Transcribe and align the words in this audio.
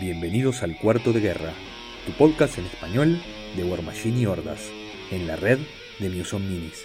Bienvenidos 0.00 0.62
al 0.62 0.76
Cuarto 0.76 1.12
de 1.12 1.20
Guerra, 1.20 1.52
tu 2.04 2.12
podcast 2.12 2.58
en 2.58 2.66
español 2.66 3.20
de 3.56 3.64
War 3.64 3.82
Machine 3.82 4.20
y 4.20 4.26
Hordas, 4.26 4.60
en 5.10 5.26
la 5.26 5.36
red 5.36 5.58
de 5.98 6.08
Muson 6.10 6.46
Minis. 6.48 6.84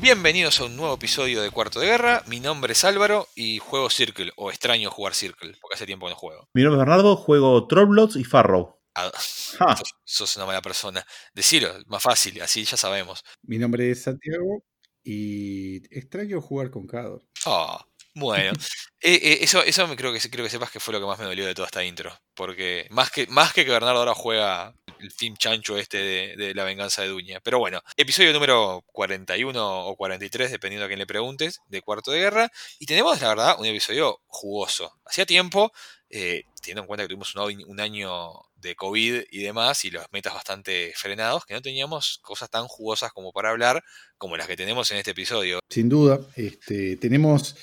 Bienvenidos 0.00 0.60
a 0.60 0.64
un 0.66 0.76
nuevo 0.76 0.94
episodio 0.94 1.42
de 1.42 1.50
Cuarto 1.50 1.80
de 1.80 1.86
Guerra. 1.86 2.22
Mi 2.26 2.38
nombre 2.40 2.72
es 2.72 2.84
Álvaro 2.84 3.26
y 3.34 3.58
juego 3.58 3.90
Circle, 3.90 4.32
o 4.36 4.50
extraño 4.50 4.90
jugar 4.90 5.14
Circle, 5.14 5.56
porque 5.60 5.74
hace 5.74 5.86
tiempo 5.86 6.06
que 6.06 6.10
no 6.10 6.16
juego. 6.16 6.48
Mi 6.54 6.62
nombre 6.62 6.80
es 6.80 6.86
Bernardo, 6.86 7.16
juego 7.16 7.66
Trollblots 7.66 8.16
y 8.16 8.24
Farrow. 8.24 8.78
Ah, 8.94 9.10
Ja. 9.58 9.76
sos, 9.76 9.94
sos 10.04 10.36
una 10.36 10.46
mala 10.46 10.62
persona. 10.62 11.04
Decilo, 11.34 11.68
más 11.86 12.02
fácil, 12.02 12.40
así 12.42 12.64
ya 12.64 12.76
sabemos. 12.76 13.24
Mi 13.42 13.58
nombre 13.58 13.90
es 13.90 14.02
Santiago 14.04 14.62
y 15.10 15.76
extraño 15.96 16.42
jugar 16.42 16.70
con 16.70 16.86
Cado. 16.86 17.24
Ah, 17.46 17.82
bueno. 18.14 18.52
Eh, 19.00 19.14
eh, 19.22 19.38
eso 19.42 19.62
eso 19.62 19.86
me 19.86 19.94
creo 19.94 20.12
que, 20.12 20.18
creo 20.28 20.44
que 20.44 20.50
sepas 20.50 20.72
que 20.72 20.80
fue 20.80 20.92
lo 20.92 20.98
que 20.98 21.06
más 21.06 21.20
me 21.20 21.24
dolió 21.24 21.46
de 21.46 21.54
toda 21.54 21.66
esta 21.66 21.84
intro. 21.84 22.12
Porque 22.34 22.88
más 22.90 23.12
que, 23.12 23.28
más 23.28 23.52
que 23.52 23.64
que 23.64 23.70
Bernardo 23.70 24.00
ahora 24.00 24.12
juega 24.12 24.74
el 24.98 25.12
film 25.12 25.36
chancho 25.36 25.78
este 25.78 25.98
de, 25.98 26.34
de 26.36 26.52
la 26.52 26.64
venganza 26.64 27.02
de 27.02 27.08
Duña. 27.08 27.38
Pero 27.44 27.60
bueno, 27.60 27.80
episodio 27.96 28.32
número 28.32 28.82
41 28.88 29.86
o 29.86 29.94
43, 29.96 30.50
dependiendo 30.50 30.84
a 30.84 30.88
quién 30.88 30.98
le 30.98 31.06
preguntes, 31.06 31.60
de 31.68 31.80
Cuarto 31.80 32.10
de 32.10 32.18
Guerra. 32.18 32.50
Y 32.80 32.86
tenemos, 32.86 33.20
la 33.20 33.28
verdad, 33.28 33.56
un 33.60 33.66
episodio 33.66 34.20
jugoso. 34.26 34.98
Hacía 35.06 35.24
tiempo, 35.24 35.70
eh, 36.10 36.42
teniendo 36.60 36.80
en 36.82 36.86
cuenta 36.88 37.04
que 37.04 37.08
tuvimos 37.10 37.32
un, 37.36 37.64
un 37.68 37.80
año 37.80 38.32
de 38.60 38.74
COVID 38.74 39.22
y 39.30 39.42
demás, 39.42 39.84
y 39.84 39.90
los 39.90 40.04
metas 40.12 40.34
bastante 40.34 40.92
frenados, 40.94 41.44
que 41.46 41.54
no 41.54 41.62
teníamos 41.62 42.18
cosas 42.22 42.50
tan 42.50 42.66
jugosas 42.66 43.12
como 43.12 43.32
para 43.32 43.50
hablar, 43.50 43.82
como 44.16 44.36
las 44.36 44.46
que 44.46 44.56
tenemos 44.56 44.90
en 44.90 44.98
este 44.98 45.12
episodio. 45.12 45.60
Sin 45.68 45.88
duda, 45.88 46.20
este, 46.36 46.96
tenemos 46.96 47.56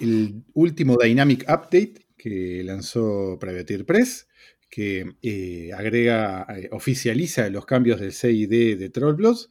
el 0.00 0.44
último 0.54 0.96
Dynamic 0.96 1.42
Update 1.42 2.06
que 2.16 2.62
lanzó 2.64 3.38
Privateer 3.38 3.84
Press, 3.84 4.28
que 4.70 5.14
eh, 5.22 5.70
agrega, 5.72 6.46
eh, 6.56 6.68
oficializa 6.72 7.48
los 7.48 7.64
cambios 7.64 8.00
del 8.00 8.12
CID 8.12 8.78
de 8.78 8.90
Trollblood 8.90 9.46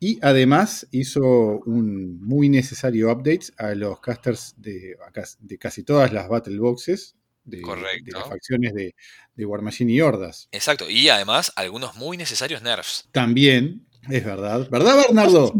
y 0.00 0.18
además 0.22 0.86
hizo 0.92 1.60
un 1.66 2.20
muy 2.20 2.48
necesario 2.48 3.10
update 3.10 3.46
a 3.56 3.74
los 3.74 4.00
casters 4.00 4.54
de, 4.58 4.96
de 5.40 5.58
casi 5.58 5.82
todas 5.82 6.12
las 6.12 6.28
Battle 6.28 6.58
Boxes 6.58 7.17
de, 7.48 7.58
de 7.58 8.12
las 8.12 8.28
facciones 8.28 8.74
de, 8.74 8.94
de 9.34 9.46
War 9.46 9.62
Machine 9.62 9.92
y 9.92 10.00
Hordas. 10.00 10.48
Exacto, 10.52 10.88
y 10.88 11.08
además 11.08 11.52
algunos 11.56 11.96
muy 11.96 12.16
necesarios 12.16 12.62
nerfs. 12.62 13.08
También, 13.12 13.86
es 14.08 14.24
verdad. 14.24 14.68
¿Verdad, 14.70 14.96
Bernardo? 14.96 15.52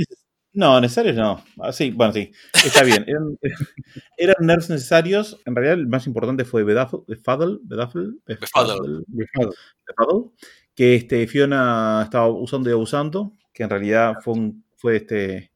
No, 0.52 0.80
necesarios 0.80 1.14
no. 1.14 1.44
Ah, 1.60 1.72
sí, 1.72 1.90
bueno, 1.90 2.12
sí. 2.12 2.32
Está 2.52 2.82
bien. 2.82 3.04
Eran, 3.06 3.38
eran 4.16 4.36
nerfs 4.40 4.70
necesarios. 4.70 5.38
En 5.44 5.54
realidad, 5.54 5.78
el 5.78 5.86
más 5.86 6.06
importante 6.06 6.44
fue. 6.44 6.64
Befado. 6.64 7.04
Befuddle, 7.06 7.84
que 10.74 10.94
este, 10.94 11.26
Fiona 11.26 12.02
estaba 12.04 12.28
usando 12.28 12.70
y 12.70 12.72
abusando, 12.72 13.32
que 13.52 13.64
en 13.64 13.70
realidad 13.70 14.14
fue 14.22 14.34
un, 14.34 14.64
fue 14.76 14.96
este, 14.96 15.52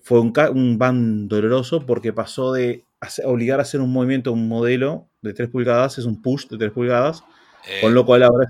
fue 0.00 0.20
un, 0.20 0.32
un 0.54 0.78
ban 0.78 1.28
doloroso 1.28 1.84
porque 1.86 2.12
pasó 2.12 2.52
de 2.52 2.84
obligar 3.24 3.58
a 3.58 3.62
hacer 3.62 3.80
un 3.80 3.92
movimiento, 3.92 4.32
un 4.32 4.48
modelo 4.48 5.08
de 5.20 5.32
3 5.34 5.48
pulgadas, 5.48 5.98
es 5.98 6.04
un 6.04 6.20
push 6.22 6.46
de 6.48 6.58
3 6.58 6.70
pulgadas, 6.72 7.22
Eh, 7.68 7.80
con 7.80 7.94
lo 7.94 8.04
cual 8.04 8.22
ahora 8.24 8.46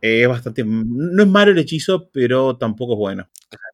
es, 0.00 0.28
bastante, 0.28 0.64
no 0.66 1.22
es 1.22 1.28
malo 1.28 1.50
el 1.52 1.58
hechizo, 1.58 2.10
pero 2.12 2.56
tampoco 2.58 2.92
es 2.92 2.98
bueno. 2.98 3.28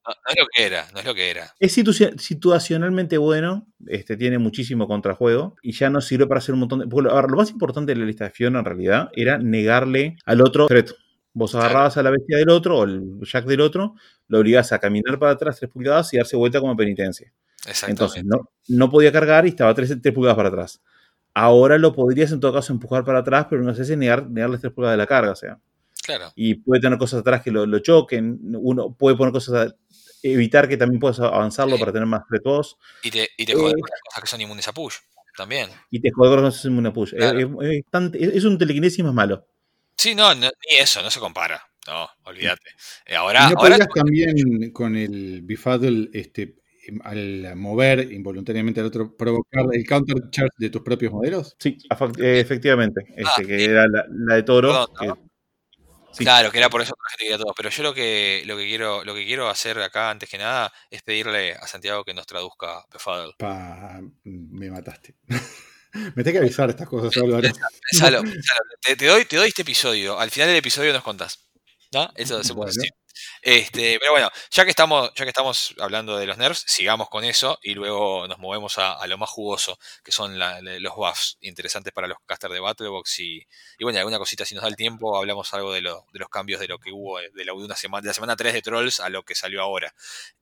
no, 0.06 0.12
no 0.14 0.30
es 0.30 0.36
lo 0.38 0.46
que 0.54 0.64
era, 0.64 0.86
no 0.92 1.00
es 1.00 1.04
lo 1.06 1.14
que 1.14 1.28
era. 1.30 1.52
Es 1.58 1.76
situ- 1.76 2.16
situacionalmente 2.18 3.18
bueno, 3.18 3.66
este, 3.86 4.16
tiene 4.16 4.38
muchísimo 4.38 4.86
contrajuego 4.86 5.56
y 5.62 5.72
ya 5.72 5.90
no 5.90 6.00
sirve 6.00 6.26
para 6.28 6.38
hacer 6.38 6.52
un 6.54 6.60
montón 6.60 6.78
de... 6.80 6.86
porque, 6.86 7.10
a 7.10 7.14
ver, 7.14 7.30
lo 7.30 7.36
más 7.36 7.50
importante 7.50 7.92
de 7.94 8.00
la 8.00 8.06
lista 8.06 8.24
de 8.24 8.30
Fiona 8.30 8.60
en 8.60 8.64
realidad 8.64 9.10
era 9.12 9.38
negarle 9.38 10.16
al 10.24 10.40
otro 10.40 10.66
threat. 10.68 10.90
Vos 11.32 11.54
agarrabas 11.54 11.96
a 11.96 12.02
la 12.02 12.10
bestia 12.10 12.38
del 12.38 12.48
otro 12.50 12.78
o 12.78 12.84
el 12.84 13.20
jack 13.22 13.44
del 13.46 13.60
otro, 13.60 13.94
lo 14.28 14.38
obligabas 14.40 14.72
a 14.72 14.78
caminar 14.78 15.18
para 15.18 15.32
atrás 15.32 15.58
3 15.58 15.70
pulgadas 15.70 16.12
y 16.12 16.16
darse 16.16 16.36
vuelta 16.36 16.60
como 16.60 16.76
penitencia. 16.76 17.32
Exactamente. 17.66 17.90
Entonces 17.90 18.24
no, 18.24 18.50
no 18.68 18.90
podía 18.90 19.12
cargar 19.12 19.46
y 19.46 19.50
estaba 19.50 19.74
3, 19.74 19.96
pulgadas 20.14 20.36
para 20.36 20.48
atrás. 20.48 20.80
Ahora 21.34 21.78
lo 21.78 21.92
podrías 21.94 22.32
en 22.32 22.40
todo 22.40 22.52
caso 22.52 22.72
empujar 22.72 23.04
para 23.04 23.20
atrás, 23.20 23.46
pero 23.48 23.62
no 23.62 23.74
sé 23.74 23.84
si 23.84 23.96
negar, 23.96 24.28
negarle 24.28 24.58
3 24.58 24.72
pulgadas 24.72 24.94
de 24.94 24.98
la 24.98 25.06
carga, 25.06 25.32
o 25.32 25.36
sea. 25.36 25.58
claro. 26.02 26.32
Y 26.34 26.54
puede 26.56 26.80
tener 26.80 26.98
cosas 26.98 27.20
atrás 27.20 27.42
que 27.42 27.50
lo, 27.50 27.66
lo 27.66 27.78
choquen, 27.80 28.38
uno 28.54 28.92
puede 28.94 29.16
poner 29.16 29.32
cosas 29.32 29.68
a- 29.68 29.74
evitar 30.22 30.68
que 30.68 30.76
también 30.76 30.98
puedas 31.00 31.20
avanzarlo 31.20 31.76
Sí. 31.76 31.80
para 31.80 31.92
tener 31.92 32.06
más 32.06 32.22
threat 32.28 32.42
vos. 32.42 32.76
Y 33.02 33.10
te, 33.10 33.28
y 33.36 33.44
te 33.46 33.54
jode 33.54 33.70
Eh. 33.70 33.80
con 33.80 33.88
las 33.90 34.00
cosas 34.06 34.22
que 34.22 34.26
son 34.26 34.40
inmunes 34.40 34.66
a 34.68 34.72
push. 34.72 34.96
También. 35.36 35.68
Y 35.90 36.00
te 36.00 36.10
juega 36.10 36.34
con 36.34 36.44
los 36.44 36.64
una 36.64 36.92
push. 36.92 37.14
Claro. 37.14 37.62
Es, 37.62 37.78
es- 38.14 38.44
un 38.44 38.58
telequinesis 38.58 39.04
más 39.04 39.14
malo. 39.14 39.46
Sí, 39.96 40.14
no, 40.14 40.34
no, 40.34 40.48
ni 40.68 40.78
eso, 40.78 41.00
no 41.02 41.10
se 41.10 41.20
compara. 41.20 41.62
No, 41.86 42.08
olvídate. 42.24 42.68
Eh, 43.06 43.12
¿Y 43.12 43.14
ahora, 43.14 43.48
no 43.50 43.58
ahora 43.58 43.78
también 43.86 44.70
con 44.72 44.96
el 44.96 45.40
Befuddle, 45.42 46.10
este, 46.12 46.56
al 47.04 47.56
mover 47.56 48.12
involuntariamente 48.12 48.80
al 48.80 48.86
otro, 48.86 49.16
provocar 49.16 49.64
el 49.72 49.84
counter 49.86 50.16
charge 50.30 50.54
de 50.58 50.70
tus 50.70 50.82
propios 50.82 51.12
modelos? 51.12 51.56
Sí, 51.58 51.76
eh, 52.18 52.40
efectivamente. 52.40 53.02
Este, 53.16 53.42
Ah, 53.42 53.46
que 53.46 53.64
era 53.64 53.86
la, 53.88 54.04
la 54.08 54.34
de 54.36 54.42
Toro. 54.42 54.68
Perdón, 54.68 54.88
que- 54.98 55.06
¿no? 55.06 55.30
sí. 56.12 56.24
Claro, 56.24 56.50
que 56.50 56.58
era 56.58 56.68
por 56.68 56.82
eso 56.82 56.92
que 56.94 57.00
la 57.02 57.10
gente 57.10 57.24
quería 57.24 57.38
todo. 57.38 57.54
Pero 57.56 57.70
yo 57.70 57.82
lo 57.82 57.94
que, 57.94 58.42
lo 58.46 58.56
que 58.56 58.64
quiero, 58.66 59.04
lo 59.04 59.14
que 59.14 59.24
quiero 59.24 59.48
hacer 59.48 59.78
acá, 59.80 60.10
antes 60.10 60.28
que 60.28 60.38
nada, 60.38 60.72
es 60.90 61.02
pedirle 61.02 61.54
a 61.54 61.66
Santiago 61.66 62.04
que 62.04 62.14
nos 62.14 62.26
traduzca 62.26 62.84
Befuddle. 62.92 63.34
Pa, 63.38 64.00
me 64.24 64.70
mataste. 64.70 65.14
me 66.14 66.22
tengo 66.24 66.32
que 66.32 66.38
avisar 66.38 66.70
estas 66.70 66.88
cosas, 66.88 67.16
Álvaro. 67.22 67.42
Pensalo, 67.90 68.22
pensalo. 68.22 68.60
Te, 68.80 68.96
te 68.96 69.06
doy, 69.06 69.24
te 69.24 69.36
doy 69.36 69.48
este 69.48 69.62
episodio. 69.62 70.18
Al 70.18 70.30
final 70.30 70.48
del 70.48 70.58
episodio 70.58 70.92
nos 70.92 71.02
contás. 71.02 71.46
¿No? 71.92 72.08
Eso 72.14 72.42
se 72.44 72.54
puede 72.54 72.70
Bueno. 72.70 72.72
decir. 72.82 72.90
Este, 73.42 73.98
pero 73.98 74.12
bueno, 74.12 74.30
ya 74.50 74.64
que 74.64 74.70
estamos, 74.70 75.12
ya 75.14 75.24
que 75.24 75.30
estamos 75.30 75.74
hablando 75.80 76.16
de 76.16 76.26
los 76.26 76.38
nerfs, 76.38 76.64
sigamos 76.66 77.08
con 77.08 77.24
eso 77.24 77.58
y 77.62 77.74
luego 77.74 78.26
nos 78.28 78.38
movemos 78.38 78.78
a, 78.78 79.04
lo 79.06 79.18
más 79.18 79.30
jugoso, 79.30 79.78
que 80.04 80.12
son 80.12 80.38
los 80.38 80.94
buffs 80.96 81.36
interesantes 81.40 81.92
para 81.92 82.06
los 82.08 82.18
casters 82.26 82.54
de 82.54 82.60
Battlebox 82.60 83.20
y, 83.20 83.46
y 83.78 83.84
bueno, 83.84 83.98
alguna 83.98 84.18
cosita, 84.18 84.44
si 84.44 84.54
nos 84.54 84.62
da 84.62 84.68
el 84.68 84.76
tiempo, 84.76 85.16
hablamos 85.16 85.52
algo 85.54 85.72
de, 85.72 85.80
lo- 85.82 86.06
de 86.12 86.18
los 86.18 86.28
cambios 86.28 86.60
de 86.60 86.68
lo 86.68 86.78
que 86.78 86.92
hubo 86.92 87.18
de, 87.18 87.44
la, 87.44 87.52
de 87.54 87.76
semana, 87.76 88.02
de 88.02 88.08
la 88.08 88.14
semana 88.14 88.36
3 88.36 88.52
de 88.54 88.62
Trolls 88.62 89.00
a 89.00 89.08
lo 89.08 89.22
que 89.24 89.34
salió 89.34 89.62
ahora. 89.62 89.94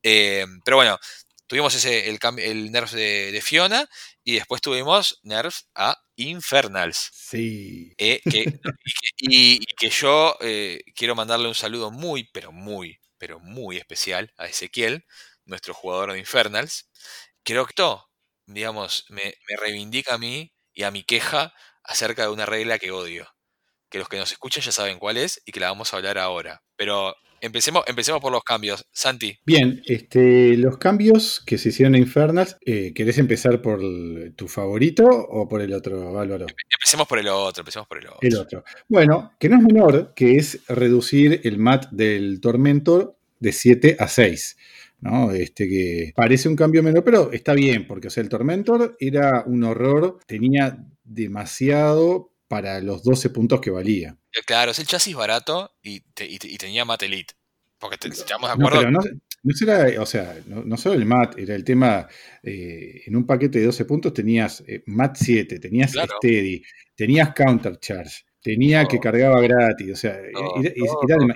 Eh, 0.02 0.46
pero 0.64 0.76
bueno, 0.76 0.98
tuvimos 1.48 1.74
ese, 1.74 2.08
el, 2.10 2.20
el 2.38 2.72
nerf 2.72 2.92
de, 2.92 3.32
de 3.32 3.42
Fiona 3.42 3.88
y 4.24 4.36
después 4.36 4.62
tuvimos 4.62 5.20
nerf 5.24 5.62
a 5.74 5.98
Infernals. 6.16 7.10
Sí. 7.14 7.94
Eh, 7.98 8.20
que- 8.28 8.40
y, 8.84 8.92
que, 8.92 9.08
y- 9.20 9.54
y 9.62 9.66
que 9.76 9.90
yo 9.90 10.36
eh, 10.40 10.82
quiero 10.94 11.14
mandarle 11.16 11.48
un 11.48 11.54
saludo 11.56 11.90
muy, 11.90 12.24
pero 12.32 12.52
muy, 12.52 13.00
pero 13.18 13.40
muy 13.40 13.78
especial 13.78 14.32
a 14.38 14.46
Ezequiel, 14.46 15.04
nuestro 15.46 15.74
jugador 15.74 16.12
de 16.12 16.20
Infernals. 16.20 16.90
Creo 17.44 17.64
que 17.66 17.70
esto, 17.72 18.10
digamos, 18.46 19.06
me, 19.08 19.22
me 19.48 19.56
reivindica 19.56 20.14
a 20.14 20.18
mí 20.18 20.52
y 20.74 20.82
a 20.84 20.90
mi 20.90 21.02
queja 21.04 21.54
acerca 21.82 22.22
de 22.24 22.28
una 22.30 22.46
regla 22.46 22.78
que 22.78 22.90
odio. 22.92 23.28
Que 23.90 23.98
los 23.98 24.08
que 24.08 24.18
nos 24.18 24.32
escuchan 24.32 24.62
ya 24.62 24.72
saben 24.72 24.98
cuál 24.98 25.16
es 25.16 25.42
y 25.46 25.52
que 25.52 25.60
la 25.60 25.68
vamos 25.70 25.92
a 25.94 25.96
hablar 25.96 26.18
ahora. 26.18 26.62
Pero 26.76 27.16
empecemos, 27.40 27.84
empecemos 27.86 28.20
por 28.20 28.32
los 28.32 28.42
cambios. 28.42 28.84
Santi, 28.92 29.38
Bien, 29.44 29.82
este, 29.86 30.56
los 30.56 30.78
cambios 30.78 31.42
que 31.46 31.58
se 31.58 31.70
hicieron 31.70 31.94
en 31.94 32.02
Infernals, 32.02 32.56
eh, 32.64 32.92
¿querés 32.94 33.18
empezar 33.18 33.60
por 33.62 33.80
el- 33.80 34.34
tu 34.36 34.48
favorito 34.48 35.04
o 35.06 35.48
por 35.48 35.60
el 35.62 35.72
otro, 35.72 36.18
Álvaro? 36.18 36.46
empecemos 36.70 37.06
por 37.08 37.18
el 37.18 37.28
otro, 37.28 37.60
empecemos 37.62 37.86
por 37.88 37.98
el 37.98 38.06
otro. 38.06 38.18
El 38.22 38.36
otro. 38.36 38.64
Bueno, 38.88 39.32
que 39.38 39.48
no 39.48 39.56
es 39.58 39.62
menor, 39.62 40.12
que 40.14 40.36
es 40.36 40.60
reducir 40.68 41.40
el 41.44 41.58
mat 41.58 41.86
del 41.90 42.40
Tormentor 42.40 43.16
de 43.40 43.52
7 43.52 43.96
a 43.98 44.08
6. 44.08 44.56
¿no? 45.00 45.30
Este 45.30 45.68
que 45.68 46.12
parece 46.16 46.48
un 46.48 46.56
cambio 46.56 46.82
menor, 46.82 47.04
pero 47.04 47.30
está 47.30 47.52
bien, 47.54 47.86
porque 47.86 48.08
o 48.08 48.10
sea, 48.10 48.20
el 48.22 48.28
Tormentor 48.28 48.96
era 48.98 49.44
un 49.46 49.62
horror, 49.62 50.18
tenía 50.26 50.84
demasiado 51.04 52.32
para 52.48 52.80
los 52.80 53.02
12 53.02 53.30
puntos 53.30 53.60
que 53.60 53.70
valía. 53.70 54.16
Eh, 54.32 54.40
Claro, 54.46 54.70
es 54.72 54.78
el 54.78 54.86
chasis 54.86 55.14
barato 55.14 55.70
y, 55.82 56.00
te- 56.00 56.26
y 56.26 56.38
te- 56.38 56.48
y 56.48 56.56
tenía 56.56 56.84
Mat 56.84 57.02
Elite. 57.02 57.34
Porque 57.78 57.96
te, 57.98 58.08
estamos 58.08 58.50
de 58.50 58.56
No, 58.58 58.66
acuerdo. 58.66 58.78
pero 58.78 58.90
no, 58.90 59.00
no 59.44 59.54
será, 59.54 60.02
o 60.02 60.06
sea, 60.06 60.36
no, 60.46 60.64
no 60.64 60.76
solo 60.76 60.96
el 60.96 61.04
mat, 61.04 61.38
era 61.38 61.54
el 61.54 61.62
tema, 61.62 62.08
eh, 62.42 63.02
en 63.06 63.14
un 63.14 63.24
paquete 63.24 63.60
de 63.60 63.66
12 63.66 63.84
puntos 63.84 64.12
tenías 64.12 64.64
eh, 64.66 64.82
mat 64.86 65.14
7, 65.16 65.60
tenías 65.60 65.92
Claro. 65.92 66.14
steady, 66.16 66.60
tenías 66.96 67.32
counter 67.34 67.78
charge, 67.78 68.24
tenía 68.42 68.84
que 68.86 68.98
cargaba 68.98 69.40
gratis, 69.40 69.92
o 69.92 69.96
sea, 69.96 70.18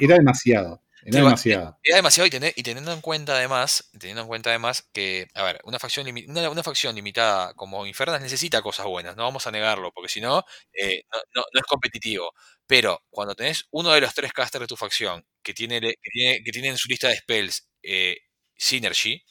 era 0.01 0.17
demasiado, 0.17 0.83
era 1.05 1.19
demasiado. 1.25 1.79
Era 1.83 1.97
demasiado 1.97 2.27
y, 2.27 2.31
tener- 2.31 2.53
y 2.57 2.63
teniendo 2.63 2.93
en 2.93 3.01
cuenta 3.01 3.35
además, 3.37 3.91
teniendo 3.99 4.23
en 4.23 4.29
cuenta 4.29 4.51
además 4.51 4.89
que, 4.93 5.27
a 5.35 5.43
ver, 5.45 5.61
una 5.65 5.79
facción, 5.79 6.07
limi- 6.07 6.29
una, 6.29 6.49
una 6.51 6.63
facción 6.63 6.95
limitada 6.95 7.55
como 7.55 7.87
Infernas 7.87 8.21
necesita 8.23 8.63
cosas 8.63 8.87
buenas, 8.87 9.17
no 9.17 9.25
vamos 9.25 9.47
a 9.47 9.51
negarlo, 9.51 9.93
porque 9.93 10.09
si 10.09 10.21
no, 10.21 10.45
eh, 10.73 11.03
no, 11.13 11.19
no- 11.35 11.45
no 11.53 11.61
es 11.61 11.67
competitivo. 11.67 12.33
Pero 12.67 13.03
cuando 13.11 13.35
tenés 13.35 13.67
uno 13.73 13.91
de 13.93 14.01
los 14.01 14.15
tres 14.15 14.33
casters 14.33 14.63
de 14.63 14.67
tu 14.69 14.77
facción 14.77 15.25
que 15.43 15.55
tiene, 15.55 15.81
que 15.81 16.11
tiene, 16.13 16.43
que 16.45 16.53
tiene 16.53 16.69
en 16.69 16.79
su 16.79 16.89
lista 16.89 17.09
de 17.09 17.17
spells 17.17 17.69
eh, 17.83 18.17
Synergy, 18.57 19.23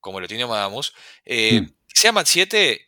como 0.00 0.20
lo 0.20 0.28
tiene 0.28 0.46
Madamus, 0.46 0.92
eh, 1.24 1.62
Mm. 1.62 1.74
sea 1.92 2.12
Mat 2.12 2.26
7, 2.26 2.86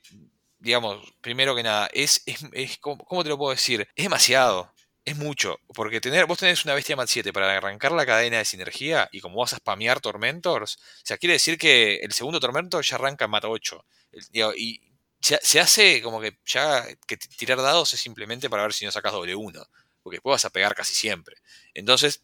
digamos, 0.58 1.02
primero 1.20 1.54
que 1.56 1.62
nada, 1.62 1.88
es, 1.92 2.22
es, 2.26 2.38
es- 2.52 2.78
¿cómo, 2.78 2.98
cómo 3.04 3.22
te 3.22 3.28
lo 3.30 3.38
puedo 3.38 3.50
decir? 3.52 3.88
Es 3.96 4.04
demasiado. 4.04 4.72
Es 5.08 5.16
mucho, 5.16 5.58
porque 5.74 6.02
tener, 6.02 6.26
vos 6.26 6.38
tenés 6.38 6.66
una 6.66 6.74
bestia 6.74 6.94
Mat 6.94 7.08
7 7.08 7.32
para 7.32 7.56
arrancar 7.56 7.92
la 7.92 8.04
cadena 8.04 8.36
de 8.38 8.44
sinergia 8.44 9.08
y 9.10 9.20
como 9.20 9.38
vas 9.40 9.54
a 9.54 9.56
spamear 9.56 10.00
Tormentors, 10.00 10.76
o 10.76 10.80
sea, 11.06 11.16
quiere 11.16 11.32
decir 11.32 11.56
que 11.56 11.96
el 12.00 12.12
segundo 12.12 12.40
Tormentor 12.40 12.84
ya 12.84 12.96
arranca 12.96 13.24
en 13.24 13.30
Mat 13.30 13.44
8. 13.46 13.86
El- 14.12 14.26
digo, 14.30 14.52
y 14.54 14.82
se, 15.20 15.60
hace 15.60 16.02
como 16.02 16.20
que 16.20 16.38
ya 16.44 16.84
que 17.06 17.16
tirar 17.16 17.56
dados 17.62 17.94
es 17.94 18.00
simplemente 18.00 18.50
para 18.50 18.64
ver 18.64 18.74
si 18.74 18.84
no 18.84 18.92
sacas 18.92 19.12
doble 19.12 19.34
1, 19.34 19.64
porque 20.02 20.16
después 20.16 20.32
vas 20.34 20.44
a 20.44 20.50
pegar 20.50 20.74
casi 20.74 20.92
siempre. 20.94 21.36
Entonces, 21.72 22.22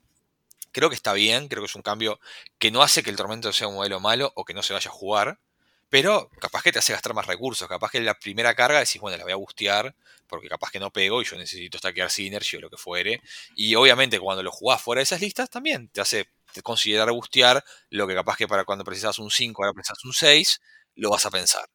creo 0.73 0.91
que 0.91 0.97
está 0.97 1.13
bien, 1.15 1.49
creo 1.49 1.63
que 1.63 1.67
es 1.67 1.75
un 1.77 1.83
cambio 1.83 2.21
que 2.59 2.71
no 2.71 2.83
hace 2.83 3.03
que 3.03 3.11
el 3.11 3.17
Tormentor 3.17 3.55
sea 3.55 3.69
un 3.69 3.77
modelo 3.77 4.01
malo 4.01 4.33
o 4.37 4.45
que 4.45 4.55
no 4.55 4.63
se 4.63 4.75
vaya 4.75 4.91
a 4.91 4.93
jugar, 4.93 5.41
pero 5.89 6.31
capaz 6.41 6.63
que 6.63 6.73
te 6.73 6.79
hace 6.79 6.93
gastar 6.93 7.15
más 7.15 7.27
recursos, 7.27 7.69
capaz 7.69 7.91
que 7.91 8.01
la 8.01 8.15
primera 8.15 8.55
carga 8.55 8.81
decís, 8.81 9.01
bueno, 9.01 9.17
la 9.17 9.25
voy 9.25 9.33
a 9.33 9.37
bustear, 9.37 9.95
porque 10.27 10.49
capaz 10.49 10.71
que 10.71 10.81
no 10.81 10.91
pego 10.91 11.23
y 11.23 11.25
yo 11.25 11.37
necesito 11.37 11.79
stackear 11.79 12.11
Synergy 12.11 12.57
o 12.57 12.61
lo 12.61 12.71
que 12.71 12.77
fuere. 12.77 13.23
Y 13.55 13.75
obviamente 13.75 14.19
cuando 14.19 14.43
lo 14.43 14.51
jugás 14.51 14.83
fuera 14.83 15.01
de 15.01 15.05
esas 15.05 15.21
listas 15.21 15.51
también 15.51 15.89
te 15.89 16.01
hace 16.01 16.29
considerar 16.63 17.11
bustear 17.11 17.65
lo 17.91 18.07
que 18.07 18.15
capaz 18.15 18.37
que 18.37 18.49
para 18.49 18.65
cuando 18.65 18.85
precisas 18.85 19.19
un 19.19 19.31
5, 19.31 19.63
ahora 19.63 19.75
precisas 19.75 20.05
un 20.05 20.13
6, 20.13 20.61
lo 20.97 21.11
vas 21.11 21.27
a 21.27 21.31
pensar. 21.31 21.67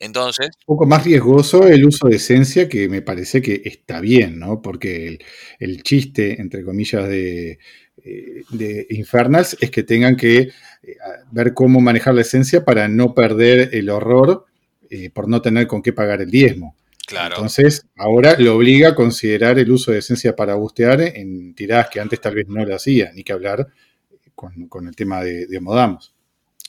Entonces, 0.00 0.50
Un 0.66 0.76
poco 0.76 0.86
más 0.86 1.04
riesgoso 1.04 1.66
el 1.66 1.84
uso 1.84 2.08
de 2.08 2.16
esencia, 2.16 2.68
que 2.68 2.88
me 2.88 3.02
parece 3.02 3.42
que 3.42 3.62
está 3.64 4.00
bien, 4.00 4.38
¿no? 4.38 4.62
Porque 4.62 5.08
el, 5.08 5.24
el 5.58 5.82
chiste, 5.82 6.40
entre 6.40 6.64
comillas, 6.64 7.08
de, 7.08 7.58
eh, 8.04 8.44
de 8.50 8.86
Infernals 8.90 9.56
es 9.60 9.70
que 9.70 9.82
tengan 9.82 10.16
que 10.16 10.38
eh, 10.38 10.96
ver 11.32 11.52
cómo 11.52 11.80
manejar 11.80 12.14
la 12.14 12.20
esencia 12.20 12.64
para 12.64 12.88
no 12.88 13.14
perder 13.14 13.70
el 13.74 13.90
horror 13.90 14.46
eh, 14.90 15.10
por 15.10 15.28
no 15.28 15.42
tener 15.42 15.66
con 15.66 15.82
qué 15.82 15.92
pagar 15.92 16.22
el 16.22 16.30
diezmo. 16.30 16.76
claro. 17.06 17.36
Entonces, 17.36 17.86
ahora 17.96 18.36
lo 18.38 18.56
obliga 18.56 18.90
a 18.90 18.94
considerar 18.94 19.58
el 19.58 19.70
uso 19.70 19.92
de 19.92 19.98
esencia 19.98 20.36
para 20.36 20.54
bustear 20.54 21.00
en 21.00 21.54
tiradas 21.54 21.88
que 21.90 22.00
antes 22.00 22.20
tal 22.20 22.34
vez 22.34 22.46
no 22.48 22.64
lo 22.64 22.74
hacía, 22.74 23.10
ni 23.14 23.24
que 23.24 23.32
hablar 23.32 23.66
con, 24.34 24.68
con 24.68 24.86
el 24.86 24.94
tema 24.94 25.22
de, 25.22 25.46
de 25.46 25.60
Modamos. 25.60 26.14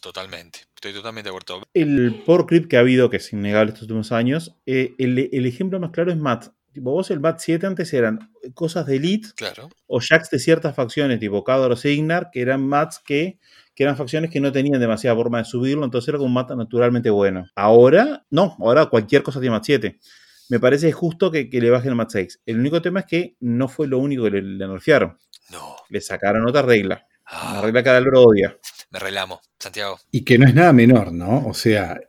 Totalmente. 0.02 0.69
Estoy 0.80 0.94
totalmente 0.94 1.30
de 1.30 1.36
acuerdo. 1.36 1.68
El 1.74 2.24
power 2.26 2.46
creep 2.46 2.70
que 2.70 2.78
ha 2.78 2.80
habido, 2.80 3.10
que 3.10 3.18
es 3.18 3.34
innegable 3.34 3.74
estos 3.74 3.82
últimos 3.82 4.14
años, 4.14 4.56
eh, 4.66 4.94
el, 4.98 5.28
el 5.34 5.46
ejemplo 5.46 5.78
más 5.78 5.92
claro 5.92 6.10
es 6.10 6.16
Matt. 6.18 6.54
Tipo, 6.72 6.92
vos 6.92 7.12
el 7.12 7.20
Matt 7.20 7.40
7 7.40 7.68
antes 7.68 7.94
eran 7.94 8.32
cosas 8.54 8.86
de 8.86 8.96
Elite 8.96 9.28
Claro. 9.36 9.68
o 9.88 10.00
Jacks 10.00 10.30
de 10.30 10.40
ciertas 10.40 10.74
facciones, 10.74 11.20
tipo 11.20 11.44
Cador 11.44 11.74
o 11.74 11.76
Signar, 11.76 12.30
que 12.32 12.40
eran 12.40 12.62
Mats 12.66 13.02
que, 13.06 13.40
que 13.76 13.84
eran 13.84 13.98
facciones 13.98 14.32
que 14.32 14.40
no 14.40 14.54
tenían 14.54 14.80
demasiada 14.80 15.18
forma 15.18 15.40
de 15.40 15.44
subirlo, 15.44 15.84
entonces 15.84 16.08
era 16.08 16.18
como 16.18 16.28
un 16.28 16.34
Mat 16.34 16.52
naturalmente 16.52 17.10
bueno. 17.10 17.46
Ahora, 17.56 18.26
no, 18.30 18.56
ahora 18.60 18.86
cualquier 18.86 19.22
cosa 19.22 19.42
tiene 19.42 19.56
Mat 19.58 19.66
7. 19.66 20.00
Me 20.48 20.62
parece 20.62 20.94
justo 20.94 21.30
que, 21.30 21.50
que 21.50 21.60
le 21.60 21.72
bajen 21.72 21.90
el 21.90 21.96
Mat 21.96 22.10
6. 22.12 22.40
El 22.46 22.58
único 22.58 22.82
tema 22.82 23.02
es 23.02 23.06
que 23.06 23.36
no 23.42 23.68
fue 23.68 23.86
lo 23.86 23.98
único 23.98 24.24
que 24.24 24.32
le, 24.32 24.42
le 24.44 24.66
nerfearon. 24.66 25.18
No. 25.52 25.76
Le 25.90 26.00
sacaron 26.00 26.48
otra 26.48 26.62
regla. 26.62 27.06
Ah, 27.32 27.52
Una 27.54 27.62
regla 27.62 27.84
que 27.84 27.90
Adalbert 27.90 28.18
odia. 28.18 28.58
me 28.92 29.00
relamo. 29.00 29.42
Santiago. 29.60 30.00
Y 30.12 30.24
que 30.24 30.38
no 30.38 30.48
es 30.48 30.56
nada 30.56 30.74
menor, 30.74 31.12
¿no? 31.12 31.46
O 31.48 31.54
sea, 31.54 32.00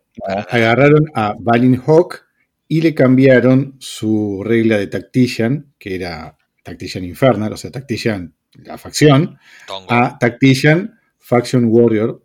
agarraron 0.48 1.10
a 1.14 1.34
Balin 1.38 1.80
Hawk 1.86 2.24
y 2.68 2.80
le 2.80 2.94
cambiaron 2.94 3.76
su 3.80 4.42
regla 4.44 4.78
de 4.78 4.86
Tactician, 4.86 5.74
que 5.78 5.94
era 5.96 6.36
Tactician 6.62 7.04
Infernal, 7.04 7.52
o 7.52 7.56
sea, 7.56 7.70
Tactician, 7.70 8.34
la 8.54 8.78
facción, 8.78 9.38
Tongo. 9.66 9.92
a 9.92 10.16
Tactician 10.18 10.98
Faction 11.18 11.66
Warrior, 11.66 12.24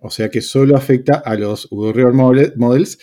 o 0.00 0.10
sea 0.10 0.28
que 0.30 0.40
solo 0.42 0.76
afecta 0.76 1.22
a 1.24 1.34
los 1.34 1.68
Warrior 1.70 2.12
mode- 2.14 2.52
Models, 2.56 2.98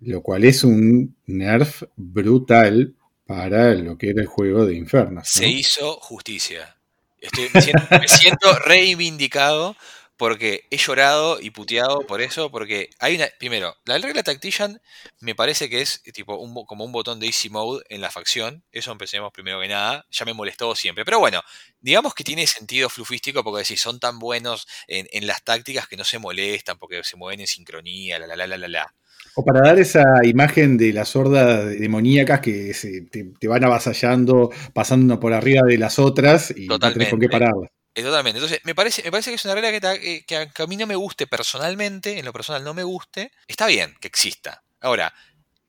lo 0.00 0.22
cual 0.22 0.44
es 0.44 0.62
un 0.64 1.16
nerf 1.26 1.82
brutal 1.96 2.94
para 3.26 3.74
lo 3.74 3.96
que 3.98 4.10
era 4.10 4.20
el 4.22 4.26
juego 4.28 4.64
de 4.66 4.74
Infernas. 4.74 5.32
¿no? 5.36 5.40
Se 5.40 5.48
hizo 5.48 5.94
justicia. 6.00 6.75
Estoy, 7.20 7.50
me, 7.52 7.98
me 7.98 8.08
siento 8.08 8.52
reivindicado 8.64 9.76
porque 10.16 10.64
he 10.70 10.76
llorado 10.78 11.40
y 11.40 11.50
puteado 11.50 12.00
por 12.06 12.20
eso, 12.20 12.50
porque 12.50 12.90
hay 12.98 13.16
una... 13.16 13.26
Primero, 13.38 13.76
la 13.84 13.98
regla 13.98 14.22
Tactician 14.22 14.80
me 15.20 15.34
parece 15.34 15.68
que 15.68 15.80
es 15.82 16.02
tipo 16.14 16.36
un, 16.36 16.54
como 16.66 16.84
un 16.84 16.92
botón 16.92 17.20
de 17.20 17.26
Easy 17.26 17.50
Mode 17.50 17.84
en 17.88 18.00
la 18.00 18.10
facción. 18.10 18.64
Eso 18.72 18.92
empecemos 18.92 19.32
primero 19.32 19.60
que 19.60 19.68
nada. 19.68 20.06
Ya 20.10 20.24
me 20.24 20.32
molestó 20.34 20.74
siempre. 20.74 21.04
Pero 21.04 21.18
bueno, 21.18 21.42
digamos 21.80 22.14
que 22.14 22.24
tiene 22.24 22.46
sentido 22.46 22.88
flufístico 22.88 23.44
porque 23.44 23.64
si 23.64 23.76
son 23.76 24.00
tan 24.00 24.18
buenos 24.18 24.66
en, 24.88 25.06
en 25.12 25.26
las 25.26 25.42
tácticas 25.44 25.88
que 25.88 25.96
no 25.96 26.04
se 26.04 26.18
molestan 26.18 26.78
porque 26.78 27.02
se 27.04 27.16
mueven 27.16 27.40
en 27.40 27.46
sincronía, 27.46 28.18
la 28.18 28.26
la 28.26 28.36
la 28.36 28.46
la 28.46 28.56
la 28.58 28.68
la. 28.68 28.94
O 29.34 29.44
para 29.44 29.60
dar 29.60 29.78
esa 29.78 30.02
imagen 30.24 30.76
de 30.78 30.92
las 30.92 31.14
hordas 31.14 31.66
demoníacas 31.78 32.40
que 32.40 32.72
se- 32.74 33.02
te, 33.02 33.24
te 33.38 33.48
van 33.48 33.64
avasallando, 33.64 34.50
pasando 34.72 35.20
por 35.20 35.32
arriba 35.34 35.62
de 35.66 35.78
las 35.78 35.98
otras 35.98 36.52
y 36.56 36.78
no 36.80 36.92
tenés 36.92 37.08
con 37.08 37.20
qué 37.20 37.28
pararlas. 37.28 37.70
Eh, 37.96 38.02
Totalmente. 38.02 38.38
Entonces, 38.38 38.60
me 38.64 38.74
parece, 38.74 39.02
me 39.02 39.10
parece 39.10 39.30
que 39.30 39.36
es 39.36 39.44
una 39.46 39.54
regla 39.54 39.70
que, 39.72 40.16
eh, 40.16 40.24
que 40.26 40.36
a 40.36 40.46
que 40.50 40.62
a 40.62 40.66
mí 40.66 40.76
no 40.76 40.86
me 40.86 40.94
guste 40.96 41.26
personalmente, 41.26 42.18
en 42.18 42.24
lo 42.26 42.32
personal 42.32 42.62
no 42.62 42.74
me 42.74 42.82
guste. 42.84 43.32
Está 43.48 43.66
bien 43.66 43.94
que 44.00 44.06
exista. 44.08 44.62
Ahora, 44.80 45.12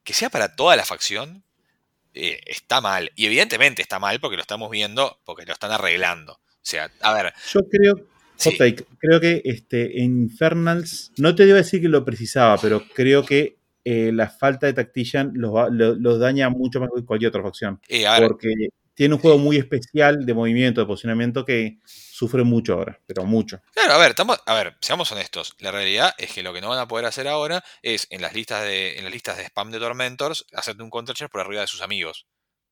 que 0.04 0.14
sea 0.14 0.30
para 0.30 0.56
toda 0.56 0.76
la 0.76 0.84
facción, 0.86 1.44
eh, 2.14 2.42
está 2.46 2.82
mal. 2.82 3.12
Y 3.16 3.26
evidentemente 3.28 3.82
está 3.82 3.98
mal 4.00 4.20
porque 4.20 4.36
lo 4.36 4.42
estamos 4.42 4.70
viendo, 4.70 5.20
porque 5.24 5.46
lo 5.46 5.54
están 5.54 5.72
arreglando. 5.72 6.34
O 6.34 6.40
sea, 6.70 6.92
a 7.02 7.14
ver, 7.14 7.34
Yo 7.54 7.62
creo, 7.70 7.96
Sí. 8.36 8.58
creo 9.00 9.20
que 9.22 9.42
este, 9.46 10.04
en 10.04 10.22
Infernals, 10.24 11.12
no 11.18 11.34
te 11.34 11.46
debo 11.46 11.58
decir 11.58 11.82
que 11.82 11.88
lo 11.88 12.04
precisaba, 12.06 12.58
pero 12.60 12.84
creo 12.94 13.26
que 13.26 13.58
eh, 13.86 14.12
la 14.14 14.30
falta 14.30 14.68
de 14.68 14.74
Tactician 14.74 15.32
los, 15.34 15.56
va- 15.56 15.70
lo- 15.70 15.96
los 15.96 16.20
daña 16.20 16.50
mucho 16.50 16.80
más 16.82 16.90
que 16.94 17.06
cualquier 17.06 17.30
otra 17.30 17.42
facción. 17.42 17.80
eh, 17.88 18.06
a 18.06 18.20
ver, 18.20 18.28
Porque 18.30 18.50
tiene 18.98 19.14
un 19.14 19.22
juego 19.22 19.38
muy 19.38 19.58
especial 19.58 20.26
de 20.26 20.34
movimiento, 20.34 20.82
de 20.82 20.88
posicionamiento 20.88 21.46
que 21.46 21.78
sufre 21.86 22.44
mucho 22.44 22.74
ahora, 22.74 23.00
pero 23.06 23.24
mucho. 23.26 23.62
Claro, 23.74 23.94
a 23.94 23.98
ver, 24.00 24.10
estamos, 24.10 24.40
a 24.44 24.54
ver, 24.56 24.76
seamos 24.82 25.12
honestos. 25.12 25.54
La 25.60 25.70
realidad 25.72 26.16
es 26.18 26.34
que 26.34 26.42
lo 26.42 26.52
que 26.52 26.62
no 26.62 26.70
van 26.70 26.80
a 26.80 26.88
poder 26.88 27.06
hacer 27.06 27.28
ahora 27.28 27.64
es 27.84 28.08
en 28.10 28.22
las 28.24 28.34
listas 28.34 28.64
de, 28.64 28.98
en 28.98 29.04
las 29.04 29.14
listas 29.14 29.38
de 29.38 29.44
spam 29.44 29.70
de 29.70 29.78
Tormentors, 29.80 30.46
hacerte 30.52 30.82
un 30.82 30.90
countercharge 30.90 31.32
por 31.32 31.42
arriba 31.42 31.62
de 31.62 31.68
sus 31.68 31.82
amigos. 31.82 32.26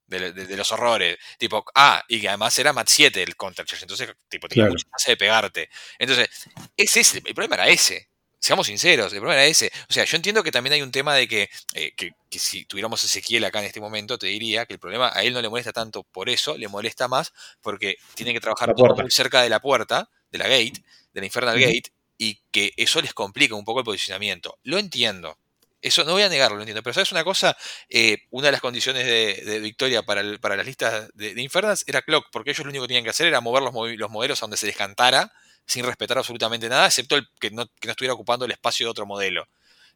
De, 0.08 0.32
de- 0.34 0.46
de 0.46 0.58
los 0.58 0.72
horrores. 0.72 1.18
Tipo, 1.40 1.64
ah, 1.76 2.04
y 2.08 2.22
que 2.22 2.28
además 2.30 2.58
era 2.60 2.74
Mat 2.74 2.88
7 2.90 3.24
el 3.24 3.36
countercharge. 3.36 3.86
Entonces, 3.86 4.10
tipo, 4.30 4.48
tenía 4.48 4.66
Claro. 4.66 4.74
mucha 4.74 4.88
chance 4.90 5.12
de 5.12 5.18
pegarte. 5.18 5.70
Entonces, 6.00 6.30
es 6.78 6.98
ese, 6.98 7.24
el 7.26 7.34
problema 7.34 7.56
era 7.56 7.70
ese. 7.70 8.10
Seamos 8.46 8.68
sinceros, 8.68 9.12
el 9.12 9.20
problema 9.20 9.42
era 9.42 9.50
ese. 9.50 9.72
O 9.90 9.94
sea, 9.94 10.06
yo 10.06 10.16
entiendo 10.18 10.44
que 10.44 10.52
también 10.52 10.74
hay 10.74 10.84
un 10.84 10.92
tema 10.92 11.16
de 11.16 11.28
que, 11.28 11.50
eh, 11.74 11.94
que, 11.98 12.12
que 12.30 12.38
si 12.38 12.64
tuviéramos 12.66 13.04
Ezequiel 13.04 13.44
acá 13.44 13.58
en 13.60 13.66
este 13.66 13.80
momento, 13.80 14.20
te 14.20 14.28
diría 14.28 14.68
que 14.68 14.74
el 14.76 14.80
problema 14.80 15.12
a 15.16 15.24
él 15.24 15.34
no 15.34 15.42
le 15.42 15.50
molesta 15.50 15.74
tanto 15.74 16.04
por 16.04 16.30
eso, 16.30 16.56
le 16.56 16.68
molesta 16.68 17.08
más 17.08 17.34
porque 17.62 17.96
tiene 18.14 18.34
que 18.34 18.40
trabajar 18.40 18.70
muy 19.00 19.10
cerca 19.10 19.42
de 19.42 19.50
la 19.50 19.60
puerta, 19.60 20.10
de 20.30 20.38
la 20.38 20.48
gate, 20.48 20.84
de 21.14 21.22
la 21.22 21.26
Infernal. 21.26 21.60
Gate, 21.60 21.92
y 22.20 22.40
que 22.52 22.72
eso 22.78 23.02
les 23.02 23.16
complica 23.16 23.56
un 23.56 23.66
poco 23.66 23.80
el 23.80 23.86
posicionamiento. 23.86 24.60
Lo 24.62 24.78
entiendo. 24.78 25.40
Eso 25.82 26.04
no 26.04 26.12
voy 26.14 26.22
a 26.22 26.30
negarlo, 26.30 26.58
lo 26.58 26.62
entiendo. 26.64 26.84
Pero 26.84 26.94
¿sabes 26.94 27.12
una 27.12 27.24
cosa? 27.24 27.58
Eh, 27.90 28.20
una 28.30 28.48
de 28.48 28.52
las 28.52 28.62
condiciones 28.62 29.06
de, 29.06 29.42
de 29.44 29.60
victoria 29.60 30.04
para, 30.04 30.22
el- 30.22 30.40
para 30.40 30.56
las 30.56 30.66
listas 30.68 31.10
de, 31.16 31.34
de 31.34 31.42
Infernals 31.42 31.84
era 31.88 32.04
Clock, 32.04 32.28
porque 32.32 32.52
ellos 32.52 32.64
lo 32.66 32.70
único 32.70 32.84
que 32.84 32.90
tenían 32.90 33.04
que 33.04 33.10
hacer 33.10 33.26
era 33.28 33.42
mover 33.42 33.64
los, 33.64 33.74
los 33.98 34.10
modelos 34.12 34.40
a 34.42 34.46
donde 34.46 34.58
se 34.58 34.68
les 34.68 34.76
cantara, 34.78 35.32
sin 35.66 35.86
respetar 35.86 36.18
absolutamente 36.18 36.70
nada, 36.70 36.86
excepto 36.86 37.16
el 37.16 37.28
que 37.40 37.52
no, 37.52 37.70
estuviera 37.82 38.14
ocupando 38.14 38.46
el 38.46 38.52
espacio 38.52 38.86
de 38.86 38.92
otro 38.92 39.06
modelo. 39.06 39.48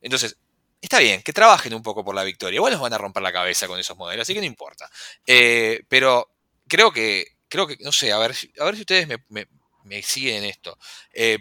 Entonces, 0.01 0.37
está 0.81 0.99
bien, 0.99 1.21
que 1.21 1.33
trabajen 1.33 1.73
un 1.73 1.83
poco 1.83 2.03
por 2.03 2.15
la 2.15 2.23
victoria. 2.23 2.57
Igual 2.57 2.73
nos 2.73 2.81
van 2.81 2.93
a 2.93 2.97
romper 2.97 3.23
la 3.23 3.33
cabeza 3.33 3.67
con 3.67 3.79
esos 3.79 3.97
modelos, 3.97 4.23
así 4.23 4.33
que 4.33 4.39
no 4.39 4.45
importa. 4.45 4.89
Eh, 5.25 5.81
pero 5.87 6.29
creo 6.67 6.91
que, 6.91 7.25
creo 7.47 7.67
que, 7.67 7.77
no 7.81 7.91
sé, 7.91 8.11
a 8.11 8.17
ver, 8.17 8.35
a 8.59 8.65
ver 8.65 8.75
si 8.75 8.81
ustedes 8.81 9.07
me 9.29 10.01
siguen 10.01 10.43
en 10.43 10.45
esto. 10.45 10.77
Eh, 11.13 11.39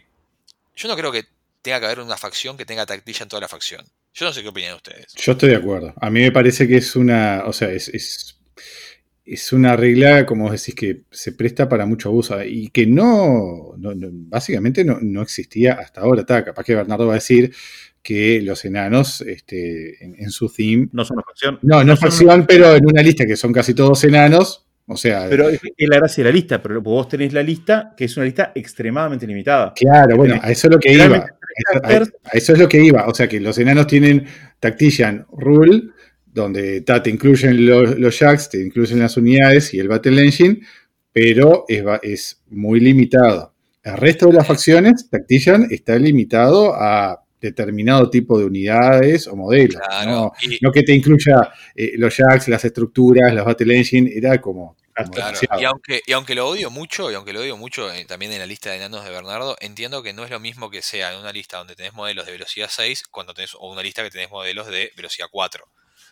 yo 0.79 0.89
no 0.89 0.97
creo 0.97 1.11
que 1.11 1.25
tenga 1.61 1.81
que 1.81 1.87
haber 1.87 2.01
una 2.01 2.17
facción 2.17 2.57
que 2.57 2.65
tenga 2.65 2.87
tactilla 2.87 3.25
en 3.25 3.29
toda 3.29 3.41
la 3.41 3.49
facción. 3.49 3.85
Yo 4.15 4.27
no 4.27 4.33
sé 4.33 4.43
qué 4.43 4.49
opinan 4.49 4.75
ustedes. 4.75 5.13
Yo 5.15 5.33
estoy 5.33 5.51
de 5.51 5.57
acuerdo. 5.57 5.93
A 6.01 6.11
mí 6.11 6.21
me 6.21 6.33
parece 6.33 6.67
que 6.67 6.77
es 6.77 6.97
una, 6.97 7.43
o 7.47 7.53
sea, 7.53 7.69
es, 7.71 7.89
es, 7.89 8.39
es 9.31 9.53
una 9.53 9.77
regla, 9.77 10.25
como 10.27 10.51
decís, 10.51 10.75
que 10.75 11.03
se 11.11 11.33
presta 11.33 11.69
para 11.69 11.87
mucho 11.87 12.09
abuso 12.09 12.43
y 12.43 12.69
que 12.69 12.87
no, 12.87 13.75
no- 13.79 13.95
no- 13.95 14.09
básicamente 14.11 14.85
no, 14.85 14.99
no 15.01 15.23
existía 15.23 15.75
hasta 15.75 16.01
ahora. 16.01 16.23
Está, 16.23 16.45
capaz 16.45 16.65
que 16.65 16.75
Bernardo 16.75 17.07
va 17.07 17.13
a 17.13 17.17
decir 17.17 17.53
que 18.03 18.41
los 18.43 18.65
enanos 18.65 19.21
este, 19.21 20.03
en, 20.05 20.15
en 20.19 20.31
su 20.31 20.49
theme, 20.49 20.89
No 20.93 21.05
son 21.05 21.17
una 21.19 21.25
facción. 21.25 21.59
no, 21.63 21.85
no 21.85 21.93
es 21.93 22.01
facción, 22.01 22.47
pero 22.47 22.75
en 22.75 22.87
una 22.87 23.03
lista 23.03 23.27
que 23.27 23.37
son 23.37 23.53
casi 23.53 23.75
todos 23.75 24.03
enanos, 24.05 24.65
o 24.87 24.97
sea, 24.97 25.27
Pero 25.29 25.51
es 25.51 25.61
la 25.79 25.97
gracia 25.99 26.25
de 26.25 26.31
la 26.31 26.35
lista, 26.35 26.63
pero 26.63 26.81
vos 26.81 27.07
tenés 27.09 27.35
la 27.35 27.43
lista, 27.43 27.93
que 27.95 28.07
es 28.07 28.17
una 28.17 28.25
lista 28.25 28.53
extremadamente 28.55 29.27
limitada. 29.27 29.75
claro, 29.75 30.17
bueno, 30.17 30.39
a 30.43 30.51
eso 30.51 30.69
es 30.69 30.73
lo 30.73 30.79
que 30.81 30.93
iba. 30.95 31.05
Realmente, 31.07 31.33
A 31.85 31.93
eso, 31.93 32.11
a- 32.25 32.29
a 32.29 32.39
eso 32.39 32.53
es 32.55 32.59
lo 32.59 32.69
que 32.69 32.83
iba. 32.83 33.07
O 33.09 33.15
sea 33.15 33.29
que 33.29 33.41
los 33.41 33.59
enanos 33.59 33.87
tienen 33.87 34.25
Tactician 34.61 35.27
Rule, 35.33 35.91
donde 36.43 36.81
ta, 36.83 37.03
te 37.03 37.11
incluyen 37.11 37.67
los, 37.67 37.99
los 37.99 38.19
jacks, 38.19 38.49
te 38.49 38.63
incluyen 38.63 39.01
las 39.01 39.17
unidades 39.17 39.75
y 39.75 39.81
el 39.81 39.89
Battle 39.89 40.23
Engine, 40.23 40.61
pero 41.13 41.65
es, 42.03 42.43
muy 42.49 42.81
limitado. 42.81 43.53
El 43.83 43.97
resto 43.97 44.27
de 44.27 44.35
las 44.35 44.47
facciones, 44.47 45.09
Tactician 45.11 45.67
está 45.71 45.97
limitado 45.99 46.75
a 46.75 47.25
determinado 47.41 48.11
tipo 48.11 48.39
de 48.39 48.45
unidades 48.45 49.27
o 49.27 49.37
modelos. 49.37 49.81
Claro, 49.87 50.11
¿no? 50.11 50.33
y- 50.43 50.59
No 50.61 50.73
que 50.73 50.83
te 50.83 50.95
incluya 50.95 51.53
eh, 51.75 51.93
los 51.97 52.17
jacks, 52.17 52.49
las 52.49 52.65
estructuras, 52.65 53.33
las 53.33 53.45
Battle 53.45 53.77
Engine, 53.77 54.11
era 54.15 54.41
como. 54.41 54.77
como 54.97 55.11
Claro, 55.13 55.39
y 55.61 55.65
aunque, 55.65 56.03
y 56.07 56.13
aunque 56.13 56.35
lo 56.35 56.49
odio 56.49 56.71
mucho, 56.71 57.11
y 57.11 57.15
aunque 57.15 57.33
lo 57.33 57.41
odio 57.41 57.57
mucho 57.57 57.93
eh, 57.93 58.05
también 58.05 58.33
en 58.33 58.41
la 58.41 58.47
lista 58.47 58.71
de 58.71 58.77
enanos 58.77 59.05
de 59.05 59.11
Bernardo, 59.11 59.57
entiendo 59.61 60.03
que 60.03 60.13
no 60.13 60.25
es 60.25 60.31
lo 60.31 60.41
mismo 60.41 60.71
que 60.71 60.83
sea 60.83 61.13
en 61.13 61.21
una 61.21 61.33
lista 61.33 61.59
donde 61.59 61.77
tenés 61.77 61.95
modelos 61.95 62.27
de 62.27 62.33
velocidad 62.33 62.69
6 62.71 63.05
cuando 63.11 63.35
tenés, 63.35 63.55
o 63.55 63.71
una 63.71 63.83
lista 63.83 64.03
que 64.03 64.11
tenés 64.11 64.31
modelos 64.31 64.67
de 64.67 64.91
velocidad 64.97 65.29
4, 65.31 65.65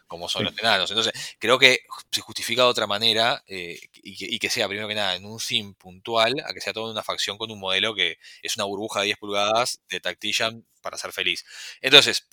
como 0.07 0.29
son 0.29 0.43
Sí. 0.43 0.51
los 0.51 0.59
enanos. 0.61 0.91
Entonces, 0.91 1.13
creo 1.39 1.59
que 1.59 1.81
se 2.11 2.21
justifica 2.21 2.63
de 2.63 2.69
otra 2.69 2.87
manera 2.87 3.43
eh, 3.47 3.79
y, 4.03 4.17
que, 4.17 4.27
y 4.29 4.39
que 4.39 4.51
sea, 4.51 4.69
primero 4.69 4.89
que 4.89 4.95
nada, 4.95 5.17
en 5.17 5.25
un 5.25 5.41
sim 5.41 5.75
puntual, 5.75 6.35
a 6.47 6.53
que 6.55 6.61
sea 6.61 6.73
toda 6.73 6.93
una 6.93 7.03
facción 7.03 7.39
con 7.39 7.51
un 7.51 7.59
modelo 7.61 7.95
que 7.95 8.19
es 8.43 8.57
una 8.57 8.65
burbuja 8.67 9.01
de 9.01 9.07
10 9.07 9.19
pulgadas 9.19 9.81
de 9.89 10.01
Tactician 10.01 10.65
para 10.83 10.97
ser 10.99 11.13
feliz. 11.13 11.45
Entonces, 11.81 12.27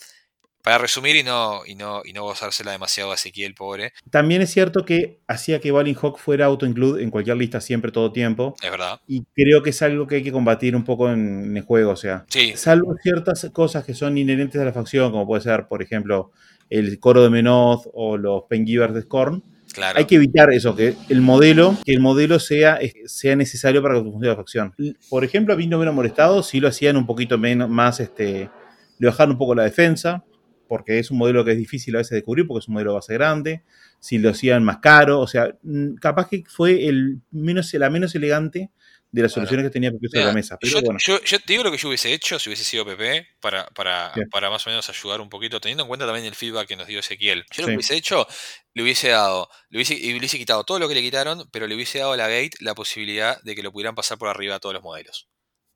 para 0.62 0.78
resumir 0.78 1.18
y 1.18 1.24
no, 1.24 1.66
y 1.66 1.76
no, 1.76 2.04
y 2.06 2.14
no 2.14 2.24
gozársela 2.24 2.72
demasiado 2.72 3.12
a 3.12 3.16
Ezequiel, 3.16 3.54
pobre, 3.54 3.92
También 4.10 4.42
es 4.42 4.50
cierto 4.54 4.86
que 4.86 5.20
hacía 5.28 5.60
que 5.60 5.72
Balin 5.72 5.98
Hawk 6.02 6.18
fuera 6.20 6.46
auto-include 6.46 7.04
en 7.04 7.12
cualquier 7.12 7.36
lista 7.36 7.60
siempre, 7.60 7.92
todo 7.92 8.14
tiempo. 8.14 8.56
es 8.62 8.72
verdad. 8.72 9.02
Y 9.06 9.24
creo 9.36 9.62
que 9.62 9.72
es 9.72 9.82
algo 9.82 10.08
que 10.08 10.16
hay 10.16 10.24
que 10.24 10.32
combatir 10.32 10.74
un 10.78 10.86
poco 10.86 11.10
en, 11.12 11.44
en 11.48 11.58
el 11.58 11.64
juego. 11.64 11.92
O 11.92 11.96
sea, 11.98 12.26
Sí, 12.30 12.54
salvo 12.56 12.96
ciertas 13.04 13.46
cosas 13.52 13.84
que 13.84 13.94
son 13.94 14.18
inherentes 14.18 14.62
a 14.62 14.64
la 14.64 14.72
facción, 14.72 15.12
como 15.12 15.28
puede 15.28 15.42
ser, 15.42 15.68
por 15.68 15.84
ejemplo, 15.84 16.32
el 16.74 17.00
coro 17.00 17.22
de 17.22 17.30
Menoth 17.30 17.86
o 17.94 18.18
los 18.18 18.44
Pengivers 18.50 18.96
de 18.96 19.04
Scorn, 19.04 19.44
claro. 19.72 20.00
hay 20.00 20.06
que 20.06 20.16
evitar 20.16 20.52
eso, 20.52 20.76
que 20.76 20.96
el 21.08 21.22
modelo, 21.22 21.78
que 21.86 21.94
el 21.94 22.00
modelo 22.00 22.40
sea, 22.40 22.80
sea 23.06 23.36
necesario 23.36 23.84
para 23.84 23.96
que 23.96 24.02
funcione 24.02 24.28
la 24.28 24.36
facción. 24.36 24.74
Por 25.08 25.24
ejemplo, 25.24 25.54
a 25.54 25.58
mí 25.58 25.68
no 25.68 25.78
me 25.78 25.84
hubiera 25.84 25.92
molestado 25.92 26.42
si 26.42 26.60
lo 26.60 26.68
hacían 26.68 26.98
un 26.98 27.06
poquito 27.06 27.38
menos, 27.38 27.70
más, 27.70 28.00
este, 28.00 28.50
le 28.98 29.08
bajaron 29.08 29.34
un 29.34 29.38
poco 29.38 29.54
la 29.54 29.64
defensa, 29.64 30.24
porque 30.68 30.98
es 30.98 31.12
un 31.12 31.20
modelo 31.20 31.46
que 31.46 31.52
es 31.52 31.58
difícil 31.60 31.94
a 31.96 32.00
veces 32.00 32.16
de 32.16 32.24
cubrir, 32.24 32.48
porque 32.48 32.64
es 32.64 32.68
un 32.68 32.74
modelo 32.74 32.92
de 32.92 32.96
base 32.96 33.14
grande, 33.14 33.62
si 34.00 34.18
lo 34.18 34.32
hacían 34.32 34.64
más 34.64 34.80
caro, 34.80 35.20
o 35.20 35.28
sea, 35.28 35.56
capaz 36.02 36.28
que 36.28 36.44
fue 36.48 36.88
el 36.88 37.22
menos, 37.30 37.72
la 37.76 37.92
menos 37.92 38.16
elegante 38.16 38.72
de 39.14 39.22
las 39.22 39.32
soluciones 39.32 39.64
que 39.66 39.70
tenía 39.70 39.92
Pepe 39.92 40.10
sobre 40.10 40.26
la 40.26 40.34
mesa. 40.34 40.58
Pero 40.60 40.74
yo, 40.74 40.82
bueno, 40.82 41.00
yo- 41.00 41.24
yo 41.24 41.38
te 41.40 41.46
digo 41.54 41.64
lo 41.64 41.72
que 41.72 41.78
yo 41.78 41.88
hubiese 41.88 42.12
hecho 42.12 42.40
si 42.40 42.50
hubiese 42.50 42.64
sido 42.64 42.84
PP 42.84 43.28
para, 43.40 43.68
para, 43.68 44.12
para 44.32 44.50
más 44.50 44.66
o 44.66 44.72
menos 44.72 44.90
ayudar 44.90 45.22
un 45.22 45.30
poquito, 45.30 45.62
teniendo 45.62 45.84
en 45.84 45.88
cuenta 45.88 46.06
también 46.08 46.26
el 46.26 46.34
feedback 46.34 46.68
que 46.68 46.76
nos 46.76 46.88
dio 46.88 47.00
Ezequiel. 47.00 47.46
Yo 47.52 47.62
lo 47.62 47.68
Sí. 47.68 47.72
que 47.72 47.76
hubiese 47.76 47.96
hecho, 47.96 48.28
le 48.74 48.82
hubiese 48.84 49.10
dado, 49.10 49.50
le 49.70 49.78
hubiese, 49.78 49.96
le 49.96 50.18
hubiese 50.18 50.38
quitado 50.40 50.64
todo 50.64 50.80
lo 50.80 50.88
que 50.90 50.96
le 50.96 51.02
quitaron, 51.04 51.48
pero 51.52 51.68
le 51.68 51.76
hubiese 51.76 52.00
dado 52.00 52.14
a 52.14 52.18
la 52.18 52.28
Gate 52.28 52.58
la 52.60 52.74
posibilidad 52.74 53.40
de 53.44 53.56
que 53.56 53.62
lo 53.62 53.72
pudieran 53.72 53.94
pasar 53.94 54.18
por 54.18 54.30
arriba 54.30 54.56
a 54.56 54.60
todos 54.60 54.74
los 54.74 54.82
modelos. 54.84 55.30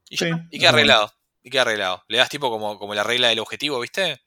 Y, 0.10 0.18
ya 0.18 0.28
Sí, 0.28 0.34
y 0.50 0.60
queda 0.60 0.70
arreglado. 0.70 1.14
Y 1.44 1.50
queda 1.52 1.62
arreglado. 1.62 2.04
Le 2.08 2.18
das 2.18 2.30
tipo 2.30 2.50
como, 2.50 2.80
como 2.80 2.96
la 2.96 3.04
regla 3.04 3.28
del 3.30 3.40
objetivo, 3.40 3.80
¿viste? 3.80 4.20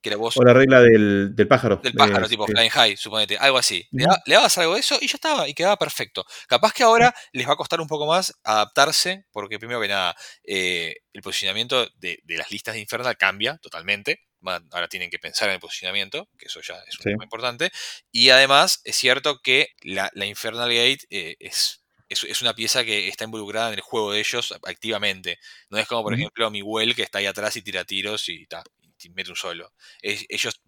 Que 0.00 0.10
la 0.10 0.16
vos 0.16 0.36
o 0.36 0.42
la 0.44 0.52
regla 0.52 0.80
del, 0.80 1.34
del 1.34 1.48
pájaro. 1.48 1.76
del 1.76 1.92
de- 1.92 1.98
pájaro, 1.98 2.28
tipo. 2.28 2.46
Flying 2.46 2.70
High, 2.70 2.96
suponete, 2.96 3.36
algo 3.38 3.58
así. 3.58 3.86
Le, 3.90 4.04
Ujú. 4.04 4.12
da- 4.12 4.22
le 4.26 4.34
dabas 4.34 4.58
algo 4.58 4.74
de 4.74 4.80
eso 4.80 4.98
y 5.00 5.06
ya 5.08 5.14
estaba, 5.14 5.48
y 5.48 5.54
quedaba 5.54 5.76
perfecto. 5.76 6.24
Capaz 6.48 6.72
que 6.72 6.82
ahora 6.82 7.14
les 7.32 7.48
va 7.48 7.52
a 7.54 7.56
costar 7.56 7.80
un 7.80 7.88
poco 7.88 8.06
más 8.06 8.32
adaptarse, 8.44 9.26
porque 9.32 9.58
primero 9.58 9.80
que 9.80 9.88
nada, 9.88 10.16
eh, 10.44 10.96
el 11.12 11.22
posicionamiento 11.22 11.86
de, 11.96 12.18
de 12.24 12.36
las 12.36 12.50
listas 12.50 12.74
de 12.74 12.80
Infernal 12.80 13.16
cambia 13.16 13.58
totalmente. 13.58 14.20
Van- 14.40 14.68
ahora 14.72 14.88
tienen 14.88 15.08
que 15.10 15.18
pensar 15.20 15.48
en 15.48 15.54
el 15.54 15.60
posicionamiento, 15.60 16.28
que 16.36 16.46
eso 16.46 16.60
ya 16.60 16.74
es 16.88 16.94
un 16.98 17.02
Sí. 17.04 17.10
tema 17.10 17.22
importante. 17.24 17.70
Y 18.10 18.30
además, 18.30 18.80
es 18.84 18.96
cierto 18.96 19.38
que 19.40 19.68
la, 19.82 20.10
la 20.14 20.26
Infernal 20.26 20.68
Gate 20.68 21.06
eh, 21.10 21.36
es, 21.38 21.84
es, 22.08 22.42
una 22.42 22.52
pieza 22.52 22.84
que 22.84 23.06
está 23.08 23.24
involucrada 23.24 23.68
en 23.68 23.74
el 23.74 23.80
juego 23.82 24.12
de 24.12 24.18
ellos 24.18 24.52
activamente. 24.64 25.38
No 25.70 25.78
es 25.78 25.86
como, 25.86 26.02
por 26.02 26.12
Ujú. 26.12 26.20
ejemplo, 26.22 26.50
Miguel 26.50 26.94
que 26.96 27.02
está 27.02 27.18
ahí 27.18 27.26
atrás 27.26 27.56
y 27.56 27.62
tira 27.62 27.84
tiros 27.84 28.28
y, 28.28 28.44
ta, 28.46 28.64
mete 29.10 29.30
un 29.30 29.36
solo 29.36 29.72
ellos 30.02 30.60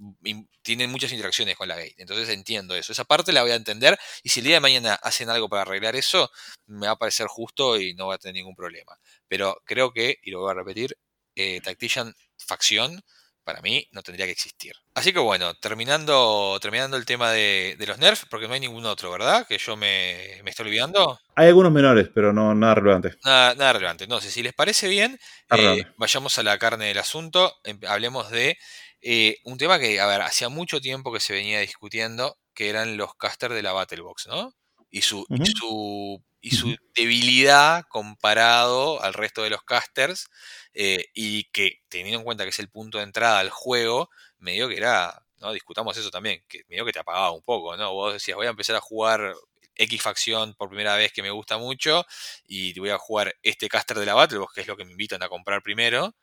tienen 0.62 0.91
muchas 0.91 1.12
interacciones 1.12 1.57
con 1.57 1.69
la 1.69 1.76
gate. 1.76 1.95
Entonces 1.99 2.29
entiendo 2.29 2.75
eso. 2.75 2.93
Esa 2.93 3.05
parte 3.05 3.33
la 3.33 3.43
voy 3.43 3.53
a 3.53 3.57
entender. 3.57 3.99
Y 4.23 4.31
si 4.31 4.41
el 4.41 4.47
día 4.47 4.57
de 4.57 4.61
mañana 4.61 4.95
hacen 4.95 5.31
algo 5.31 5.49
para 5.49 5.62
arreglar 5.62 5.97
eso, 5.97 6.31
me 6.67 6.87
va 6.87 6.93
a 6.93 6.99
parecer 6.99 7.26
justo 7.26 7.79
y 7.81 7.95
no 7.95 8.09
va 8.09 8.14
a 8.17 8.19
tener 8.19 8.35
ningún 8.37 8.55
problema. 8.55 8.99
Pero 9.29 9.61
creo 9.64 9.93
que, 9.93 10.19
y 10.23 10.31
lo 10.31 10.41
voy 10.41 10.50
a 10.50 10.55
repetir, 10.55 10.97
eh, 11.37 11.61
Tactician 11.61 12.14
facción, 12.37 13.03
para 13.45 13.61
mí, 13.61 13.87
no 13.93 14.03
tendría 14.03 14.27
que 14.27 14.33
existir. 14.33 14.73
Así 14.95 15.13
que 15.13 15.19
bueno, 15.19 15.55
terminando, 15.55 16.59
terminando 16.61 16.97
el 16.97 17.05
tema 17.05 17.31
de, 17.31 17.77
de 17.79 17.87
los 17.87 17.99
nerfs, 17.99 18.27
porque 18.29 18.49
no 18.49 18.55
hay 18.55 18.61
ningún 18.61 18.87
otro, 18.87 19.11
¿verdad? 19.11 19.47
Que 19.47 19.59
yo 19.59 19.77
me, 19.77 20.41
me 20.43 20.51
estoy 20.51 20.67
olvidando. 20.67 21.21
Hay 21.37 21.49
algunos 21.49 21.73
menores, 21.73 22.09
pero 22.15 22.33
no 22.33 22.55
nada 22.55 22.75
relevante. 22.77 23.11
Nada, 23.25 23.55
nada 23.55 23.73
relevante. 23.75 24.05
Entonces, 24.05 24.33
si 24.33 24.43
les 24.43 24.55
parece 24.55 24.89
bien, 24.89 25.19
eh, 25.57 25.85
vayamos 25.97 26.39
a 26.39 26.43
la 26.43 26.59
carne 26.59 26.87
del 26.87 26.99
asunto. 26.99 27.55
Em- 27.65 27.81
hablemos 27.87 28.31
de 28.31 28.57
eh, 29.03 29.37
un 29.45 29.59
tema 29.59 29.79
que, 29.79 30.01
a 30.01 30.07
ver, 30.07 30.23
hacía 30.23 30.49
mucho 30.49 30.81
tiempo 30.81 31.13
que 31.13 31.21
se 31.21 31.35
venía 31.35 31.61
discutiendo, 31.61 32.39
que 32.55 32.71
eran 32.71 32.97
los 32.97 33.15
casters 33.17 33.55
de 33.55 33.63
la 33.63 33.73
Battlebox, 33.73 34.29
¿no? 34.29 34.55
Y 34.91 35.03
su, 35.03 35.27
y 35.29 35.45
su, 35.45 36.23
y 36.45 36.51
su 36.51 36.77
debilidad 36.95 37.85
comparado 37.89 39.03
al 39.03 39.15
resto 39.15 39.43
de 39.43 39.49
los 39.49 39.63
casters, 39.63 40.29
eh, 40.75 41.07
y 41.15 41.45
que 41.45 41.81
teniendo 41.89 42.19
en 42.19 42.25
cuenta 42.25 42.45
que 42.45 42.51
es 42.51 42.59
el 42.59 42.69
punto 42.69 42.99
de 42.99 43.05
entrada 43.05 43.39
al 43.39 43.49
juego, 43.49 44.11
medio 44.41 44.69
que 44.69 44.77
era, 44.77 45.23
¿no? 45.39 45.55
Discutamos 45.55 45.97
eso 45.97 46.11
también, 46.11 46.45
que 46.47 46.65
medio 46.69 46.85
que 46.85 46.93
te 46.93 46.99
apagaba 46.99 47.31
un 47.31 47.43
poco, 47.43 47.79
¿no? 47.79 47.95
Vos 47.95 48.13
decías, 48.13 48.37
voy 48.37 48.47
a 48.47 48.51
empezar 48.51 48.77
a 48.77 48.83
jugar 48.83 49.35
X 49.75 50.03
facción 50.03 50.53
por 50.53 50.69
primera 50.69 50.97
vez 50.97 51.15
que 51.15 51.23
me 51.23 51.31
gusta 51.31 51.57
mucho, 51.57 52.05
y 52.47 52.79
voy 52.79 52.91
a 52.91 52.99
jugar 52.99 53.35
este 53.43 53.71
caster 53.71 53.99
de 53.99 54.05
la 54.05 54.13
Battlebox, 54.13 54.53
que 54.53 54.61
es 54.61 54.67
lo 54.67 54.77
que 54.77 54.85
me 54.85 54.91
invitan 54.93 55.23
a 55.23 55.31
comprar 55.31 55.63
primero, 55.63 56.15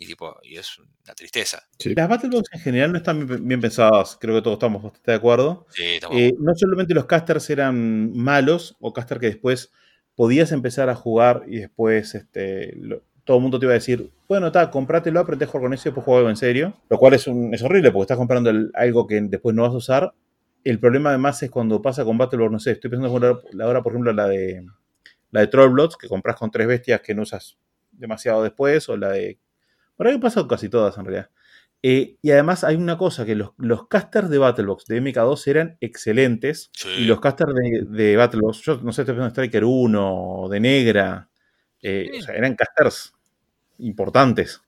y 0.00 0.06
tipo, 0.06 0.38
y 0.44 0.56
es 0.56 0.78
una 0.78 1.12
tristeza. 1.14 1.60
Sí. 1.78 1.92
Las 1.94 2.08
Battlebox 2.08 2.48
en 2.54 2.60
general 2.60 2.92
no 2.92 2.98
están 2.98 3.26
bien, 3.46 3.60
pensadas, 3.60 4.16
creo 4.20 4.36
que 4.36 4.42
todos 4.42 4.54
estamos 4.54 4.80
bastante 4.82 5.10
de 5.10 5.16
acuerdo. 5.16 5.66
Sí, 5.70 5.82
estamos- 5.94 6.16
Eh, 6.18 6.32
no 6.38 6.54
solamente 6.54 6.94
los 6.94 7.04
casters 7.06 7.50
eran 7.50 8.16
malos, 8.16 8.76
o 8.80 8.92
caster 8.92 9.18
que 9.18 9.26
después 9.26 9.72
podías 10.14 10.52
empezar 10.52 10.88
a 10.88 10.94
jugar 10.94 11.42
y 11.48 11.58
después 11.58 12.14
este, 12.14 12.74
lo- 12.76 13.02
todo 13.24 13.36
el 13.38 13.42
mundo 13.42 13.58
te 13.58 13.66
iba 13.66 13.72
a 13.72 13.74
decir, 13.74 14.08
bueno, 14.28 14.46
está, 14.46 14.70
comprátelo, 14.70 15.18
aprendé 15.20 15.44
a 15.44 15.48
jugar 15.48 15.64
con 15.64 15.74
eso 15.74 15.88
y 15.88 15.90
después 15.90 16.04
juego 16.04 16.18
algo 16.18 16.30
en 16.30 16.36
serio. 16.36 16.74
Lo 16.88 16.96
cual 16.96 17.14
es, 17.14 17.26
un- 17.26 17.52
es 17.52 17.62
horrible 17.62 17.90
porque 17.90 18.02
estás 18.04 18.16
comprando 18.16 18.50
el- 18.50 18.70
algo 18.74 19.06
que 19.06 19.20
después 19.20 19.54
no 19.54 19.62
vas 19.62 19.72
a 19.72 19.76
usar. 19.76 20.14
El 20.64 20.78
problema 20.78 21.10
además 21.10 21.42
es 21.42 21.50
cuando 21.50 21.82
pasa 21.82 22.04
con 22.04 22.16
Battleborn, 22.18 22.52
no 22.52 22.58
sé, 22.60 22.70
estoy 22.72 22.88
pensando 22.90 23.08
ahora, 23.08 23.38
ahora, 23.64 23.82
por 23.82 23.92
ejemplo, 23.92 24.12
la 24.12 24.28
de 24.28 24.64
la 25.32 25.40
de 25.40 25.46
Trollbloods, 25.48 25.96
que 25.96 26.08
compras 26.08 26.36
con 26.36 26.50
tres 26.50 26.66
bestias 26.68 27.00
que 27.02 27.14
no 27.14 27.22
usas 27.22 27.58
demasiado 27.92 28.42
después, 28.44 28.88
o 28.88 28.96
la 28.96 29.10
de... 29.10 29.38
Por 29.98 30.06
ahí 30.08 30.16
pasa 30.18 30.40
con 30.40 30.48
casi 30.48 30.70
todas 30.70 30.96
en 30.96 31.04
realidad. 31.04 31.28
Eh, 31.82 32.16
y 32.22 32.30
además 32.30 32.64
hay 32.64 32.76
una 32.76 32.96
cosa, 32.96 33.26
que 33.26 33.34
los, 33.34 33.50
los 33.58 33.86
casters 33.88 34.30
de 34.30 34.38
Battlebox 34.38 34.86
de 34.86 35.02
MK2 35.02 35.46
eran 35.48 35.76
excelentes. 35.80 36.70
Sí. 36.72 36.88
Y 37.00 37.04
los 37.04 37.20
casters 37.20 37.52
de, 37.54 37.84
de 37.88 38.16
Battlebox, 38.16 38.62
yo 38.62 38.76
no 38.82 38.92
sé, 38.92 39.02
estoy 39.02 39.12
pensando 39.14 39.26
en 39.26 39.30
Striker 39.32 39.64
1, 39.64 40.48
de 40.50 40.60
Negra, 40.60 41.28
eh, 41.82 42.08
Sí. 42.14 42.18
o 42.18 42.22
sea, 42.22 42.34
eran 42.34 42.54
casters 42.56 43.12
importantes. 43.78 44.60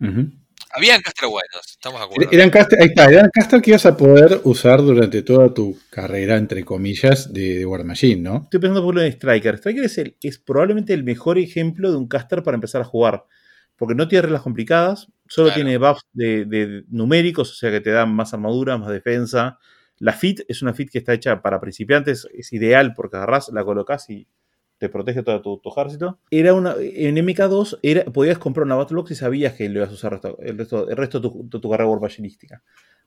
Ujú. 0.00 0.30
Habían 0.76 1.02
caster 1.02 1.28
buenos, 1.28 1.66
estamos 1.70 2.00
de 2.00 2.04
acuerdo. 2.06 2.30
Eran 2.32 2.50
caster, 2.50 2.80
ahí 2.80 2.88
está, 2.88 3.04
eran 3.08 3.30
caster 3.32 3.62
que 3.62 3.70
ibas 3.70 3.86
a 3.86 3.96
poder 3.96 4.40
usar 4.44 4.80
durante 4.82 5.22
toda 5.22 5.52
tu 5.54 5.78
carrera, 5.90 6.36
entre 6.36 6.64
comillas, 6.64 7.32
de, 7.32 7.58
de 7.58 7.66
War 7.66 7.84
Machine, 7.84 8.20
¿no? 8.22 8.36
Estoy 8.44 8.58
pensando 8.60 8.82
por 8.82 8.94
ejemplo 8.98 9.02
en 9.02 9.12
Striker. 9.12 9.54
Striker 9.56 9.84
es, 9.84 9.98
el- 9.98 10.16
es 10.20 10.38
probablemente 10.38 10.92
el 10.92 11.04
mejor 11.04 11.38
ejemplo 11.38 11.90
de 11.92 11.96
un 11.96 12.08
caster 12.08 12.42
para 12.42 12.56
empezar 12.56 12.80
a 12.80 12.84
jugar. 12.84 13.24
Porque 13.76 13.94
no 13.94 14.06
tiene 14.08 14.22
reglas 14.22 14.42
complicadas, 14.42 15.08
solo 15.28 15.48
Claro. 15.48 15.54
tiene 15.62 15.78
buffs 15.78 16.06
de, 16.12 16.44
de 16.44 16.84
numéricos, 16.88 17.50
o 17.50 17.54
sea 17.54 17.70
que 17.70 17.80
te 17.80 17.90
dan 17.90 18.14
más 18.14 18.32
armadura, 18.34 18.78
más 18.78 18.88
defensa. 18.90 19.58
La 19.98 20.12
fit 20.12 20.40
es 20.48 20.62
una 20.62 20.74
fit 20.74 20.90
que 20.90 20.98
está 20.98 21.12
hecha 21.12 21.40
para 21.42 21.60
principiantes, 21.60 22.28
es 22.32 22.52
ideal 22.52 22.94
porque 22.94 23.16
agarrás, 23.16 23.48
la 23.52 23.64
colocas 23.64 24.08
y 24.10 24.26
te 24.78 24.88
protege 24.88 25.22
todo 25.22 25.40
tu, 25.40 25.58
tu 25.58 25.70
ejército. 25.70 26.18
Era 26.30 26.52
una, 26.54 26.74
en 26.78 27.16
MK2 27.16 27.78
era, 27.82 28.04
podías 28.06 28.38
comprar 28.38 28.64
una 28.66 28.74
Battlebox 28.74 29.12
y 29.12 29.14
sabías 29.14 29.54
que 29.54 29.68
lo 29.68 29.78
ibas 29.78 29.90
a 29.90 29.94
usar 29.94 30.12
resto- 30.20 30.36
el 30.40 30.58
resto, 30.58 30.88
el 30.88 30.96
resto 30.96 31.20
de 31.20 31.28
tu, 31.28 31.48
de 31.48 31.60
tu 31.60 31.70
carrera. 31.70 31.88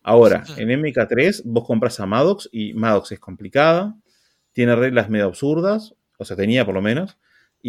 Ahora, 0.03 0.43
en 0.57 0.69
MK3 0.69 1.41
vos 1.45 1.65
compras 1.65 1.99
a 1.99 2.05
Maddox 2.05 2.49
y 2.51 2.73
Maddox 2.73 3.11
es 3.11 3.19
complicada, 3.19 3.95
tiene 4.53 4.75
reglas 4.75 5.09
medio 5.09 5.25
absurdas, 5.25 5.93
o 6.17 6.25
sea, 6.25 6.37
tenía 6.37 6.65
por 6.65 6.73
lo 6.73 6.81
menos, 6.81 7.17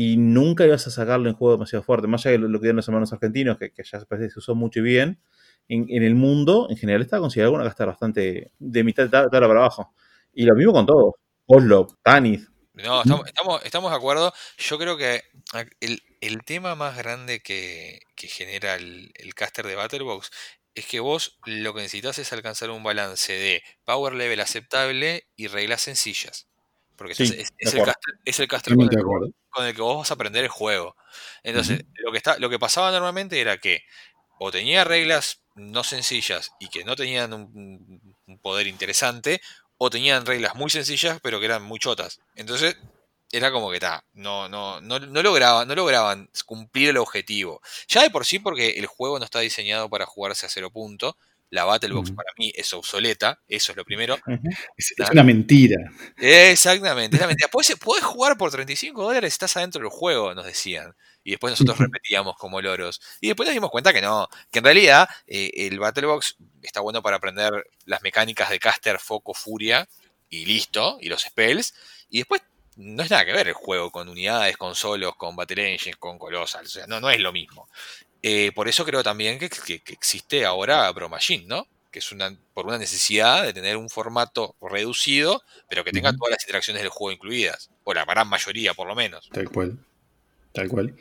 y 0.01 0.17
nunca 0.17 0.65
ibas 0.65 0.87
a 0.87 0.93
sacarlo 0.93 1.29
en 1.29 1.35
juego 1.35 1.55
demasiado 1.55 1.83
fuerte. 1.83 2.07
Más 2.07 2.25
allá 2.25 2.35
de 2.35 2.39
lo, 2.39 2.47
lo 2.47 2.61
que 2.61 2.67
dieron 2.67 2.77
los 2.77 2.87
hermanos 2.87 3.13
argentinos, 3.13 3.59
que, 3.59 3.73
que 3.73 3.83
ya 3.83 3.99
parece 4.05 4.29
que 4.29 4.33
se 4.35 4.39
usó 4.39 4.55
mucho 4.55 4.79
y 4.79 4.83
bien, 4.83 5.21
en, 5.67 5.87
en 5.89 6.05
el 6.05 6.15
mundo, 6.15 6.69
en 6.71 6.77
general, 6.77 7.03
está 7.03 7.19
considerado 7.19 7.53
una 7.57 7.65
casta 7.65 7.85
bastante 7.85 8.53
de 8.61 8.85
mitad 8.85 9.03
de 9.03 9.09
tabla 9.09 9.29
para 9.29 9.59
abajo. 9.59 9.93
Y 10.33 10.45
lo 10.45 10.55
mismo 10.55 10.73
con 10.73 10.87
todos. 10.87 11.15
Oslo, 11.47 11.89
Tanith. 12.05 12.47
No, 12.75 13.03
estamos, 13.03 13.27
estamos, 13.27 13.65
estamos 13.65 13.91
de 13.91 13.97
acuerdo. 13.97 14.33
Yo 14.57 14.79
creo 14.79 14.97
que 14.97 15.25
el, 15.81 16.01
el 16.21 16.45
tema 16.45 16.77
más 16.77 16.97
grande 16.97 17.41
que, 17.41 17.99
que 18.15 18.29
genera 18.29 18.77
el, 18.77 19.11
el 19.17 19.35
caster 19.35 19.67
de 19.67 19.75
Battlebox 19.75 20.31
es 20.77 20.87
que 20.87 21.01
vos 21.01 21.41
lo 21.45 21.75
que 21.75 21.81
necesitas 21.81 22.21
es 22.21 22.33
alcanzar 22.33 22.71
un 22.71 22.85
balance 22.85 23.33
de 23.33 23.65
power 23.85 24.15
level 24.15 24.39
aceptable 24.39 25.27
y 25.35 25.49
reglas 25.49 25.83
sencillas. 25.83 26.47
Porque 26.95 27.17
Sí, 27.17 27.25
es, 27.25 27.49
es 27.59 27.75
el 27.75 27.85
caster, 27.85 28.15
es 28.25 28.41
el 28.41 28.49
caster 28.49 28.75
con 28.77 28.89
con 29.59 29.67
el 29.67 29.75
que 29.75 29.83
vos 29.83 29.99
vas 29.99 30.11
a 30.11 30.15
aprender 30.15 30.45
el 30.45 30.51
juego. 30.51 30.97
Entonces, 31.43 31.85
lo, 31.95 32.13
que 32.13 32.19
está, 32.19 32.39
lo 32.39 32.49
que 32.51 32.59
pasaba 32.59 32.91
normalmente 32.91 33.41
era 33.41 33.59
que 33.59 33.83
o 34.39 34.51
tenía 34.51 34.85
reglas 34.85 35.43
no 35.57 35.83
sencillas 35.85 36.53
y 36.61 36.69
que 36.69 36.85
no 36.85 36.95
tenían 36.97 37.33
un, 37.33 38.17
un 38.27 38.39
poder 38.39 38.69
interesante, 38.69 39.41
o 39.79 39.91
tenían 39.91 40.27
reglas 40.27 40.55
muy 40.57 40.71
sencillas 40.71 41.19
pero 41.23 41.39
que 41.41 41.47
eran 41.47 41.63
muy 41.63 41.79
chotas. 41.79 42.21
Entonces 42.35 42.77
era 43.31 43.53
como 43.53 43.71
que 43.71 43.77
está, 43.77 44.05
no, 44.15 44.49
no, 44.49 44.81
no, 44.81 44.99
no, 44.99 45.23
lograban, 45.23 45.69
no 45.69 45.75
lograban 45.75 46.31
cumplir 46.47 46.91
el 46.91 46.97
objetivo. 46.97 47.61
Ya 47.89 48.03
de 48.03 48.11
por 48.11 48.25
sí, 48.25 48.39
porque 48.39 48.71
el 48.71 48.87
juego 48.87 49.19
no 49.19 49.25
está 49.25 49.41
diseñado 49.41 49.89
para 49.91 50.07
jugarse 50.07 50.47
a 50.47 50.49
cero 50.49 50.71
punto. 50.71 51.17
La 51.51 51.65
Battle 51.65 51.95
Box 51.95 52.11
Ujú. 52.11 52.17
para 52.17 52.31
mí 52.37 52.53
es 52.55 52.73
obsoleta, 52.75 53.41
eso 53.49 53.73
es 53.73 53.77
lo 53.77 53.85
primero. 53.85 54.19
Es, 54.77 54.95
es 54.97 55.11
una 55.11 55.23
mentira. 55.23 55.77
Exactamente, 56.17 57.17
es 57.17 57.21
la 57.21 57.27
mentira. 57.27 57.49
Puedes, 57.49 57.75
puedes 57.77 58.05
jugar 58.05 58.37
por 58.37 58.51
35 58.51 59.03
dólares, 59.03 59.33
estás 59.33 59.57
adentro 59.57 59.81
del 59.81 59.91
juego, 59.91 60.35
nos 60.35 60.45
decían. 60.45 60.95
Y 61.25 61.33
después 61.33 61.53
nosotros 61.53 61.79
repetíamos 61.79 62.37
como 62.37 62.61
loros. 62.61 63.01
Y 63.21 63.29
después 63.29 63.47
nos 63.47 63.55
dimos 63.55 63.71
cuenta 63.71 63.93
que 63.93 64.01
no, 64.01 64.29
que 64.51 64.59
en 64.59 64.65
realidad 64.65 65.09
eh, 65.27 65.51
el 65.55 65.79
Battle 65.79 66.07
Box 66.07 66.37
está 66.63 66.81
bueno 66.81 67.03
para 67.03 67.17
aprender 67.17 67.53
las 67.85 68.03
mecánicas 68.03 68.51
de 68.51 68.59
caster, 68.59 68.99
foco, 68.99 69.35
furia 69.35 69.89
y 70.29 70.45
listo, 70.45 70.99
y 71.01 71.09
los 71.09 71.23
spells. 71.23 71.75
Y 72.11 72.19
después 72.19 72.43
no 72.77 73.03
es 73.03 73.11
nada 73.11 73.25
que 73.25 73.33
ver 73.33 73.49
el 73.49 73.55
juego 73.55 73.91
con 73.91 74.09
unidades, 74.09 74.57
con 74.57 74.75
solos, 74.75 75.17
con 75.17 75.35
Battle 75.35 75.73
Engines, 75.73 75.97
con 75.97 76.19
Colossal. 76.19 76.65
O 76.65 76.69
sea, 76.69 76.87
no, 76.87 77.01
no 77.01 77.11
es 77.11 77.19
lo 77.21 77.33
mismo. 77.33 77.69
Eh, 78.23 78.51
por 78.55 78.69
eso 78.69 78.85
creo 78.85 79.03
también 79.03 79.39
que, 79.39 79.49
que- 79.49 79.81
que 79.81 79.93
existe 79.93 80.45
ahora 80.45 80.93
Pro 80.95 81.09
Machine, 81.09 81.45
¿no? 81.47 81.67
Que 81.91 82.01
es 82.01 82.13
una, 82.13 82.37
por 82.53 82.67
una 82.67 82.77
necesidad 82.79 83.45
de 83.45 83.53
tener 83.53 83.77
un 83.77 83.89
formato 83.89 84.55
reducido, 84.61 85.43
pero 85.71 85.85
que 85.85 85.93
tenga 85.93 86.13
todas 86.13 86.33
las 86.33 86.43
interacciones 86.45 86.83
del 86.83 86.91
juego 86.91 87.13
incluidas. 87.13 87.71
O 87.85 87.95
la 87.95 88.05
gran 88.05 88.29
mayoría, 88.29 88.75
por 88.75 88.87
lo 88.89 88.95
menos. 88.95 89.29
Tal 89.33 89.49
cual. 89.49 89.79
Tal 90.53 90.69
cual. 90.69 90.95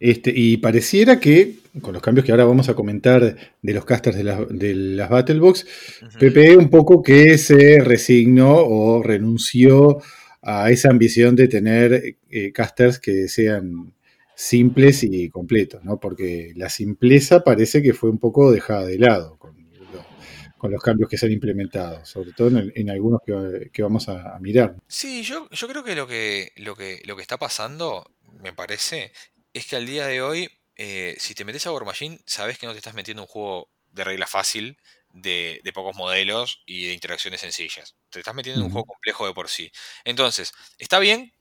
Este, 0.00 0.32
y 0.34 0.58
pareciera 0.58 1.18
que, 1.18 1.56
con 1.80 1.92
los 1.94 2.02
cambios 2.02 2.24
que 2.26 2.32
ahora 2.32 2.44
vamos 2.44 2.68
a 2.68 2.74
comentar 2.74 3.36
de 3.62 3.72
los 3.74 3.84
casters 3.84 4.16
de, 4.16 4.24
la- 4.24 4.44
de 4.48 4.74
las 4.74 5.08
Battlebox, 5.08 5.66
Ujú. 6.02 6.18
Pepe 6.18 6.56
un 6.56 6.68
poco 6.68 7.02
que 7.02 7.38
se 7.38 7.78
resignó 7.80 8.54
o 8.56 9.02
renunció 9.02 10.02
a 10.42 10.70
esa 10.70 10.90
ambición 10.90 11.34
de 11.36 11.48
tener 11.48 12.16
eh, 12.30 12.52
casters 12.52 12.98
que 12.98 13.28
sean 13.28 13.92
simples 14.38 15.02
y 15.04 15.30
completos, 15.30 15.84
¿no? 15.84 15.98
Porque 16.00 16.52
la 16.56 16.68
simpleza 16.70 17.42
parece 17.44 17.82
que 17.82 17.92
fue 17.94 18.10
un 18.10 18.18
poco 18.18 18.52
dejada 18.52 18.86
de 18.86 18.98
lado 18.98 19.36
con, 19.38 19.56
lo- 19.90 20.08
con 20.56 20.70
los 20.72 20.82
cambios 20.82 21.08
que 21.10 21.18
se 21.18 21.26
han 21.26 21.32
implementado, 21.32 22.04
sobre 22.04 22.32
todo 22.32 22.48
en, 22.58 22.72
en 22.74 22.90
algunos 22.90 23.20
que, 23.26 23.70
que 23.72 23.82
vamos 23.82 24.08
a, 24.08 24.36
a 24.36 24.40
mirar. 24.40 24.76
Sí, 24.86 25.22
yo, 25.22 25.48
yo 25.50 25.68
creo 25.68 25.84
que 25.84 25.94
lo 25.94 26.06
que, 26.06 26.52
lo 26.56 26.74
que 26.76 27.02
lo 27.04 27.16
que 27.16 27.22
está 27.22 27.36
pasando, 27.38 28.10
me 28.40 28.52
parece, 28.52 29.12
es 29.52 29.66
que 29.66 29.76
al 29.76 29.86
día 29.86 30.06
de 30.06 30.22
hoy, 30.22 30.48
eh, 30.76 31.16
si 31.18 31.34
te 31.34 31.44
metes 31.44 31.66
a 31.66 31.72
War 31.72 31.84
Machine, 31.84 32.18
sabes 32.26 32.58
que 32.58 32.66
no 32.66 32.72
te 32.72 32.78
estás 32.78 32.94
metiendo 32.94 33.22
en 33.22 33.24
un 33.24 33.32
juego 33.32 33.70
de 33.92 34.04
regla 34.04 34.26
fácil, 34.26 34.78
de, 35.12 35.60
de 35.64 35.72
pocos 35.72 35.96
modelos 35.96 36.62
y 36.66 36.86
de 36.86 36.92
interacciones 36.94 37.40
sencillas. 37.40 37.96
Te 38.10 38.20
estás 38.20 38.34
metiendo 38.34 38.60
en 38.60 38.64
un 38.64 38.70
juego 38.70 38.86
complejo 38.86 39.26
de 39.26 39.34
por 39.34 39.48
sí. 39.48 39.70
Entonces, 40.04 40.52
está 40.78 40.98
bien, 40.98 41.32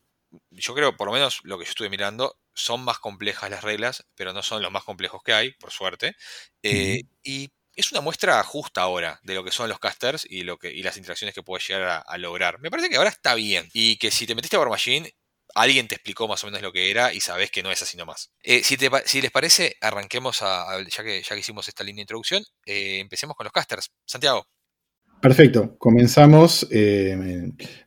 yo 0.52 0.74
creo, 0.76 0.96
por 0.98 1.08
lo 1.08 1.14
menos 1.14 1.40
lo 1.44 1.58
que 1.58 1.66
yo 1.66 1.70
estuve 1.70 1.90
mirando, 1.90 2.38
son 2.58 2.82
más 2.84 3.00
complejas 3.00 3.50
las 3.50 3.64
reglas, 3.64 4.06
pero 4.16 4.34
no 4.34 4.42
son 4.44 4.62
los 4.62 4.72
más 4.72 4.84
complejos 4.84 5.22
que 5.24 5.34
hay, 5.34 5.52
por 5.54 5.72
suerte. 5.72 6.16
Eh, 6.64 7.02
y 7.24 7.50
es 7.76 7.92
una 7.92 8.02
muestra 8.02 8.44
justa 8.44 8.82
ahora 8.82 9.20
de 9.24 9.36
lo 9.36 9.44
que 9.44 9.52
son 9.52 9.70
los 9.70 9.80
casters 9.80 10.26
y, 10.30 10.44
lo 10.44 10.58
que, 10.58 10.72
y 10.74 10.82
las 10.82 10.98
interacciones 10.98 11.36
que 11.36 11.44
puedes 11.44 11.68
llegar 11.68 11.84
a, 11.84 11.98
a 12.00 12.18
lograr. 12.18 12.60
Me 12.60 12.72
parece 12.72 12.90
que 12.90 12.98
ahora 12.98 13.12
está 13.12 13.36
bien. 13.36 13.70
Y 13.74 13.98
que 13.98 14.10
si 14.12 14.26
te 14.26 14.34
metiste 14.36 14.56
a 14.56 14.60
War 14.60 14.70
Machine, 14.70 15.14
alguien 15.54 15.88
te 15.88 15.96
explicó 15.96 16.28
más 16.28 16.44
o 16.44 16.48
menos 16.48 16.62
lo 16.62 16.72
que 16.74 16.90
era 16.90 17.14
y 17.14 17.20
sabes 17.20 17.52
que 17.52 17.62
no 17.64 17.72
es 17.72 17.82
así 17.82 17.96
nomás. 17.96 18.32
Eh, 18.42 18.64
si, 18.64 18.76
te 18.78 18.90
si 19.06 19.22
les 19.22 19.32
parece, 19.32 19.76
arranquemos 19.82 20.42
a, 20.42 20.72
a- 20.72 20.84
ya, 20.84 21.04
que, 21.04 21.22
ya 21.22 21.30
que 21.36 21.40
hicimos 21.40 21.68
esta 21.68 21.84
línea 21.84 21.98
de 22.00 22.04
introducción, 22.04 22.44
eh, 22.66 23.00
empecemos 23.00 23.36
con 23.36 23.46
los 23.46 23.54
casters. 23.54 23.92
Santiago. 24.06 24.48
Perfecto, 25.22 25.78
comenzamos 25.80 26.68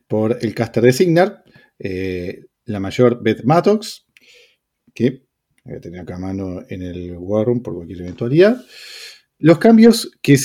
por 0.09 0.38
el 0.40 0.54
caster 0.54 0.83
de 0.83 0.92
Signar, 0.92 1.44
la 2.64 2.80
mayor 2.80 3.22
Beth 3.22 3.44
Mattox, 3.44 4.04
que 5.00 5.22
voy 5.64 5.76
a 5.76 5.80
tener 5.80 6.00
acá 6.00 6.16
a 6.16 6.18
mano 6.18 6.62
en 6.68 6.82
el 6.82 7.16
War 7.16 7.46
Room 7.46 7.62
por 7.62 7.74
cualquier 7.74 8.02
eventualidad. 8.02 8.62
Los 9.38 9.58
cambios 9.58 10.10
que, 10.20 10.36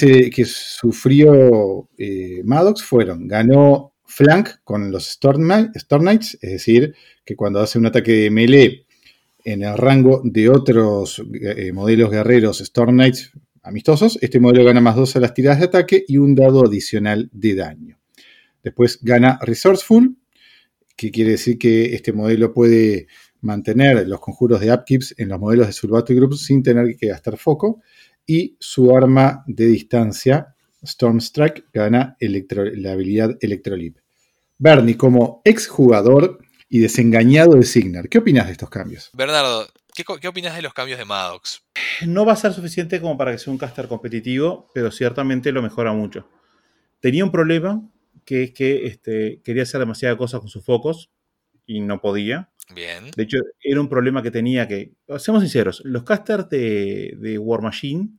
sufrió 0.46 1.89
eh, 1.98 2.41
Maddox 2.46 2.82
fueron, 2.84 3.28
ganó 3.28 3.94
flank 4.06 4.50
con 4.63 4.91
los 4.91 5.10
Storm 5.10 5.44
Knights, 5.44 6.38
es 6.41 6.52
decir, 6.52 6.96
que 7.26 7.36
cuando 7.36 7.60
hace 7.60 7.78
un 7.78 7.88
ataque 7.88 8.13
de 8.13 8.32
melee 8.32 8.86
en 9.44 9.63
el 9.63 9.78
rango 9.78 10.22
de 10.24 10.50
otros 10.50 11.22
eh, 11.41 11.74
modelos 11.74 12.10
guerreros 12.10 12.62
Storm 12.62 12.96
Knights 12.96 13.32
amistosos, 13.62 14.18
este 14.22 14.39
modelo 14.39 14.63
gana 14.63 14.80
más 14.80 14.96
2 14.96 15.18
a 15.18 15.20
las 15.20 15.34
tiradas 15.34 15.60
de 15.60 15.65
ataque 15.65 16.06
y 16.08 16.18
un 16.18 16.34
dado 16.34 16.65
adicional 16.65 17.30
de 17.34 17.56
daño. 17.56 18.00
Después 18.63 19.00
gana 19.02 19.38
Resourceful, 19.41 20.15
que 20.96 21.12
quiere 21.12 21.32
decir 21.32 21.58
que 21.58 21.94
este 21.94 22.13
modelo 22.13 22.54
puede 22.54 23.08
mantener 23.46 24.08
los 24.08 24.20
conjuros 24.20 24.60
de 24.60 24.74
upkeeps 24.74 25.16
en 25.18 25.30
los 25.30 25.40
modelos 25.40 25.68
de 25.68 25.74
su 25.74 25.88
Battle 25.88 26.16
Group 26.16 26.36
sin 26.36 26.62
tener 26.64 26.96
que 26.98 27.08
gastar 27.08 27.38
foco. 27.38 27.82
Y 28.28 28.58
su 28.60 28.96
arma 28.96 29.44
de 29.48 29.68
distancia, 29.68 30.56
Stormstrike, 30.86 31.66
gana 31.74 32.18
electro- 32.20 32.66
la 32.76 32.94
habilidad 32.94 33.38
Electrolip. 33.40 33.98
Bernie, 34.58 34.98
como 34.98 35.42
exjugador 35.46 36.40
y 36.70 36.80
desengañado 36.80 37.54
de 37.56 37.64
Signar, 37.64 38.10
¿qué 38.10 38.18
opinas 38.18 38.48
de 38.48 38.54
estos 38.54 38.70
cambios? 38.70 39.10
Bernardo, 39.14 39.68
¿qué, 39.94 40.04
qué 40.20 40.28
opinas 40.28 40.56
de 40.56 40.62
los 40.62 40.74
cambios 40.74 40.98
de 40.98 41.06
Maddox? 41.06 41.62
No 42.08 42.26
va 42.26 42.34
a 42.34 42.38
ser 42.38 42.54
suficiente 42.54 43.00
como 43.00 43.18
para 43.18 43.32
que 43.32 43.38
sea 43.38 43.52
un 43.52 43.60
caster 43.60 43.88
competitivo, 43.88 44.70
pero 44.74 44.92
ciertamente 44.92 45.52
lo 45.52 45.62
mejora 45.62 45.94
mucho. 45.94 46.28
Tenía 47.00 47.24
un 47.24 47.32
problema, 47.32 47.88
que 48.26 48.44
es 48.44 48.52
que 48.52 48.88
este, 48.88 49.42
quería 49.44 49.64
hacer 49.64 49.80
demasiadas 49.80 50.18
cosas 50.18 50.40
con 50.40 50.50
sus 50.50 50.64
focos 50.64 51.12
y 51.68 51.82
no 51.82 52.02
podía. 52.02 52.50
Bien. 52.73 53.12
De 53.15 53.23
hecho, 53.23 53.38
era 53.62 53.80
un 53.80 53.89
problema 53.89 54.23
que 54.23 54.32
tenía 54.32 54.67
que. 54.67 54.93
Seamos 55.17 55.43
sinceros, 55.43 55.82
los 55.86 56.04
casters 56.04 56.49
de, 56.49 57.15
de 57.19 57.38
War 57.38 57.62
Machine 57.62 58.10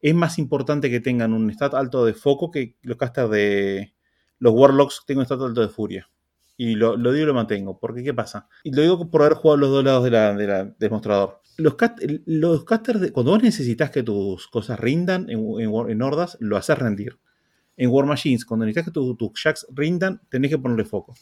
es 0.00 0.14
más 0.14 0.38
importante 0.38 0.88
que 0.90 1.00
tengan 1.00 1.32
un 1.32 1.50
stat 1.50 1.74
alto 1.74 2.04
de 2.04 2.14
foco 2.14 2.50
que 2.50 2.76
los 2.82 2.96
casters 2.96 3.30
de. 3.30 3.94
Los 4.38 4.54
Warlocks 4.54 5.02
tengan 5.06 5.20
un 5.20 5.26
stat 5.26 5.40
alto 5.42 5.60
de 5.60 5.68
furia. 5.68 6.08
Y 6.56 6.74
lo, 6.74 6.96
lo 6.96 7.12
digo 7.12 7.24
y 7.24 7.26
lo 7.26 7.34
mantengo. 7.34 7.78
Porque, 7.78 8.02
¿qué 8.02 8.14
pasa? 8.14 8.46
Y 8.62 8.70
lo 8.72 8.82
digo 8.82 9.10
por 9.10 9.22
haber 9.22 9.34
jugado 9.34 9.56
los 9.58 9.70
dos 9.70 9.84
lados 9.84 10.04
de 10.04 10.10
la- 10.10 10.34
de 10.34 10.46
la- 10.46 10.64
del 10.64 10.90
mostrador. 10.90 11.40
Los, 11.56 11.74
cast- 11.76 12.22
los 12.26 12.64
casters, 12.64 13.00
de- 13.00 13.12
cuando 13.12 13.32
vos 13.32 13.42
necesitas 13.42 13.90
que 13.90 14.02
tus 14.02 14.46
cosas 14.48 14.78
rindan 14.78 15.28
en, 15.30 15.40
en, 15.60 16.02
hordas, 16.02 16.36
lo 16.40 16.56
haces 16.56 16.78
rendir. 16.78 17.18
En 17.76 17.90
War 17.90 18.06
Machines, 18.06 18.44
cuando 18.44 18.64
necesitas 18.66 18.86
que 18.86 18.92
tu- 18.92 19.16
tus 19.16 19.32
jacks 19.42 19.66
rindan, 19.74 20.20
tenés 20.30 20.50
que 20.50 20.58
ponerle 20.58 20.84
foco. 20.84 21.14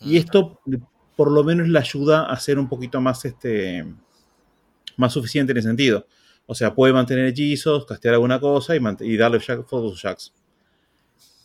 Y 0.00 0.14
Mm, 0.14 0.16
esto 0.16 0.60
por 1.18 1.32
lo 1.32 1.42
menos 1.42 1.66
le 1.66 1.76
ayuda 1.80 2.26
a 2.26 2.38
ser 2.38 2.60
un 2.60 2.68
poquito 2.68 3.00
más, 3.00 3.24
este, 3.24 3.84
más 4.96 5.12
suficiente 5.12 5.50
en 5.50 5.58
ese 5.58 5.66
sentido. 5.66 6.06
O 6.46 6.54
sea, 6.54 6.76
puede 6.76 6.92
mantener 6.92 7.24
hechizos, 7.24 7.86
castear 7.86 8.14
alguna 8.14 8.38
cosa 8.38 8.76
y, 8.76 8.80
y 9.00 9.16
darle 9.16 9.40
jack, 9.40 9.66
fotos 9.66 9.90
a 9.90 9.94
sus 9.94 10.02
jacks. 10.02 10.32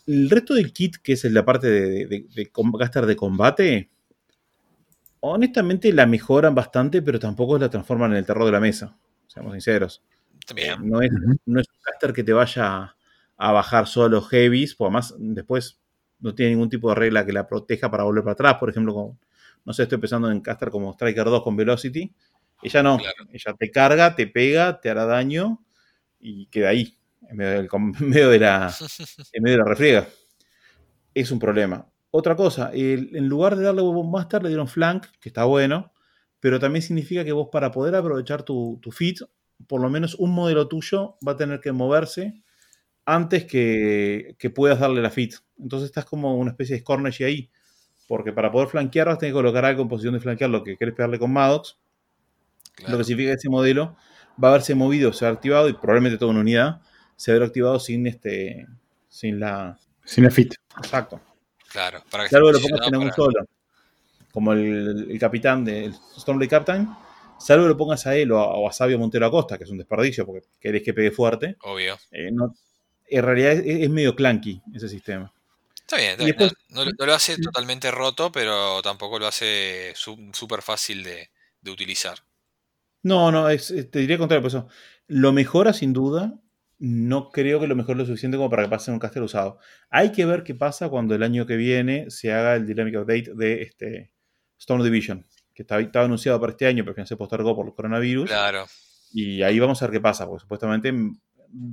El 0.05 0.29
resto 0.29 0.53
del 0.53 0.71
kit, 0.71 0.97
que 0.97 1.13
es 1.13 1.23
la 1.23 1.43
parte 1.43 1.71
de, 1.71 2.05
de, 2.05 2.25
de 2.36 2.51
caster 2.77 3.07
de 3.07 3.15
combate, 3.15 3.89
honestamente 5.21 5.91
la 5.91 6.05
mejoran 6.05 6.53
bastante, 6.53 7.01
pero 7.01 7.17
tampoco 7.17 7.57
la 7.57 7.71
transforman 7.71 8.12
en 8.12 8.17
el 8.17 8.27
terror 8.27 8.45
de 8.45 8.51
la 8.51 8.59
mesa. 8.59 8.95
Seamos 9.25 9.53
sinceros. 9.53 10.03
También. 10.45 10.88
No 10.88 11.01
es, 11.01 11.09
no 11.47 11.59
es 11.59 11.67
un 11.67 11.81
caster 11.81 12.13
que 12.13 12.23
te 12.23 12.33
vaya 12.33 12.95
a 13.38 13.51
bajar 13.51 13.88
solo 13.88 14.21
heavies, 14.21 14.75
porque 14.75 14.89
además 14.89 15.15
después 15.17 15.79
no 16.19 16.36
tiene 16.36 16.51
ningún 16.51 16.69
tipo 16.69 16.89
de 16.89 16.95
regla 16.95 17.25
que 17.25 17.33
la 17.33 17.47
proteja 17.47 17.89
para 17.89 18.03
volver 18.03 18.23
para 18.23 18.33
atrás. 18.33 18.57
Por 18.59 18.69
ejemplo, 18.69 18.93
con, 18.93 19.17
no 19.65 19.73
sé, 19.73 19.84
estoy 19.84 19.97
pensando 19.97 20.30
en 20.32 20.41
caster 20.41 20.69
como 20.69 20.91
Striker 20.93 21.26
2 21.26 21.43
con 21.43 21.56
Velocity. 21.56 22.13
Ella 22.62 22.84
no, 22.84 22.97
Claro. 22.97 23.15
ella 23.32 23.54
te 23.58 23.71
carga, 23.71 24.15
te 24.15 24.28
pega, 24.28 24.80
te 24.80 24.89
hará 24.89 25.06
daño 25.06 25.63
y 26.19 26.47
queda 26.47 26.69
ahí, 26.69 26.97
en 27.30 27.38
medio, 27.38 27.52
del 27.58 27.67
com- 27.67 27.93
en 27.99 28.10
medio 28.10 28.30
de, 28.30 28.39
la, 28.39 28.73
en 29.34 29.43
medio 29.43 29.58
de 29.58 29.63
la 29.63 29.69
refriega. 29.69 30.08
Es 31.13 31.32
un 31.32 31.39
problema. 31.39 31.88
Otra 32.12 32.36
cosa, 32.36 32.71
el- 32.73 33.15
en 33.15 33.28
lugar 33.28 33.56
de 33.56 33.63
darle 33.63 33.82
Bomb 33.82 34.12
Master 34.12 34.41
le 34.43 34.49
dieron 34.49 34.67
Flank, 34.67 35.06
que 35.19 35.30
está 35.30 35.45
bueno, 35.45 35.91
pero 36.39 36.60
también 36.60 36.82
significa 36.84 37.23
que 37.23 37.32
vos 37.32 37.49
para 37.52 37.71
poder 37.71 37.95
aprovechar 37.95 38.43
tu, 38.43 38.80
tu 38.82 38.91
feat, 38.91 39.17
por 39.67 39.82
lo 39.82 39.89
menos 39.89 40.15
un 40.15 40.32
modelo 40.34 40.67
tuyo 40.67 41.17
va 41.26 41.34
a 41.34 41.38
tener 41.38 41.60
que 41.60 41.71
moverse 41.71 42.41
antes 43.06 43.45
que, 43.45 44.36
que 44.39 44.49
puedas 44.49 44.80
darle 44.80 45.02
la 45.02 45.10
fit. 45.10 45.36
Entonces 45.58 45.88
estás 45.88 46.06
como 46.06 46.36
una 46.38 46.52
especie 46.52 46.76
de 46.76 46.82
Scornish 46.82 47.23
ahí. 47.23 47.49
Porque 48.15 48.32
para 48.32 48.52
poder 48.52 48.67
flanquear 48.67 49.08
vas 49.08 49.15
a 49.15 49.17
tener 49.17 49.32
que 49.32 49.38
colocar 49.39 49.65
algo 49.65 49.82
en 49.82 49.89
posición 49.89 50.13
de 50.13 50.19
flanquear 50.19 50.47
lo 50.52 50.63
que 50.63 50.78
querés 50.78 50.93
pegarle 50.93 51.17
con 51.17 51.34
Maddox. 51.34 51.78
Claro. 52.76 52.91
Lo 52.91 52.97
que 52.99 53.04
significa 53.06 53.32
que 53.32 53.38
ese 53.38 53.49
modelo 53.49 53.95
va 54.41 54.49
a 54.49 54.52
haberse 54.52 54.76
movido, 54.76 55.12
se 55.13 55.26
ha 55.26 55.30
activado 55.30 55.67
y 55.67 55.73
probablemente 55.73 56.19
toda 56.19 56.30
una 56.30 56.41
unidad 56.41 56.82
se 57.15 57.32
habrá 57.32 57.47
activado 57.47 57.80
sin 57.80 58.06
este 58.06 58.67
sin 59.10 59.39
la. 59.39 59.80
Sin 60.06 60.26
la 60.26 60.30
fit. 60.30 60.54
Exacto. 60.78 61.19
Claro, 61.71 62.04
para 62.12 62.26
que 62.26 62.30
Salvo 62.30 62.52
que 62.52 62.54
lo 62.54 62.60
pongas 62.60 62.88
en 62.88 62.95
un 62.97 63.02
para- 63.06 63.15
solo. 63.15 63.45
Como 64.32 64.54
el, 64.54 65.08
el 65.10 65.19
capitán 65.19 65.65
del 65.65 65.95
Stormblade 65.95 66.49
Captain, 66.52 66.88
salvo 67.39 67.63
que 67.63 67.69
lo 67.69 67.78
pongas 67.78 68.06
a 68.06 68.15
él 68.15 68.32
o 68.32 68.38
a, 68.38 68.45
o 68.60 68.69
a 68.69 68.71
Sabio 68.71 68.99
Montero 68.99 69.26
Acosta, 69.26 69.58
que 69.58 69.63
es 69.63 69.71
un 69.71 69.80
desperdicio 69.80 70.23
porque 70.23 70.45
querés 70.60 70.84
que 70.84 70.93
pegue 70.93 71.10
fuerte, 71.10 71.58
Obvio. 71.63 71.95
eh, 72.12 72.30
no- 72.32 72.54
en 73.10 73.23
realidad 73.23 73.54
es, 73.54 73.63
es 73.65 73.89
medio 73.89 74.15
clunky 74.15 74.62
ese 74.71 74.88
sistema. 74.88 75.33
Está 75.84 75.98
bien, 75.98 76.12
está 76.12 76.24
Y 76.24 76.26
bien. 76.28 76.38
después- 76.38 76.54
No, 76.69 76.86
no- 76.86 76.91
no 76.98 77.06
lo 77.06 77.13
hace 77.13 77.38
totalmente 77.38 77.91
roto, 77.91 78.32
pero 78.32 78.82
tampoco 78.82 79.19
lo 79.19 79.28
hace 79.28 79.93
súper 79.96 80.62
fácil 80.62 81.04
de, 81.04 81.30
de 81.62 81.72
utilizar. 81.72 82.19
No, 83.04 83.32
no, 83.32 83.50
es, 83.50 83.69
es- 83.72 83.91
te 83.91 84.00
diría 84.00 84.17
contrario, 84.17 84.41
por 84.41 84.48
eso. 84.50 84.67
Lo 85.08 85.32
mejora 85.34 85.74
sin 85.74 85.93
duda. 85.93 86.34
No 86.80 87.30
creo 87.30 87.60
que 87.62 87.67
lo 87.67 87.76
mejore 87.76 88.00
lo 88.00 88.06
suficiente 88.06 88.36
como 88.38 88.50
para 88.50 88.63
que 88.63 88.69
pase 88.69 88.91
en 88.91 88.96
un 88.96 89.00
caster 89.00 89.22
usado. 89.24 89.60
Hay 89.89 90.12
que 90.12 90.26
ver 90.26 90.43
qué 90.43 90.54
pasa 90.56 90.89
cuando 90.89 91.15
el 91.15 91.24
año 91.24 91.46
que 91.46 91.56
viene 91.56 92.10
se 92.10 92.34
haga 92.34 92.56
el 92.56 92.65
Dynamic 92.65 92.96
Update 92.96 93.32
de 93.36 93.62
este 93.62 94.12
Storm 94.60 94.84
Division, 94.84 95.26
que 95.54 95.62
estaba, 95.63 95.80
estaba 95.82 96.06
anunciado 96.06 96.39
para 96.41 96.52
este 96.52 96.65
año, 96.65 96.84
pero 96.84 96.96
que 96.96 97.06
se 97.06 97.15
postergó 97.15 97.56
por 97.56 97.67
el 97.67 97.74
coronavirus. 97.74 98.28
Claro. 98.30 98.65
Y 99.13 99.43
ahí 99.43 99.60
vamos 99.60 99.82
a 99.82 99.86
ver 99.86 99.93
qué 99.93 100.02
pasa, 100.02 100.26
porque 100.28 100.41
supuestamente 100.41 100.91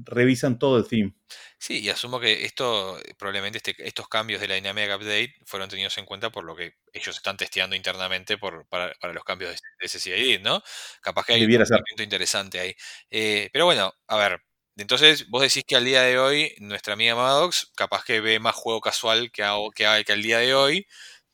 revisan 0.04 0.58
todo 0.58 0.78
el 0.78 0.86
theme. 0.88 1.14
Sí, 1.58 1.80
y 1.80 1.88
asumo 1.90 2.18
que 2.20 2.44
esto, 2.44 2.98
eh, 2.98 3.14
probablemente 3.18 3.58
este- 3.58 3.76
estos 3.86 4.08
cambios 4.08 4.40
de 4.40 4.48
la 4.48 4.54
Dynamic 4.56 4.90
Update 4.96 5.34
fueron 5.44 5.68
tenidos 5.68 5.96
en 5.98 6.06
cuenta 6.06 6.30
por 6.30 6.44
lo 6.44 6.56
que 6.56 6.74
ellos 6.92 7.16
están 7.16 7.36
testeando 7.36 7.76
internamente 7.76 8.38
por, 8.38 8.66
para, 8.68 8.94
para 8.94 9.12
los 9.12 9.24
cambios 9.24 9.50
de, 9.52 9.56
de 9.80 9.86
SCID, 9.88 10.40
¿no? 10.42 10.62
Capaz 11.00 11.24
que 11.26 11.34
hay 11.34 11.40
un 11.44 11.46
Debiera 11.46 11.64
movimiento 11.68 12.02
interesante 12.02 12.60
ahí. 12.60 12.74
Eh, 13.10 13.48
pero 13.52 13.64
bueno, 13.66 13.92
a 14.08 14.16
ver, 14.16 14.40
entonces 14.76 15.28
vos 15.28 15.42
decís 15.42 15.64
que 15.66 15.76
al 15.76 15.84
día 15.84 16.02
de 16.02 16.18
hoy 16.18 16.54
nuestra 16.60 16.94
amiga 16.94 17.14
Maddox 17.14 17.70
capaz 17.76 18.04
que 18.04 18.20
ve 18.20 18.38
más 18.40 18.54
juego 18.54 18.80
casual 18.80 19.30
que, 19.30 19.42
hago, 19.42 19.70
que, 19.70 19.84
que 20.06 20.12
al 20.12 20.22
día 20.22 20.38
de 20.38 20.54
hoy, 20.54 20.86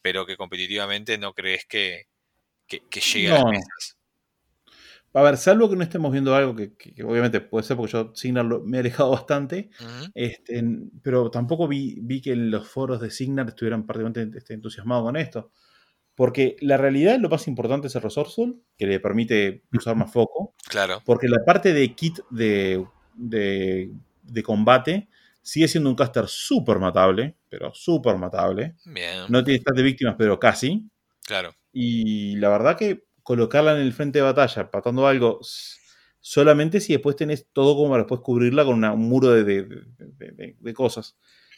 pero 0.02 0.26
que 0.26 0.36
competitivamente 0.36 1.18
no 1.18 1.32
crees 1.34 1.64
que, 1.66 2.04
que, 2.68 2.82
que 2.90 3.00
llegue 3.00 3.30
a 3.30 3.32
las 3.34 3.46
mesas. 3.46 3.95
A 5.14 5.22
ver, 5.22 5.36
salvo 5.38 5.70
que 5.70 5.76
no 5.76 5.82
estemos 5.82 6.12
viendo 6.12 6.34
algo 6.34 6.54
que, 6.54 6.74
que- 6.74 6.92
que 6.94 7.02
obviamente 7.02 7.40
puede 7.40 7.64
ser 7.64 7.76
porque 7.76 7.92
yo 7.92 8.12
Signar 8.14 8.44
lo- 8.44 8.60
me 8.62 8.76
he 8.76 8.80
alejado 8.80 9.10
bastante, 9.10 9.70
Ujú. 9.80 10.10
Este, 10.14 10.62
pero 11.02 11.30
tampoco 11.30 11.66
vi, 11.68 11.98
vi 12.02 12.20
que 12.20 12.32
en 12.32 12.50
los 12.50 12.68
foros 12.68 13.00
de 13.00 13.10
Signar 13.10 13.48
estuvieran 13.48 13.86
particularmente 13.86 14.38
este, 14.38 14.54
entusiasmados 14.54 15.04
con 15.04 15.16
esto. 15.16 15.50
Porque 16.14 16.56
la 16.60 16.76
realidad, 16.78 17.18
lo 17.18 17.28
más 17.28 17.46
importante 17.48 17.88
es 17.88 17.94
el 17.94 18.02
Resourceful, 18.02 18.62
que 18.78 18.86
le 18.86 19.00
permite 19.00 19.62
usar 19.72 19.96
más 19.96 20.10
foco. 20.12 20.54
Claro, 20.68 21.02
Porque 21.04 21.28
la 21.28 21.44
parte 21.44 21.72
de 21.74 21.94
kit 21.94 22.20
de, 22.30 22.86
de, 23.14 23.90
de 24.22 24.42
combate 24.42 25.08
sigue 25.42 25.68
siendo 25.68 25.88
un 25.90 25.96
caster 25.96 26.26
súper 26.26 26.78
matable, 26.78 27.36
pero 27.48 27.72
súper 27.74 28.16
matable. 28.16 28.76
bien, 28.86 29.24
No 29.28 29.44
tiene 29.44 29.60
stat 29.60 29.76
de 29.76 29.82
víctimas, 29.82 30.14
pero 30.18 30.38
casi. 30.38 30.88
claro. 31.24 31.54
Y 31.72 32.36
la 32.36 32.48
verdad 32.48 32.76
que 32.78 33.04
colocarla 33.26 33.74
en 33.74 33.80
el 33.80 33.92
frente 33.92 34.20
de 34.20 34.22
batalla, 34.22 34.70
patando 34.70 35.04
algo, 35.08 35.40
solamente 36.20 36.78
si 36.80 36.92
después 36.92 37.16
tenés 37.16 37.48
todo 37.52 37.74
como 37.74 37.90
para 37.90 38.04
después 38.04 38.20
cubrirla 38.20 38.64
con 38.64 38.74
una- 38.76 38.92
un 38.92 39.08
muro 39.08 39.30
de, 39.32 39.42
de- 39.42 39.64
de- 39.64 40.30
de- 40.32 40.56
de 40.60 40.74
cosas. 40.74 41.16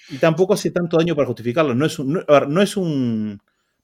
Y 0.09 0.17
tampoco 0.17 0.55
hace 0.55 0.71
tanto 0.71 0.97
daño 0.97 1.15
para 1.15 1.27
justificarlo. 1.27 1.75
No 1.75 1.85
es 1.85 1.99
un, 1.99 2.15
no, 2.15 2.21
a 2.27 2.33
ver, 2.41 2.49
no 2.49 2.63
es 2.63 2.75
un, 2.79 3.33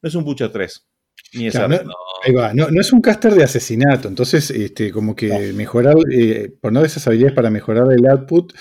no 0.01 0.09
es 0.09 0.15
un 0.15 0.25
Butcher 0.25 0.51
3. 0.51 0.87
Ni 1.35 1.47
es 1.49 1.53
Claro, 1.53 1.69
no- 1.69 1.83
No, 1.85 1.95
Ahí 2.25 2.33
va, 2.33 2.55
no, 2.55 2.71
no 2.71 2.81
es 2.81 2.91
un 2.91 3.03
caster 3.03 3.35
de 3.35 3.45
asesinato, 3.45 4.09
entonces 4.09 4.51
este, 4.51 4.91
como 4.91 5.15
que 5.15 5.53
mejorar, 5.53 5.95
eh, 6.11 6.51
poner 6.59 6.87
esas 6.87 7.07
habilidades 7.07 7.35
para 7.37 7.51
mejorar 7.51 7.87
el 7.93 8.07
output, 8.09 8.55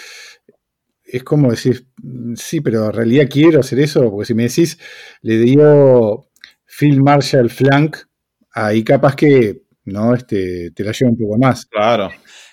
es 1.05 1.23
como 1.23 1.49
decir, 1.51 1.87
sí, 2.35 2.59
pero 2.59 2.87
en 2.87 2.91
realidad 2.93 3.27
quiero 3.31 3.61
hacer 3.61 3.79
eso, 3.79 4.11
porque 4.11 4.25
si 4.25 4.33
me 4.33 4.43
decís, 4.43 4.77
le 5.21 5.37
dio 5.37 6.27
Phil 6.65 7.01
Marshall 7.01 7.49
flank, 7.49 7.95
ahí 8.53 8.83
capaz 8.83 9.15
que 9.15 9.63
no 9.85 10.13
este, 10.15 10.71
te 10.71 10.83
la 10.83 10.91
lleva 10.93 11.11
un 11.11 11.17
poco 11.17 11.37
más. 11.37 11.65
Claro. 11.65 12.11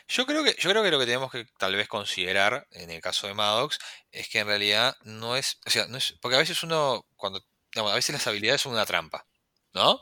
Yo 0.08 0.26
creo 0.26 0.42
que, 0.42 0.56
yo 0.58 0.70
creo 0.70 0.82
que 0.82 0.90
lo 0.90 0.98
que 0.98 1.06
tenemos 1.06 1.30
que 1.30 1.46
tal 1.58 1.76
vez 1.76 1.86
considerar 1.86 2.66
en 2.72 2.90
el 2.90 3.00
caso 3.00 3.28
de 3.28 3.34
Maddox 3.34 3.78
es 4.10 4.28
que 4.28 4.40
en 4.40 4.48
realidad 4.48 4.96
no 5.04 5.36
es, 5.36 5.60
o 5.66 5.70
sea, 5.70 5.86
no 5.86 5.96
es, 5.98 6.18
porque 6.20 6.36
a 6.36 6.40
veces 6.40 6.62
uno, 6.64 7.06
cuando, 7.16 7.44
digamos, 7.72 7.92
a 7.92 7.94
veces 7.94 8.14
las 8.14 8.26
habilidades 8.26 8.60
son 8.60 8.72
una 8.72 8.86
trampa, 8.86 9.26
¿no? 9.72 10.00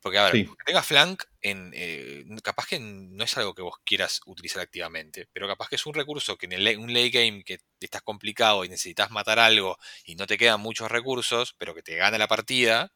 Porque 0.00 0.16
a 0.16 0.24
ver, 0.24 0.32
Sí. 0.32 0.44
que 0.46 0.64
tenga 0.64 0.82
flank, 0.82 1.24
en, 1.42 1.72
eh, 1.74 2.24
capaz 2.42 2.66
que 2.68 2.78
no 2.80 3.22
es 3.22 3.36
algo 3.36 3.54
que 3.54 3.60
vos 3.60 3.76
quieras 3.84 4.22
utilizar 4.24 4.62
activamente, 4.62 5.28
pero 5.30 5.46
capaz 5.46 5.68
que 5.68 5.76
es 5.76 5.84
un 5.84 5.92
recurso 5.92 6.38
que 6.38 6.46
en 6.46 6.52
el, 6.52 6.78
un 6.78 6.94
late 6.94 7.10
game 7.10 7.44
que 7.44 7.58
estás 7.80 8.00
complicado 8.00 8.64
y 8.64 8.70
necesitas 8.70 9.10
matar 9.10 9.38
algo 9.38 9.76
y 10.06 10.14
no 10.14 10.26
te 10.26 10.38
quedan 10.38 10.60
muchos 10.60 10.90
recursos, 10.90 11.54
pero 11.58 11.74
que 11.74 11.82
te 11.82 11.96
gana 11.96 12.16
la 12.16 12.28
partida, 12.28 12.94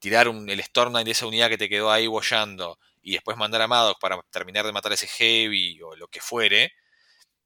tirar 0.00 0.28
un, 0.28 0.48
el 0.50 0.58
Storm 0.60 0.90
Knight 0.90 1.04
de 1.04 1.12
esa 1.12 1.26
unidad 1.26 1.48
que 1.48 1.58
te 1.58 1.68
quedó 1.68 1.92
ahí 1.92 2.08
boyando 2.08 2.78
y 3.02 3.12
después 3.12 3.36
mandar 3.36 3.62
a 3.62 3.68
Maddox 3.68 4.00
para 4.00 4.20
terminar 4.30 4.66
de 4.66 4.72
matar 4.72 4.92
ese 4.92 5.06
heavy 5.06 5.80
o 5.82 5.94
lo 5.94 6.08
que 6.08 6.20
fuere, 6.20 6.72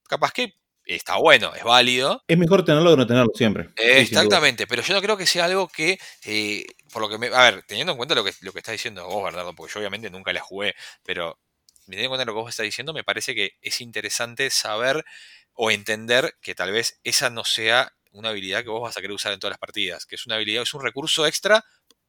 capaz 0.08 0.32
que 0.32 0.54
está 0.86 1.16
bueno, 1.16 1.54
es 1.54 1.64
válido. 1.64 2.22
Es 2.26 2.38
mejor 2.38 2.64
tenerlo 2.64 2.90
que 2.90 2.96
no 2.96 3.06
tenerlo 3.06 3.32
siempre. 3.34 3.70
Exactamente, 3.76 4.66
pero 4.66 4.82
yo 4.82 4.94
no 4.94 5.02
creo 5.02 5.16
que 5.16 5.26
sea 5.26 5.46
algo 5.46 5.68
que, 5.68 5.98
eh, 6.24 6.64
por 6.92 7.02
lo 7.02 7.08
que 7.08 7.18
me, 7.18 7.28
a 7.28 7.50
ver, 7.50 7.62
teniendo 7.66 7.92
en 7.92 7.96
cuenta 7.96 8.14
lo 8.14 8.24
que, 8.24 8.32
lo 8.40 8.52
que 8.52 8.58
está 8.58 8.72
diciendo 8.72 9.06
vos, 9.06 9.24
Bernardo, 9.24 9.54
porque 9.54 9.72
yo 9.72 9.80
obviamente 9.80 10.10
nunca 10.10 10.32
la 10.32 10.40
jugué, 10.40 10.74
pero 11.02 11.38
teniendo 11.84 12.04
en 12.04 12.08
cuenta 12.10 12.24
lo 12.24 12.32
que 12.32 12.40
vos 12.40 12.50
estás 12.50 12.64
diciendo, 12.64 12.92
me 12.92 13.04
parece 13.04 13.34
que 13.34 13.52
es 13.60 13.80
interesante 13.80 14.50
saber 14.50 15.04
o 15.54 15.70
entender 15.70 16.34
que 16.40 16.54
tal 16.54 16.72
vez 16.72 17.00
esa 17.04 17.30
no 17.30 17.44
sea 17.44 17.92
una 18.12 18.30
habilidad 18.30 18.62
que 18.62 18.70
vos 18.70 18.82
vas 18.82 18.96
a 18.96 19.00
querer 19.00 19.14
usar 19.14 19.32
en 19.32 19.40
todas 19.40 19.52
las 19.52 19.58
partidas, 19.58 20.06
que 20.06 20.14
es 20.14 20.26
una 20.26 20.36
habilidad, 20.36 20.62
es 20.62 20.74
un 20.74 20.82
recurso 20.82 21.26
extra 21.26 21.64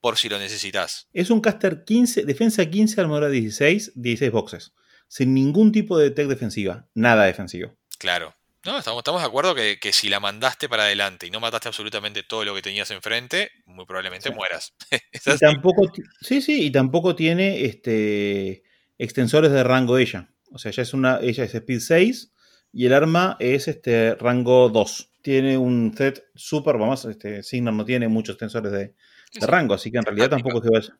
por 0.05 0.17
si 0.19 0.29
lo 0.29 0.37
necesitas. 0.37 1.09
Es 1.13 1.31
un 1.31 1.41
caster 1.41 1.83
15, 1.83 2.25
defensa 2.25 2.63
15, 2.63 3.01
armadura 3.01 3.27
16, 3.27 3.93
16 3.95 4.31
boxes. 4.31 4.71
Sin 5.07 5.33
ningún 5.33 5.71
tipo 5.71 5.97
de 5.97 6.11
tech 6.11 6.27
defensiva. 6.27 6.87
Nada 6.93 7.23
defensivo. 7.25 7.75
Claro. 7.97 8.35
No, 8.63 8.77
estamos, 8.77 8.99
estamos 8.99 9.21
de 9.23 9.27
acuerdo 9.27 9.55
que, 9.55 9.79
que 9.79 9.91
si 9.91 10.09
la 10.09 10.19
mandaste 10.19 10.69
para 10.69 10.83
adelante 10.83 11.25
y 11.25 11.31
no 11.31 11.39
mataste 11.39 11.69
absolutamente 11.69 12.21
todo 12.21 12.45
lo 12.45 12.53
que 12.53 12.61
tenías 12.61 12.91
enfrente, 12.91 13.49
muy 13.65 13.87
probablemente 13.87 14.29
Sí. 14.29 14.35
mueras. 14.35 14.75
Y 15.11 15.39
tampoco, 15.39 15.91
sí, 16.21 16.39
sí, 16.43 16.65
y 16.65 16.71
tampoco 16.71 17.15
tiene 17.15 17.65
este, 17.65 18.61
extensores 18.99 19.49
de 19.49 19.63
rango 19.63 19.97
ella. 19.97 20.29
O 20.51 20.59
sea, 20.59 20.69
ella 20.69 20.83
es 20.83 20.93
una, 20.93 21.17
ella 21.19 21.45
es 21.45 21.55
speed 21.55 21.79
6 21.79 22.31
y 22.73 22.85
el 22.85 22.93
arma 22.93 23.37
es 23.39 23.67
este 23.67 24.13
rango 24.13 24.69
2. 24.69 25.13
Tiene 25.23 25.57
un 25.57 25.95
set 25.97 26.25
super, 26.35 26.77
vamos, 26.77 27.05
este, 27.05 27.41
Signar 27.41 27.73
no 27.73 27.85
tiene 27.85 28.07
muchos 28.07 28.35
extensores 28.35 28.71
de, 28.71 28.93
de 29.39 29.48
rango, 29.48 29.74
así 29.74 29.91
que 29.91 29.98
en 29.98 30.06
realidad 30.06 30.26
Estática. 30.26 30.43
tampoco 30.50 30.65
es 30.65 30.69
que 30.71 30.89
vaya. 30.89 31.00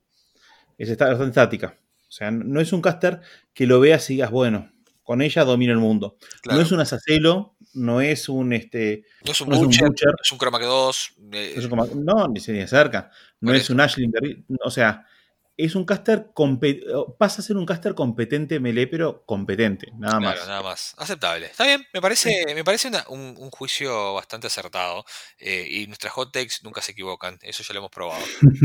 Es 0.78 0.90
bastante 0.98 1.26
estática. 1.30 1.78
O 2.08 2.12
sea, 2.12 2.32
no 2.32 2.60
es 2.62 2.72
un 2.74 2.82
caster 2.82 3.22
que 3.54 3.66
lo 3.68 3.80
veas 3.80 4.10
y 4.10 4.14
digas, 4.16 4.32
bueno, 4.32 4.72
con 5.04 5.22
ella 5.22 5.44
domino 5.44 5.72
el 5.74 5.80
mundo. 5.80 6.18
Claro. 6.42 6.58
No 6.60 6.66
es 6.66 6.72
un 6.72 6.80
Asacelo, 6.80 7.56
no 7.74 8.02
es 8.02 8.28
un 8.30 8.54
este. 8.54 9.04
No 9.26 9.32
es 9.32 9.42
un 9.42 9.50
no 9.50 9.56
es 9.56 9.62
un 9.62 9.68
Butcher, 9.68 10.16
es 10.24 10.32
un 10.32 10.38
Chroma 10.38 10.60
2. 10.60 11.14
eh, 11.34 11.70
No, 11.96 12.28
ni 12.28 12.40
se 12.40 12.54
ni 12.54 12.62
acerca. 12.62 13.12
No 13.42 13.54
es 13.54 13.64
eso. 13.64 13.74
un 13.74 13.82
Ashley. 13.82 14.06
Inter- 14.06 14.44
O 14.64 14.72
sea, 14.72 15.06
es 15.58 15.76
un 15.76 15.86
caster. 15.86 16.28
pasa 17.18 17.42
a 17.42 17.46
ser 17.46 17.56
un 17.58 17.66
caster 17.66 17.96
competente 17.96 18.60
melee, 18.60 18.88
pero 18.88 19.24
competente, 19.26 19.88
nada 19.98 20.20
claro, 20.20 20.40
más. 20.40 20.48
nada 20.48 20.64
más. 20.64 20.96
Aceptable. 20.98 21.46
Está 21.46 21.66
bien, 21.66 21.86
me 21.94 22.02
parece, 22.02 22.44
me 22.54 22.64
parece 22.64 22.90
una- 22.90 23.06
un, 23.10 23.36
un 23.38 23.50
juicio 23.52 24.14
bastante 24.16 24.48
acertado. 24.48 25.06
eh, 25.40 25.66
y 25.70 25.88
nuestras 25.88 26.12
hot 26.14 26.32
takes 26.34 26.56
nunca 26.64 26.82
se 26.82 26.92
equivocan. 26.92 27.38
Eso 27.42 27.64
ya 27.64 27.74
lo 27.74 27.80
hemos 27.80 27.92
probado. 27.92 28.22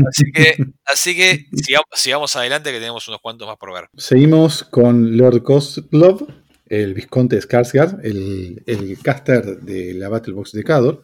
Así 0.09 0.31
que, 0.33 0.55
así 0.85 1.15
que 1.15 1.45
sigamos, 1.53 1.85
sigamos 1.93 2.35
adelante 2.35 2.71
que 2.71 2.79
tenemos 2.79 3.07
unos 3.07 3.21
cuantos 3.21 3.47
más 3.47 3.57
por 3.57 3.73
ver. 3.73 3.89
Seguimos 3.97 4.63
con 4.63 5.15
Lord 5.15 5.43
Kozlov, 5.43 6.27
el 6.67 6.93
Visconte 6.93 7.37
Skarsgård, 7.39 7.99
el, 8.03 8.63
el 8.65 8.97
caster 9.01 9.59
de 9.61 9.93
la 9.93 10.09
Battle 10.09 10.33
Box 10.33 10.51
de 10.53 10.63
Cador, 10.63 11.01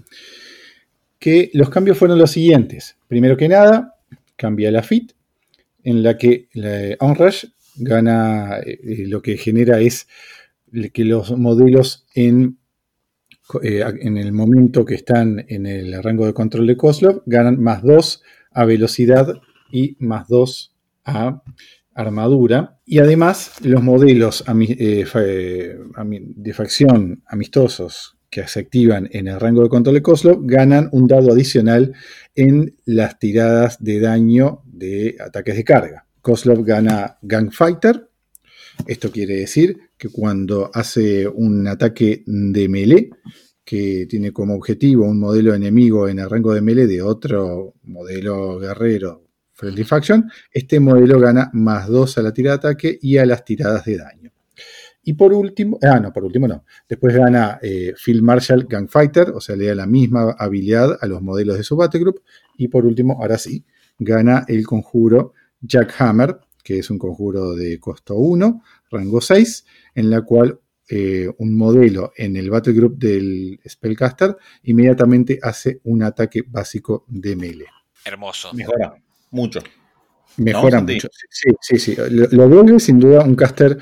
que 1.19 1.49
los 1.53 1.69
cambios 1.69 1.97
fueron 1.97 2.17
los 2.19 2.31
siguientes. 2.31 2.97
Primero 3.07 3.37
que 3.37 3.47
nada, 3.47 3.95
cambia 4.35 4.71
la 4.71 4.83
fit, 4.83 5.13
en 5.87 6.03
la 6.03 6.17
que 6.17 6.49
Onrush 6.99 7.45
gana, 7.77 8.59
eh, 8.59 8.79
eh, 8.83 9.07
lo 9.07 9.21
que 9.21 9.37
genera 9.37 9.79
es 9.79 10.07
que 10.91 11.05
los 11.05 11.31
modelos 11.37 12.05
en, 12.13 12.57
eh, 13.63 13.85
en 14.01 14.17
el 14.17 14.33
momento 14.33 14.83
que 14.83 14.95
están 14.95 15.45
en 15.47 15.65
el 15.65 16.03
rango 16.03 16.25
de 16.25 16.33
control 16.33 16.67
de 16.67 16.75
Kozlov 16.75 17.23
ganan 17.25 17.61
más 17.61 17.83
2 17.83 18.21
a 18.51 18.65
velocidad 18.65 19.41
y 19.71 19.95
más 19.99 20.27
2 20.27 20.75
a 21.05 21.41
armadura. 21.93 22.79
Y 22.85 22.99
además, 22.99 23.53
los 23.63 23.81
modelos 23.81 24.43
de 24.45 25.05
facción 26.53 27.23
amistosos 27.27 28.17
que 28.29 28.45
se 28.47 28.59
activan 28.59 29.09
en 29.13 29.27
el 29.27 29.39
rango 29.39 29.63
de 29.63 29.69
control 29.69 29.95
de 29.95 30.01
Kozlov 30.01 30.45
ganan 30.45 30.89
un 30.91 31.07
dado 31.07 31.31
adicional 31.31 31.93
en 32.35 32.75
las 32.83 33.19
tiradas 33.19 33.81
de 33.81 34.01
daño 34.01 34.63
de 34.77 35.15
ataques 35.19 35.55
de 35.55 35.63
carga. 35.63 36.05
Kozlov 36.21 36.63
gana 36.63 37.17
Gangfighter. 37.21 38.09
Esto 38.85 39.11
quiere 39.11 39.35
decir 39.35 39.77
que 39.97 40.09
cuando 40.09 40.69
hace 40.73 41.27
un 41.27 41.67
ataque 41.67 42.23
de 42.25 42.69
melee, 42.69 43.09
que 43.63 44.05
tiene 44.09 44.31
como 44.31 44.55
objetivo 44.55 45.05
un 45.05 45.19
modelo 45.19 45.53
enemigo 45.53 46.07
en 46.07 46.19
el 46.19 46.29
rango 46.29 46.53
de 46.53 46.61
melee 46.61 46.87
de 46.87 47.01
otro 47.01 47.73
modelo 47.83 48.59
guerrero 48.59 49.25
Friendly 49.53 49.83
Faction, 49.83 50.29
este 50.51 50.79
modelo 50.79 51.19
gana 51.19 51.49
más 51.53 51.87
2 51.87 52.17
a 52.19 52.21
la 52.21 52.31
tirada 52.31 52.57
de 52.57 52.67
ataque 52.67 52.99
y 53.01 53.17
a 53.17 53.25
las 53.25 53.43
tiradas 53.43 53.83
de 53.85 53.97
daño. 53.97 54.31
Y 55.03 55.13
por 55.13 55.31
último, 55.33 55.79
ah, 55.81 56.01
no, 56.01 56.11
por 56.11 56.25
último 56.25 56.49
no. 56.49 56.65
Después 56.87 57.15
gana 57.15 57.59
eh, 57.61 57.93
Field 57.95 58.21
Marshal 58.21 58.67
Gunfighter, 58.69 59.29
o 59.29 59.39
sea, 59.39 59.55
le 59.55 59.67
da 59.67 59.75
la 59.75 59.87
misma 59.87 60.35
habilidad 60.37 60.97
a 60.99 61.07
los 61.07 61.21
modelos 61.21 61.57
de 61.57 61.63
su 61.63 61.77
Battlegroup. 61.77 62.21
Y 62.57 62.67
por 62.67 62.85
último, 62.85 63.17
ahora 63.21 63.37
sí, 63.37 63.65
gana 63.99 64.45
el 64.47 64.65
conjuro 64.65 65.33
Jackhammer, 65.61 66.39
que 66.63 66.79
es 66.79 66.89
un 66.89 66.97
conjuro 66.97 67.55
de 67.55 67.79
costo 67.79 68.15
1, 68.15 68.61
rango 68.91 69.21
6, 69.21 69.65
en 69.95 70.09
la 70.09 70.21
cual 70.21 70.59
eh, 70.89 71.29
un 71.37 71.55
modelo 71.55 72.13
en 72.15 72.37
el 72.37 72.49
Battlegroup 72.49 72.97
del 72.97 73.59
Spellcaster 73.67 74.37
inmediatamente 74.63 75.39
hace 75.41 75.81
un 75.83 76.03
ataque 76.03 76.43
básico 76.47 77.05
de 77.07 77.35
melee. 77.35 77.67
Hermoso. 78.05 78.53
Mejora 78.53 78.95
mucho. 79.31 79.61
Mejora 80.37 80.81
mucho. 80.81 81.09
Sí, 81.29 81.49
sí, 81.59 81.79
sí. 81.79 81.95
Lo, 82.09 82.27
lo 82.27 82.47
vuelve 82.47 82.79
sin 82.79 82.99
duda 82.99 83.23
un 83.23 83.35
caster 83.35 83.77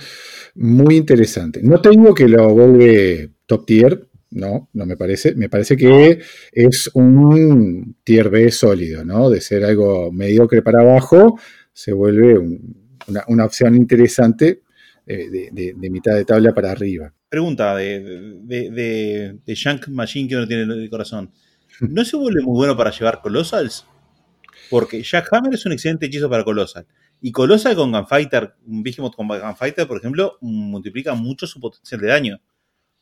muy 0.55 0.95
interesante. 0.95 1.61
No 1.61 1.81
tengo 1.81 2.13
que 2.13 2.27
lo 2.27 2.49
vuelve 2.49 3.31
top 3.45 3.65
tier, 3.65 4.09
no, 4.31 4.69
no 4.73 4.85
me 4.85 4.97
parece. 4.97 5.35
Me 5.35 5.49
parece 5.49 5.77
que 5.77 6.19
es 6.51 6.89
un 6.93 7.95
tier 8.03 8.29
B 8.29 8.51
sólido, 8.51 9.05
¿no? 9.05 9.29
De 9.29 9.41
ser 9.41 9.63
algo 9.63 10.11
mediocre 10.11 10.61
para 10.61 10.81
abajo, 10.81 11.39
se 11.73 11.93
vuelve 11.93 12.37
un- 12.37 12.85
una, 13.27 13.45
opción 13.45 13.75
interesante 13.75 14.61
eh, 15.05 15.51
de, 15.51 15.89
mitad 15.89 16.15
de 16.15 16.25
tabla 16.25 16.53
para 16.53 16.71
arriba. 16.71 17.13
Pregunta 17.29 17.75
de, 17.75 19.37
Shank 19.45 19.87
Machine 19.89 20.29
que 20.29 20.35
no 20.35 20.47
tiene 20.47 20.63
el 20.63 20.89
corazón. 20.89 21.31
¿No 21.81 22.05
se 22.05 22.17
vuelve 22.17 22.41
muy 22.41 22.55
bueno 22.55 22.75
para 22.75 22.91
llevar 22.91 23.21
Colossals? 23.21 23.85
Porque 24.69 25.03
Jackhammer 25.03 25.53
es 25.53 25.65
un 25.65 25.73
excelente 25.73 26.07
hechizo 26.07 26.29
para 26.29 26.43
Colossal. 26.43 26.87
Y 27.21 27.31
Colossal 27.31 27.75
con 27.75 27.91
Gunfighter, 27.91 28.53
un 28.65 28.81
Behemoth 28.83 29.15
con 29.15 29.27
Gunfighter, 29.27 29.87
por 29.87 29.97
ejemplo, 29.97 30.37
multiplica 30.41 31.13
mucho 31.13 31.45
su 31.45 31.59
potencial 31.59 32.01
de 32.01 32.07
daño. 32.07 32.41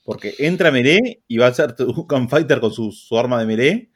Porque 0.03 0.35
entra 0.39 0.71
melee 0.71 1.21
y 1.27 1.37
va 1.37 1.47
a 1.47 1.53
ser 1.53 1.75
tu 1.75 1.85
Gunfighter 2.07 2.59
con 2.59 2.73
su, 2.73 2.91
su 2.91 3.17
arma 3.17 3.39
de 3.39 3.45
melee 3.45 3.89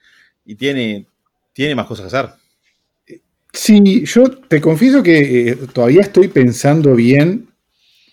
y 0.45 0.55
tiene, 0.55 1.05
tiene 1.53 1.75
más 1.75 1.87
cosas 1.87 2.09
que 2.11 2.15
hacer. 2.17 2.33
Sí, 3.53 4.05
yo 4.05 4.29
te 4.29 4.61
confieso 4.61 5.01
que 5.01 5.49
eh, 5.49 5.55
todavía 5.73 6.01
estoy 6.01 6.27
pensando 6.27 6.93
bien 6.95 7.49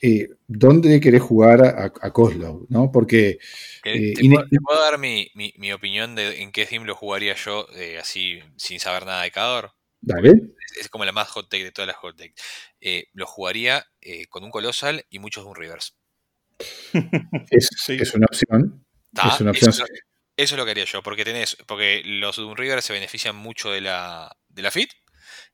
eh, 0.01 0.29
dónde 0.47 1.01
querés 1.01 1.23
jugar 1.23 1.63
a, 1.65 1.85
a 2.01 2.13
Kozlov, 2.13 2.67
¿no? 2.69 2.91
Porque 2.91 3.39
Que 3.83 3.97
Eh, 3.97 4.15
te, 4.15 4.29
puedo, 4.29 4.49
te 4.49 4.59
puedo 4.61 4.81
dar 4.81 4.99
mi, 4.99 5.31
mi- 5.35 5.53
mi 5.59 5.73
opinión 5.73 6.15
de 6.15 6.43
en 6.43 6.53
qué 6.53 6.65
team 6.67 6.85
lo 6.85 6.95
jugaría 6.95 7.35
yo 7.35 7.67
eh, 7.75 7.99
así 7.99 8.41
sin 8.57 8.81
saber 8.81 9.05
nada 9.07 9.23
de 9.23 9.31
Cador. 9.31 9.73
Dale. 10.01 10.31
Es, 10.31 10.83
es 10.83 10.89
como 10.89 11.05
la 11.05 11.13
más 11.13 11.29
hot 11.29 11.49
take 11.51 11.65
de 11.65 11.73
todas 11.73 11.89
las 11.89 11.97
hot 11.97 12.17
takes. 12.17 12.35
Eh, 12.81 13.05
lo 13.13 13.27
jugaría 13.27 13.85
eh, 14.01 14.27
con 14.29 14.45
un 14.45 14.51
Colossal 14.51 15.05
y 15.11 15.19
muchos 15.19 15.45
de 15.45 15.51
un 15.51 15.57
Reverse. 15.57 15.93
Es, 17.51 17.69
Sí. 17.85 17.97
es 18.01 18.15
una 18.15 18.27
opción. 18.27 18.87
Es 19.13 19.41
una 19.41 19.51
Eso, 19.53 19.69
opción. 19.69 19.71
es 19.71 19.79
lo- 19.81 19.87
eso 20.37 20.55
es 20.57 20.59
lo 20.59 20.65
que 20.65 20.73
haría 20.73 20.85
yo, 20.85 21.01
porque 21.03 21.25
tenés, 21.25 21.57
porque 21.67 22.03
los 22.05 22.37
Doom 22.37 22.57
River 22.57 22.83
se 22.83 22.93
benefician 22.93 23.37
mucho 23.37 23.71
de 23.71 23.81
la, 23.81 24.37
de 24.49 24.63
la 24.63 24.71
FIT. 24.73 24.91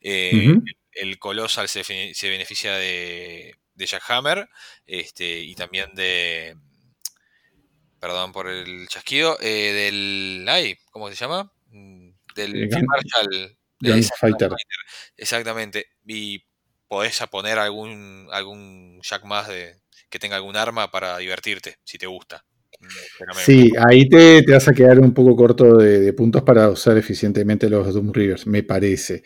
eh. 0.00 0.54
El 0.92 1.18
Colossal 1.18 1.68
se, 1.68 1.82
beneficia 2.28 2.74
de, 2.74 3.54
de 3.74 3.86
Jackhammer 3.86 4.48
este, 4.86 5.38
y 5.40 5.54
también 5.54 5.94
de. 5.94 6.56
Perdón 8.00 8.32
por 8.32 8.48
el 8.48 8.88
chasquido. 8.88 9.36
eh, 9.40 9.72
del. 9.72 10.46
Ay, 10.48 10.76
¿cómo 10.90 11.08
se 11.08 11.14
llama? 11.14 11.52
Mm, 11.68 12.10
Del 12.34 12.50
Eh, 12.64 12.68
Field 12.68 12.86
Gun-. 12.86 12.86
Gunfighter. 13.82 14.50
Exactamente, 14.52 14.64
Exactamente. 15.16 15.86
Y 16.06 16.44
podés 16.88 17.20
poner 17.30 17.58
algún, 17.58 18.28
algún 18.32 19.00
Jack 19.02 19.24
más 19.24 19.48
de, 19.48 19.79
que 20.08 20.18
tenga 20.18 20.36
algún 20.36 20.56
arma 20.56 20.90
para 20.90 21.18
divertirte, 21.18 21.76
si 21.84 21.98
te 21.98 22.06
gusta. 22.06 22.44
Mm, 22.80 22.86
Sí, 23.44 23.72
ahí 23.78 24.08
te, 24.08 24.42
te 24.42 24.52
vas 24.52 24.68
a 24.68 24.72
quedar 24.72 24.98
un 25.00 25.12
poco 25.14 25.36
corto 25.36 25.76
de, 25.78 26.00
de 26.00 26.12
puntos 26.12 26.42
para 26.42 26.68
usar 26.68 26.96
eficientemente 26.98 27.68
los 27.68 27.92
Doom 27.92 28.12
Rivers, 28.12 28.46
me 28.46 28.62
parece. 28.62 29.22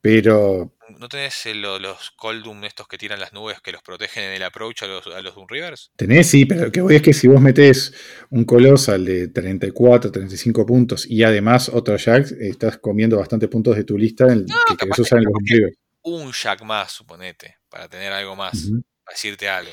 Pero 0.00 0.74
¿No 0.98 1.08
tenés 1.08 1.46
eh, 1.46 1.54
lo- 1.54 1.78
los 1.78 2.10
Cold 2.10 2.44
Doom 2.44 2.64
estos 2.64 2.88
que 2.88 2.98
tiran 2.98 3.20
las 3.20 3.32
nubes 3.32 3.60
que 3.62 3.72
los 3.72 3.80
protegen 3.82 4.24
en 4.24 4.32
el 4.32 4.42
approach 4.42 4.82
a 4.82 4.86
los, 4.86 5.06
a 5.06 5.22
los 5.22 5.34
Doom 5.34 5.46
Rivers? 5.48 5.92
tenés, 5.96 6.28
sí, 6.28 6.44
pero 6.46 6.66
lo 6.66 6.72
que 6.72 6.80
voy 6.80 6.96
es 6.96 7.02
que 7.02 7.12
si 7.12 7.28
vos 7.28 7.40
metés 7.40 7.92
un 8.30 8.44
Colossal 8.44 9.04
de 9.04 9.28
34, 9.28 10.10
35 10.12 10.64
puntos 10.66 11.06
y 11.08 11.22
además 11.24 11.68
otro 11.68 11.96
Jack, 11.96 12.30
estás 12.40 12.78
comiendo 12.78 13.18
bastante 13.18 13.48
puntos 13.48 13.76
de 13.76 13.84
tu 13.84 13.98
lista 13.98 14.32
en, 14.32 14.46
que 14.64 14.76
querés 14.76 14.96
que 14.96 15.02
usar 15.02 15.18
en 15.18 15.24
los 15.24 15.32
Doom 15.32 15.44
Rivers. 15.46 15.76
Un 16.02 16.32
Jack 16.32 16.62
más, 16.62 16.92
suponete, 16.92 17.58
para 17.68 17.88
tener 17.88 18.12
algo 18.12 18.34
más, 18.36 18.74
para 19.04 19.14
decirte 19.14 19.48
algo. 19.48 19.72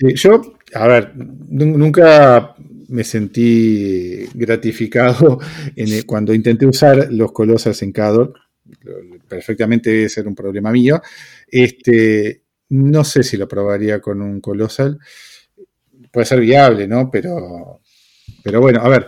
Yo, 0.00 0.40
a 0.74 0.86
ver, 0.88 1.12
nu- 1.14 1.76
nunca 1.76 2.54
me 2.88 3.04
sentí 3.04 4.26
gratificado 4.34 5.38
cuando 6.06 6.34
intenté 6.34 6.66
usar 6.66 7.08
los 7.12 7.32
Colossals 7.32 7.82
en 7.82 7.92
Cador. 7.92 8.34
Perfectamente 9.28 9.90
debe 9.90 10.08
ser 10.08 10.26
un 10.28 10.34
problema 10.34 10.70
mío. 10.72 11.00
Este, 11.46 12.42
no 12.70 13.04
sé 13.04 13.22
si 13.22 13.36
lo 13.36 13.46
probaría 13.48 14.00
con 14.00 14.22
un 14.22 14.40
Colossal. 14.40 14.98
Puede 16.10 16.26
ser 16.26 16.40
viable, 16.40 16.88
¿no? 16.88 17.10
Pero, 17.10 17.80
pero 18.44 18.60
bueno, 18.60 18.80
a 18.82 18.88
ver, 18.88 19.06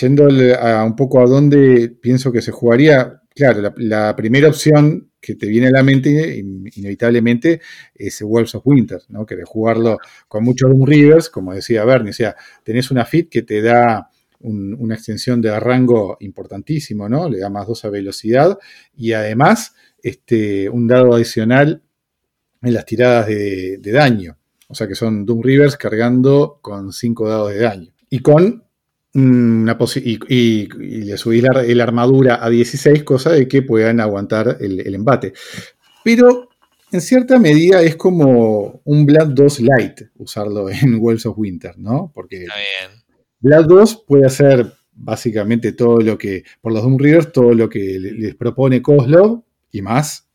yendo 0.00 0.28
a 0.60 0.84
un 0.84 0.96
poco 0.96 1.20
a 1.20 1.26
dónde 1.26 1.90
pienso 2.00 2.32
que 2.32 2.42
se 2.42 2.52
jugaría, 2.52 3.22
claro, 3.36 3.72
la, 3.76 4.16
primera 4.16 4.48
opción 4.48 5.10
que 5.20 5.34
te 5.34 5.46
viene 5.46 5.68
a 5.68 5.70
la 5.70 5.82
mente, 5.82 6.38
in- 6.38 6.68
inevitablemente, 6.74 7.60
es 7.94 8.22
Wolves 8.22 8.54
of 8.54 8.66
Winter, 8.66 9.02
¿no? 9.10 9.26
Que 9.26 9.36
de 9.36 9.44
jugarlo 9.44 9.98
con 10.26 10.42
muchos 10.42 10.70
Doom 10.70 10.86
Rivers, 10.86 11.28
como 11.28 11.52
decía 11.54 11.84
Bernie, 11.84 12.10
o 12.10 12.14
sea, 12.14 12.34
tenés 12.64 12.90
una 12.90 13.04
fit 13.04 13.28
que 13.28 13.42
te 13.42 13.60
da 13.60 14.08
un- 14.40 14.74
una 14.78 14.94
extensión 14.94 15.40
de 15.40 15.58
rango 15.60 16.16
importantísimo, 16.20 17.08
¿no? 17.08 17.28
Le 17.28 17.38
da 17.38 17.50
más 17.50 17.66
2 17.66 17.84
a 17.84 17.90
velocidad 17.90 18.58
y 18.96 19.12
además 19.12 19.74
este, 20.02 20.68
un 20.68 20.86
dado 20.86 21.14
adicional 21.14 21.82
en 22.62 22.74
las 22.74 22.86
tiradas 22.86 23.26
de, 23.26 23.78
daño. 23.82 24.38
O 24.68 24.74
sea 24.74 24.88
que 24.88 24.94
son 24.94 25.26
Doom 25.26 25.42
Rivers 25.42 25.76
cargando 25.76 26.58
con 26.62 26.92
5 26.92 27.28
dados 27.28 27.50
de 27.52 27.60
daño. 27.60 27.92
Y 28.08 28.20
con 28.20 28.65
una 29.20 29.76
y, 29.96 30.18
y- 30.28 30.68
y 30.80 31.00
le 31.04 31.16
subís 31.16 31.42
la, 31.42 31.62
la 31.62 31.82
armadura 31.82 32.44
a 32.44 32.50
16, 32.50 33.02
cosa 33.04 33.32
de 33.32 33.48
que 33.48 33.62
puedan 33.62 34.00
aguantar 34.00 34.58
el, 34.60 34.80
el 34.80 34.94
embate. 34.94 35.32
Pero 36.04 36.48
en 36.92 37.00
cierta 37.00 37.38
medida 37.38 37.82
es 37.82 37.96
como 37.96 38.80
un 38.84 39.06
Blood 39.06 39.28
2 39.30 39.60
Light 39.60 40.02
usarlo 40.16 40.68
en 40.70 40.98
Wolves 41.00 41.26
of 41.26 41.38
Winter, 41.38 41.78
¿no? 41.78 42.10
Porque 42.14 42.42
Está 42.44 42.54
bien. 42.56 43.02
Blood 43.40 43.66
2 43.66 44.04
puede 44.06 44.26
hacer 44.26 44.72
básicamente 44.92 45.72
todo 45.72 46.00
lo 46.00 46.16
que, 46.16 46.44
por 46.60 46.72
los 46.72 46.82
Doom 46.82 46.98
Readers, 46.98 47.32
todo 47.32 47.52
lo 47.54 47.68
que 47.68 47.98
le- 47.98 48.12
les 48.12 48.34
propone 48.34 48.80
Kozlov 48.82 49.42
y 49.70 49.82
más, 49.82 50.26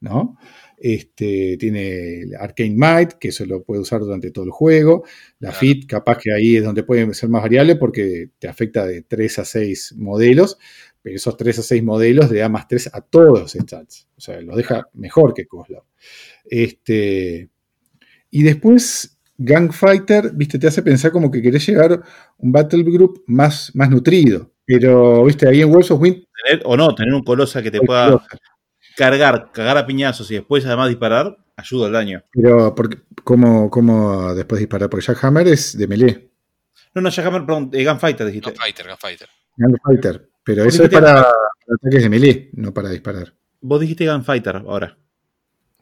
¿no? 0.00 0.36
Este, 0.80 1.56
tiene 1.58 2.24
Arcane 2.38 2.74
Might, 2.76 3.12
que 3.14 3.28
eso 3.28 3.44
lo 3.46 3.62
puede 3.64 3.80
usar 3.80 4.00
durante 4.00 4.30
todo 4.30 4.44
el 4.44 4.50
juego. 4.50 5.04
La 5.40 5.48
Claro. 5.50 5.58
FIT, 5.58 5.86
capaz 5.88 6.18
que 6.18 6.32
ahí 6.32 6.56
es 6.56 6.64
donde 6.64 6.82
puede 6.84 7.12
ser 7.14 7.28
más 7.28 7.42
variable 7.42 7.76
porque 7.76 8.30
te 8.38 8.48
afecta 8.48 8.86
de 8.86 9.02
3 9.02 9.40
a 9.40 9.44
6 9.44 9.94
modelos, 9.98 10.58
pero 11.02 11.16
esos 11.16 11.36
3 11.36 11.58
a 11.58 11.62
6 11.62 11.82
modelos 11.82 12.30
le 12.30 12.40
da 12.40 12.48
más 12.48 12.68
3 12.68 12.90
a 12.92 13.00
todos 13.00 13.40
los 13.40 13.52
stats. 13.52 14.08
O 14.16 14.20
sea, 14.20 14.40
los 14.40 14.56
deja 14.56 14.88
mejor 14.94 15.34
que 15.34 15.46
Kozlov. 15.46 15.84
Este, 16.44 17.48
y 18.30 18.42
después, 18.42 19.18
Gangfighter, 19.38 20.32
viste, 20.34 20.58
te 20.58 20.66
hace 20.66 20.82
pensar 20.82 21.12
como 21.12 21.30
que 21.30 21.42
querés 21.42 21.66
llegar 21.66 22.02
un 22.38 22.52
Battle 22.52 22.82
Group 22.84 23.22
más, 23.26 23.70
más 23.74 23.90
nutrido. 23.90 24.52
Pero, 24.64 25.24
viste, 25.24 25.48
ahí 25.48 25.62
en 25.62 25.70
Wolves 25.70 25.90
of 25.90 26.00
Wind. 26.00 26.24
Tener, 26.44 26.62
o 26.66 26.76
no, 26.76 26.94
tener 26.94 27.14
un 27.14 27.22
Colossal 27.22 27.62
que 27.62 27.70
te 27.70 27.80
pueda 27.80 28.20
cargar, 28.98 29.52
cagar 29.52 29.78
a 29.78 29.86
piñazos 29.86 30.28
y 30.32 30.34
después 30.34 30.66
además 30.66 30.88
disparar, 30.88 31.38
ayuda 31.56 31.86
al 31.86 31.92
daño. 31.92 32.22
Pero, 32.32 32.74
porque, 32.74 32.98
¿cómo, 33.22 33.70
¿cómo 33.70 34.34
después 34.34 34.58
disparar? 34.58 34.90
Porque 34.90 35.06
Jackhammer 35.06 35.46
es 35.46 35.78
de 35.78 35.86
melee. 35.86 36.30
No, 36.94 37.02
no, 37.02 37.08
Jackhammer, 37.08 37.46
perdón, 37.46 37.70
eh, 37.72 37.84
Gunfighter 37.84 38.26
dijiste. 38.26 38.50
Gunfighter, 38.50 38.86
Gunfighter. 38.88 39.28
Gangfighter. 39.56 40.28
Pero 40.42 40.64
eso 40.64 40.82
es 40.82 40.90
para, 40.90 41.14
para 41.22 41.28
ataques 41.80 42.02
de 42.02 42.08
melee, 42.08 42.50
no 42.54 42.74
para 42.74 42.88
disparar. 42.90 43.32
Vos 43.60 43.80
dijiste 43.80 44.06
Gunfighter 44.10 44.56
ahora. 44.56 44.98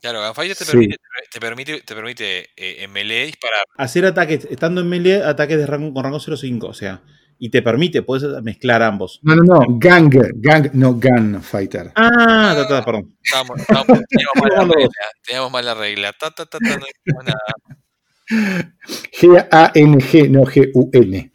Claro, 0.02 0.20
Gunfighter 0.26 0.56
te 0.56 0.64
Sí. 0.64 0.70
permite, 0.72 0.96
te 1.32 1.40
permite, 1.40 1.80
te 1.80 1.94
permite 1.94 2.38
eh, 2.54 2.84
en 2.84 2.92
melee 2.92 3.26
disparar. 3.26 3.64
Hacer 3.78 4.04
ataques, 4.04 4.46
estando 4.50 4.82
en 4.82 4.88
melee, 4.90 5.22
ataques 5.22 5.56
de 5.56 5.66
rango 5.66 5.94
con 5.94 6.04
rango 6.04 6.18
0.5, 6.20 6.68
o 6.68 6.74
sea, 6.74 7.02
y 7.38 7.50
te 7.50 7.62
permite, 7.62 8.02
puedes 8.02 8.42
mezclar 8.42 8.82
ambos. 8.82 9.20
No, 9.22 9.34
no, 9.36 9.42
no. 9.42 9.60
Gang, 9.78 10.10
gang, 10.36 10.70
no 10.72 10.94
Gunfighter. 10.94 11.92
Ah, 11.94 12.54
ta, 12.56 12.66
ta, 12.68 12.84
perdón. 12.84 13.16
Estábamos- 13.22 13.56
teníamos 14.08 14.34
mal 14.40 14.48
la 14.50 14.56
Vamos. 14.58 14.76
regla. 14.76 14.90
Teníamos 15.26 15.52
mal 15.52 15.64
la 15.64 15.74
regla. 15.74 16.12
Ta, 16.18 16.30
ta, 16.30 16.46
ta, 16.46 16.58
ta, 16.58 16.76
no 16.78 16.84
dijimos 16.86 17.24
nada. 17.24 17.40
G-A-N-G, 19.20 20.28
no 20.30 20.44
G-U-N. 20.44 21.32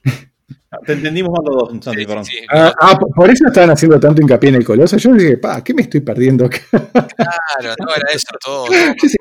Te 0.85 0.93
entendimos 0.93 1.31
más 1.31 1.41
los 1.45 1.55
dos, 1.69 1.83
Santi, 1.83 1.99
Sí, 2.01 2.05
perdón. 2.07 2.25
sí, 2.25 2.37
Ah, 2.49 2.73
ah, 2.79 2.97
por- 2.97 3.29
eso 3.29 3.45
estaban 3.47 3.71
haciendo 3.71 3.99
tanto 3.99 4.21
hincapié 4.21 4.49
en 4.49 4.55
el 4.55 4.63
coloso. 4.65 4.95
Yo 4.97 5.13
dije, 5.13 5.37
pa, 5.37 5.61
¿qué 5.63 5.73
me 5.73 5.81
estoy 5.81 5.99
perdiendo 5.99 6.45
acá? 6.45 6.59
Claro, 6.71 7.75
no 7.79 7.93
era 7.95 8.07
eso 8.13 8.27
todo. 8.43 8.67
Yo 8.67 8.77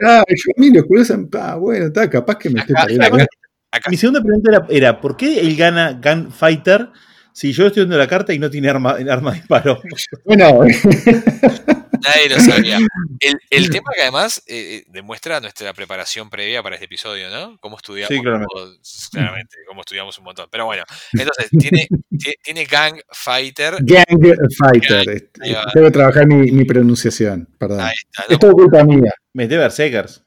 ah, 0.06 0.22
yo 0.28 0.52
a 0.56 0.60
mí 0.60 0.70
los 0.72 0.84
colosos, 0.86 1.18
pa, 1.30 1.56
bueno, 1.56 1.86
está, 1.86 2.08
capaz 2.08 2.36
que 2.38 2.50
me 2.50 2.60
estoy 2.60 2.74
Acá- 2.76 2.86
perdiendo 2.86 3.06
acá. 3.16 3.26
Acá, 3.72 3.88
Mi 3.90 3.96
segunda 3.96 4.20
pregunta 4.20 4.50
era, 4.50 4.66
era, 4.68 5.00
¿por 5.00 5.16
qué 5.16 5.40
él 5.40 5.56
gana 5.56 5.92
Gunfighter 6.02 6.88
si 7.32 7.52
yo 7.52 7.66
estoy 7.68 7.82
viendo 7.82 7.96
la 7.96 8.08
carta 8.08 8.34
y 8.34 8.38
no 8.38 8.50
tiene 8.50 8.68
arma, 8.68 8.96
arma 9.10 9.30
de 9.32 9.38
disparo? 9.38 9.80
Bueno, 10.24 10.60
nadie 10.64 12.28
lo 12.30 12.40
sabía. 12.40 12.78
El, 13.20 13.34
el 13.50 13.68
tema 13.68 13.90
que 13.94 14.00
además 14.00 14.42
eh, 14.46 14.76
eh, 14.76 14.84
demuestra 14.88 15.40
nuestra 15.40 15.74
preparación 15.74 16.30
previa 16.30 16.62
para 16.62 16.76
este 16.76 16.86
episodio, 16.86 17.28
¿no? 17.28 17.58
Cómo 17.60 17.76
estudiamos. 17.76 18.08
Sí, 18.08 18.18
claramente. 18.22 18.48
todos, 18.54 19.08
claramente, 19.12 19.56
cómo 19.68 19.82
estudiamos 19.82 20.16
un 20.18 20.24
montón. 20.24 20.48
Pero 20.50 20.64
bueno, 20.64 20.84
entonces, 21.12 21.50
tiene, 21.50 21.86
tie- 22.10 22.34
tiene 22.42 22.64
Gang 22.64 22.98
Fighter. 23.12 23.74
Gang 23.80 24.38
Fighter. 24.58 25.30
Debo 25.74 25.92
trabajar 25.92 26.26
mi, 26.26 26.50
mi 26.50 26.64
pronunciación, 26.64 27.46
perdón. 27.58 27.80
Ahí 27.82 27.92
está, 27.94 28.24
¿no? 28.26 28.32
Es 28.34 28.38
todo 28.38 28.52
culpa 28.52 28.82
mía. 28.84 29.12
Mete 29.34 29.58
Berserkers. 29.58 30.24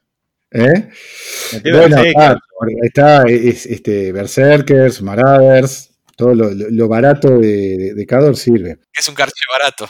¿Eh? 0.54 0.88
Bueno, 1.62 1.96
Berserkers. 1.96 2.14
ah, 2.16 2.38
está 2.82 3.22
es, 3.24 3.66
este, 3.66 4.12
Berserkers, 4.12 5.02
Marauders, 5.02 5.90
todo 6.16 6.34
lo, 6.34 6.88
barato 6.88 7.38
de, 7.38 7.92
de 7.94 8.06
Cador 8.06 8.36
sirve. 8.36 8.78
Es 8.96 9.08
un 9.08 9.14
carche 9.14 9.44
barato. 9.52 9.88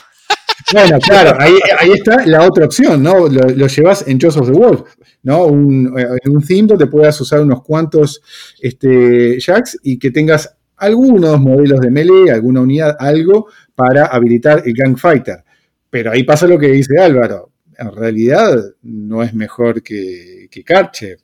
Bueno, 0.73 0.99
claro, 0.99 1.37
ahí, 1.39 1.53
ahí 1.77 1.91
está 1.91 2.25
la 2.25 2.41
otra 2.41 2.65
opción, 2.65 3.03
¿no? 3.03 3.27
Lo, 3.27 3.49
lo 3.49 3.67
llevas 3.67 4.07
en 4.07 4.19
Jaws 4.19 4.37
of 4.37 4.47
the 4.47 4.57
Wolf, 4.57 4.81
¿no? 5.23 5.45
Un, 5.45 5.93
eh, 5.97 6.07
en 6.23 6.35
un 6.35 6.43
theme 6.43 6.67
donde 6.67 6.87
puedas 6.87 7.19
usar 7.21 7.41
unos 7.41 7.61
cuantos 7.61 8.21
este, 8.59 9.39
jacks 9.39 9.77
y 9.83 9.99
que 9.99 10.09
tengas 10.09 10.57
algunos 10.77 11.39
modelos 11.39 11.79
de 11.81 11.91
melee, 11.91 12.31
alguna 12.31 12.61
unidad, 12.61 12.95
algo 12.99 13.47
para 13.75 14.07
habilitar 14.07 14.63
el 14.65 14.73
Gang 14.73 14.97
Fighter. 14.97 15.43
Pero 15.89 16.11
ahí 16.11 16.23
pasa 16.23 16.47
lo 16.47 16.57
que 16.57 16.67
dice 16.67 16.97
Álvaro. 16.99 17.51
En 17.77 17.91
realidad 17.93 18.57
no 18.81 19.21
es 19.21 19.33
mejor 19.33 19.83
que, 19.83 20.34
que 20.55 20.63
Karchev, 20.63 21.19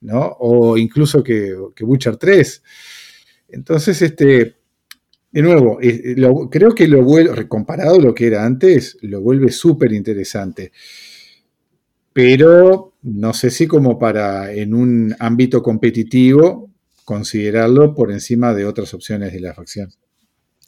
¿no? 0.00 0.36
O 0.40 0.78
incluso 0.78 1.22
que, 1.22 1.54
que 1.76 1.84
Butcher 1.84 2.16
3. 2.16 2.62
Entonces, 3.48 4.00
este, 4.00 4.56
de 5.32 5.42
nuevo, 5.42 5.78
creo 6.50 6.74
que 6.74 6.88
lo 6.88 7.02
vuelve, 7.02 7.46
comparado 7.46 7.96
a 7.96 8.00
lo 8.00 8.14
que 8.14 8.26
era 8.26 8.44
antes, 8.44 8.96
lo 9.02 9.20
vuelve 9.20 9.50
súper 9.50 9.92
interesante. 9.92 10.72
Pero 12.12 12.94
no 13.02 13.32
sé 13.32 13.50
si 13.50 13.66
como 13.66 13.98
para 13.98 14.52
en 14.52 14.74
un 14.74 15.14
ámbito 15.18 15.62
competitivo 15.62 16.70
considerarlo 17.04 17.94
por 17.94 18.10
encima 18.10 18.54
de 18.54 18.64
otras 18.64 18.94
opciones 18.94 19.32
de 19.32 19.40
la 19.40 19.54
facción. 19.54 19.92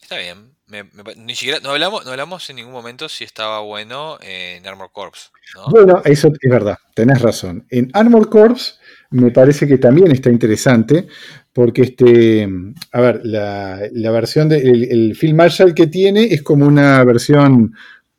Está 0.00 0.18
bien. 0.18 0.51
Me- 0.72 0.84
me 0.84 1.04
pa- 1.04 1.12
ni 1.14 1.34
siquiera, 1.34 1.60
no 1.62 1.70
hablamos, 1.70 2.04
no 2.04 2.10
hablamos 2.12 2.48
en 2.50 2.56
ningún 2.56 2.72
momento 2.72 3.08
si 3.08 3.24
estaba 3.24 3.60
bueno 3.60 4.18
en 4.22 4.66
Armor 4.66 4.90
Corps. 4.92 5.30
¿no? 5.54 5.66
Bueno, 5.70 6.00
eso 6.04 6.28
es 6.40 6.50
verdad, 6.50 6.78
tenés 6.94 7.20
razón. 7.20 7.66
En 7.70 7.90
Armor 7.92 8.30
Corps 8.30 8.78
me 9.10 9.30
parece 9.30 9.68
que 9.68 9.76
también 9.76 10.10
está 10.10 10.30
interesante, 10.30 11.06
porque 11.52 11.82
este, 11.82 12.48
a 12.92 13.00
ver, 13.02 13.20
la, 13.24 13.80
la 13.92 14.10
versión 14.10 14.48
del 14.48 14.84
el 14.90 15.14
Field 15.14 15.34
Marshal 15.36 15.74
que 15.74 15.86
tiene 15.88 16.24
es 16.24 16.42
como 16.42 16.66
una 16.66 17.04
versión 17.04 17.74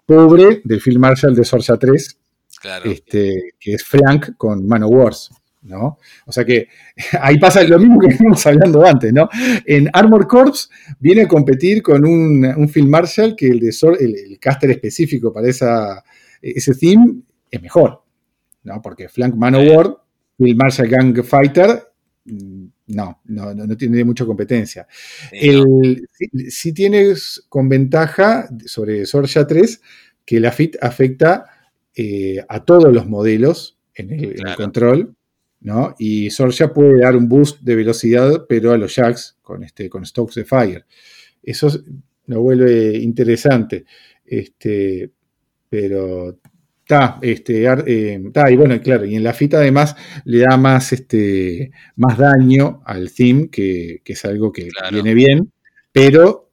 pobre 0.06 0.62
del 0.64 0.80
Field 0.80 1.00
Marshal 1.00 1.34
de 1.36 1.44
Sorja 1.46 1.78
3, 1.78 2.18
Claro. 2.62 2.90
este, 2.92 3.56
que 3.60 3.74
es 3.74 3.84
Frank 3.84 4.38
con 4.38 4.66
Man 4.68 4.84
of 4.84 4.92
Wars, 4.92 5.30
¿no? 5.64 5.98
O 6.26 6.32
sea 6.32 6.46
que 6.46 6.68
ahí 7.22 7.40
pasa 7.40 7.64
lo 7.64 7.80
mismo 7.80 8.00
que 8.00 8.08
estuvimos 8.08 8.46
hablando 8.46 8.86
antes, 8.86 9.14
¿no? 9.14 9.30
En 9.66 9.90
Armor 9.94 10.28
Corps 10.28 10.70
viene 11.00 11.24
a 11.24 11.28
competir 11.28 11.82
con 11.82 12.06
un, 12.06 12.46
un 12.46 12.70
Field 12.70 12.90
Marshal 12.90 13.36
que 13.36 13.48
el, 13.48 13.60
de 13.60 13.76
el, 14.00 14.16
el 14.32 14.40
caster 14.40 14.72
específico 14.72 15.32
para 15.34 15.48
esa, 15.48 16.04
ese 16.42 16.74
theme 16.76 17.22
es 17.50 17.62
mejor, 17.62 18.04
¿no? 18.64 18.82
Porque 18.82 19.08
Flank 19.10 19.36
Man 19.36 19.56
of 19.56 19.64
War, 19.70 19.98
Field 20.38 20.58
Marshal 20.58 20.88
Gang 20.88 21.24
Fighter, 21.24 21.84
mm, 22.26 22.66
no, 22.88 23.22
no, 23.26 23.54
no, 23.54 23.66
no 23.66 23.78
tiene 23.78 24.04
mucha 24.04 24.26
competencia. 24.26 24.86
Sí. 25.32 25.38
El, 25.50 26.08
sí 26.50 26.74
tienes 26.74 27.46
con 27.48 27.70
ventaja 27.70 28.50
sobre 28.66 29.06
Sorja 29.06 29.48
3 29.48 29.82
que 30.26 30.40
la 30.40 30.52
FIT 30.52 30.78
afecta 30.82 31.46
eh, 31.96 32.44
a 32.50 32.64
todos 32.66 32.92
los 32.94 33.08
modelos 33.08 33.78
en 33.96 34.12
el, 34.12 34.24
en 34.24 34.30
el 34.32 34.36
Claro. 34.36 34.58
control, 34.58 35.16
¿no? 35.64 35.96
Y 35.98 36.30
Sorja 36.30 36.72
puede 36.74 37.00
dar 37.02 37.16
un 37.16 37.28
boost 37.28 37.62
de 37.62 37.76
velocidad, 37.76 38.46
pero 38.48 38.72
a 38.72 38.78
los 38.78 38.96
jacks 38.96 39.38
con, 39.42 39.64
este, 39.64 39.90
con 39.90 40.06
Stokes 40.06 40.36
de 40.36 40.46
Fire. 40.46 40.86
Eso 41.42 41.68
es- 41.68 41.82
lo 42.28 42.42
vuelve 42.42 42.98
interesante. 42.98 43.86
Este, 44.26 45.12
pero 45.70 46.38
está, 46.82 47.18
este, 47.22 47.66
eh, 47.88 48.22
ta, 48.32 48.50
y 48.52 48.56
bueno, 48.56 48.80
claro, 48.82 49.06
y 49.06 49.16
en 49.16 49.24
la 49.24 49.34
FIT 49.34 49.54
además 49.56 49.96
le 50.26 50.40
da 50.40 50.56
más, 50.58 50.94
este, 50.94 51.72
más 51.96 52.18
daño 52.18 52.82
al 52.86 53.12
theme, 53.12 53.50
que, 53.50 54.02
que 54.04 54.14
es 54.14 54.26
algo 54.26 54.52
que 54.52 54.68
Claro. 54.68 54.94
viene 54.94 55.14
bien, 55.14 55.52
pero 55.92 56.52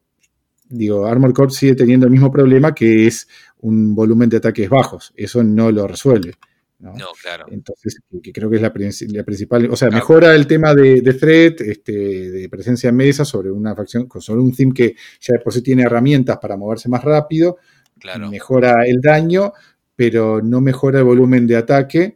digo, 0.69 1.05
Armor 1.05 1.33
Corps 1.33 1.53
sigue 1.53 1.75
teniendo 1.75 2.05
el 2.05 2.11
mismo 2.11 2.31
problema 2.31 2.73
que 2.73 3.07
es 3.07 3.27
un 3.59 3.93
volumen 3.93 4.29
de 4.29 4.37
ataques 4.37 4.69
bajos. 4.69 5.13
Eso 5.15 5.43
no 5.43 5.71
lo 5.71 5.85
resuelve. 5.87 6.33
¿No? 6.81 6.93
No, 6.93 7.07
claro. 7.21 7.45
Entonces, 7.49 7.99
que- 8.21 8.33
creo 8.33 8.49
que 8.49 8.57
es 8.57 8.61
la, 8.61 8.73
princi- 8.73 9.07
la 9.11 9.23
principal. 9.23 9.69
O 9.71 9.75
sea, 9.75 9.89
Claro. 9.89 10.01
mejora 10.03 10.35
el 10.35 10.47
tema 10.47 10.73
de, 10.73 11.01
de 11.01 11.13
threat, 11.13 11.61
este, 11.61 11.91
de 11.91 12.49
presencia 12.49 12.89
en 12.89 12.95
mesa 12.95 13.23
sobre 13.23 13.51
una 13.51 13.75
facción, 13.75 14.07
sobre 14.19 14.41
un 14.41 14.53
theme 14.55 14.73
que 14.73 14.95
ya 15.19 15.33
de 15.33 15.39
por 15.39 15.53
sí 15.53 15.61
tiene 15.61 15.83
herramientas 15.83 16.37
para 16.39 16.57
moverse 16.57 16.89
más 16.89 17.03
rápido. 17.03 17.57
Claro. 17.99 18.29
Mejora 18.29 18.83
el 18.85 18.99
daño, 18.99 19.53
pero 19.95 20.41
no 20.41 20.59
mejora 20.61 20.99
el 20.99 21.05
volumen 21.05 21.45
de 21.47 21.55
ataque. 21.57 22.15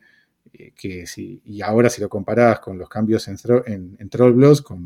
eh, 0.54 0.72
Que 0.76 1.06
si, 1.06 1.42
y 1.46 1.62
ahora, 1.62 1.90
si 1.90 2.02
lo 2.02 2.10
comparás 2.10 2.60
con 2.60 2.78
los 2.78 2.88
cambios 2.90 3.28
en, 3.28 3.38
en, 3.68 3.98
en 4.00 4.10
Troll 4.10 4.34
Blows, 4.34 4.62
con 4.62 4.86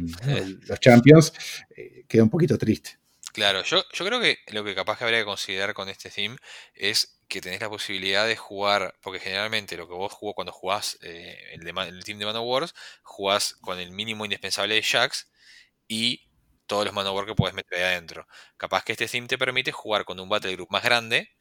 los 0.67 0.79
Champions, 0.79 1.31
eh, 1.75 2.03
queda 2.07 2.23
un 2.23 2.29
poquito 2.29 2.57
triste. 2.57 2.97
Claro, 3.31 3.61
yo, 3.63 3.83
yo 3.93 4.05
creo 4.05 4.19
que 4.19 4.39
lo 4.51 4.63
que 4.63 4.73
capaz 4.73 4.97
que 4.97 5.03
habría 5.03 5.19
que 5.19 5.25
considerar 5.25 5.73
con 5.75 5.87
este 5.87 6.09
theme 6.09 6.35
es 6.73 7.18
que 7.29 7.41
tenés 7.41 7.61
la 7.61 7.69
posibilidad 7.69 8.27
de 8.27 8.35
jugar, 8.37 8.95
porque 9.01 9.19
generalmente 9.19 9.77
lo 9.77 9.87
que 9.87 9.93
vos 9.93 10.11
jugás 10.13 10.35
cuando 10.35 10.51
jugás 10.53 10.97
eh, 11.01 11.37
el, 11.53 12.03
team 12.03 12.19
de 12.19 12.25
Man 12.25 12.35
of 12.35 12.45
Wars, 12.47 12.75
jugás 13.03 13.55
con 13.61 13.79
el 13.79 13.91
mínimo 13.91 14.25
indispensable 14.25 14.75
de 14.75 14.83
Jax 14.83 15.31
y 15.87 16.27
todos 16.67 16.85
los 16.85 16.93
Man 16.93 17.07
of 17.07 17.15
War 17.15 17.25
que 17.25 17.35
puedes 17.35 17.55
meter 17.55 17.79
ahí 17.79 17.83
adentro. 17.93 18.27
Capaz 18.57 18.83
que 18.83 18.93
este 18.93 19.07
theme 19.07 19.27
te 19.27 19.37
permite 19.37 19.71
jugar 19.71 20.05
con 20.05 20.19
un 20.19 20.29
Battle 20.29 20.53
Group 20.53 20.69
más 20.71 20.83
grande 20.83 21.31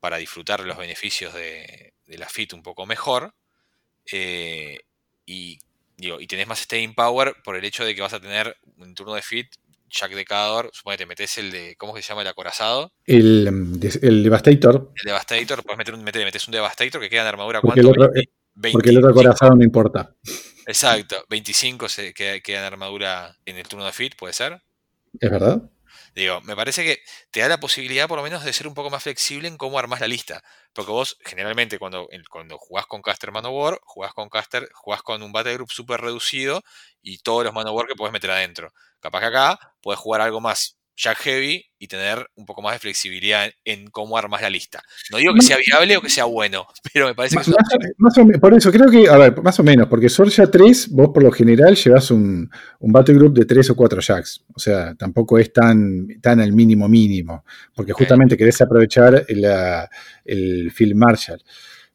para 0.00 0.18
disfrutar 0.18 0.60
los 0.60 0.76
beneficios 0.78 1.34
de, 1.34 1.94
de 2.06 2.18
la 2.18 2.28
FIT 2.28 2.54
un 2.54 2.62
poco 2.62 2.86
mejor. 2.86 3.34
eh, 4.12 4.80
y, 5.26 5.58
y 5.98 6.26
tenés 6.26 6.46
más 6.48 6.60
staying 6.60 6.94
power 6.94 7.36
por 7.44 7.56
el 7.56 7.64
hecho 7.64 7.84
de 7.84 7.94
que 7.94 8.02
vas 8.02 8.12
a 8.14 8.20
tener 8.20 8.56
un 8.76 8.94
turno 8.94 9.14
de 9.14 9.22
FIT 9.22 9.56
Jack 9.88 10.12
de 10.14 10.24
Cador, 10.24 10.70
suponete, 10.72 11.06
metes 11.06 11.38
el 11.38 11.50
de, 11.50 11.76
¿cómo 11.76 11.94
se 11.96 12.02
llama? 12.02 12.22
El 12.22 12.28
acorazado, 12.28 12.92
El, 13.04 13.50
mm, 13.50 13.80
el 14.02 14.22
Devastator, 14.24 14.92
el 14.96 15.04
Devastator, 15.04 15.62
puedes 15.62 15.78
meter 15.78 15.94
un, 15.94 16.02
metes 16.04 16.46
un 16.48 16.52
Devastator 16.52 17.00
que 17.00 17.10
queda 17.10 17.22
en 17.22 17.28
armadura, 17.28 17.60
Porque 17.60 17.82
¿cuánto? 17.82 18.02
el 18.02 18.08
otro- 18.08 18.12
20, 18.56 18.72
porque 18.72 18.90
el 18.90 18.98
otro 18.98 19.08
25. 19.14 19.14
corazón 19.36 19.58
no 19.58 19.64
importa. 19.64 20.14
Exacto, 20.66 21.24
25 21.28 21.88
se 21.88 22.14
queda, 22.14 22.40
queda 22.40 22.60
en 22.60 22.64
armadura 22.64 23.36
en 23.44 23.56
el 23.56 23.66
turno 23.68 23.84
de 23.84 23.92
Fit, 23.92 24.16
¿puede 24.16 24.32
ser? 24.32 24.62
¿Es 25.20 25.30
verdad? 25.30 25.62
Digo, 26.14 26.40
me 26.42 26.54
parece 26.54 26.84
que 26.84 27.02
te 27.32 27.40
da 27.40 27.48
la 27.48 27.58
posibilidad 27.58 28.06
por 28.06 28.18
lo 28.18 28.22
menos 28.22 28.44
de 28.44 28.52
ser 28.52 28.68
un 28.68 28.74
poco 28.74 28.88
más 28.88 29.02
flexible 29.02 29.48
en 29.48 29.56
cómo 29.56 29.78
armás 29.78 30.00
la 30.00 30.06
lista. 30.06 30.44
Porque 30.72 30.92
vos, 30.92 31.18
generalmente, 31.24 31.78
cuando, 31.78 32.08
cuando 32.30 32.56
jugás 32.58 32.86
con 32.86 33.02
Caster 33.02 33.32
Man 33.32 33.46
of 33.46 33.52
War, 33.52 33.80
jugás 33.82 34.14
con 34.14 34.28
Caster, 34.28 34.68
jugás 34.74 35.02
con 35.02 35.22
un 35.22 35.32
Battle 35.32 35.54
Group 35.54 35.72
súper 35.72 36.00
reducido 36.00 36.62
y 37.02 37.18
todos 37.18 37.44
los 37.44 37.52
Man 37.52 37.66
of 37.66 37.74
War 37.74 37.86
que 37.88 37.96
podés 37.96 38.12
meter 38.12 38.30
adentro. 38.30 38.72
Capaz 39.00 39.20
que 39.20 39.26
acá 39.26 39.58
podés 39.82 39.98
jugar 39.98 40.20
algo 40.20 40.40
más 40.40 40.78
Jack 40.96 41.18
Heavy 41.18 41.64
y 41.78 41.88
tener 41.88 42.26
un 42.36 42.46
poco 42.46 42.62
más 42.62 42.74
de 42.74 42.78
flexibilidad 42.78 43.46
en, 43.46 43.52
en 43.64 43.86
cómo 43.90 44.16
armás 44.16 44.42
la 44.42 44.48
lista. 44.50 44.82
No 45.10 45.18
digo 45.18 45.34
que 45.34 45.42
sea 45.42 45.56
viable 45.58 45.96
o 45.96 46.00
que 46.00 46.08
sea 46.08 46.24
bueno, 46.24 46.66
pero 46.92 47.06
me 47.06 47.14
parece 47.14 47.36
que 47.36 47.50
Más, 47.50 47.58
más 47.98 48.18
o 48.18 48.40
por 48.40 48.54
eso 48.54 48.70
creo 48.72 48.90
que, 48.90 49.08
a 49.08 49.16
ver, 49.18 49.42
más 49.42 49.58
o 49.58 49.62
menos, 49.62 49.88
porque 49.88 50.08
Sorja 50.08 50.50
3, 50.50 50.88
vos 50.90 51.10
por 51.12 51.22
lo 51.22 51.32
general 51.32 51.74
llevas 51.76 52.10
un, 52.10 52.50
un 52.78 52.92
battle 52.92 53.14
group 53.16 53.34
de 53.34 53.44
3 53.44 53.70
o 53.70 53.76
4 53.76 54.00
jacks. 54.00 54.44
O 54.54 54.58
sea, 54.58 54.94
tampoco 54.94 55.38
es 55.38 55.52
tan, 55.52 56.06
tan 56.20 56.40
al 56.40 56.52
mínimo 56.52 56.88
mínimo, 56.88 57.44
porque 57.74 57.92
justamente 57.92 58.36
querés 58.36 58.60
aprovechar 58.60 59.24
la- 59.30 59.88
el 60.24 60.70
Field 60.72 60.94
Marshall. 60.94 61.42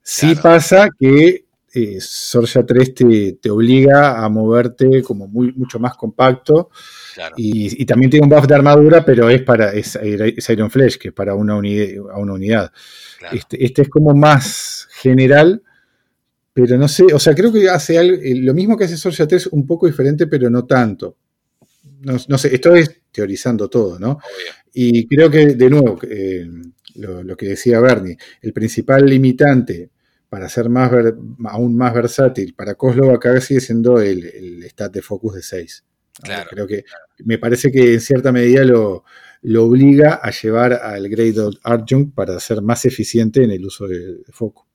Sí 0.02 0.28
Claro. 0.36 0.42
pasa 0.42 0.90
que 1.00 1.46
eh, 1.74 1.98
Sorja 2.00 2.66
3 2.66 2.94
te, 2.94 3.34
te 3.42 3.50
obliga 3.50 4.24
a 4.24 4.30
moverte 4.30 5.02
como 5.04 5.28
muy, 5.28 5.52
mucho 5.54 5.80
más 5.80 5.96
compacto 5.96 6.70
Claro. 7.16 7.36
y, 7.38 7.82
y 7.82 7.86
también 7.86 8.10
tiene 8.12 8.26
un 8.26 8.30
buff 8.30 8.48
de 8.48 8.56
armadura, 8.56 9.04
pero 9.04 9.30
es 9.30 9.42
para 9.44 9.74
es, 9.74 9.98
es 10.02 10.50
Iron 10.50 10.70
Flesh, 10.72 10.98
que 10.98 11.10
es 11.10 11.14
para 11.14 11.36
una, 11.36 11.56
uni- 11.58 11.96
a 12.12 12.18
una 12.18 12.34
unidad. 12.34 12.72
claro. 13.18 13.36
Este, 13.36 13.64
este 13.66 13.82
es 13.82 13.90
como 13.90 14.14
más 14.14 14.88
general, 14.92 15.62
pero 16.54 16.78
no 16.78 16.88
sé, 16.88 17.06
o 17.14 17.20
sea, 17.20 17.34
creo 17.36 17.52
que 17.52 17.70
hace 17.70 17.98
algo, 17.98 18.16
eh, 18.22 18.36
lo 18.36 18.54
mismo 18.54 18.78
que 18.78 18.86
hace 18.86 18.98
Sorja 18.98 19.28
3, 19.28 19.48
un 19.48 19.66
poco 19.68 19.88
diferente, 19.88 20.28
pero 20.28 20.50
no 20.50 20.66
tanto. 20.66 21.18
no, 22.02 22.18
no 22.28 22.38
sé, 22.38 22.54
estoy 22.56 22.86
teorizando 23.12 23.68
todo, 23.70 24.00
¿no? 24.00 24.20
Y 24.74 25.06
creo 25.08 25.30
que, 25.30 25.48
de 25.56 25.70
nuevo, 25.70 26.00
eh, 26.10 26.48
lo, 26.96 27.24
lo 27.24 27.36
que 27.36 27.48
decía 27.48 27.80
Bernie, 27.82 28.18
el 28.42 28.54
principal 28.54 29.06
limitante 29.06 29.90
para 30.30 30.48
ser 30.50 30.70
más 30.70 30.92
ver- 30.92 31.16
aún 31.46 31.76
más 31.76 31.94
versátil 31.94 32.54
para 32.54 32.76
Kozlov 32.76 33.12
acá 33.16 33.40
sigue 33.42 33.62
siendo 33.62 34.00
el, 34.00 34.26
el 34.26 34.64
stat 34.66 34.94
de 34.94 35.02
focus 35.02 35.36
de 35.36 35.42
6. 35.42 35.84
¿no? 36.20 36.24
Claro. 36.26 36.50
Creo 36.50 36.68
que 36.68 36.84
me 37.26 37.38
parece 37.38 37.72
que 37.72 37.94
en 37.94 38.02
cierta 38.02 38.32
medida 38.32 38.64
lo, 38.64 39.04
lo 39.42 39.66
obliga 39.66 40.16
a 40.22 40.32
llevar 40.32 40.74
al 40.74 41.08
Grade 41.10 41.58
Adjunct 41.64 42.14
para 42.14 42.40
ser 42.40 42.62
más 42.62 42.86
eficiente 42.86 43.44
en 43.44 43.52
el 43.52 43.66
uso 43.66 43.88
de, 43.88 44.16
de 44.18 44.32
foco. 44.32 44.68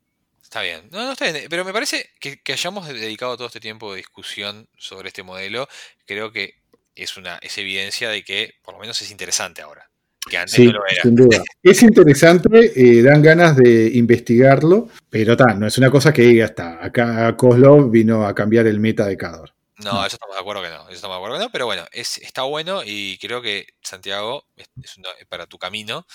Está 0.42 0.62
bien. 0.62 0.88
No, 0.90 1.04
no 1.04 1.12
está 1.12 1.30
bien. 1.30 1.46
Pero 1.50 1.64
me 1.64 1.72
parece 1.72 2.10
que, 2.20 2.40
que 2.42 2.52
hayamos 2.52 2.88
dedicado 2.88 3.36
todo 3.36 3.48
este 3.48 3.60
tiempo 3.60 3.90
de 3.92 3.98
discusión 3.98 4.68
sobre 4.78 5.08
este 5.08 5.22
modelo, 5.22 5.66
creo 6.06 6.32
que 6.32 6.54
es 6.94 7.16
una 7.16 7.38
es 7.42 7.58
evidencia 7.58 8.08
de 8.08 8.22
que 8.22 8.54
por 8.62 8.74
lo 8.74 8.80
menos 8.80 9.02
es 9.02 9.10
interesante 9.10 9.62
ahora. 9.62 9.90
Que 10.30 10.38
antes 10.38 10.54
Sí, 10.54 10.66
no 10.66 10.72
lo 10.72 10.86
era. 10.86 11.02
sin 11.02 11.14
duda. 11.14 11.42
Es 11.62 11.82
interesante, 11.82 12.72
eh, 12.76 13.02
dan 13.02 13.22
ganas 13.22 13.56
de 13.56 13.90
investigarlo, 13.94 14.88
pero 15.10 15.36
ta, 15.36 15.54
no 15.54 15.66
es 15.66 15.76
una 15.78 15.90
cosa 15.90 16.12
que 16.12 16.22
diga 16.22 16.46
hasta 16.46 16.84
acá 16.84 17.36
Kozlov 17.36 17.90
vino 17.90 18.26
a 18.26 18.34
cambiar 18.34 18.66
el 18.66 18.80
meta 18.80 19.06
de 19.06 19.16
Cador. 19.16 19.50
No, 19.78 20.04
eso 20.06 20.16
estamos 20.16 20.36
de 20.36 20.40
acuerdo 20.40 20.62
que 20.62 20.68
no. 20.68 20.82
Eso 20.88 20.92
estamos 20.94 21.14
de 21.16 21.18
acuerdo 21.18 21.36
que 21.38 21.44
no. 21.44 21.50
Pero 21.50 21.66
bueno, 21.66 21.84
es, 21.92 22.18
está 22.18 22.42
bueno 22.42 22.82
y 22.84 23.18
creo 23.18 23.42
que 23.42 23.66
Santiago, 23.82 24.44
es, 24.56 24.68
es 24.82 24.96
una- 24.98 25.08
para 25.28 25.46
tu 25.46 25.58
camino, 25.58 26.06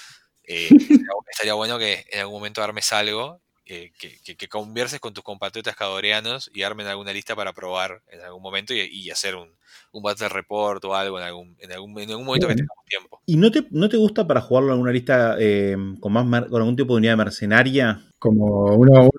eh, 0.43 0.70
estaría, 1.03 1.05
estaría 1.32 1.53
bueno 1.53 1.78
que 1.78 2.05
en 2.12 2.22
algún 2.22 2.36
momento 2.39 2.64
armes 2.64 2.91
algo, 2.93 3.41
eh, 3.70 3.91
que, 3.99 4.17
que- 4.24 4.36
que 4.36 4.47
converses 4.47 4.99
con 4.99 5.13
tus 5.13 5.24
compatriotas 5.24 5.76
cadoreanos 5.76 6.49
y 6.53 6.63
armen 6.63 6.88
alguna 6.88 7.13
lista 7.13 7.36
para 7.36 7.53
probar 7.53 8.01
en 8.11 8.22
algún 8.22 8.41
momento 8.41 8.74
y, 8.74 8.80
y 8.82 9.09
hacer 9.11 9.36
un, 9.36 9.49
un 9.91 10.03
battle 10.03 10.30
report 10.30 10.84
o 10.86 10.95
algo 10.95 11.20
en 11.20 11.26
algún, 11.26 11.55
en 11.59 11.72
algún, 11.72 11.99
en 11.99 12.09
algún 12.09 12.26
momento 12.26 12.47
que 12.47 12.55
tengamos 12.55 12.86
tiempo. 12.88 13.22
¿Y 13.26 13.38
no 13.38 13.51
te, 13.51 13.65
no 13.72 13.88
te 13.89 13.97
gusta 13.97 14.26
para 14.28 14.41
jugarlo 14.41 14.70
en 14.70 14.74
alguna 14.74 14.91
lista 14.91 15.36
eh, 15.39 15.78
con, 15.99 16.11
más 16.13 16.26
mer- 16.26 16.47
con 16.47 16.61
algún 16.61 16.76
tipo 16.76 16.93
de 16.93 16.97
unidad 16.97 17.17
mercenaria? 17.17 18.01
Como 18.17 18.76
uno- 18.76 19.09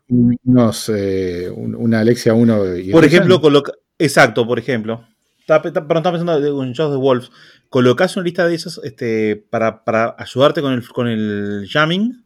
unos, 0.45 0.89
eh, 0.95 1.51
un- 1.55 1.75
una 1.75 2.01
Alexia 2.01 2.35
1 2.35 2.77
y 2.77 2.91
Por 2.91 3.05
ejemplo, 3.05 3.41
coloca. 3.41 3.73
Exacto, 3.99 4.47
por 4.47 4.59
ejemplo. 4.59 5.07
Estaba, 5.39 5.63
perdón, 5.63 5.97
estaba 5.99 6.13
pensando 6.19 6.63
en 6.63 6.75
Jaws 6.75 6.91
de 6.93 6.97
Wolves. 6.97 7.31
Colocás 7.69 8.17
una 8.17 8.25
lista 8.25 8.47
de 8.47 8.55
esas 8.55 8.81
este, 8.85 9.37
para, 9.37 9.85
para 9.85 10.15
ayudarte 10.19 10.61
con 10.61 10.73
el, 10.73 10.87
con 10.89 11.09
el 11.09 11.69
jamming. 11.71 12.25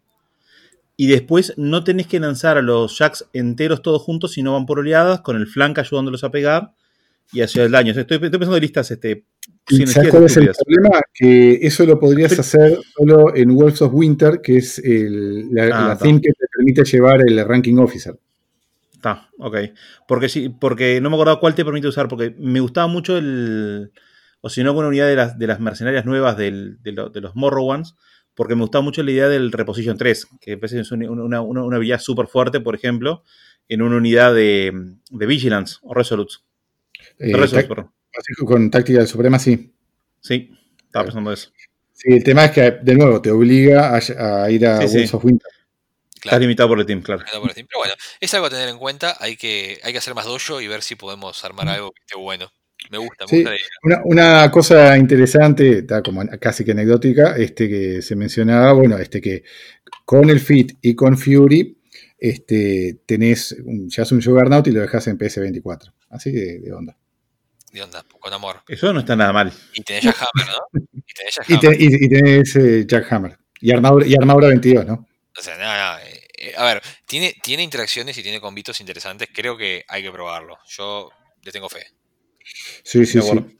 Y 0.96 1.08
después 1.08 1.54
no 1.56 1.82
tenés 1.82 2.06
que 2.06 2.20
lanzar 2.20 2.56
a 2.56 2.62
los 2.62 2.96
jacks 2.98 3.26
enteros 3.32 3.82
todos 3.82 4.00
juntos, 4.02 4.32
sino 4.32 4.52
van 4.52 4.64
por 4.66 4.78
oleadas, 4.78 5.20
con 5.22 5.36
el 5.36 5.46
flank 5.46 5.78
ayudándolos 5.78 6.22
a 6.24 6.30
pegar 6.30 6.72
y 7.32 7.40
hacer 7.40 7.62
el 7.64 7.72
daño. 7.72 7.90
Estoy, 7.90 8.16
estoy 8.16 8.30
pensando 8.30 8.56
en 8.56 8.62
listas 8.62 8.90
este, 8.90 9.24
¿Y 9.68 9.86
¿Sabes 9.86 10.10
cuál 10.10 10.24
es 10.24 10.36
el 10.36 10.50
problema? 10.52 11.00
Que 11.12 11.54
eso 11.62 11.84
lo 11.86 11.98
podrías 11.98 12.38
hacer 12.38 12.78
solo 12.96 13.34
en 13.34 13.54
Wolves 13.54 13.82
of 13.82 13.92
Winter, 13.94 14.40
que 14.42 14.58
es 14.58 14.78
el- 14.78 15.48
la, 15.52 15.64
Ah, 15.64 15.86
la 15.88 15.92
está. 15.94 16.04
theme 16.04 16.20
que 16.20 16.32
te 16.32 16.46
permite 16.56 16.84
llevar 16.84 17.20
el 17.26 17.44
ranking 17.44 17.76
officer. 17.78 18.18
Está, 18.92 19.28
ok. 19.38 19.56
Porque 20.06 20.28
sí, 20.28 20.48
porque 20.48 21.00
no 21.00 21.10
me 21.10 21.16
acordaba 21.16 21.40
cuál 21.40 21.54
te 21.54 21.64
permite 21.64 21.88
usar, 21.88 22.08
porque 22.08 22.34
me 22.38 22.60
gustaba 22.60 22.86
mucho 22.86 23.16
el. 23.18 23.90
O 24.42 24.48
si 24.50 24.62
no, 24.62 24.70
con 24.74 24.80
una 24.80 24.88
unidad 24.88 25.08
de 25.08 25.16
las, 25.16 25.38
de 25.38 25.46
las 25.46 25.60
mercenarias 25.60 26.04
nuevas 26.04 26.36
del- 26.36 26.76
de, 26.82 26.92
lo- 26.92 27.08
de 27.08 27.20
los 27.22 27.34
Morrowans, 27.34 27.96
porque 28.34 28.54
me 28.54 28.62
gustaba 28.62 28.82
mucho 28.82 29.02
la 29.02 29.10
idea 29.10 29.28
del 29.28 29.52
Reposition 29.52 29.96
3, 29.96 30.26
que 30.40 30.56
parece 30.58 30.76
que 30.76 30.82
es 30.82 30.90
una, 30.92 31.10
una- 31.10 31.40
una- 31.40 31.76
habilidad 31.76 32.00
súper 32.00 32.26
fuerte, 32.26 32.60
por 32.60 32.74
ejemplo, 32.74 33.22
en 33.68 33.82
una 33.82 33.96
unidad 33.96 34.34
de, 34.34 34.72
de 35.10 35.26
Vigilance 35.26 35.76
o 35.82 35.94
Resolute. 35.94 36.34
Eh, 37.18 37.28
De 37.28 37.36
Resolute, 37.36 37.68
con 38.46 38.70
táctica 38.70 39.04
suprema, 39.06 39.38
sí. 39.38 39.72
Sí, 40.20 40.50
estaba 40.86 41.04
pensando 41.06 41.32
eso. 41.32 41.50
Sí, 41.92 42.12
el 42.12 42.24
tema 42.24 42.44
es 42.46 42.50
que, 42.50 42.70
de 42.82 42.94
nuevo, 42.94 43.20
te 43.22 43.30
obliga 43.30 43.96
a, 43.96 44.44
a 44.44 44.50
ir 44.50 44.66
a 44.66 44.86
Sí, 44.88 45.04
of 45.12 45.24
Winter. 45.24 45.48
Estás 46.14 46.22
Claro. 46.22 46.38
limitado 46.40 46.68
por 46.70 46.80
el 46.80 46.86
team, 46.86 47.02
claro. 47.02 47.22
No 47.34 47.40
por 47.40 47.50
el 47.50 47.54
team. 47.54 47.66
Pero 47.68 47.80
bueno, 47.80 47.94
es 48.20 48.32
algo 48.32 48.46
a 48.46 48.50
tener 48.50 48.68
en 48.70 48.78
cuenta. 48.78 49.16
Hay 49.20 49.36
que, 49.36 49.78
hay 49.82 49.92
que 49.92 49.98
hacer 49.98 50.14
más 50.14 50.24
dojo 50.24 50.60
y 50.62 50.66
ver 50.68 50.80
si 50.82 50.94
podemos 50.94 51.44
armar 51.44 51.68
algo 51.68 51.92
que 51.92 52.00
esté 52.00 52.16
bueno. 52.18 52.50
Me 52.90 52.98
gusta, 52.98 53.24
me 53.24 53.28
Sí. 53.28 53.36
gusta 53.36 53.50
la 53.50 53.56
idea. 53.56 53.66
Una, 53.82 54.00
una 54.04 54.50
cosa 54.50 54.96
interesante, 54.98 55.78
está 55.78 56.02
como 56.02 56.22
casi 56.40 56.64
que 56.64 56.72
anecdótica, 56.72 57.36
este 57.36 57.68
que 57.68 58.02
se 58.02 58.16
mencionaba, 58.16 58.72
bueno, 58.72 58.98
este 58.98 59.20
que 59.20 59.44
con 60.04 60.28
el 60.30 60.40
Fit 60.40 60.72
y 60.82 60.94
con 60.94 61.16
Fury, 61.18 61.78
este, 62.18 63.00
tenés, 63.06 63.52
un, 63.64 63.88
ya 63.90 64.02
es 64.04 64.12
un 64.12 64.22
Juggernaut 64.22 64.66
y 64.66 64.70
lo 64.70 64.80
dejas 64.80 65.06
en 65.08 65.18
PS24. 65.18 65.92
Así 66.10 66.30
de, 66.30 66.58
de 66.60 66.72
onda. 66.72 66.96
De 67.72 67.82
onda, 67.82 68.04
con 68.20 68.32
amor. 68.32 68.62
Eso 68.68 68.92
no 68.92 69.00
está 69.00 69.16
nada 69.16 69.32
mal. 69.32 69.52
Y 69.74 69.82
tenés 69.82 70.04
ya 70.04 70.10
Hammer, 70.14 70.46
¿no? 70.46 70.80
Y 70.92 71.12
tenés 71.12 71.38
Y, 71.48 71.54
Hammer. 71.54 71.60
te- 71.78 71.84
y- 71.84 72.04
y 72.04 72.08
tenés 72.08 72.56
eh. 72.56 72.86
Y 73.60 73.72
armadura, 73.72 74.06
y 74.06 74.14
armadura 74.14 74.48
22, 74.48 74.86
¿no? 74.86 75.08
O 75.36 75.42
sea, 75.42 75.56
nada, 75.58 75.76
nada, 75.76 76.06
eh, 76.08 76.20
eh, 76.38 76.52
a 76.56 76.64
ver, 76.64 76.82
tiene, 77.06 77.34
tiene 77.42 77.62
interacciones 77.64 78.16
y 78.18 78.22
tiene 78.22 78.40
combitos 78.40 78.80
interesantes. 78.80 79.28
Creo 79.34 79.56
que 79.56 79.84
hay 79.88 80.02
que 80.02 80.12
probarlo. 80.12 80.56
Yo 80.68 81.10
le 81.42 81.50
tengo 81.50 81.68
fe. 81.68 81.84
Sí, 82.84 83.04
sí, 83.06 83.20
sí. 83.20 83.58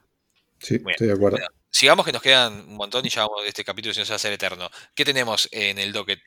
Sí, 0.59 0.81
estoy 0.87 1.09
de 1.09 1.12
acuerdo. 1.12 1.37
Bueno, 1.39 1.49
sigamos 1.70 2.07
que 2.07 2.12
nos 2.12 2.22
quedan 2.22 2.68
un 2.68 2.77
montón 2.77 3.05
y 3.05 3.09
ya 3.09 3.22
vamos, 3.22 3.43
este 3.47 3.64
capítulo 3.64 3.93
si 3.93 4.01
no 4.01 4.07
se 4.07 4.12
va 4.12 4.14
a 4.14 4.16
hacer 4.16 4.33
eterno. 4.33 4.70
¿Qué 4.95 5.05
tenemos 5.05 5.49
en 5.51 5.79
el 5.79 5.93
docket 5.93 6.20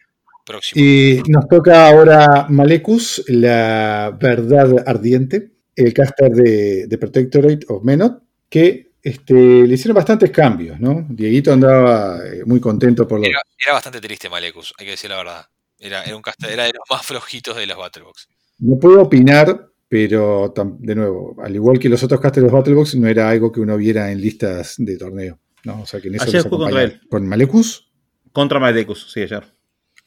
próximo? 0.46 0.84
Y 0.84 1.24
nos 1.28 1.48
toca 1.48 1.88
ahora 1.88 2.48
Malekus, 2.50 3.24
la 3.28 4.16
verdad 4.20 4.84
ardiente, 4.86 5.52
el 5.76 5.94
caster 5.94 6.32
de, 6.32 6.88
de 6.88 6.98
Protectorate 6.98 7.66
of 7.70 7.84
Menot, 7.84 8.22
que 8.50 8.92
este, 9.02 9.34
le 9.34 9.74
hicieron 9.74 9.96
bastantes 9.96 10.32
cambios, 10.32 10.80
¿no? 10.80 11.06
Dieguito 11.10 11.54
andaba 11.54 12.20
eh, 12.26 12.44
muy 12.46 12.60
contento 12.60 13.08
por 13.08 13.20
lo 13.20 13.26
Era, 13.26 13.40
era 13.64 13.74
bastante 13.74 14.02
triste 14.02 14.30
Malekus, 14.30 14.74
hay 14.78 14.86
que 14.86 14.92
decir 14.92 15.10
la 15.10 15.18
verdad. 15.18 15.46
Era, 15.80 16.04
era 16.04 16.16
un 16.16 16.22
caster, 16.24 16.50
era 16.50 16.64
de 16.64 16.74
los 16.74 16.84
más 16.90 17.06
flojitos 17.06 17.56
de 17.56 17.68
los 17.68 17.78
Battlebox. 17.78 18.28
No 18.60 18.80
puedo 18.80 19.04
opinar, 19.04 19.70
pero 19.88 20.54
de 20.80 20.96
nuevo, 20.96 21.36
al 21.42 21.56
igual 21.56 21.80
que 21.80 21.90
los 21.90 22.04
otros 22.04 22.20
casters 22.20 22.44
de 22.46 22.52
los 22.52 22.60
Battlebox, 22.60 22.96
no 22.96 23.08
era 23.08 23.30
algo 23.30 23.52
que 23.52 23.60
uno 23.62 23.78
viera 23.78 24.12
en 24.12 24.20
listas 24.22 24.76
de 24.78 24.98
torneo. 24.98 25.40
¿no? 25.64 25.82
O 25.82 25.86
sea 25.86 26.00
que 26.02 26.08
en 26.10 26.16
eso 26.16 26.24
Ayer 26.26 26.36
los 26.36 26.44
jugué 26.46 26.58
contra 26.66 26.80
acompaña. 26.82 27.02
¿Con 27.10 27.28
Malekus? 27.28 27.92
Contra 28.32 28.60
Malekus, 28.60 29.12
sí, 29.12 29.22
ayer. 29.22 29.44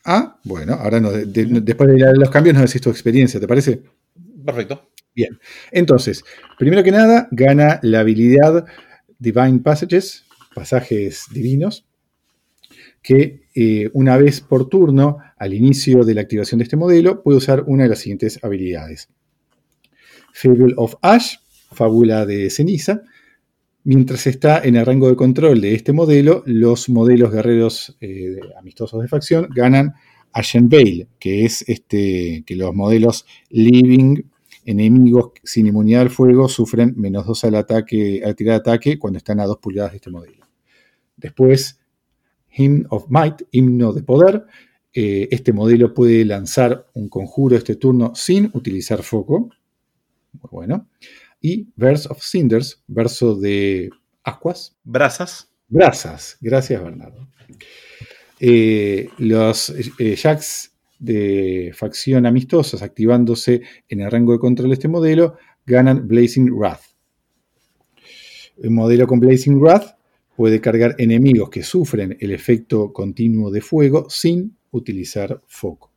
Ah, 0.05 0.39
bueno, 0.45 0.74
ahora 0.74 1.01
no, 1.01 1.11
de- 1.11 1.26
de- 1.26 1.61
después 1.61 1.91
de 1.91 1.99
la- 1.99 2.12
los 2.12 2.31
cambios 2.31 2.55
nos 2.55 2.64
decís 2.66 2.81
tu 2.81 2.89
experiencia, 2.91 3.39
¿te 3.41 3.47
parece? 3.49 3.83
Perfecto. 4.45 4.91
Entonces, 5.70 6.24
primero 6.59 6.83
que 6.83 6.91
nada, 6.93 7.28
gana 7.31 7.78
la 7.83 8.01
habilidad 8.01 8.64
Divine 9.18 9.59
Passages, 9.59 10.24
pasajes 10.55 11.24
divinos, 11.31 11.85
que 13.03 13.43
eh, 13.55 13.91
una 13.93 14.16
vez 14.16 14.41
por 14.41 14.68
turno, 14.68 15.18
al 15.37 15.53
inicio 15.53 16.05
de 16.05 16.14
la 16.14 16.20
activación 16.22 16.59
de 16.59 16.64
este 16.64 16.76
modelo, 16.76 17.22
puede 17.22 17.39
usar 17.39 17.64
una 17.66 17.83
de 17.83 17.91
las 17.91 17.99
siguientes 17.99 18.39
habilidades. 18.43 19.09
Fable 20.33 20.74
of 20.76 20.95
Ash, 21.03 21.37
fábula 21.72 22.26
de 22.26 22.51
ceniza. 22.51 23.03
Mientras 23.85 24.26
está 24.26 24.61
en 24.62 24.76
el 24.76 24.85
rango 24.85 25.09
de 25.09 25.16
control 25.16 25.61
de 25.61 25.74
este 25.74 25.93
modelo, 25.93 26.43
los 26.47 26.89
modelos 26.89 27.33
guerreros 27.33 27.97
eh, 28.01 28.39
amistosos 28.59 29.01
de 29.01 29.09
facción 29.09 29.49
ganan 29.55 29.95
Ashen 30.33 30.68
Veil, 30.68 31.09
que 31.18 31.45
es 31.45 31.64
este, 31.68 32.45
que 32.47 32.57
los 32.57 32.74
modelos 32.74 33.26
Living 33.49 34.22
enemigos 34.64 35.33
sin 35.43 35.66
inmunidad 35.66 36.03
al 36.03 36.11
fuego 36.11 36.49
sufren 36.49 36.95
menos 36.97 37.26
2 37.26 37.45
al 37.45 37.55
ataque, 37.57 38.22
al 38.24 38.37
tirar 38.37 38.57
ataque 38.57 38.99
cuando 38.99 39.18
están 39.18 39.41
a 39.41 39.47
2 39.47 39.59
pulgadas 39.59 39.93
de 39.93 39.97
este 39.97 40.11
modelo. 40.11 40.47
Después, 41.16 41.81
Hymn 42.51 42.87
of 42.91 43.07
Might, 43.09 43.43
himno 43.51 43.93
de 43.93 44.03
poder. 44.03 44.47
Eh, 44.93 45.28
este 45.31 45.53
modelo 45.53 45.95
puede 45.95 46.24
lanzar 46.24 46.89
un 46.95 47.09
conjuro 47.09 47.57
este 47.57 47.76
turno 47.76 48.12
sin 48.14 48.51
utilizar 48.55 49.03
foco. 49.03 49.51
Muy 50.33 50.49
bueno. 50.51 50.89
Y 51.41 51.68
Verse 51.76 52.09
of 52.11 52.22
Cinders, 52.22 52.83
verso 52.87 53.35
de 53.35 53.91
ascuas. 54.22 54.76
Brasas. 54.85 55.51
Brasas. 55.68 56.37
Gracias, 56.41 56.83
Bernardo. 56.83 57.28
Eh, 58.39 59.09
los 59.18 59.70
eh, 59.70 60.16
jacks 60.16 60.72
de 60.99 61.72
facción 61.74 62.26
amistosas 62.26 62.83
activándose 62.83 63.62
en 63.89 64.01
el 64.01 64.11
rango 64.11 64.33
de 64.33 64.39
control 64.39 64.68
de 64.68 64.74
este 64.74 64.89
modelo 64.89 65.37
ganan 65.66 66.07
Blazing 66.07 66.51
Wrath. 66.51 66.83
El 68.62 68.70
modelo 68.70 69.07
con 69.07 69.20
Blazing 69.20 69.59
Wrath 69.59 69.97
puede 70.37 70.61
cargar 70.61 70.95
enemigos 70.99 71.51
que 71.51 71.62
sufren 71.62 72.16
el 72.20 72.33
efecto 72.33 72.93
continuo 72.93 73.51
de 73.51 73.61
fuego 73.61 74.09
sin 74.11 74.57
utilizar 74.70 75.41
foco. 75.47 75.93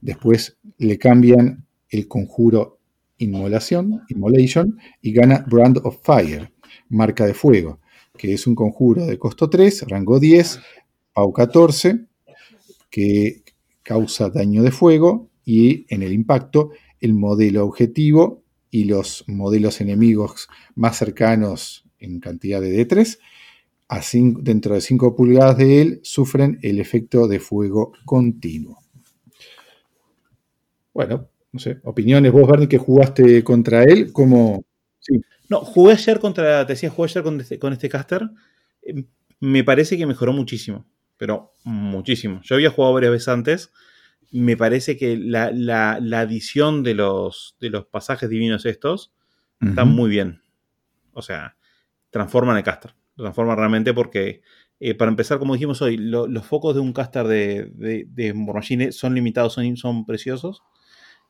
Después 0.00 0.56
le 0.78 0.98
cambian 0.98 1.66
el 1.88 2.06
conjuro 2.06 2.77
Inmolación, 3.18 4.02
Immolation, 4.08 4.78
y 5.02 5.12
gana 5.12 5.44
Brand 5.48 5.78
of 5.84 5.98
Fire, 6.02 6.52
marca 6.88 7.26
de 7.26 7.34
fuego, 7.34 7.80
que 8.16 8.32
es 8.34 8.46
un 8.46 8.54
conjuro 8.54 9.06
de 9.06 9.18
costo 9.18 9.50
3, 9.50 9.86
rango 9.88 10.18
10, 10.20 10.60
Pau 11.12 11.32
14, 11.32 12.06
que 12.90 13.42
causa 13.82 14.30
daño 14.30 14.62
de 14.62 14.70
fuego 14.70 15.28
y 15.44 15.86
en 15.92 16.02
el 16.02 16.12
impacto 16.12 16.70
el 17.00 17.14
modelo 17.14 17.64
objetivo 17.64 18.42
y 18.70 18.84
los 18.84 19.24
modelos 19.28 19.80
enemigos 19.80 20.48
más 20.74 20.96
cercanos 20.98 21.84
en 21.98 22.20
cantidad 22.20 22.60
de 22.60 22.72
D3. 22.86 23.18
A 23.88 24.00
cin- 24.02 24.38
dentro 24.42 24.74
de 24.74 24.82
5 24.82 25.16
pulgadas 25.16 25.56
de 25.56 25.80
él 25.80 26.00
sufren 26.02 26.58
el 26.62 26.78
efecto 26.78 27.26
de 27.26 27.40
fuego 27.40 27.92
continuo. 28.04 28.78
Bueno, 30.92 31.28
no 31.52 31.60
sé, 31.60 31.80
opiniones. 31.84 32.32
Vos, 32.32 32.48
Bernie, 32.48 32.68
que 32.68 32.78
jugaste 32.78 33.42
contra 33.44 33.82
él, 33.84 34.12
¿cómo? 34.12 34.64
Sí, 35.00 35.20
No, 35.48 35.60
jugué 35.60 35.92
ayer 35.94 36.18
contra, 36.20 36.66
te 36.66 36.74
decía, 36.74 36.90
jugué 36.90 37.08
ayer 37.10 37.22
con 37.22 37.40
este, 37.40 37.58
con 37.58 37.72
este 37.72 37.88
caster. 37.88 38.28
Eh, 38.82 39.04
Me 39.40 39.62
parece 39.64 39.96
que 39.96 40.06
mejoró 40.06 40.32
muchísimo, 40.32 40.84
pero 41.16 41.52
muchísimo. 41.64 42.40
Yo 42.42 42.56
había 42.56 42.70
jugado 42.70 42.94
varias 42.94 43.12
veces 43.12 43.28
antes. 43.28 43.72
Me 44.32 44.56
parece 44.56 44.96
que 44.96 45.16
la, 45.16 45.50
la- 45.52 46.00
la 46.02 46.20
adición 46.20 46.82
de 46.82 46.94
los, 46.94 47.56
de 47.60 47.70
los 47.70 47.86
pasajes 47.86 48.28
divinos 48.28 48.66
estos 48.66 49.12
está 49.60 49.84
Ujú. 49.84 49.92
muy 49.92 50.10
bien. 50.10 50.42
O 51.12 51.22
sea, 51.22 51.56
transforman 52.10 52.56
el 52.56 52.62
caster. 52.64 52.94
Lo 53.16 53.24
transforman 53.24 53.56
realmente 53.56 53.94
porque, 53.94 54.42
eh, 54.80 54.94
para 54.94 55.10
empezar, 55.10 55.38
como 55.38 55.54
dijimos 55.54 55.80
hoy, 55.82 55.96
lo- 55.96 56.26
los 56.26 56.44
focos 56.44 56.74
de 56.74 56.80
un 56.80 56.92
caster 56.92 57.26
de, 57.26 57.70
de, 57.74 58.06
de 58.08 58.92
son 58.92 59.14
limitados, 59.14 59.54
son, 59.54 59.76
son 59.76 60.04
preciosos. 60.04 60.62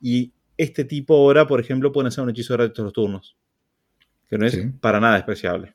Y 0.00 0.32
este 0.56 0.84
tipo 0.84 1.14
ahora, 1.16 1.46
por 1.46 1.60
ejemplo, 1.60 1.92
pueden 1.92 2.08
hacer 2.08 2.24
un 2.24 2.30
hechizo 2.30 2.54
gratis 2.54 2.74
todos 2.74 2.86
los 2.86 2.92
turnos. 2.92 3.36
Que 4.28 4.38
no 4.38 4.46
es 4.46 4.52
Sí. 4.52 4.62
para 4.80 5.00
nada 5.00 5.14
despreciable. 5.16 5.74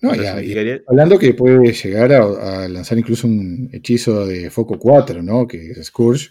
No, 0.00 0.14
significaría- 0.14 0.82
hablando 0.86 1.18
que 1.18 1.34
puede 1.34 1.72
llegar 1.72 2.12
a, 2.12 2.64
a 2.64 2.68
lanzar 2.68 2.98
incluso 2.98 3.26
un 3.26 3.68
hechizo 3.72 4.26
de 4.26 4.48
foco 4.50 4.78
4, 4.78 5.22
¿no? 5.22 5.46
Que 5.46 5.70
es 5.72 5.86
Scourge, 5.86 6.30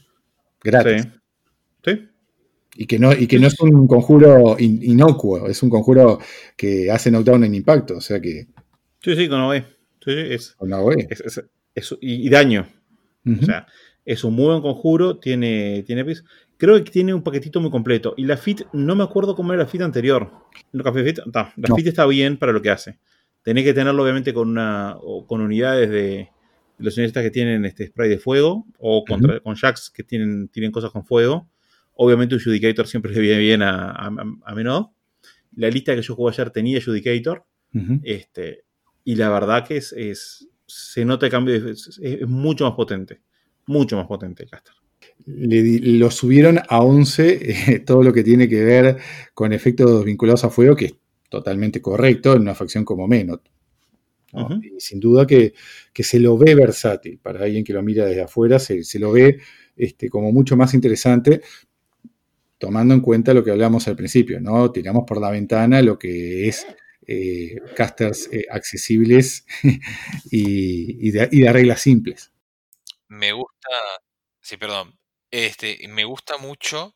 gratis. 0.64 1.08
Sí. 1.84 1.92
Sí. 1.92 2.08
Y 2.76 2.86
que 2.86 2.98
no, 3.00 3.12
y 3.12 3.28
que 3.28 3.38
no 3.40 3.48
es 3.48 3.60
un 3.60 3.88
conjuro 3.88 4.56
in- 4.58 4.80
inocuo, 4.82 5.48
es 5.48 5.62
un 5.64 5.70
conjuro 5.70 6.20
que 6.56 6.90
hace 6.90 7.12
knockdown 7.12 7.44
en 7.44 7.56
impacto, 7.56 7.98
o 7.98 8.02
sea 8.02 8.22
que 8.22 8.48
Sí, 9.04 9.16
sí, 9.16 9.28
con 9.28 9.42
OE. 9.42 9.62
Sí, 10.04 10.12
sí, 10.14 10.20
es, 10.30 10.52
con 10.56 10.70
la 10.70 10.80
OE. 10.80 11.08
es- 11.10 11.20
es- 11.22 11.44
es- 11.76 11.98
y, 12.00 12.30
daño. 12.30 12.68
O 13.26 13.46
sea, 13.46 13.68
es 14.06 14.24
un 14.24 14.34
muy 14.36 14.46
buen 14.46 14.62
conjuro, 14.62 15.18
tiene, 15.20 15.84
tiene 15.86 16.06
Creo 16.62 16.84
que 16.84 16.92
tiene 16.92 17.12
un 17.12 17.24
paquetito 17.24 17.60
muy 17.60 17.72
completo. 17.72 18.14
Y 18.18 18.26
la 18.26 18.38
FIT, 18.38 18.68
no 18.74 18.96
me 18.96 19.04
acuerdo 19.04 19.36
cómo 19.36 19.52
era 19.52 19.64
la 19.64 19.68
FIT 19.68 19.82
anterior. 19.82 20.32
¿La 20.72 20.84
Café 20.84 21.04
Fit? 21.04 21.18
No, 21.26 21.32
la 21.34 21.54
No. 21.70 21.76
FIT 21.76 21.88
está 21.88 22.06
bien 22.06 22.38
para 22.38 22.52
lo 22.52 22.62
que 22.62 22.70
hace. 22.70 23.00
Tenés 23.42 23.64
que 23.64 23.74
tenerlo, 23.74 24.04
obviamente, 24.04 24.32
con 24.32 24.48
una 24.50 24.96
o 25.02 25.26
con 25.26 25.42
unidades 25.42 25.90
de, 25.90 26.30
los 26.78 26.96
unionistas 26.98 27.24
que 27.24 27.32
tienen 27.32 27.66
este 27.66 27.88
spray 27.88 28.10
de 28.10 28.20
fuego. 28.20 28.68
O 28.78 29.04
contra, 29.06 29.40
con 29.40 29.56
jacks 29.56 29.90
que 29.90 30.04
tienen, 30.04 30.50
tienen 30.50 30.72
cosas 30.72 30.92
con 30.92 31.04
fuego. 31.04 31.50
Obviamente, 31.96 32.36
un 32.36 32.42
Judicator 32.42 32.86
siempre 32.86 33.12
le 33.16 33.20
viene 33.22 33.40
bien 33.40 33.64
a, 33.64 33.90
a, 33.90 34.06
a 34.46 34.54
Menod. 34.56 34.86
La 35.56 35.68
lista 35.70 35.96
que 35.96 36.04
yo 36.04 36.16
jugué 36.16 36.32
ayer 36.32 36.52
tenía 36.52 36.80
Judicator. 36.84 37.44
Este, 38.04 38.66
y 39.04 39.16
la 39.16 39.30
verdad 39.30 39.68
que 39.68 39.78
es, 39.78 39.94
es- 39.94 40.48
se 40.68 41.04
nota 41.06 41.26
el 41.26 41.32
cambio, 41.32 41.60
de- 41.60 41.72
es, 41.72 42.00
es 42.02 42.28
mucho 42.28 42.66
más 42.66 42.74
potente. 42.76 43.22
Mucho 43.66 43.98
más 43.98 44.06
potente 44.06 44.44
el 44.44 44.50
caster. 44.52 44.76
Le 45.26 45.80
lo 45.98 46.12
subieron 46.12 46.60
a 46.68 46.82
11 46.82 47.74
eh, 47.74 47.80
todo 47.86 48.04
lo 48.04 48.14
que 48.14 48.24
tiene 48.24 48.48
que 48.48 48.64
ver 48.64 48.98
con 49.34 49.54
efectos 49.54 50.04
vinculados 50.06 50.44
a 50.44 50.50
fuego, 50.50 50.76
que 50.76 50.86
es 50.86 50.96
totalmente 51.30 51.82
correcto 51.82 52.34
en 52.34 52.42
una 52.42 52.56
facción 52.56 52.86
como 52.86 53.08
Menot. 53.08 53.42
¿no? 54.34 54.62
Y 54.64 54.80
sin 54.80 55.00
duda 55.00 55.28
que, 55.28 55.54
que 55.94 56.04
se 56.04 56.20
lo 56.20 56.38
ve 56.38 56.56
versátil. 56.56 57.20
Para 57.20 57.44
alguien 57.44 57.64
que 57.64 57.74
lo 57.74 57.84
mira 57.84 58.06
desde 58.06 58.22
afuera, 58.22 58.60
se, 58.60 58.84
se 58.84 59.00
lo 59.00 59.12
ve 59.12 59.40
este, 59.76 60.10
como 60.10 60.32
mucho 60.32 60.56
más 60.56 60.74
interesante, 60.74 61.42
tomando 62.58 62.94
en 62.94 63.02
cuenta 63.02 63.34
lo 63.34 63.44
que 63.44 63.52
hablamos 63.52 63.88
al 63.88 63.96
principio, 63.96 64.40
¿no? 64.40 64.72
Tiramos 64.72 65.04
por 65.06 65.20
la 65.20 65.32
ventana 65.32 65.82
lo 65.82 65.98
que 65.98 66.48
es 66.48 66.66
eh, 67.08 67.56
casters 67.76 68.30
eh, 68.32 68.46
accesibles 68.50 69.46
y, 70.32 71.08
y 71.08 71.12
de, 71.12 71.28
y 71.32 71.42
de 71.42 71.52
reglas 71.52 71.82
simples. 71.82 72.32
Me 73.08 73.34
gusta, 73.34 73.70
sí, 74.40 74.58
perdón, 74.58 74.98
este, 75.32 75.80
me 75.90 76.06
gusta 76.06 76.38
mucho 76.38 76.96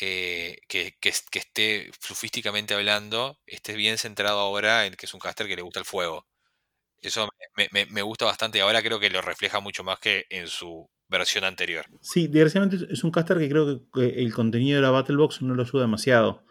eh, 0.00 0.58
que, 0.68 0.96
que 1.00 1.10
es- 1.10 1.24
que 1.30 1.40
esté 1.40 1.90
flufísticamente 2.00 2.74
hablando, 2.74 3.38
esté 3.46 3.74
bien 3.74 3.98
centrado 3.98 4.40
ahora 4.40 4.86
en 4.86 4.94
que 4.94 5.06
es 5.06 5.14
un 5.14 5.20
caster 5.20 5.46
que 5.48 5.56
le 5.56 5.62
gusta 5.62 5.80
el 5.80 5.86
fuego. 5.86 6.26
Eso 7.02 7.28
me, 7.56 7.86
me- 7.90 8.02
gusta 8.02 8.26
bastante 8.26 8.58
y 8.58 8.60
ahora 8.60 8.82
creo 8.82 9.00
que 9.00 9.10
lo 9.10 9.22
refleja 9.22 9.60
mucho 9.60 9.84
más 9.84 9.98
que 9.98 10.26
en 10.30 10.48
su 10.48 10.88
versión 11.08 11.44
anterior. 11.44 11.86
Sí, 12.00 12.26
desgraciadamente 12.28 12.86
es 12.92 13.04
un 13.04 13.10
caster 13.10 13.38
que 13.38 13.48
creo 13.48 13.82
que, 13.92 14.22
el 14.22 14.32
contenido 14.34 14.76
de 14.76 14.82
la 14.82 14.90
Battle 14.90 15.16
Box 15.16 15.42
no 15.42 15.54
lo 15.54 15.62
ayuda 15.62 15.82
demasiado. 15.82 16.44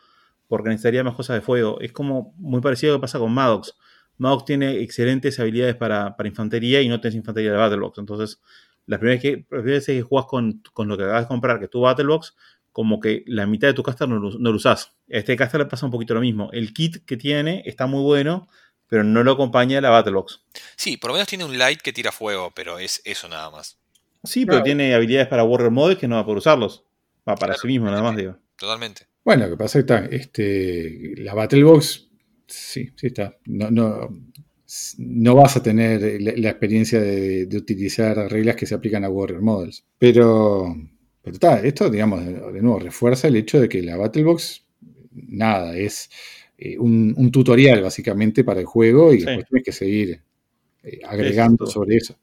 Porque 0.48 0.70
necesitaría 0.70 1.04
más 1.04 1.16
cosas 1.16 1.36
de 1.36 1.42
fuego. 1.42 1.80
Es 1.80 1.92
como 1.92 2.34
muy 2.38 2.60
parecido 2.62 2.94
a 2.94 2.96
lo 2.96 3.00
que 3.00 3.04
pasa 3.04 3.20
con 3.20 3.32
Maddox. 3.34 3.76
Maddox 4.18 4.46
tiene 4.46 4.80
excelentes 4.82 5.40
habilidades 5.40 5.76
para, 5.76 6.16
para 6.18 6.28
infantería 6.30 6.82
y 6.82 6.90
no 6.90 7.00
tenés 7.00 7.16
infantería 7.16 7.52
de 7.52 7.58
Battle 7.58 7.80
Box. 7.80 8.00
Entonces, 8.00 8.42
las 8.90 9.00
primeras, 9.00 9.22
que, 9.22 9.32
las 9.38 9.46
primeras 9.48 9.66
veces 9.66 9.96
que 9.98 10.02
jugás 10.02 10.26
con, 10.26 10.62
con 10.74 10.88
lo 10.88 10.98
que 10.98 11.04
acabas 11.04 11.24
de 11.24 11.28
comprar, 11.28 11.60
que 11.60 11.66
es 11.66 11.72
tu 11.72 11.82
Battle 11.82 12.06
Box, 12.08 12.36
como 12.72 13.00
que 13.00 13.24
la 13.28 13.46
mitad 13.46 13.68
de 13.68 13.74
tu 13.74 13.84
caster 13.84 14.08
no 14.08 14.20
lo, 14.20 14.32
no 14.40 14.50
lo 14.52 14.56
usás. 14.56 14.94
A 15.12 15.18
este 15.18 15.36
caster 15.36 15.60
le 15.60 15.66
pasa 15.68 15.86
un 15.86 15.92
poquito 15.92 16.14
lo 16.14 16.22
mismo. 16.22 16.50
El 16.52 16.74
kit 16.74 17.06
que 17.06 17.18
tiene 17.18 17.62
está 17.66 17.88
muy 17.88 18.04
bueno, 18.04 18.48
pero 18.88 19.04
no 19.04 19.24
lo 19.24 19.32
acompaña 19.34 19.80
la 19.82 19.90
Battle 19.90 20.14
Box. 20.14 20.42
Sí, 20.76 20.98
por 20.98 21.10
lo 21.10 21.14
menos 21.16 21.28
tiene 21.28 21.46
un 21.46 21.58
light 21.58 21.82
que 21.82 21.94
tira 21.94 22.12
fuego, 22.12 22.52
pero 22.56 22.80
es 22.80 23.02
eso 23.06 23.28
nada 23.30 23.50
más. 23.52 23.78
Sí, 24.24 24.42
pero 24.46 24.58
Claro. 24.58 24.64
tiene 24.66 24.94
habilidades 24.96 25.28
para 25.28 25.44
Warrior 25.44 25.72
Mode 25.72 25.98
que 25.98 26.08
no 26.08 26.16
va 26.16 26.22
a 26.22 26.26
poder 26.26 26.40
usarlos. 26.40 26.84
Va 27.28 27.36
para 27.36 27.54
Claro, 27.54 27.62
sí 27.62 27.68
mismo, 27.68 27.86
nada 27.88 28.02
más, 28.04 28.16
digo. 28.18 28.38
Totalmente. 28.58 29.08
Bueno, 29.24 29.46
lo 29.46 29.52
que 29.52 29.58
pasa 29.58 29.80
es 29.80 29.86
que 29.86 29.94
está, 29.94 30.06
este, 30.16 31.14
la 31.18 31.34
Battle 31.34 31.64
Box, 31.64 32.08
sí, 32.48 32.92
sí 32.96 33.08
está. 33.08 33.38
No, 33.46 33.70
no, 33.70 34.10
no 34.98 35.36
vas 35.36 35.56
a 35.58 35.64
tener 35.64 36.22
la, 36.22 36.34
la 36.36 36.50
experiencia 36.50 37.00
de, 37.00 37.46
de 37.46 37.58
utilizar 37.58 38.16
reglas 38.32 38.56
que 38.56 38.66
se 38.66 38.76
aplican 38.76 39.04
a 39.04 39.10
Warrior 39.10 39.42
Models. 39.42 39.84
Pero, 39.98 40.76
pero 41.22 41.34
está, 41.34 41.60
esto, 41.62 41.90
digamos, 41.90 42.26
de, 42.26 42.34
de 42.34 42.62
nuevo, 42.62 42.80
refuerza 42.80 43.28
el 43.28 43.36
hecho 43.36 43.60
de 43.60 43.68
que 43.70 43.82
la 43.82 43.98
Battle 43.98 44.24
Box, 44.24 44.64
nada, 45.12 45.76
es 45.76 46.10
eh, 46.58 46.78
un, 46.78 47.14
un 47.18 47.32
tutorial 47.32 47.82
básicamente 47.82 48.44
para 48.44 48.60
el 48.60 48.66
juego 48.66 49.14
y 49.14 49.20
Sí. 49.22 49.26
después 49.26 49.48
tienes 49.48 49.66
que 49.66 49.72
seguir 49.72 50.22
eh, 50.84 51.00
agregando 51.08 51.66
sobre 51.66 51.98
eso. 51.98 52.16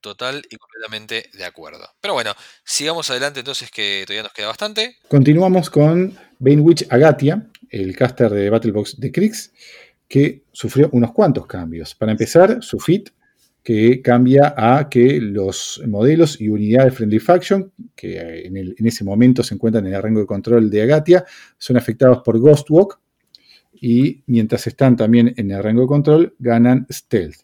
Total 0.00 0.40
y 0.50 0.56
completamente 0.56 1.30
de 1.36 1.44
acuerdo. 1.44 1.84
Pero 2.00 2.14
bueno, 2.14 2.32
sigamos 2.64 3.10
adelante 3.10 3.40
entonces 3.40 3.70
que 3.72 4.04
todavía 4.06 4.22
nos 4.22 4.32
queda 4.32 4.46
bastante. 4.46 4.96
Continuamos 5.08 5.68
con 5.68 6.16
Bainwitch 6.38 6.86
Agatia, 6.90 7.50
el 7.70 7.96
caster 7.96 8.30
de 8.30 8.48
Battlebox 8.50 9.00
de 9.00 9.10
Krix, 9.10 9.52
que 10.08 10.44
sufrió 10.52 10.88
unos 10.92 11.12
cuantos 11.12 11.46
cambios. 11.46 11.94
Para 11.94 12.12
empezar, 12.12 12.62
su 12.62 12.78
fit, 12.78 13.10
que 13.66 14.00
cambia 14.00 14.54
a 14.56 14.88
que 14.88 15.20
los 15.20 15.82
modelos 15.88 16.40
y 16.40 16.48
unidades 16.48 16.94
Friendly 16.94 17.18
Faction, 17.18 17.72
que 17.96 18.46
en, 18.46 18.86
ese 18.86 19.02
momento 19.02 19.42
se 19.42 19.56
encuentran 19.56 19.84
en 19.88 19.94
el 19.94 20.00
rango 20.00 20.20
de 20.20 20.26
control 20.26 20.70
de 20.70 20.82
Agatia, 20.82 21.24
son 21.58 21.76
afectados 21.76 22.22
por 22.24 22.38
Ghostwalk 22.38 23.00
y 23.72 24.22
mientras 24.26 24.68
están 24.68 24.94
también 24.94 25.34
en 25.36 25.50
el 25.50 25.60
rango 25.64 25.80
de 25.80 25.88
control, 25.88 26.36
ganan 26.38 26.86
Stealth. 26.88 27.40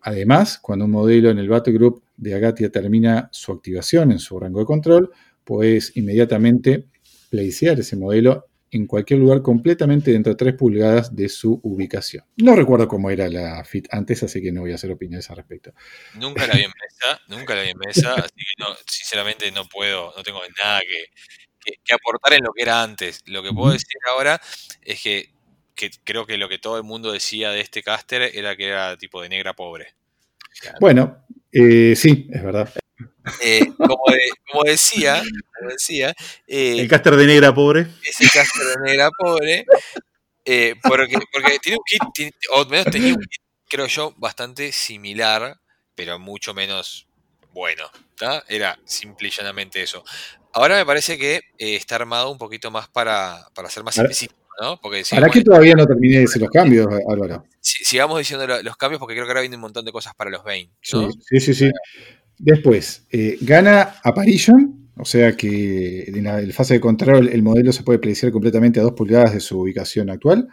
Además, 0.00 0.58
cuando 0.58 0.86
un 0.86 0.92
modelo 0.92 1.28
en 1.28 1.36
el 1.36 1.50
Battle 1.50 1.74
Group 1.74 2.04
de 2.16 2.34
Agatia 2.34 2.70
termina 2.70 3.28
su 3.30 3.52
activación 3.52 4.12
en 4.12 4.18
su 4.18 4.40
rango 4.40 4.60
de 4.60 4.64
control, 4.64 5.10
puedes 5.44 5.94
inmediatamente 5.94 6.86
placear 7.28 7.78
ese 7.80 7.96
modelo 7.96 8.46
en 8.70 8.86
cualquier 8.86 9.18
lugar 9.20 9.42
completamente 9.42 10.12
dentro 10.12 10.32
de 10.32 10.36
3 10.36 10.54
pulgadas 10.54 11.14
de 11.14 11.28
su 11.28 11.60
ubicación. 11.62 12.24
No 12.36 12.54
recuerdo 12.54 12.86
cómo 12.88 13.10
era 13.10 13.28
la 13.28 13.64
FIT 13.64 13.88
antes, 13.90 14.22
así 14.22 14.40
que 14.40 14.52
no 14.52 14.60
voy 14.62 14.72
a 14.72 14.76
hacer 14.76 14.90
opiniones 14.90 15.28
al 15.30 15.36
respecto. 15.36 15.72
Nunca 16.16 16.46
la 16.46 16.54
vi 16.54 16.62
en 16.62 16.70
mesa, 16.80 17.20
nunca 17.28 17.54
la 17.54 17.62
vi 17.62 17.70
en 17.70 17.78
mesa, 17.78 18.14
así 18.14 18.34
que 18.36 18.52
no, 18.58 18.66
sinceramente 18.86 19.50
no 19.52 19.64
puedo, 19.66 20.12
no 20.16 20.22
tengo 20.22 20.40
nada 20.62 20.80
que, 20.80 21.06
que- 21.64 21.80
que 21.84 21.94
aportar 21.94 22.34
en 22.34 22.44
lo 22.44 22.52
que 22.52 22.62
era 22.62 22.82
antes. 22.82 23.22
Lo 23.26 23.42
que 23.42 23.52
puedo 23.52 23.72
decir 23.72 23.98
ahora 24.08 24.40
es 24.82 25.02
que, 25.02 25.30
que 25.74 25.90
creo 26.04 26.26
que 26.26 26.38
lo 26.38 26.48
que 26.48 26.58
todo 26.58 26.76
el 26.76 26.82
mundo 26.84 27.10
decía 27.12 27.50
de 27.50 27.60
este 27.60 27.82
caster 27.82 28.22
era 28.34 28.56
que 28.56 28.66
era 28.68 28.96
tipo 28.96 29.20
de 29.22 29.28
negra 29.28 29.54
pobre. 29.54 29.94
Bueno, 30.80 31.24
eh, 31.52 31.94
sí, 31.96 32.28
es 32.32 32.42
verdad. 32.42 32.70
Eh, 33.42 33.66
como, 33.76 34.02
de- 34.10 34.30
como 34.50 34.64
decía, 34.64 35.22
como 35.58 35.70
decía, 35.70 36.14
eh, 36.46 36.76
El 36.80 36.88
caster 36.88 37.16
de 37.16 37.26
negra, 37.26 37.54
pobre. 37.54 37.86
ese 38.04 38.24
caster 38.30 38.66
de 38.66 38.90
negra 38.90 39.10
pobre, 39.18 39.64
eh, 40.44 40.74
porque, 40.82 41.18
porque 41.32 41.58
tiene 41.60 41.78
un 41.78 41.84
kit, 41.84 42.02
tiene- 42.14 42.32
o 42.52 42.60
al 42.62 42.68
menos 42.68 42.86
tenía 42.86 43.14
un 43.14 43.20
kit, 43.20 43.42
creo 43.68 43.86
yo, 43.86 44.14
bastante 44.16 44.72
similar, 44.72 45.56
pero 45.94 46.18
mucho 46.18 46.54
menos 46.54 47.06
bueno. 47.52 47.84
¿tá? 48.16 48.44
Era 48.48 48.78
simple 48.84 49.28
y 49.28 49.30
llanamente 49.30 49.82
eso. 49.82 50.04
Ahora 50.52 50.76
me 50.76 50.84
parece 50.86 51.16
que 51.18 51.36
eh, 51.58 51.76
está 51.76 51.96
armado 51.96 52.30
un 52.30 52.38
poquito 52.38 52.70
más 52.70 52.88
para, 52.88 53.46
para 53.54 53.68
ser 53.70 53.82
más 53.84 53.96
Ahora- 53.98 54.10
específico, 54.10 54.40
¿no? 54.60 54.78
Porque 54.80 54.98
¿Para 54.98 55.04
sigamos, 55.04 55.30
qué 55.32 55.42
todavía 55.42 55.74
no 55.74 55.86
terminé 55.86 56.18
de 56.18 56.24
hacer 56.24 56.42
los 56.42 56.50
cambios, 56.50 56.86
Álvaro? 57.08 57.44
si- 57.60 57.84
sigamos 57.84 58.18
diciendo 58.18 58.46
lo- 58.46 58.62
los 58.62 58.76
cambios 58.76 58.98
porque 58.98 59.14
creo 59.14 59.24
que 59.26 59.30
ahora 59.30 59.40
viene 59.42 59.56
un 59.56 59.62
montón 59.62 59.84
de 59.84 59.92
cosas 59.92 60.14
para 60.14 60.30
los 60.30 60.42
Bane, 60.44 60.70
sí, 60.82 61.40
sí. 61.40 61.54
sí. 61.54 61.70
Después, 62.42 63.06
eh, 63.10 63.36
gana 63.42 63.96
Apparition, 64.02 64.88
O 64.96 65.04
sea 65.04 65.36
que 65.36 66.04
en 66.04 66.24
la, 66.24 66.40
fase 66.52 66.74
de 66.74 66.80
control 66.80 67.28
el 67.28 67.42
modelo 67.42 67.70
se 67.70 67.82
puede 67.82 67.98
predecir 67.98 68.32
completamente 68.32 68.80
a 68.80 68.82
2 68.82 68.92
pulgadas 68.92 69.34
de 69.34 69.40
su 69.40 69.60
ubicación 69.60 70.08
actual. 70.08 70.48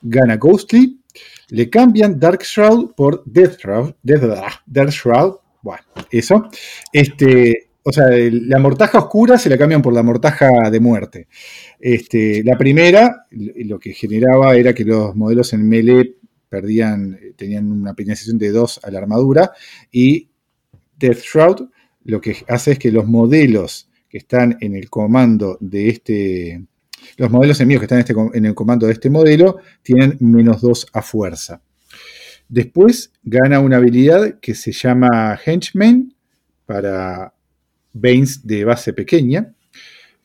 Gana 0.00 0.36
Ghostly. 0.36 1.00
Le 1.48 1.68
cambian 1.68 2.18
Dark 2.18 2.42
Shroud 2.42 2.94
por 2.94 3.24
Death 3.26 3.58
Shroud. 3.58 3.94
Death, 4.02 4.22
Death 4.66 4.90
Shroud. 4.90 5.34
Bueno, 5.62 5.82
eso. 6.10 6.48
Este, 6.92 7.70
o 7.82 7.92
sea, 7.92 8.06
la 8.10 8.58
mortaja 8.60 8.98
oscura 8.98 9.36
se 9.36 9.50
la 9.50 9.58
cambian 9.58 9.82
por 9.82 9.92
la 9.92 10.04
mortaja 10.04 10.48
de 10.70 10.80
muerte. 10.80 11.28
Este, 11.80 12.42
la 12.44 12.56
primera, 12.56 13.26
lo 13.30 13.80
que 13.80 13.92
generaba 13.92 14.54
era 14.54 14.74
que 14.74 14.84
los 14.84 15.16
modelos 15.16 15.52
en 15.52 15.68
melee 15.68 16.16
perdían, 16.48 17.18
tenían 17.36 17.72
una 17.72 17.94
penalización 17.94 18.38
de 18.38 18.50
2 18.50 18.80
a 18.84 18.90
la 18.90 18.98
armadura. 18.98 19.52
Y 19.90 20.28
Death 21.06 21.20
Shroud 21.20 21.68
lo 22.04 22.20
que 22.20 22.36
hace 22.48 22.72
es 22.72 22.78
que 22.78 22.90
los 22.90 23.06
modelos 23.06 23.88
que 24.08 24.18
están 24.18 24.58
en 24.60 24.74
el 24.74 24.90
comando 24.90 25.56
de 25.60 25.88
este, 25.88 26.64
los 27.16 27.30
modelos 27.30 27.60
enemigos 27.60 27.80
que 27.80 27.84
están 27.86 27.98
en, 27.98 28.26
este, 28.26 28.48
el 28.48 28.54
comando 28.54 28.86
de 28.86 28.92
este 28.92 29.10
modelo 29.10 29.58
tienen 29.82 30.16
menos 30.20 30.60
2 30.60 30.88
a 30.92 31.02
fuerza. 31.02 31.62
Después 32.48 33.12
gana 33.22 33.60
una 33.60 33.78
habilidad 33.78 34.38
que 34.40 34.54
se 34.54 34.72
llama 34.72 35.38
Henchman 35.44 36.14
para 36.66 37.34
Banes 37.92 38.46
de 38.46 38.64
base 38.64 38.92
pequeña, 38.92 39.54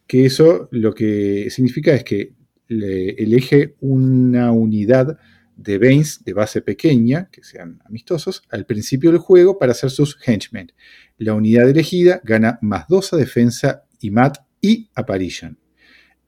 que 0.05 0.25
eso 0.25 0.67
lo 0.71 0.93
que 0.93 1.47
significa 1.49 1.93
es 1.93 2.03
que 2.03 2.33
le 2.67 3.11
elige 3.11 3.75
una 3.79 4.51
unidad 4.51 5.17
de 5.57 5.79
Banes 5.79 6.23
de 6.23 6.33
base 6.33 6.61
pequeña, 6.61 7.29
que 7.31 7.43
sean 7.43 7.81
amistosos, 7.85 8.43
al 8.49 8.65
principio 8.65 9.11
del 9.11 9.19
juego 9.19 9.57
para 9.57 9.73
hacer 9.73 9.89
sus 9.89 10.17
henchmen. 10.25 10.71
La 11.17 11.33
unidad 11.33 11.67
elegida 11.67 12.21
gana 12.23 12.59
más 12.61 12.87
2 12.87 13.13
a 13.13 13.17
defensa 13.17 13.83
y 13.99 14.11
mat 14.11 14.37
y 14.61 14.89
apparition. 14.93 15.59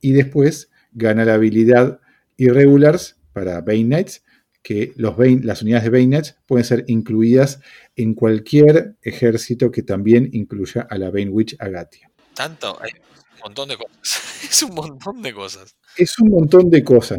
Y 0.00 0.12
después 0.12 0.70
gana 0.92 1.24
la 1.24 1.34
habilidad 1.34 2.00
Irregulars 2.36 3.18
para 3.32 3.60
Bane 3.60 3.84
Knights, 3.84 4.24
que 4.62 4.92
los 4.96 5.14
las 5.42 5.62
unidades 5.62 5.84
de 5.84 5.90
Bane 5.90 6.06
Knights 6.06 6.36
pueden 6.46 6.64
ser 6.64 6.84
incluidas 6.88 7.60
en 7.96 8.14
cualquier 8.14 8.96
ejército 9.02 9.70
que 9.70 9.82
también 9.82 10.28
incluya 10.32 10.82
a 10.82 10.98
la 10.98 11.10
Bane 11.10 11.30
Witch 11.30 11.56
Agatia. 11.58 12.10
Tanto, 12.34 12.78
hay 12.82 12.92
un 12.92 13.40
montón 13.44 13.68
de 13.68 13.76
cosas. 13.76 14.44
es 14.50 14.62
un 14.62 14.74
montón 14.74 15.22
de 15.22 15.32
cosas. 15.32 15.76
Es 15.96 16.18
un 16.18 16.30
montón 16.30 16.70
de 16.70 16.82
cosas. 16.82 17.18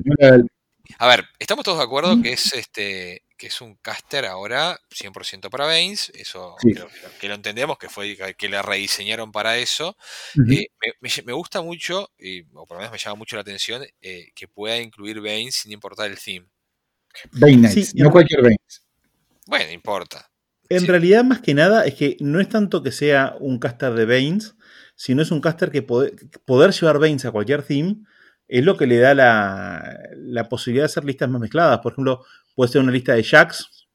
A 0.97 1.07
ver, 1.07 1.25
estamos 1.39 1.65
todos 1.65 1.77
de 1.77 1.83
acuerdo 1.83 2.21
que 2.21 2.33
es 2.33 2.53
este 2.53 3.23
que 3.41 3.47
es 3.47 3.59
un 3.59 3.73
caster 3.77 4.27
ahora 4.27 4.79
100% 4.91 5.49
para 5.49 5.65
Baines, 5.65 6.11
eso 6.13 6.55
que 7.19 7.27
lo 7.27 7.33
entendemos, 7.33 7.79
que 7.79 7.89
fue 7.89 8.15
que 8.37 8.49
le 8.49 8.61
rediseñaron 8.61 9.31
para 9.31 9.57
eso. 9.57 9.97
Eh, 10.47 10.67
me, 11.01 11.33
gusta 11.33 11.63
mucho, 11.63 12.11
y, 12.19 12.41
o 12.53 12.67
por 12.67 12.77
lo 12.77 12.81
menos 12.81 12.91
me 12.91 12.99
llama 12.99 13.15
mucho 13.15 13.35
la 13.35 13.41
atención, 13.41 13.81
eh, 13.99 14.27
que 14.35 14.47
pueda 14.47 14.77
incluir 14.77 15.21
Baines 15.21 15.55
sin 15.55 15.71
importar 15.71 16.11
el 16.11 16.19
theme. 16.19 16.45
Baines, 17.31 17.95
no 17.95 18.11
cualquier 18.11 18.43
Baines. 18.43 18.83
Bueno, 19.47 19.71
importa. 19.71 20.29
En 20.69 20.85
realidad, 20.85 21.23
más 21.23 21.41
que 21.41 21.55
nada, 21.55 21.83
es 21.85 21.95
que 21.95 22.17
no 22.19 22.39
es 22.39 22.47
tanto 22.47 22.83
que 22.83 22.91
sea 22.91 23.35
un 23.39 23.57
caster 23.57 23.93
de 23.93 24.05
Baines, 24.05 24.53
sino 24.95 25.23
es 25.23 25.31
un 25.31 25.41
caster 25.41 25.71
que 25.71 25.81
poder, 25.81 26.13
poder 26.45 26.73
llevar 26.73 26.99
Baines 26.99 27.25
a 27.25 27.31
cualquier 27.31 27.63
theme 27.63 28.03
es 28.51 28.65
lo 28.65 28.75
que 28.75 28.85
le 28.85 28.97
da 28.97 29.15
la, 29.15 30.49
posibilidad 30.49 30.83
de 30.83 30.91
hacer 30.91 31.05
listas 31.05 31.29
más 31.29 31.39
mezcladas. 31.39 31.79
Por 31.79 31.93
ejemplo, 31.93 32.25
puede 32.53 32.69
ser 32.69 32.81
una 32.81 32.91
lista 32.91 33.13
de 33.13 33.23
Jacks 33.23 33.87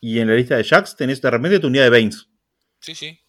y 0.00 0.20
en 0.20 0.28
la 0.28 0.34
lista 0.34 0.56
de 0.56 0.62
Jacks 0.62 0.96
tenés 0.96 1.20
de 1.20 1.30
repente 1.30 1.60
tu 1.60 1.66
unidad 1.66 1.84
de 1.84 1.90
Baines. 1.90 2.28
Sí, 2.80 2.94
sí. 2.94 3.20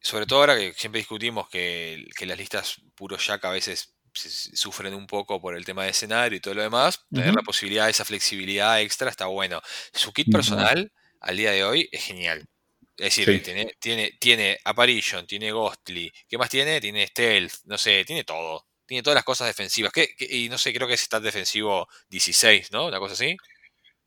Sobre 0.00 0.24
todo 0.24 0.40
ahora 0.40 0.56
que 0.56 0.72
siempre 0.72 1.00
discutimos 1.00 1.50
que, 1.50 2.08
las 2.20 2.38
listas 2.38 2.80
puro 2.94 3.18
Jack 3.18 3.44
a 3.44 3.50
veces 3.50 3.94
sufren 4.14 4.94
un 4.94 5.06
poco 5.06 5.38
por 5.38 5.54
el 5.54 5.66
tema 5.66 5.84
de 5.84 5.90
escenario 5.90 6.38
y 6.38 6.40
todo 6.40 6.54
lo 6.54 6.62
demás, 6.62 7.04
tener 7.12 7.34
la 7.34 7.42
posibilidad 7.42 7.84
de 7.84 7.90
esa 7.90 8.06
flexibilidad 8.06 8.80
extra 8.80 9.10
está 9.10 9.26
bueno. 9.26 9.60
Su 9.92 10.14
kit 10.14 10.32
personal 10.32 10.90
al 11.20 11.36
día 11.36 11.50
de 11.50 11.62
hoy 11.62 11.90
es 11.92 12.04
genial. 12.04 12.48
Es 12.96 13.16
decir, 13.16 13.42
tiene, 13.42 13.70
tiene, 13.78 14.12
tiene 14.18 14.58
Apparition, 14.64 15.26
tiene 15.26 15.52
Ghostly. 15.52 16.10
¿Qué 16.26 16.38
más 16.38 16.48
tiene? 16.48 16.80
Tiene 16.80 17.06
Stealth, 17.06 17.52
no 17.66 17.76
sé, 17.76 18.02
tiene 18.06 18.24
todo 18.24 18.67
tiene 18.88 19.02
todas 19.02 19.16
las 19.16 19.24
cosas 19.24 19.46
defensivas. 19.46 19.92
y 20.18 20.48
no 20.48 20.56
sé, 20.56 20.72
creo 20.72 20.88
que 20.88 20.94
es 20.94 21.02
stat 21.02 21.22
defensivo 21.22 21.86
16, 22.08 22.72
¿no? 22.72 22.86
Una 22.86 22.98
cosa 22.98 23.12
así. 23.12 23.36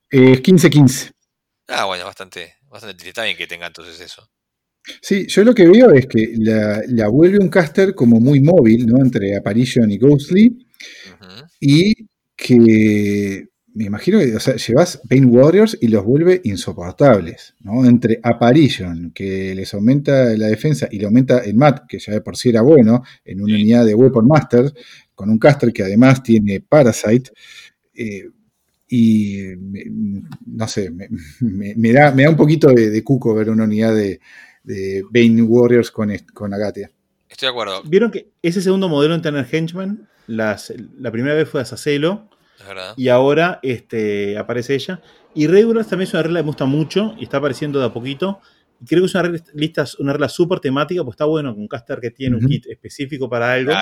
Eh, 0.09 0.41
15-15. 0.41 1.11
Ah, 1.67 1.86
bueno, 1.86 2.03
bastante, 2.03 2.55
bastante. 2.63 3.07
Está 3.07 3.23
bien 3.23 3.38
que 3.38 3.45
tenga 3.45 3.67
entonces 3.67 4.01
eso. 4.01 4.27
Sí, 4.99 5.27
yo 5.27 5.43
lo 5.43 5.53
que 5.53 5.67
veo 5.67 5.91
es 5.91 6.07
que 6.07 6.34
la, 6.39 7.07
vuelve 7.09 7.38
un 7.38 7.49
caster 7.49 7.93
como 7.93 8.19
muy 8.19 8.41
móvil, 8.41 8.88
¿no? 8.88 8.97
Entre 8.97 9.38
Apparition 9.38 9.89
y 9.91 9.99
Ghostly. 9.99 10.67
Y 11.59 11.93
que 12.36 13.51
me 13.74 13.86
imagino 13.86 14.19
que 14.19 14.36
o 14.36 14.39
sea, 14.39 14.55
llevas 14.55 15.01
Pain 15.07 15.26
Warriors 15.26 15.78
y 15.80 15.88
los 15.88 16.03
vuelve 16.03 16.41
insoportables, 16.43 17.55
¿no? 17.61 17.86
Entre 17.86 18.19
Apparition, 18.22 19.11
que 19.11 19.55
les 19.55 19.74
aumenta 19.74 20.36
la 20.38 20.47
defensa 20.47 20.88
y 20.91 20.99
le 20.99 21.05
aumenta 21.05 21.39
el 21.39 21.55
mat, 21.55 21.86
que 21.88 21.99
ya 21.99 22.13
de 22.13 22.22
por 22.22 22.36
sí 22.36 22.49
era 22.49 22.61
bueno, 22.61 23.03
en 23.24 23.41
una 23.41 23.55
unidad 23.55 23.86
de 23.86 23.95
Weapon 23.95 24.28
Master, 24.28 24.74
con 25.15 25.30
un 25.30 25.39
caster 25.39 25.72
que 25.72 25.84
además 25.84 26.22
tiene 26.22 26.59
Parasite, 26.61 27.32
eh, 27.93 28.30
y 28.88 29.43
no 30.47 30.67
sé, 30.67 30.91
me, 31.39 31.93
da, 31.93 32.11
me 32.11 32.24
da 32.24 32.30
un 32.30 32.36
poquito 32.36 32.67
de, 32.69 33.03
cuco 33.03 33.34
ver 33.34 33.49
una 33.49 33.63
unidad 33.63 33.95
de, 33.95 34.19
de 34.63 35.03
Bane 35.09 35.41
Warriors 35.43 35.91
con, 35.91 36.11
con 36.34 36.53
Agatia. 36.53 36.91
Estoy 37.30 37.47
de 37.47 37.51
acuerdo. 37.51 37.84
Vieron 37.84 38.11
que 38.11 38.32
ese 38.41 38.61
segundo 38.61 38.89
modelo 38.89 39.15
en 39.15 39.22
tener 39.22 39.47
Henchman, 39.49 40.09
las, 40.28 40.74
la 40.97 41.09
primera 41.09 41.36
vez 41.36 41.47
fue 41.47 41.61
a 41.61 41.65
Sacelo 41.65 42.30
y 42.97 43.09
ahora 43.09 43.59
este, 43.64 44.38
aparece 44.38 44.76
ella. 44.76 45.01
Y 45.34 45.47
Regulars 45.47 45.88
también 45.88 46.07
es 46.07 46.14
una 46.14 46.24
regla 46.24 46.39
que 46.39 46.43
me 46.43 46.47
gusta 46.47 46.66
mucho 46.66 47.16
y 47.18 47.24
está 47.24 47.38
apareciendo 47.38 47.80
de 47.80 47.86
a 47.86 47.93
poquito. 47.93 48.39
Y 48.82 48.86
creo 48.86 49.01
que 49.01 49.05
es 49.07 49.16
una 49.16 49.24
regla, 49.24 49.43
una 49.99 50.14
regla 50.14 50.30
súper 50.30 50.59
temática, 50.59 51.03
pues 51.03 51.14
está 51.14 51.26
bueno 51.26 51.53
con 51.53 51.62
un 51.62 51.68
caster 51.68 51.99
que 51.99 52.12
tiene 52.12 52.38
un 52.38 52.47
kit 52.47 52.66
específico 52.68 53.30
para 53.30 53.53
algo. 53.53 53.74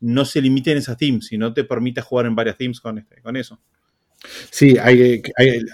No 0.00 0.24
se 0.24 0.40
limite 0.40 0.72
en 0.72 0.78
esas 0.78 0.96
teams, 0.96 1.26
sino 1.26 1.52
te 1.52 1.64
permite 1.64 2.00
jugar 2.00 2.26
en 2.26 2.34
varias 2.34 2.56
teams 2.56 2.80
con, 2.80 2.98
este, 2.98 3.20
con 3.20 3.36
eso. 3.36 3.58
Sí, 4.50 4.76
hay, 4.80 5.22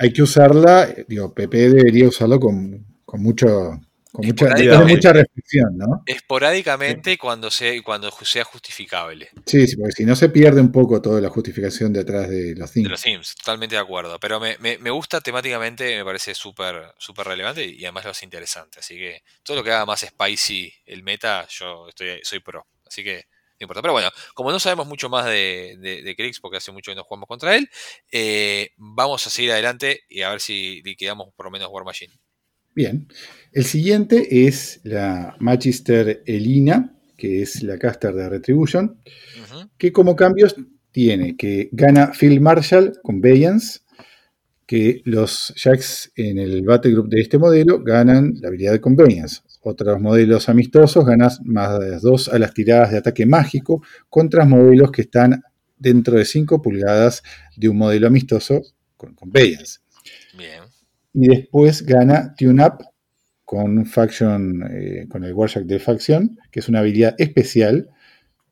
hay, 0.00 0.12
que 0.12 0.22
usarla. 0.22 0.88
Digo, 1.06 1.32
PP 1.32 1.70
debería 1.70 2.08
usarlo 2.08 2.40
con, 2.40 2.84
con 3.04 3.22
mucho 3.22 3.80
con 4.12 4.26
mucha, 4.26 5.12
reflexión, 5.12 5.78
¿no? 5.78 6.02
Esporádicamente 6.04 7.16
cuando, 7.16 7.50
sea, 7.50 7.72
cuando 7.82 8.10
sea 8.10 8.44
justificable. 8.44 9.30
Sí, 9.46 9.66
sí, 9.66 9.76
porque 9.76 9.92
si 9.92 10.04
no 10.04 10.14
se 10.14 10.28
pierde 10.28 10.60
un 10.60 10.70
poco 10.70 11.00
toda 11.00 11.18
la 11.18 11.30
justificación 11.30 11.94
detrás 11.94 12.28
de 12.28 12.54
los 12.54 12.70
themes. 12.70 12.88
De 12.88 12.90
los 12.90 13.02
themes, 13.02 13.34
totalmente 13.34 13.74
de 13.74 13.80
acuerdo. 13.80 14.18
Pero 14.20 14.38
me, 14.38 14.90
gusta 14.90 15.22
temáticamente, 15.22 15.96
me 15.96 16.04
parece 16.04 16.34
súper 16.34 16.92
súper 16.98 17.26
relevante 17.26 17.64
y 17.64 17.82
además 17.84 18.04
lo 18.04 18.10
hace 18.10 18.26
interesante. 18.26 18.80
Así 18.80 18.96
que 18.96 19.22
todo 19.42 19.56
lo 19.56 19.64
que 19.64 19.72
haga 19.72 19.86
más 19.86 20.00
spicy 20.00 20.70
el 20.84 21.02
meta, 21.02 21.46
yo 21.48 21.88
estoy, 21.88 22.20
soy 22.22 22.40
pro. 22.40 22.66
Así 22.86 23.02
que 23.02 23.24
no 23.60 23.64
importa. 23.64 23.80
Pero 23.80 23.94
bueno, 23.94 24.10
como 24.34 24.50
no 24.50 24.60
sabemos 24.60 24.86
mucho 24.86 25.08
más 25.08 25.24
de, 25.24 25.78
de, 25.78 26.16
Krix, 26.16 26.38
porque 26.38 26.58
hace 26.58 26.70
mucho 26.70 26.90
que 26.90 26.96
no 26.96 27.04
jugamos 27.04 27.28
contra 27.28 27.56
él, 27.56 27.70
eh, 28.10 28.72
vamos 28.76 29.26
a 29.26 29.30
seguir 29.30 29.52
adelante 29.52 30.02
y 30.10 30.20
a 30.20 30.28
ver 30.28 30.42
si 30.42 30.82
liquidamos 30.82 31.32
por 31.34 31.46
lo 31.46 31.50
menos 31.50 31.70
War 31.70 31.84
Machine. 31.84 32.12
Bien. 32.74 33.06
El 33.52 33.64
siguiente 33.64 34.46
es 34.46 34.80
la 34.82 35.36
Magister 35.38 36.22
Elina, 36.24 36.94
que 37.16 37.42
es 37.42 37.62
la 37.62 37.78
caster 37.78 38.14
de 38.14 38.28
Retribution, 38.28 38.98
que 39.76 39.92
como 39.92 40.16
cambios 40.16 40.56
tiene 40.90 41.36
que 41.36 41.68
gana 41.72 42.12
Phil 42.18 42.40
Marshall 42.40 42.94
con 43.02 43.20
Bayance, 43.20 43.80
que 44.66 45.02
los 45.04 45.52
Jacks 45.54 46.12
en 46.16 46.38
el 46.38 46.62
Battle 46.62 46.92
Group 46.92 47.10
de 47.10 47.20
este 47.20 47.36
modelo 47.36 47.82
ganan 47.82 48.34
la 48.40 48.48
habilidad 48.48 48.72
de 48.72 48.80
Convenience. 48.80 49.40
Otros 49.60 50.00
modelos 50.00 50.48
amistosos 50.48 51.04
ganan 51.04 51.30
más 51.44 51.78
de 51.78 51.98
2 51.98 52.28
a 52.28 52.38
las 52.38 52.54
tiradas 52.54 52.90
de 52.90 52.98
ataque 52.98 53.26
mágico 53.26 53.82
contra 54.08 54.46
modelos 54.46 54.90
que 54.90 55.02
están 55.02 55.42
dentro 55.76 56.16
de 56.16 56.24
5 56.24 56.62
pulgadas 56.62 57.22
de 57.54 57.68
un 57.68 57.76
modelo 57.76 58.06
amistoso 58.06 58.62
con 58.96 59.14
Convenience. 59.14 59.80
Bien 60.38 60.71
y 61.14 61.28
después 61.28 61.84
gana 61.84 62.34
Tune 62.36 62.64
Up 62.64 62.84
con 63.44 63.84
faction, 63.84 64.62
eh, 64.70 65.06
con 65.08 65.24
el 65.24 65.34
Warjack 65.34 65.64
de 65.64 65.78
facción, 65.78 66.38
que 66.50 66.60
es 66.60 66.68
una 66.68 66.80
habilidad 66.80 67.14
especial 67.18 67.90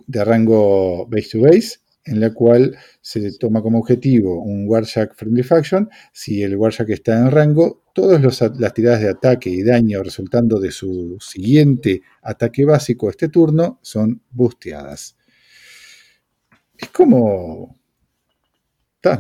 de 0.07 0.25
rango 0.25 1.07
base 1.07 1.31
to 1.31 1.41
base, 1.41 1.79
en 2.05 2.21
la 2.21 2.35
cual 2.35 2.77
se 3.01 3.33
toma 3.39 3.63
como 3.63 3.79
objetivo 3.79 4.43
un 4.43 4.67
Warjack 4.69 5.15
Friendly 5.15 5.43
Faction. 5.43 5.89
Si 6.13 6.43
el 6.43 6.57
Warjack 6.57 6.91
está 6.91 7.19
en 7.19 7.31
rango, 7.31 7.85
todas 7.95 8.21
las 8.59 8.75
tiradas 8.75 9.01
de 9.01 9.09
ataque 9.09 9.51
y 9.51 9.63
daño 9.63 10.03
resultando 10.03 10.59
de 10.59 10.71
su 10.71 11.17
siguiente 11.21 12.03
ataque 12.23 12.65
básico 12.65 13.09
este 13.09 13.29
turno 13.29 13.79
son 13.83 14.23
busteadas. 14.31 15.17
Es 16.77 16.89
como 16.89 17.80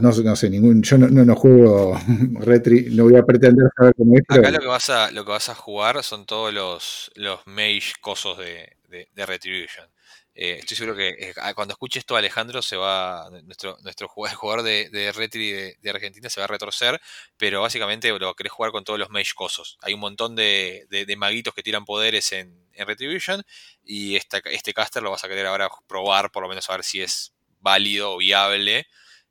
No, 0.01 0.13
sé- 0.13 0.23
no 0.23 0.37
sé, 0.37 0.51
ningún, 0.51 0.83
yo 0.83 0.99
no, 0.99 1.09
no, 1.09 1.25
no 1.25 1.35
juego 1.35 1.99
Retri, 2.41 2.89
no 2.91 3.05
voy 3.05 3.17
a 3.17 3.23
pretender 3.25 3.67
saber 3.75 3.95
cómo 3.97 4.15
es, 4.17 4.23
pero 4.29 4.41
Acá 4.41 4.51
lo 4.51 4.59
que 4.59 4.67
vas 4.67 4.91
a, 4.91 5.11
lo 5.11 5.25
que 5.25 5.31
vas 5.31 5.49
a 5.49 5.55
jugar 5.55 6.03
son 6.05 6.27
todos 6.27 6.53
los, 6.53 7.11
los 7.15 7.41
mage 7.47 7.95
cosos 8.03 8.37
de, 8.39 8.77
de- 8.89 9.09
de 9.15 9.27
Retribution. 9.27 9.89
Eh, 10.35 10.59
estoy 10.61 10.77
seguro 10.77 10.97
que 10.97 11.09
eh, 11.09 11.35
ah, 11.39 11.55
cuando 11.55 11.73
escuches 11.73 12.01
esto 12.03 12.15
Alejandro 12.15 12.61
se 12.63 12.77
va, 12.77 13.29
nuestro, 13.45 13.77
nuestro 13.83 14.07
jugador 14.09 14.63
de, 14.63 14.91
de 14.91 15.13
Retri 15.13 15.51
de, 15.51 15.77
de 15.81 15.91
Argentina 15.91 16.29
se 16.29 16.41
va 16.41 16.45
a 16.45 16.49
retorcer, 16.49 17.01
pero 17.39 17.63
básicamente 17.63 18.11
lo 18.19 18.35
querés 18.35 18.53
jugar 18.53 18.73
con 18.73 18.85
todos 18.85 18.99
los 18.99 19.09
mage 19.11 19.33
cosos. 19.35 19.79
Hay 19.81 19.95
un 19.95 20.01
montón 20.01 20.37
de, 20.37 20.87
de- 20.91 21.07
de 21.07 21.17
maguitos 21.17 21.55
que 21.55 21.63
tiran 21.63 21.87
poderes 21.87 22.33
en, 22.33 22.55
en 22.75 22.87
Retribution 22.87 23.43
y 23.83 24.17
esta, 24.17 24.39
este 24.45 24.75
caster 24.75 25.03
lo 25.03 25.11
vas 25.11 25.25
a 25.25 25.29
querer 25.29 25.47
ahora 25.47 25.71
probar, 25.89 26.31
por 26.31 26.43
lo 26.43 26.49
menos 26.51 26.69
a 26.69 26.75
ver 26.75 26.85
si 26.85 27.01
es 27.01 27.33
válido 27.61 28.13
o 28.13 28.19
viable 28.19 28.87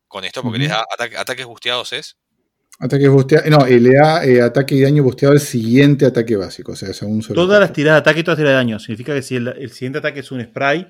con 0.10 0.26
esto, 0.26 0.42
porque 0.42 0.58
Ujú. 0.58 0.64
les 0.64 0.70
da 0.70 0.86
ataque- 0.94 1.16
ataques 1.18 1.46
busteados 1.46 1.94
es. 1.94 2.18
ataque 2.80 3.08
busteado, 3.10 3.50
no, 3.50 3.66
eh, 3.66 3.80
le 3.80 3.94
da 3.96 4.26
eh, 4.26 4.42
ataque 4.42 4.76
y 4.76 4.82
daño 4.82 5.04
busteado 5.04 5.34
al 5.34 5.40
siguiente 5.40 6.06
ataque 6.06 6.36
básico, 6.36 6.72
o 6.74 6.76
sea, 6.76 6.90
es 6.90 7.02
un 7.02 7.22
solo. 7.22 7.36
Todas 7.42 7.60
las 7.60 7.70
ataque. 7.70 7.76
tiradas 7.82 7.98
de 7.98 8.10
ataque 8.10 8.20
y 8.20 8.24
todas 8.24 8.38
las 8.40 8.44
tiradas 8.44 8.54
de 8.60 8.66
daño. 8.66 8.80
Significa 8.80 9.14
que 9.14 9.22
si 9.22 9.36
el, 9.38 9.48
el 9.50 9.72
siguiente 9.72 10.00
ataque 10.00 10.20
es 10.22 10.32
un 10.32 10.44
spray, 10.44 10.88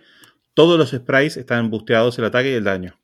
todos 0.55 0.77
los 0.77 0.89
sprays 0.91 1.37
están 1.37 1.69
busteados 1.69 2.17
el 2.19 2.25
ataque 2.25 2.51
y 2.51 2.53
el 2.55 2.63
daño. 2.63 2.99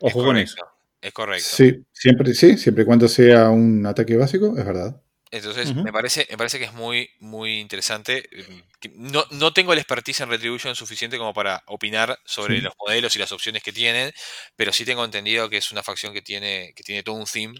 Es 0.00 0.12
Ojo 0.14 0.24
con 0.24 0.36
eso. 0.36 0.56
correcto, 0.56 0.76
Es 1.02 1.12
correcto. 1.12 1.46
Sí, 1.48 1.84
siempre, 1.92 2.34
sí, 2.34 2.56
siempre 2.58 2.82
y 2.82 2.86
cuando 2.86 3.06
sea 3.08 3.50
un 3.50 3.84
ataque 3.86 4.16
básico, 4.16 4.54
es 4.58 4.64
verdad. 4.64 5.00
Entonces, 5.32 5.74
me, 5.74 5.92
parece, 5.92 6.26
me 6.30 6.36
parece 6.36 6.58
que 6.58 6.66
es 6.66 6.72
muy, 6.72 7.10
muy 7.18 7.58
interesante. 7.58 8.28
que 8.80 8.90
No, 8.94 9.24
no 9.32 9.52
tengo 9.52 9.72
el 9.72 9.78
expertise 9.80 10.20
en 10.20 10.30
Retribution 10.30 10.74
suficiente 10.76 11.18
como 11.18 11.34
para 11.34 11.62
opinar 11.66 12.18
sobre 12.24 12.56
Sí. 12.56 12.62
los 12.62 12.72
modelos 12.78 13.16
y 13.16 13.18
las 13.18 13.32
opciones 13.32 13.62
que 13.62 13.72
tienen, 13.72 14.12
pero 14.54 14.72
sí 14.72 14.84
tengo 14.84 15.04
entendido 15.04 15.50
que 15.50 15.56
es 15.56 15.72
una 15.72 15.82
facción 15.82 16.12
que 16.14 16.22
tiene, 16.22 16.72
que 16.76 16.82
tiene 16.84 17.02
todo 17.02 17.16
un 17.16 17.24
theme 17.24 17.58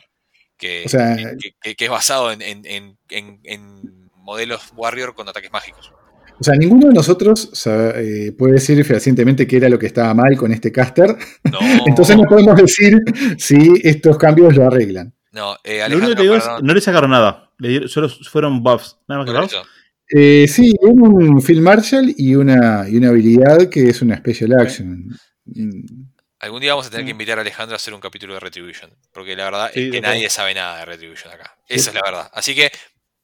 que, 0.56 0.84
O 0.86 0.88
sea, 0.88 1.16
que, 1.16 1.36
que- 1.38 1.50
que- 1.60 1.74
que 1.74 1.84
es 1.84 1.90
basado 1.90 2.30
en, 2.32 2.40
en- 2.40 2.64
en- 3.10 3.40
en- 3.44 4.10
modelos 4.14 4.62
Warrior 4.74 5.14
con 5.14 5.28
ataques 5.28 5.52
mágicos. 5.52 5.92
O 6.38 6.44
sea, 6.44 6.54
ninguno 6.54 6.88
de 6.88 6.94
nosotros 6.94 7.50
eh, 7.66 8.32
puede 8.36 8.54
decir 8.54 8.84
fehacientemente 8.84 9.46
qué 9.46 9.56
era 9.56 9.68
lo 9.68 9.78
que 9.78 9.86
estaba 9.86 10.12
mal 10.14 10.36
con 10.36 10.52
este 10.52 10.70
caster. 10.70 11.16
No, 11.44 11.58
Entonces 11.86 12.16
no 12.16 12.24
podemos 12.28 12.56
decir 12.56 12.98
si 13.38 13.72
estos 13.82 14.18
cambios 14.18 14.54
lo 14.54 14.66
arreglan. 14.66 15.14
No, 15.36 15.56
eh, 15.62 15.78
Lo 15.88 15.96
único 15.96 16.06
Alejandro, 16.06 16.08
que 16.08 16.16
te 16.16 16.22
digo 16.22 16.34
es, 16.36 16.42
perdón, 16.44 16.66
no 16.66 16.74
le 16.74 16.80
sacaron 16.80 17.10
nada. 17.10 17.50
Le 17.58 17.68
dieron- 17.68 17.88
solo 17.88 18.08
fueron 18.08 18.62
buffs. 18.62 18.96
Nada 19.06 19.22
más 19.22 19.30
que 19.32 19.38
buffs. 19.38 19.68
Eh, 20.08 20.46
sí, 20.48 20.68
es 20.80 20.88
un 20.88 21.42
Phil 21.42 21.60
Marshall 21.60 22.14
y 22.16 22.34
una, 22.34 22.88
y 22.88 22.96
una 22.96 23.08
habilidad 23.08 23.68
que 23.68 23.88
es 23.88 24.02
una 24.02 24.16
special 24.16 24.52
action. 24.60 25.08
Mm, 25.44 26.04
Algún 26.38 26.60
día 26.60 26.72
vamos 26.72 26.86
a 26.86 26.90
tener 26.90 27.04
que 27.06 27.10
invitar 27.12 27.38
a 27.38 27.40
Alejandro 27.40 27.74
a 27.74 27.76
hacer 27.76 27.94
un 27.94 28.00
capítulo 28.00 28.34
de 28.34 28.40
Retribution, 28.40 28.90
porque 29.12 29.34
la 29.34 29.44
verdad 29.44 29.70
Sí, 29.72 29.80
es 29.80 29.86
que 29.86 29.90
de 29.92 30.00
nadie 30.02 30.28
sabe 30.30 30.54
nada 30.54 30.78
de 30.80 30.84
Retribution 30.84 31.32
acá. 31.32 31.56
Esa 31.68 31.90
es 31.90 31.94
la 31.94 32.02
verdad. 32.04 32.30
Así 32.34 32.54
que 32.54 32.70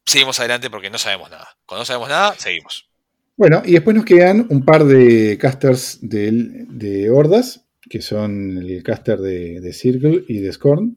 seguimos 0.07 0.39
adelante 0.41 0.71
porque 0.71 0.91
no 0.91 0.99
sabemos 0.99 1.31
nada. 1.31 1.49
Cuando 1.67 1.83
no 1.83 1.85
sabemos 1.87 2.09
nada, 2.09 2.35
seguimos. 2.39 2.89
Bueno, 3.37 3.63
y 3.65 3.73
después 3.73 3.95
nos 3.95 4.05
quedan 4.05 4.47
un 4.51 4.65
par 4.65 4.85
de 4.85 5.37
casters 5.39 5.99
del- 6.03 6.67
de, 6.69 7.11
hordas, 7.11 7.65
que 7.89 8.01
son 8.03 8.59
el 8.59 8.83
caster 8.83 9.19
de, 9.19 9.61
de 9.61 9.73
Circle 9.73 10.25
y 10.29 10.39
de 10.39 10.53
Scorn. 10.53 10.97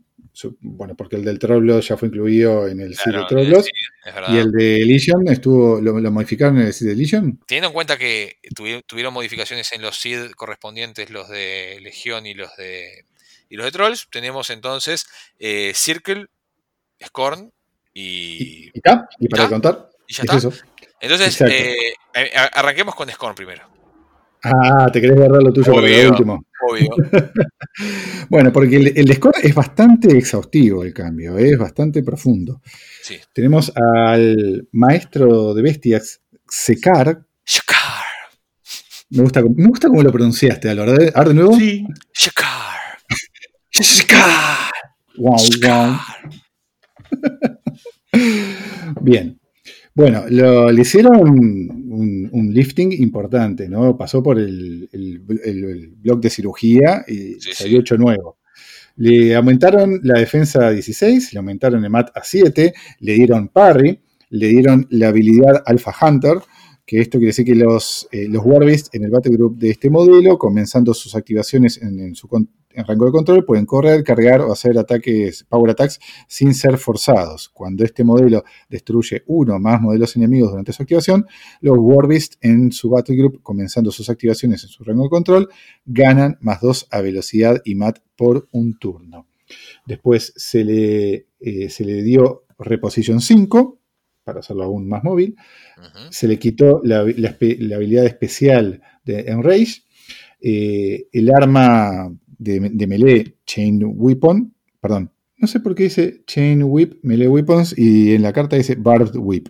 Bueno, 0.59 0.95
porque 0.95 1.15
el 1.15 1.23
del 1.23 1.39
Trollblood 1.39 1.81
ya 1.81 1.97
fue 1.97 2.07
incluido 2.09 2.67
en 2.67 2.79
el 2.81 2.95
Seed 2.95 3.13
Claro, 3.13 3.21
de 3.21 3.27
Trollblood. 3.27 3.63
sí. 3.63 3.71
Y 4.33 4.37
el 4.37 4.51
de 4.51 4.85
Legion 4.85 5.27
estuvo, 5.27 5.79
lo, 5.81 5.99
lo 5.99 6.11
modificaron 6.11 6.59
en 6.59 6.67
el 6.67 6.73
Seed 6.73 6.89
de 6.89 6.95
Legion. 6.95 7.39
Teniendo 7.47 7.67
en 7.69 7.73
cuenta 7.73 7.97
que 7.97 8.37
tuvi- 8.55 8.83
tuvieron 8.85 9.13
modificaciones 9.13 9.71
en 9.73 9.81
los 9.81 9.99
seed 9.99 10.31
correspondientes, 10.31 11.09
los 11.09 11.29
de 11.29 11.79
Legión 11.81 12.25
y 12.25 12.33
los 12.33 12.55
de 12.57 13.05
y 13.49 13.55
los 13.57 13.65
de 13.65 13.71
Trolls, 13.71 14.07
tenemos 14.11 14.49
entonces 14.49 15.05
eh, 15.39 15.71
Circle, 15.75 16.27
Scorn 17.03 17.51
y, 17.93 18.01
Y, 18.03 18.71
y 18.73 18.81
y 19.19 19.27
para 19.29 19.47
contar, 19.47 19.89
y 20.07 20.13
ya 20.13 20.23
es 20.23 20.33
está. 20.33 20.37
eso. 20.37 20.53
Entonces, 20.99 21.41
eh, 21.41 21.93
arranquemos 22.53 22.95
con 22.95 23.09
Scorn 23.09 23.35
primero. 23.35 23.67
Ah, 24.45 24.89
te 24.91 25.01
querés 25.01 25.17
guardar 25.17 25.41
lo 25.43 25.51
tuyo 25.51 25.73
para 25.73 25.85
Obvio. 25.87 26.03
lo 26.03 26.09
último. 26.09 26.45
Obvio. 26.69 26.89
Bueno, 28.29 28.51
porque 28.53 28.77
el, 28.77 28.93
el 28.97 29.13
score 29.13 29.35
es 29.43 29.53
bastante 29.53 30.17
exhaustivo 30.17 30.83
el 30.83 30.93
cambio, 30.93 31.37
¿eh? 31.37 31.49
es 31.51 31.57
bastante 31.59 32.01
profundo. 32.03 32.61
Sí. 33.03 33.17
Tenemos 33.33 33.71
al 33.75 34.67
maestro 34.71 35.53
de 35.53 35.61
bestias, 35.61 36.21
Sekar. 36.47 37.25
Shakar. 37.45 38.03
Me 39.09 39.21
gusta, 39.23 39.41
cómo- 39.43 39.55
me 39.57 39.67
gusta 39.67 39.87
cómo 39.89 40.01
lo 40.01 40.11
pronunciaste, 40.11 40.69
Álvaro. 40.69 40.93
A 40.93 40.95
ver 41.19 41.27
de 41.27 41.33
nuevo. 41.33 41.55
Sí. 41.57 41.85
Shakar. 42.13 42.97
Sekar. 43.71 44.71
Wow, 45.17 45.37
wow. 45.63 45.97
Bien. 49.01 49.39
Bueno, 49.95 50.25
lo- 50.29 50.69
le 50.71 50.81
hicieron 50.81 51.17
un, 51.21 52.29
un 52.31 52.53
lifting 52.53 52.91
importante, 53.01 53.69
¿no? 53.69 53.97
Pasó 53.97 54.21
por 54.21 54.37
el, 54.37 54.89
el, 54.91 55.21
el- 55.45 56.19
de 56.21 56.29
cirugía 56.29 57.05
y 57.07 57.35
Sí, 57.39 57.53
salió 57.53 57.77
sí. 57.77 57.81
hecho 57.81 57.97
nuevo. 57.97 58.37
Le 58.97 59.33
aumentaron 59.35 60.01
la 60.03 60.19
defensa 60.19 60.67
a 60.67 60.71
16, 60.71 61.31
le 61.33 61.39
aumentaron 61.39 61.83
el 61.83 61.89
mat 61.89 62.09
a 62.13 62.23
7, 62.23 62.73
le 62.99 63.13
dieron 63.13 63.47
parry, 63.47 63.99
le 64.29 64.47
dieron 64.49 64.85
la 64.89 65.07
habilidad 65.09 65.63
Alpha 65.65 65.93
Hunter, 66.01 66.37
que 66.85 66.99
esto 67.01 67.17
quiere 67.17 67.29
decir 67.29 67.45
que 67.45 67.55
los, 67.55 68.07
eh, 68.11 68.27
los 68.29 68.43
Warbeasts 68.45 68.89
en 68.93 69.05
el 69.05 69.11
Battle 69.11 69.33
Group 69.35 69.57
de 69.57 69.69
este 69.71 69.89
modelo, 69.89 70.37
comenzando 70.37 70.93
sus 70.93 71.15
activaciones 71.15 71.81
en, 71.81 71.99
en 71.99 72.15
su 72.15 72.27
en 72.75 72.85
rango 72.85 73.05
de 73.05 73.11
control, 73.11 73.45
pueden 73.45 73.65
correr, 73.65 74.03
cargar 74.03 74.41
o 74.41 74.51
hacer 74.51 74.77
ataques, 74.77 75.43
power 75.49 75.71
attacks, 75.71 75.99
sin 76.27 76.53
ser 76.53 76.77
forzados. 76.77 77.49
Cuando 77.49 77.83
este 77.83 78.03
modelo 78.03 78.43
destruye 78.69 79.23
uno 79.27 79.55
o 79.55 79.59
más 79.59 79.81
modelos 79.81 80.15
enemigos 80.15 80.51
durante 80.51 80.73
su 80.73 80.81
activación, 80.83 81.25
los 81.61 81.77
Warbeasts 81.79 82.37
en 82.41 82.71
su 82.71 82.89
Battle 82.89 83.15
Group, 83.15 83.41
comenzando 83.41 83.91
sus 83.91 84.09
activaciones 84.09 84.63
en 84.63 84.69
su 84.69 84.83
rango 84.83 85.03
de 85.03 85.09
control, 85.09 85.49
ganan 85.85 86.37
más 86.41 86.61
2 86.61 86.87
a 86.91 87.01
velocidad 87.01 87.61
y 87.65 87.75
mat 87.75 87.99
por 88.15 88.47
un 88.51 88.77
turno. 88.77 89.27
Después 89.85 90.33
se 90.35 90.63
le, 90.63 91.27
eh, 91.39 91.69
se 91.69 91.85
le 91.85 92.01
dio 92.03 92.45
Reposition 92.57 93.21
5 93.21 93.79
para 94.23 94.39
hacerlo 94.39 94.63
aún 94.63 94.87
más 94.87 95.03
móvil. 95.03 95.35
Se 96.09 96.27
le 96.27 96.39
quitó 96.39 96.81
la, 96.83 97.03
la 97.03 97.37
espe- 97.37 97.59
la 97.59 97.75
habilidad 97.75 98.05
especial 98.05 98.81
de 99.03 99.19
Enrage. 99.27 99.83
Eh, 100.41 101.07
el 101.11 101.29
arma 101.31 102.11
de, 102.45 102.87
melee 102.87 103.37
Chain 103.45 103.81
Weapon, 103.85 104.53
perdón, 104.79 105.11
no 105.37 105.47
sé 105.47 105.59
por 105.59 105.75
qué 105.75 105.83
dice 105.83 106.23
Chain 106.25 106.63
Whip, 106.63 106.99
Melee 107.03 107.27
Weapons 107.27 107.77
y 107.77 108.13
en 108.13 108.21
la 108.21 108.31
carta 108.31 108.55
dice 108.55 108.75
Barbed 108.75 109.15
Whip. 109.17 109.49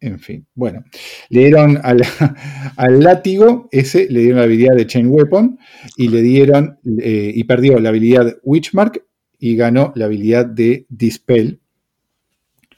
En 0.00 0.18
fin, 0.18 0.46
bueno, 0.54 0.82
le 1.28 1.40
dieron 1.40 1.78
al, 1.82 2.02
al 2.76 3.00
látigo, 3.00 3.68
ese 3.70 4.08
le 4.10 4.20
dieron 4.20 4.38
la 4.38 4.44
habilidad 4.44 4.74
de 4.74 4.86
Chain 4.86 5.06
Weapon 5.08 5.58
y 5.96 6.08
le 6.08 6.22
dieron, 6.22 6.78
eh, 7.00 7.30
y 7.34 7.44
perdió 7.44 7.78
la 7.78 7.90
habilidad 7.90 8.36
Witchmark 8.42 9.04
y 9.38 9.54
ganó 9.54 9.92
la 9.94 10.06
habilidad 10.06 10.46
de 10.46 10.86
Dispel, 10.88 11.60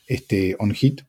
este, 0.06 0.56
on 0.58 0.72
hit. 0.72 1.02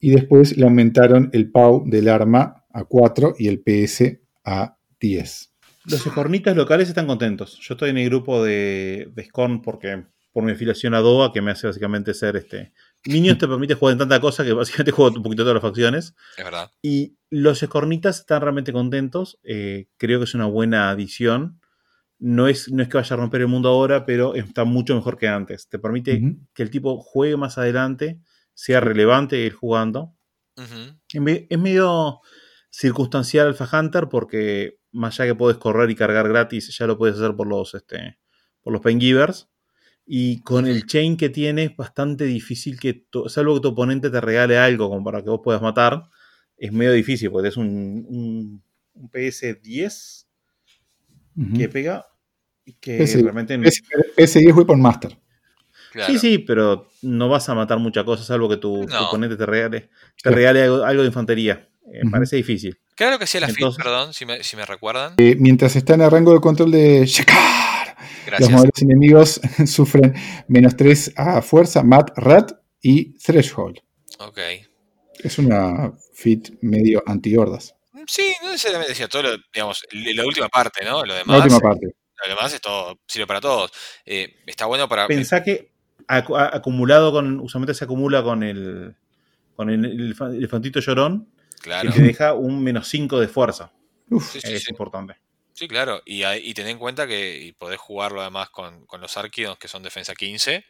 Y 0.00 0.10
después 0.10 0.56
le 0.56 0.64
aumentaron 0.64 1.28
el 1.32 1.50
PAU 1.50 1.84
del 1.86 2.08
arma 2.08 2.64
a 2.70 2.84
4 2.84 3.34
y 3.38 3.48
el 3.48 3.60
PS 3.60 4.20
a 4.44 4.78
10. 5.00 5.51
Los 5.86 6.06
escornitas 6.06 6.56
locales 6.56 6.88
están 6.88 7.06
contentos. 7.06 7.58
Yo 7.60 7.74
estoy 7.74 7.90
en 7.90 7.98
el 7.98 8.08
grupo 8.08 8.42
de, 8.44 9.10
de 9.14 9.24
Scorn 9.24 9.62
porque 9.62 10.04
por 10.32 10.44
mi 10.44 10.52
afiliación 10.52 10.94
a 10.94 11.00
DOA, 11.00 11.32
que 11.32 11.42
me 11.42 11.50
hace 11.50 11.66
básicamente 11.66 12.14
ser 12.14 12.36
este. 12.36 12.72
Minions 13.04 13.38
te 13.38 13.46
permite 13.48 13.74
jugar 13.74 13.92
en 13.92 13.98
tanta 13.98 14.20
cosa 14.20 14.44
que 14.44 14.52
básicamente 14.52 14.90
juego 14.92 15.14
un 15.16 15.22
poquito 15.22 15.42
de 15.42 15.50
todas 15.50 15.62
las 15.62 15.70
facciones. 15.70 16.14
Es 16.38 16.44
verdad. 16.44 16.70
Y 16.80 17.16
los 17.30 17.62
escornitas 17.62 18.20
están 18.20 18.40
realmente 18.40 18.72
contentos. 18.72 19.38
Eh, 19.42 19.88
creo 19.98 20.20
que 20.20 20.24
es 20.24 20.34
una 20.34 20.46
buena 20.46 20.90
adición. 20.90 21.60
No 22.18 22.46
es, 22.48 22.70
no 22.70 22.82
es 22.82 22.88
que 22.88 22.96
vaya 22.98 23.14
a 23.14 23.18
romper 23.18 23.40
el 23.42 23.48
mundo 23.48 23.68
ahora, 23.68 24.06
pero 24.06 24.34
está 24.36 24.64
mucho 24.64 24.94
mejor 24.94 25.18
que 25.18 25.26
antes. 25.28 25.68
Te 25.68 25.78
permite 25.80 26.18
que 26.54 26.62
el 26.62 26.70
tipo 26.70 26.98
juegue 27.00 27.36
más 27.36 27.58
adelante, 27.58 28.20
sea 28.54 28.80
relevante 28.80 29.36
ir 29.38 29.52
jugando. 29.54 30.14
Es 31.12 31.20
me- 31.20 31.46
es 31.50 31.58
medio 31.58 32.20
circunstancial 32.70 33.48
Alpha 33.48 33.68
Hunter 33.78 34.08
porque 34.08 34.78
más 34.92 35.18
allá 35.18 35.32
que 35.32 35.34
puedes 35.36 35.58
correr 35.58 35.90
y 35.90 35.94
cargar 35.94 36.28
gratis, 36.28 36.76
ya 36.76 36.86
lo 36.86 36.96
puedes 36.98 37.16
hacer 37.16 37.34
por 37.34 37.46
los, 37.46 37.74
este, 37.74 38.18
por 38.62 38.72
los 38.72 38.82
Paingivers. 38.82 39.48
Y 40.04 40.40
con 40.42 40.66
el 40.66 40.84
chain 40.86 41.16
que 41.16 41.28
tiene 41.28 41.64
es 41.64 41.76
bastante 41.76 42.24
difícil 42.24 42.78
que, 42.78 42.92
tu- 42.94 43.28
salvo 43.28 43.54
que 43.54 43.60
tu 43.60 43.68
oponente 43.68 44.10
te 44.10 44.20
regale 44.20 44.58
algo 44.58 44.88
como 44.90 45.04
para 45.04 45.22
que 45.22 45.30
vos 45.30 45.40
puedas 45.44 45.62
matar, 45.62 46.04
es 46.56 46.72
medio 46.72 46.92
difícil 46.92 47.30
porque 47.30 47.48
es 47.48 47.56
un, 47.56 48.04
un, 48.08 48.62
un 48.94 49.10
PS10 49.10 50.26
Ujú. 51.36 51.52
que 51.56 51.68
pega 51.68 52.06
y 52.64 52.74
que 52.74 52.98
realmente... 53.06 53.56
no- 53.56 53.64
PS, 53.64 53.82
PS10 54.16 54.54
Weapon 54.56 54.80
Master. 54.80 55.16
Claro. 55.92 56.12
Sí, 56.12 56.18
sí, 56.18 56.38
pero 56.38 56.88
no 57.02 57.28
vas 57.28 57.48
a 57.48 57.54
matar 57.54 57.78
muchas 57.78 58.04
cosas 58.04 58.26
salvo 58.26 58.48
que 58.48 58.56
tu, 58.56 58.86
tu 58.86 58.94
oponente 59.04 59.36
te 59.36 59.46
regale, 59.46 59.90
te 60.22 60.30
regale 60.30 60.62
algo, 60.62 60.84
algo 60.84 61.02
de 61.02 61.08
infantería. 61.08 61.68
Eh. 61.92 62.00
Parece 62.10 62.36
difícil. 62.36 62.78
¿Qué 62.96 63.04
era 63.04 63.12
lo 63.12 63.18
que 63.18 63.24
hacía 63.24 63.40
la 63.40 63.48
FIT, 63.48 63.58
Entonces- 63.58 63.84
perdón, 63.84 64.14
si 64.14 64.24
me, 64.26 64.42
si 64.42 64.56
me 64.56 64.64
recuerdan? 64.64 65.14
Eh, 65.18 65.36
mientras 65.38 65.76
está 65.76 65.94
en 65.94 66.00
el 66.02 66.10
rango 66.10 66.32
de 66.32 66.40
control 66.40 66.70
de 66.70 67.04
Shekar, 67.06 67.96
Los 68.38 68.50
modelos 68.50 68.80
enemigos 68.82 69.40
sufren 69.66 70.14
menos 70.48 70.74
3 70.76 71.12
a 71.16 71.42
fuerza, 71.42 71.82
mat, 71.82 72.10
rat 72.16 72.52
y 72.80 73.12
threshold. 73.18 73.78
Ok. 74.20 74.38
Es 75.22 75.38
una 75.38 75.92
fit 76.14 76.50
medio 76.62 77.02
anti-hordas. 77.06 77.74
Sí, 78.06 78.34
no 78.42 78.50
necesariamente 78.50 78.92
decía 78.92 79.08
todo, 79.08 79.22
lo, 79.22 79.30
digamos, 79.52 79.84
la 79.92 80.24
última 80.26 80.48
parte, 80.48 80.84
¿no? 80.84 81.00
Lo 81.04 81.12
La 81.12 81.18
demás, 81.18 81.42
última 81.42 81.60
parte. 81.60 81.86
lo 82.24 82.28
demás 82.34 82.52
es 82.54 82.60
todo, 82.60 82.98
sirve 83.06 83.26
para 83.26 83.40
todos. 83.40 83.70
Eh, 84.06 84.34
está 84.46 84.66
bueno 84.66 84.88
para... 84.88 85.06
Pensá 85.06 85.42
que 85.42 85.70
acumulado 86.08 87.12
con. 87.12 87.40
Usualmente 87.40 87.74
se 87.74 87.84
acumula 87.84 88.22
con 88.22 88.42
el. 88.42 88.96
Con 89.54 89.70
el, 89.70 89.84
el 89.84 90.14
elef- 90.16 90.34
elefantito 90.36 90.80
llorón. 90.80 91.28
Claro. 91.62 91.90
Que 91.90 91.98
te 91.98 92.04
deja 92.04 92.34
un 92.34 92.62
menos 92.62 92.88
5 92.88 93.20
de 93.20 93.28
fuerza. 93.28 93.72
Uf, 94.10 94.32
Sí, 94.32 94.40
sí, 94.40 94.52
es 94.54 94.64
sí. 94.64 94.70
importante. 94.70 95.16
Sí, 95.54 95.68
claro. 95.68 96.02
Y, 96.04 96.24
y 96.24 96.54
ten 96.54 96.66
en 96.66 96.78
cuenta 96.78 97.06
que 97.06 97.36
y 97.38 97.52
podés 97.52 97.78
jugarlo 97.78 98.20
además 98.20 98.50
con, 98.50 98.84
con 98.86 99.00
los 99.00 99.16
Arquidons, 99.16 99.58
que 99.58 99.68
son 99.68 99.82
defensa 99.82 100.14
15, 100.14 100.64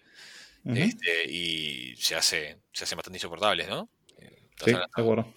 Ujú. 0.64 0.76
este, 0.76 1.24
y 1.30 1.96
se 1.96 2.14
hace, 2.14 2.58
se 2.72 2.84
hacen 2.84 2.96
bastante 2.96 3.16
insoportables, 3.16 3.68
¿no? 3.68 3.88
Eh, 4.18 4.48
Sí, 4.64 4.70
de 4.72 4.78
acuerdo. 4.94 5.32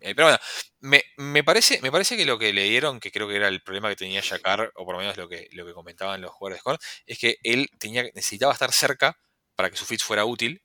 Eh, 0.00 0.14
pero 0.14 0.26
bueno, 0.28 0.38
me, 0.80 1.02
me 1.16 1.42
parece, 1.42 1.80
me 1.82 1.90
parece 1.90 2.16
que 2.16 2.26
lo 2.26 2.38
que 2.38 2.52
le 2.52 2.64
dieron, 2.64 3.00
que 3.00 3.10
creo 3.10 3.26
que 3.26 3.36
era 3.36 3.48
el 3.48 3.62
problema 3.62 3.88
que 3.88 3.96
tenía 3.96 4.22
Jakar, 4.22 4.70
o 4.74 4.84
por 4.84 4.94
lo 4.94 5.00
menos 5.00 5.16
lo 5.16 5.28
que, 5.28 5.48
lo 5.52 5.64
que 5.66 5.72
comentaban 5.72 6.20
los 6.20 6.30
jugadores 6.30 6.58
de 6.58 6.60
Scorn, 6.60 6.78
es 7.06 7.18
que 7.18 7.36
él 7.42 7.68
tenía, 7.78 8.02
necesitaba 8.14 8.52
estar 8.52 8.72
cerca 8.72 9.18
para 9.56 9.70
que 9.70 9.76
su 9.76 9.84
fit 9.86 10.00
fuera 10.00 10.24
útil, 10.26 10.62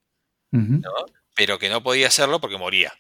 pero 1.35 1.57
que 1.57 1.69
no 1.69 1.81
podía 1.81 2.07
hacerlo 2.07 2.39
porque 2.41 2.57
moría. 2.57 2.93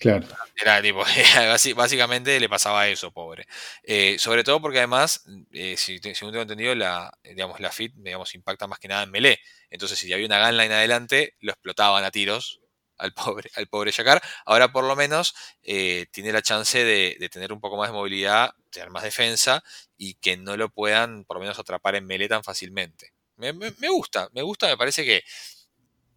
Claro. 0.00 0.26
Era 0.56 0.80
tipo, 0.80 1.04
básicamente 1.76 2.40
le 2.40 2.48
pasaba 2.48 2.88
eso, 2.88 3.10
pobre. 3.12 3.46
Eh, 3.82 4.16
sobre 4.18 4.42
todo 4.44 4.58
porque 4.60 4.78
además, 4.78 5.24
eh, 5.52 5.76
si, 5.76 5.98
según 5.98 6.32
tengo 6.32 6.40
entendido, 6.42 6.74
la, 6.74 7.12
digamos, 7.22 7.60
la 7.60 7.70
fit 7.70 7.92
digamos, 7.96 8.34
impacta 8.34 8.66
más 8.66 8.78
que 8.78 8.88
nada 8.88 9.02
en 9.02 9.10
melee. 9.10 9.38
Entonces, 9.68 9.98
si 9.98 10.10
había 10.12 10.24
una 10.26 10.46
gunline 10.46 10.72
adelante, 10.72 11.34
lo 11.40 11.52
explotaban 11.52 12.02
a 12.04 12.10
tiros 12.10 12.60
al 12.96 13.12
pobre, 13.12 13.50
al 13.56 13.66
pobre 13.68 13.92
Jakar. 13.92 14.22
Ahora, 14.46 14.72
por 14.72 14.84
lo 14.84 14.96
menos, 14.96 15.34
eh, 15.62 16.06
tiene 16.12 16.32
la 16.32 16.42
chance 16.42 16.82
de, 16.82 17.28
tener 17.30 17.52
un 17.52 17.60
poco 17.60 17.76
más 17.76 17.88
de 17.90 17.94
movilidad, 17.94 18.52
tener 18.70 18.90
más 18.90 19.02
defensa 19.02 19.62
y 19.98 20.14
que 20.14 20.36
no 20.38 20.56
lo 20.56 20.70
puedan, 20.70 21.24
por 21.24 21.36
lo 21.36 21.40
menos, 21.42 21.58
atrapar 21.58 21.94
en 21.94 22.06
melee 22.06 22.28
tan 22.28 22.42
fácilmente. 22.44 23.12
Me, 23.36 23.52
me- 23.52 23.72
me 23.78 23.88
gusta, 23.88 24.28
me 24.32 24.42
gusta, 24.42 24.66
me 24.68 24.76
parece 24.78 25.04
que 25.04 25.22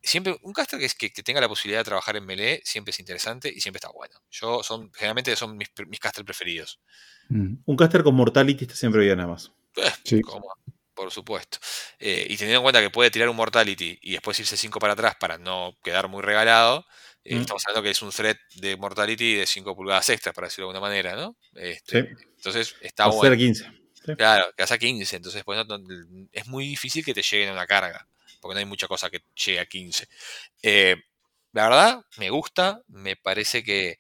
siempre 0.04 0.38
un 0.42 0.54
caster 0.54 0.80
que, 0.80 0.86
es- 0.86 0.96
que, 0.96 1.12
que 1.12 1.24
tenga 1.24 1.42
la 1.42 1.48
posibilidad 1.48 1.80
de 1.80 1.86
trabajar 1.86 2.16
en 2.18 2.26
melee 2.26 2.62
siempre 2.64 2.92
es 2.92 3.00
interesante 3.00 3.52
y 3.54 3.62
siempre 3.62 3.78
está 3.78 3.90
bueno. 3.90 4.16
Yo 4.30 4.62
son 4.64 4.92
generalmente 4.94 5.36
son 5.36 5.58
mis, 5.58 5.70
mis 5.88 6.00
casters 6.00 6.26
preferidos. 6.26 6.80
Mm, 7.30 7.56
Un 7.66 7.76
caster 7.78 8.04
con 8.04 8.16
Mortality 8.16 8.66
está 8.66 8.76
siempre 8.76 9.02
bien, 9.02 9.18
nada 9.18 9.30
más. 9.30 9.52
Eh, 9.78 9.92
Sí. 10.04 10.22
como- 10.22 10.54
por 10.94 11.10
supuesto. 11.12 11.58
Eh, 11.98 12.28
y 12.30 12.38
teniendo 12.38 12.60
en 12.60 12.64
cuenta 12.64 12.80
que 12.82 12.92
puede 12.92 13.10
tirar 13.10 13.28
un 13.28 13.36
Mortality 13.36 13.98
y 14.02 14.12
después 14.12 14.40
irse 14.40 14.56
5 14.58 14.78
para 14.80 14.94
atrás 14.94 15.16
para 15.20 15.40
no 15.40 15.76
quedar 15.84 16.08
muy 16.08 16.22
regalado, 16.22 16.86
eh, 17.24 17.36
Mm. 17.36 17.42
estamos 17.42 17.64
hablando 17.66 17.84
que 17.84 17.90
es 17.90 18.02
un 18.04 18.12
threat 18.12 18.38
de 18.58 18.78
Mortality 18.78 19.36
de 19.36 19.48
5 19.48 19.76
pulgadas 19.76 20.08
extras, 20.10 20.36
para 20.36 20.48
decirlo 20.48 20.68
de 20.68 20.76
alguna 20.78 20.88
manera, 20.88 21.16
¿no? 21.16 21.36
Este, 21.56 22.04
Sí. 22.04 22.10
Entonces 22.38 22.76
está 22.82 23.08
bueno. 23.08 23.24
ser 23.24 23.38
15. 23.38 23.66
Claro, 24.18 24.52
que 24.56 24.62
hace 24.64 24.78
15, 24.78 25.16
entonces 25.16 25.44
pues, 25.46 25.66
no- 25.66 25.78
no- 25.78 26.28
es 26.32 26.46
muy 26.48 26.68
difícil 26.68 27.04
que 27.06 27.14
te 27.14 27.22
lleguen 27.24 27.50
a 27.50 27.54
una 27.54 27.66
carga, 27.66 28.06
porque 28.44 28.56
no 28.56 28.60
hay 28.60 28.66
mucha 28.66 28.88
cosa 28.90 29.10
que 29.10 29.22
llegue 29.46 29.62
a 29.62 29.66
15. 29.68 30.08
Eh, 30.64 30.98
la 31.54 31.66
verdad, 31.70 32.02
me 32.20 32.30
gusta, 32.32 32.82
me 32.88 33.16
parece 33.16 33.64
que, 33.64 33.98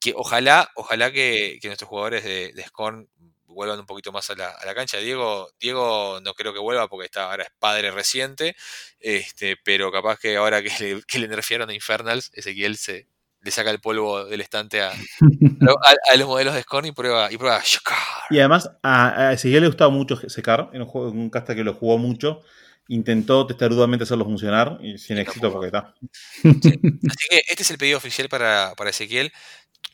que 0.00 0.12
ojalá, 0.16 0.70
ojalá 0.76 1.12
que, 1.12 1.58
que 1.60 1.68
nuestros 1.68 1.88
jugadores 1.88 2.24
de, 2.24 2.52
de 2.54 2.62
Scorn 2.64 3.08
vuelvan 3.46 3.80
un 3.80 3.86
poquito 3.86 4.12
más 4.12 4.30
a 4.30 4.34
la, 4.36 4.50
a 4.50 4.64
la 4.64 4.74
cancha. 4.74 4.98
Diego, 4.98 5.50
Diego 5.60 6.20
no 6.22 6.34
creo 6.34 6.52
que 6.52 6.60
vuelva 6.60 6.88
porque 6.88 7.06
está, 7.06 7.30
ahora 7.30 7.44
es 7.44 7.50
padre 7.58 7.90
reciente, 7.90 8.56
este, 9.00 9.56
pero 9.64 9.90
capaz 9.92 10.18
que 10.18 10.36
ahora 10.36 10.62
que 10.62 10.70
le, 10.80 11.02
que 11.02 11.18
le 11.18 11.28
nerfearon 11.28 11.68
a 11.70 11.74
Infernals, 11.74 12.30
Ezequiel 12.34 12.76
se 12.76 13.08
le 13.42 13.50
saca 13.50 13.70
el 13.70 13.80
polvo 13.80 14.24
del 14.26 14.40
estante 14.40 14.82
a, 14.82 14.90
a- 14.90 16.12
a 16.12 16.16
los 16.16 16.28
modelos 16.28 16.54
de 16.54 16.62
Scorn 16.62 16.86
y 16.86 16.92
prueba, 16.92 17.32
y 17.32 17.36
prueba 17.36 17.60
Shakar. 17.64 17.98
Y 18.30 18.38
además, 18.38 18.70
a, 18.82 19.28
a 19.28 19.32
Ezequiel 19.32 19.62
le 19.62 19.66
gustaba 19.68 19.90
mucho 19.90 20.16
secar. 20.28 20.70
Era 20.72 20.84
un, 20.84 20.88
juego, 20.88 21.10
un 21.10 21.30
caster 21.30 21.56
que 21.56 21.64
lo 21.64 21.74
jugó 21.74 21.98
mucho. 21.98 22.42
Intentó 22.92 23.46
testarudamente 23.46 24.02
hacerlo 24.02 24.24
funcionar 24.24 24.78
y 24.82 24.98
sin 24.98 25.16
éxito 25.18 25.52
porque 25.52 25.66
está. 25.66 25.94
Así 26.42 27.28
que 27.30 27.42
este 27.48 27.62
es 27.62 27.70
el 27.70 27.78
pedido 27.78 27.98
oficial 27.98 28.28
para, 28.28 28.74
para 28.76 28.90
Ezequiel. 28.90 29.30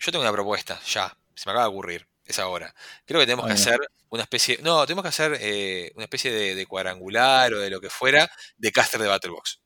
Yo 0.00 0.12
tengo 0.12 0.22
una 0.24 0.32
propuesta, 0.32 0.80
ya, 0.86 1.14
se 1.34 1.46
me 1.46 1.52
acaba 1.52 1.64
de 1.66 1.70
ocurrir, 1.70 2.06
es 2.24 2.38
ahora. 2.38 2.74
Creo 3.04 3.20
que 3.20 3.26
tenemos 3.26 3.44
que 3.46 3.52
Bueno. 3.52 3.60
hacer 3.62 3.78
una 4.10 4.22
especie, 4.22 4.58
no, 4.62 4.84
tenemos 4.86 5.02
que 5.02 5.08
hacer 5.08 5.36
eh, 5.40 5.92
una 5.94 6.04
especie 6.04 6.30
de, 6.32 6.54
de 6.54 6.66
cuadrangular 6.66 7.52
o 7.54 7.60
de 7.60 7.70
lo 7.70 7.80
que 7.80 7.90
fuera 7.90 8.30
de 8.56 8.72
caster 8.72 9.00
de 9.00 9.08
Battlebox. 9.08 9.60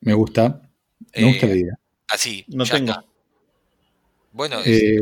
Me 0.00 0.14
gusta. 0.14 0.60
Me 1.14 1.24
gusta 1.24 1.46
Eh, 1.46 1.50
la 1.50 1.56
idea. 1.56 1.74
Así, 2.08 2.44
No 2.48 2.64
ya 2.64 2.74
tengo. 2.74 2.90
está. 2.92 3.04
Bueno, 4.32 4.60
Eh, 4.64 4.96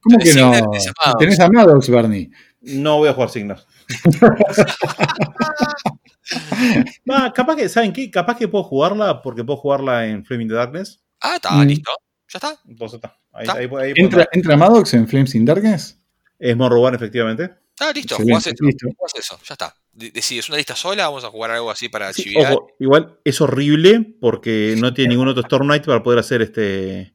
¿cómo 0.00 0.18
que 0.18 0.32
no? 0.34 0.50
Tenés 0.52 0.86
a 0.88 0.92
Maddox. 1.04 1.18
Tenés 1.18 1.40
a 1.40 1.48
Maddox, 1.50 1.88
Barney. 1.90 2.30
No 2.62 2.98
voy 2.98 3.08
a 3.08 3.12
jugar 3.12 3.28
Signos. 3.30 3.66
Va, 7.10 7.32
capaz 7.32 7.56
que, 7.56 7.68
¿saben 7.68 7.92
qué? 7.92 8.10
Capaz 8.10 8.36
que 8.36 8.48
puedo 8.48 8.64
jugarla 8.64 9.22
porque 9.22 9.44
puedo 9.44 9.56
jugarla 9.58 10.06
en 10.06 10.24
Flaming 10.24 10.48
the 10.48 10.54
Darkness. 10.54 11.00
Ah, 11.20 11.34
está, 11.36 11.50
Mm. 11.52 11.66
listo. 11.66 11.90
Ya 12.32 12.38
está. 12.38 12.58
Entonces 12.66 12.96
está. 12.96 13.18
Ahí, 13.32 13.46
¿Está? 13.46 13.58
ahí, 13.80 13.92
¿Entra. 13.96 14.28
¿Entra 14.32 14.56
Maddox 14.56 14.94
en 14.94 15.06
Flames 15.08 15.34
in 15.34 15.44
Darkness? 15.44 15.98
Es 16.38 16.56
Morroban, 16.56 16.94
efectivamente. 16.94 17.50
Está 17.74 17.92
listo, 17.92 18.16
jugás 18.16 18.46
eso, 18.46 18.64
listo. 18.64 18.88
jugás 18.96 19.12
eso, 19.18 19.38
ya 19.48 19.54
está. 19.54 19.74
De- 19.92 20.10
Decides 20.10 20.48
una 20.48 20.58
lista 20.58 20.76
sola, 20.76 21.06
vamos 21.06 21.24
a 21.24 21.28
jugar 21.30 21.50
algo 21.52 21.70
así 21.70 21.88
para 21.88 22.12
Sí, 22.12 22.24
chiviar. 22.24 22.52
ojo, 22.52 22.68
igual 22.78 23.18
es 23.24 23.40
horrible 23.40 24.16
porque 24.20 24.74
no 24.78 24.92
tiene 24.94 25.10
ningún 25.10 25.28
otro 25.28 25.42
Storm 25.42 25.66
Knight 25.66 25.84
para 25.84 26.02
poder 26.02 26.18
hacer 26.18 26.42
este. 26.42 27.14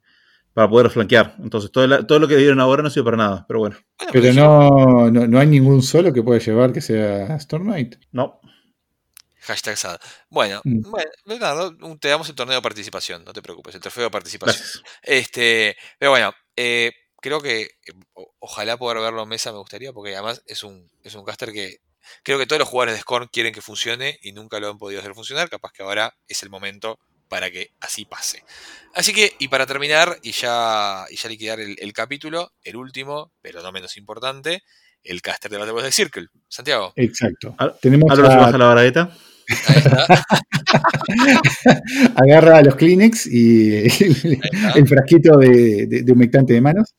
Para 0.54 0.68
poder 0.70 0.90
flanquear. 0.90 1.36
Entonces, 1.40 1.72
todo, 1.72 1.86
la- 1.86 2.08
todo 2.08 2.18
lo 2.18 2.28
que 2.28 2.36
dieron 2.38 2.60
ahora 2.60 2.82
no 2.82 2.90
sirve 2.90 3.06
para 3.06 3.18
nada. 3.18 3.46
Pero 3.48 3.60
bueno, 3.60 3.76
Bueno, 4.00 4.12
Pero 4.12 4.34
no, 4.34 5.12
no, 5.12 5.28
no 5.28 5.40
hay 5.40 5.46
ningún 5.48 5.84
solo 5.84 6.12
que 6.12 6.24
pueda 6.24 6.40
llevar 6.40 6.74
que 6.74 6.82
sea 6.82 7.36
Storm 7.36 7.66
Knight. 7.66 7.96
no. 8.12 8.40
Hashtag 9.48 9.78
sad. 9.78 10.00
Bueno, 10.30 10.62
Mm. 10.64 10.82
bueno, 10.90 11.10
nada, 11.26 11.68
un- 11.82 12.00
te 12.00 12.10
damos 12.10 12.28
el 12.30 12.36
torneo 12.36 12.56
de 12.58 12.62
participación, 12.62 13.24
no 13.24 13.34
te 13.34 13.42
preocupes, 13.42 13.74
el 13.76 13.82
trofeo 13.82 14.04
de 14.06 14.10
participación. 14.12 14.62
Gracias. 14.62 14.84
Este, 15.02 15.76
pero 15.98 16.12
bueno, 16.12 16.34
eh, 16.56 16.92
creo 17.22 17.42
que 17.42 17.62
eh, 17.62 17.70
o- 18.14 18.34
ojalá 18.40 18.78
poder 18.78 19.00
verlo 19.00 19.24
en 19.24 19.30
mesa 19.30 19.52
me 19.52 19.58
gustaría, 19.60 19.94
porque 19.94 20.14
además 20.14 20.44
es 20.46 20.64
un, 20.64 20.90
es 21.04 21.16
un 21.16 21.24
caster 21.26 21.52
que 21.54 21.78
creo 22.24 22.38
que 22.38 22.46
todos 22.46 22.60
los 22.60 22.68
jugadores 22.70 22.96
de 22.96 23.02
Scorn 23.02 23.28
quieren 23.32 23.54
que 23.54 23.62
funcione 23.62 24.20
y 24.22 24.32
nunca 24.34 24.60
lo 24.60 24.70
han 24.70 24.78
podido 24.78 25.00
hacer 25.02 25.14
funcionar. 25.14 25.50
Capaz 25.50 25.72
que 25.72 25.84
ahora 25.84 26.14
es 26.28 26.44
el 26.44 26.50
momento 26.50 27.00
para 27.28 27.52
que 27.52 27.72
así 27.82 28.06
pase. 28.06 28.44
Así 28.94 29.14
que, 29.14 29.36
y 29.40 29.48
para 29.50 29.66
terminar 29.66 30.18
y 30.24 30.32
ya, 30.32 31.06
y 31.10 31.18
ya 31.18 31.28
liquidar 31.30 31.60
el, 31.60 31.76
el 31.80 31.92
capítulo, 31.94 32.54
el 32.64 32.78
último, 32.78 33.34
pero 33.42 33.62
no 33.62 33.72
menos 33.74 33.98
importante, 33.98 34.64
el 35.04 35.22
caster 35.22 35.52
de 35.52 35.58
Battle 35.58 35.84
de 35.84 35.92
Circle. 35.92 36.28
Santiago. 36.48 36.94
Exacto. 36.96 37.56
Tenemos 37.82 38.10
Ahora 38.10 38.28
se 38.30 38.34
a- 38.34 38.38
baja 38.38 38.58
la 38.58 38.72
bragueta. 38.72 39.18
Ahí 39.68 39.78
está. 39.78 40.24
agarra 42.16 42.62
los 42.62 42.76
Kleenex 42.76 43.28
y 43.28 43.74
el, 44.76 44.88
frasquito 44.88 45.38
de, 45.38 45.88
de- 45.88 46.04
de 46.04 46.12
humectante 46.12 46.54
de 46.54 46.62
manos. 46.62 46.94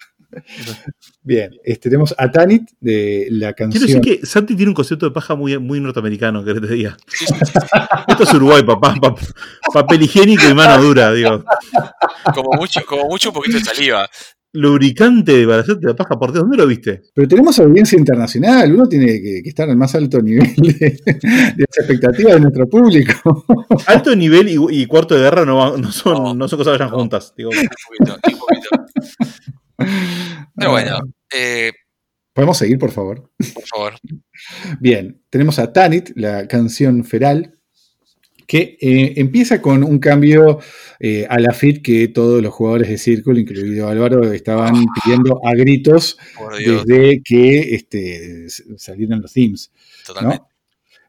Bien, 1.22 1.51
este, 1.64 1.88
tenemos 1.88 2.14
a 2.18 2.30
Tanit 2.30 2.62
de 2.80 3.28
la 3.30 3.53
Quiero 3.55 3.70
canción. 3.72 4.01
decir 4.01 4.01
que 4.20 4.26
Santi 4.26 4.55
tiene 4.55 4.70
un 4.70 4.74
concepto 4.74 5.07
de 5.07 5.12
paja 5.12 5.34
muy, 5.34 5.59
muy 5.59 5.80
norteamericano, 5.80 6.44
que 6.44 6.55
te 6.55 6.66
diga. 6.66 6.96
Esto 8.09 8.22
es 8.24 8.34
Uruguay, 8.34 8.62
papá. 8.62 8.94
pa- 9.01 9.14
papel 9.72 10.03
higiénico 10.03 10.46
y 10.49 10.55
mano 10.55 10.82
dura, 10.82 11.12
digo. 11.12 11.44
Como 12.34 12.51
mucho, 12.59 12.80
como 12.86 13.07
mucho 13.09 13.30
un 13.30 13.34
poquito 13.34 13.59
de 13.59 13.64
saliva. 13.64 14.09
Lubricante 14.53 15.46
para 15.46 15.61
hacerte 15.61 15.86
la 15.86 15.94
paja 15.94 16.18
por 16.18 16.32
Dios. 16.32 16.42
¿Dónde 16.44 16.57
lo 16.57 16.66
viste? 16.66 17.03
Pero 17.14 17.28
tenemos 17.28 17.59
audiencia 17.59 17.99
internacional, 17.99 18.72
uno 18.74 18.88
tiene 18.88 19.07
que, 19.20 19.40
que 19.42 19.49
estar 19.49 19.68
al 19.68 19.76
más 19.76 19.94
alto 19.94 20.20
nivel 20.22 20.55
de, 20.57 20.72
de 20.72 21.55
las 21.59 21.78
expectativas 21.78 22.34
de 22.34 22.40
nuestro 22.40 22.68
público. 22.68 23.44
Alto 23.86 24.16
nivel 24.16 24.49
y, 24.49 24.57
y 24.82 24.86
cuarto 24.86 25.14
de 25.14 25.20
guerra 25.22 25.44
no, 25.44 25.57
va- 25.57 25.76
no 25.76 25.92
son, 25.92 26.14
No, 26.14 26.34
no, 26.34 26.49
son 26.49 26.59
cosas 26.59 26.72
que 26.76 26.78
vayan 26.84 26.90
no. 26.92 26.99
juntas. 26.99 27.34
Digo, 27.36 27.51
Un 27.51 27.68
poquito, 28.07 28.18
un 28.32 28.38
poquito. 28.38 29.88
Pero 30.57 30.70
bueno, 30.70 30.99
eh, 31.34 31.72
¿Podemos 32.32 32.57
seguir, 32.59 32.78
por 32.78 32.90
favor? 32.92 33.30
por 33.55 33.64
favor. 33.66 33.94
Bien, 34.80 35.20
tenemos 35.28 35.59
a 35.59 35.72
Tanit, 35.72 36.11
la 36.14 36.46
canción 36.46 37.05
feral, 37.05 37.57
que 38.49 38.78
eh, 38.80 39.12
empieza 39.16 39.61
con 39.61 39.84
un 39.84 39.99
cambio 39.99 40.59
eh, 40.99 41.26
a 41.28 41.38
la 41.38 41.53
fit 41.53 41.82
que 41.82 42.09
todos 42.09 42.42
los 42.42 42.53
jugadores 42.53 42.88
de 42.88 42.96
Círculo, 42.96 43.38
incluido 43.38 43.88
Álvaro, 43.88 44.32
estaban 44.32 44.86
pidiendo 44.94 45.38
a 45.46 45.55
gritos 45.55 46.16
desde 46.59 47.20
que 47.22 47.74
este, 47.74 48.49
salieron 48.78 49.20
los 49.20 49.34
themes. 49.34 49.70
totalmente. 50.05 50.42
¿no? 50.42 50.49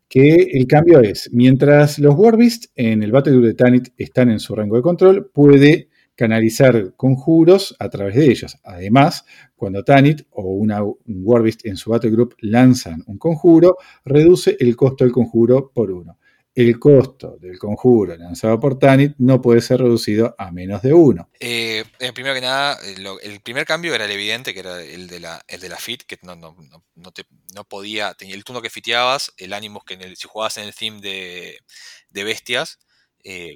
Que 0.10 0.36
el 0.52 0.68
cambio 0.68 1.00
es, 1.00 1.30
mientras 1.32 1.98
los 2.00 2.16
Warbeast 2.16 2.66
en 2.76 3.04
el 3.04 3.12
Battle 3.12 3.40
de 3.40 3.54
Tanit 3.54 3.90
están 3.96 4.32
en 4.32 4.40
su 4.40 4.54
rango 4.54 4.76
de 4.76 4.82
control, 4.82 5.32
puede 5.32 5.88
canalizar 6.16 6.94
conjuros 6.98 7.74
a 7.80 7.88
través 7.90 8.16
de 8.16 8.30
ellos. 8.30 8.58
Además, 8.66 9.24
cuando 9.56 9.86
Tanit 9.86 10.24
o 10.32 10.42
una 10.56 10.84
un 10.84 10.98
Warbeast 11.08 11.66
en 11.66 11.78
su 11.78 11.92
Battle 11.92 12.12
Group 12.12 12.36
lanzan 12.42 13.02
un 13.08 13.18
conjuro, 13.18 13.78
reduce 14.04 14.58
el 14.60 14.76
costo 14.76 15.06
del 15.06 15.14
conjuro 15.14 15.72
por 15.74 15.90
uno. 15.92 16.19
El 16.60 16.78
costo 16.78 17.38
del 17.40 17.58
conjuro 17.58 18.18
lanzado 18.18 18.60
por 18.60 18.78
Tanit 18.78 19.14
no 19.18 19.42
puede 19.42 19.62
ser 19.62 19.80
reducido 19.80 20.36
a 20.38 20.52
menos 20.52 20.82
de 20.82 20.92
uno. 20.92 21.30
Eh, 21.40 21.86
eh, 22.00 22.12
primero 22.12 22.36
que 22.36 22.42
nada, 22.42 22.78
eh, 22.84 22.98
el 23.22 23.40
primer 23.40 23.66
cambio 23.66 23.96
era 23.96 24.04
el 24.04 24.12
evidente, 24.12 24.54
que 24.54 24.60
era 24.60 24.84
el 24.84 25.08
de 25.08 25.22
la, 25.22 25.42
el 25.48 25.74
fit, 25.78 26.04
que 26.04 26.20
no, 26.22 26.36
no, 26.36 26.58
no, 26.96 27.14
no 27.54 27.64
podía, 27.64 28.14
tenía 28.14 28.36
el 28.36 28.44
turno 28.44 28.62
que 28.62 28.70
fiteabas, 28.70 29.32
el 29.38 29.54
ánimo 29.54 29.86
que 29.86 29.98
si 30.18 30.28
jugabas 30.28 30.58
en 30.58 30.66
el 30.66 30.76
theme 30.76 31.00
de, 31.00 32.24
bestias, 32.26 32.78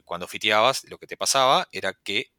cuando 0.05 0.25
fiteabas, 0.25 0.85
lo 0.85 0.97
que 0.97 1.05
te 1.05 1.17
pasaba 1.17 1.67
era 1.73 1.93
que 1.93 2.31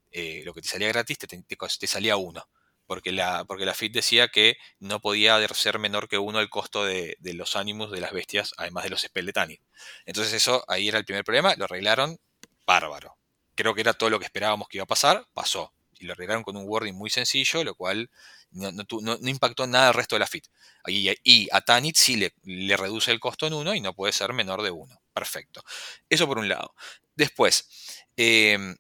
lo 0.47 0.55
que 0.55 0.63
te 0.63 0.69
salía 0.69 0.89
gratis 0.89 1.19
te 1.19 1.87
salía 1.87 2.17
uno. 2.17 2.43
Porque 2.87 3.13
la, 3.13 3.45
porque 3.45 3.65
la 3.65 3.75
fit 3.75 3.93
decía 3.93 4.29
que 4.29 4.57
no 4.79 5.01
podía 5.01 5.47
ser 5.49 5.79
menor 5.79 6.09
que 6.09 6.19
uno 6.19 6.41
el 6.41 6.51
costo 6.51 6.85
de, 6.85 7.17
de 7.21 7.35
los 7.35 7.57
ánimos 7.57 7.91
de 7.91 8.01
las 8.01 8.13
bestias, 8.13 8.53
además 8.59 8.85
de 8.85 8.91
los 8.91 9.03
spell 9.03 9.27
de 9.27 9.33
Tanit. 9.33 9.61
Entonces 10.07 10.33
eso 10.35 10.65
ahí 10.69 10.89
era 10.89 10.99
el 10.99 11.05
primer 11.05 11.25
problema, 11.25 11.55
lo 11.57 11.65
arreglaron 11.65 12.19
bárbaro. 12.67 13.17
Creo 13.55 13.75
que 13.75 13.81
era 13.83 13.95
todo 13.95 14.11
lo 14.11 14.19
que 14.19 14.25
esperábamos 14.27 14.69
que 14.69 14.79
iba 14.79 14.85
a 14.85 14.87
pasar, 14.87 15.27
pasó. 15.33 15.73
Y 15.99 16.07
lo 16.07 16.13
arreglaron 16.13 16.43
con 16.43 16.57
un 16.57 16.65
wording 16.69 16.93
muy 16.95 17.09
sencillo, 17.09 17.63
lo 17.63 17.75
cual 17.75 18.11
no, 18.51 18.73
no 18.73 18.85
no- 19.01 19.19
impactó 19.29 19.67
nada 19.67 19.89
al 19.89 19.95
resto 19.95 20.17
de 20.17 20.21
la 20.21 20.27
fit. 20.27 20.47
Y, 20.87 21.11
y 21.23 21.49
a 21.53 21.61
Tanit 21.61 21.97
sí 21.97 22.17
le, 22.17 22.35
le 22.43 22.77
reduce 22.77 23.11
el 23.13 23.21
costo 23.21 23.47
en 23.47 23.55
uno 23.55 23.75
y 23.75 23.81
no 23.81 23.95
puede 23.95 24.13
ser 24.13 24.33
menor 24.33 24.63
de 24.63 24.71
uno. 24.71 25.01
Perfecto. 25.13 25.63
Eso 26.09 26.27
por 26.27 26.39
un 26.39 26.49
lado. 26.49 26.75
Después, 27.15 27.69
eh, 28.17 28.75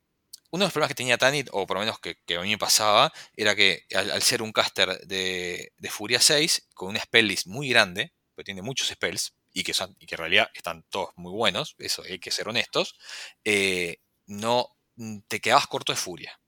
uno 0.55 0.63
de 0.63 0.67
los 0.67 0.73
problemas 0.73 0.91
que 0.91 0.95
tenía 0.95 1.19
Tanit, 1.19 1.49
o 1.51 1.67
por 1.67 1.79
lo 1.79 1.81
menos 1.81 1.99
que, 1.99 2.15
que 2.25 2.37
a 2.37 2.41
mí 2.41 2.51
me 2.51 2.59
pasaba, 2.59 3.13
era 3.37 3.57
que 3.57 3.87
al, 3.93 4.23
ser 4.23 4.41
un 4.41 4.53
caster 4.53 5.01
de, 5.05 5.73
Furia 5.91 6.21
6, 6.21 6.69
con 6.75 6.91
una 6.91 7.01
spell 7.01 7.27
list 7.27 7.49
muy 7.49 7.69
grande, 7.69 8.13
porque 8.37 8.45
tiene 8.45 8.63
muchos 8.63 8.87
spells, 8.87 9.35
y 9.53 9.65
que, 9.65 9.73
que 9.73 10.15
en 10.15 10.19
realidad 10.19 10.49
están 10.55 10.85
todos 10.91 11.09
muy 11.17 11.33
buenos, 11.33 11.75
eso 11.79 12.05
hay 12.05 12.21
que 12.21 12.31
ser 12.31 12.49
honestos, 12.49 12.97
eh, 13.43 13.97
no 14.27 14.69
mm, 14.95 15.23
te 15.27 15.41
quedabas 15.41 15.67
corto 15.67 15.93
de 15.93 15.97
furia. 15.97 16.39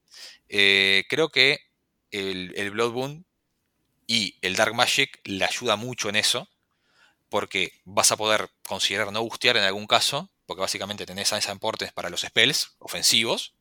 Eh, 0.48 1.02
creo 1.08 1.28
que 1.30 1.58
el, 2.12 2.52
el 2.54 2.70
Blood 2.70 2.92
Boon 2.92 3.26
y 4.06 4.38
el 4.40 4.54
Dark 4.54 4.76
Magic 4.76 5.20
le 5.24 5.44
ayuda 5.44 5.74
mucho 5.74 6.10
en 6.10 6.14
eso, 6.14 6.48
porque 7.28 7.72
vas 7.84 8.12
a 8.12 8.16
poder 8.16 8.50
considerar 8.68 9.10
no 9.10 9.24
bustear 9.24 9.56
en 9.56 9.64
algún 9.64 9.88
caso, 9.88 10.30
porque 10.46 10.60
básicamente 10.60 11.06
tenés 11.06 11.32
esa 11.32 11.50
importantes 11.50 11.92
para 11.92 12.08
los 12.08 12.20
spells 12.20 12.76
ofensivos, 12.78 13.55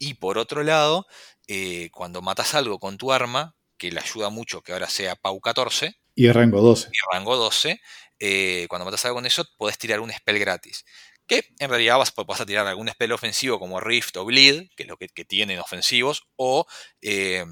y 0.00 0.14
por 0.14 0.36
otro 0.38 0.64
lado, 0.64 1.06
eh, 1.46 1.90
cuando 1.92 2.22
matas 2.22 2.54
algo 2.54 2.80
con 2.80 2.98
tu 2.98 3.12
arma, 3.12 3.54
que 3.76 3.92
le 3.92 4.00
ayuda 4.00 4.30
mucho 4.30 4.62
que 4.62 4.72
ahora 4.72 4.88
sea 4.88 5.14
Pau 5.14 5.40
14, 5.40 5.94
Y 6.16 6.26
el 6.26 6.34
rango 6.34 6.60
12. 6.60 6.88
y 6.92 6.98
rango 7.14 7.36
12, 7.36 7.80
eh, 8.18 8.66
cuando 8.68 8.84
matas 8.86 9.04
algo 9.04 9.16
con 9.16 9.26
eso, 9.26 9.44
podés 9.56 9.78
tirar 9.78 10.00
un 10.00 10.10
spell 10.12 10.38
gratis. 10.40 10.84
Que 11.26 11.44
en 11.60 11.70
realidad 11.70 11.96
vas, 11.98 12.12
vas 12.26 12.40
a 12.40 12.46
tirar 12.46 12.66
algún 12.66 12.88
spell 12.88 13.12
ofensivo 13.12 13.58
como 13.60 13.78
Rift 13.80 14.16
o 14.16 14.24
Bleed, 14.24 14.68
que 14.76 14.82
es 14.82 14.88
lo 14.88 14.96
que, 14.96 15.06
que 15.08 15.24
tienen 15.24 15.58
ofensivos, 15.60 16.24
o. 16.36 16.66
Eh, 17.00 17.44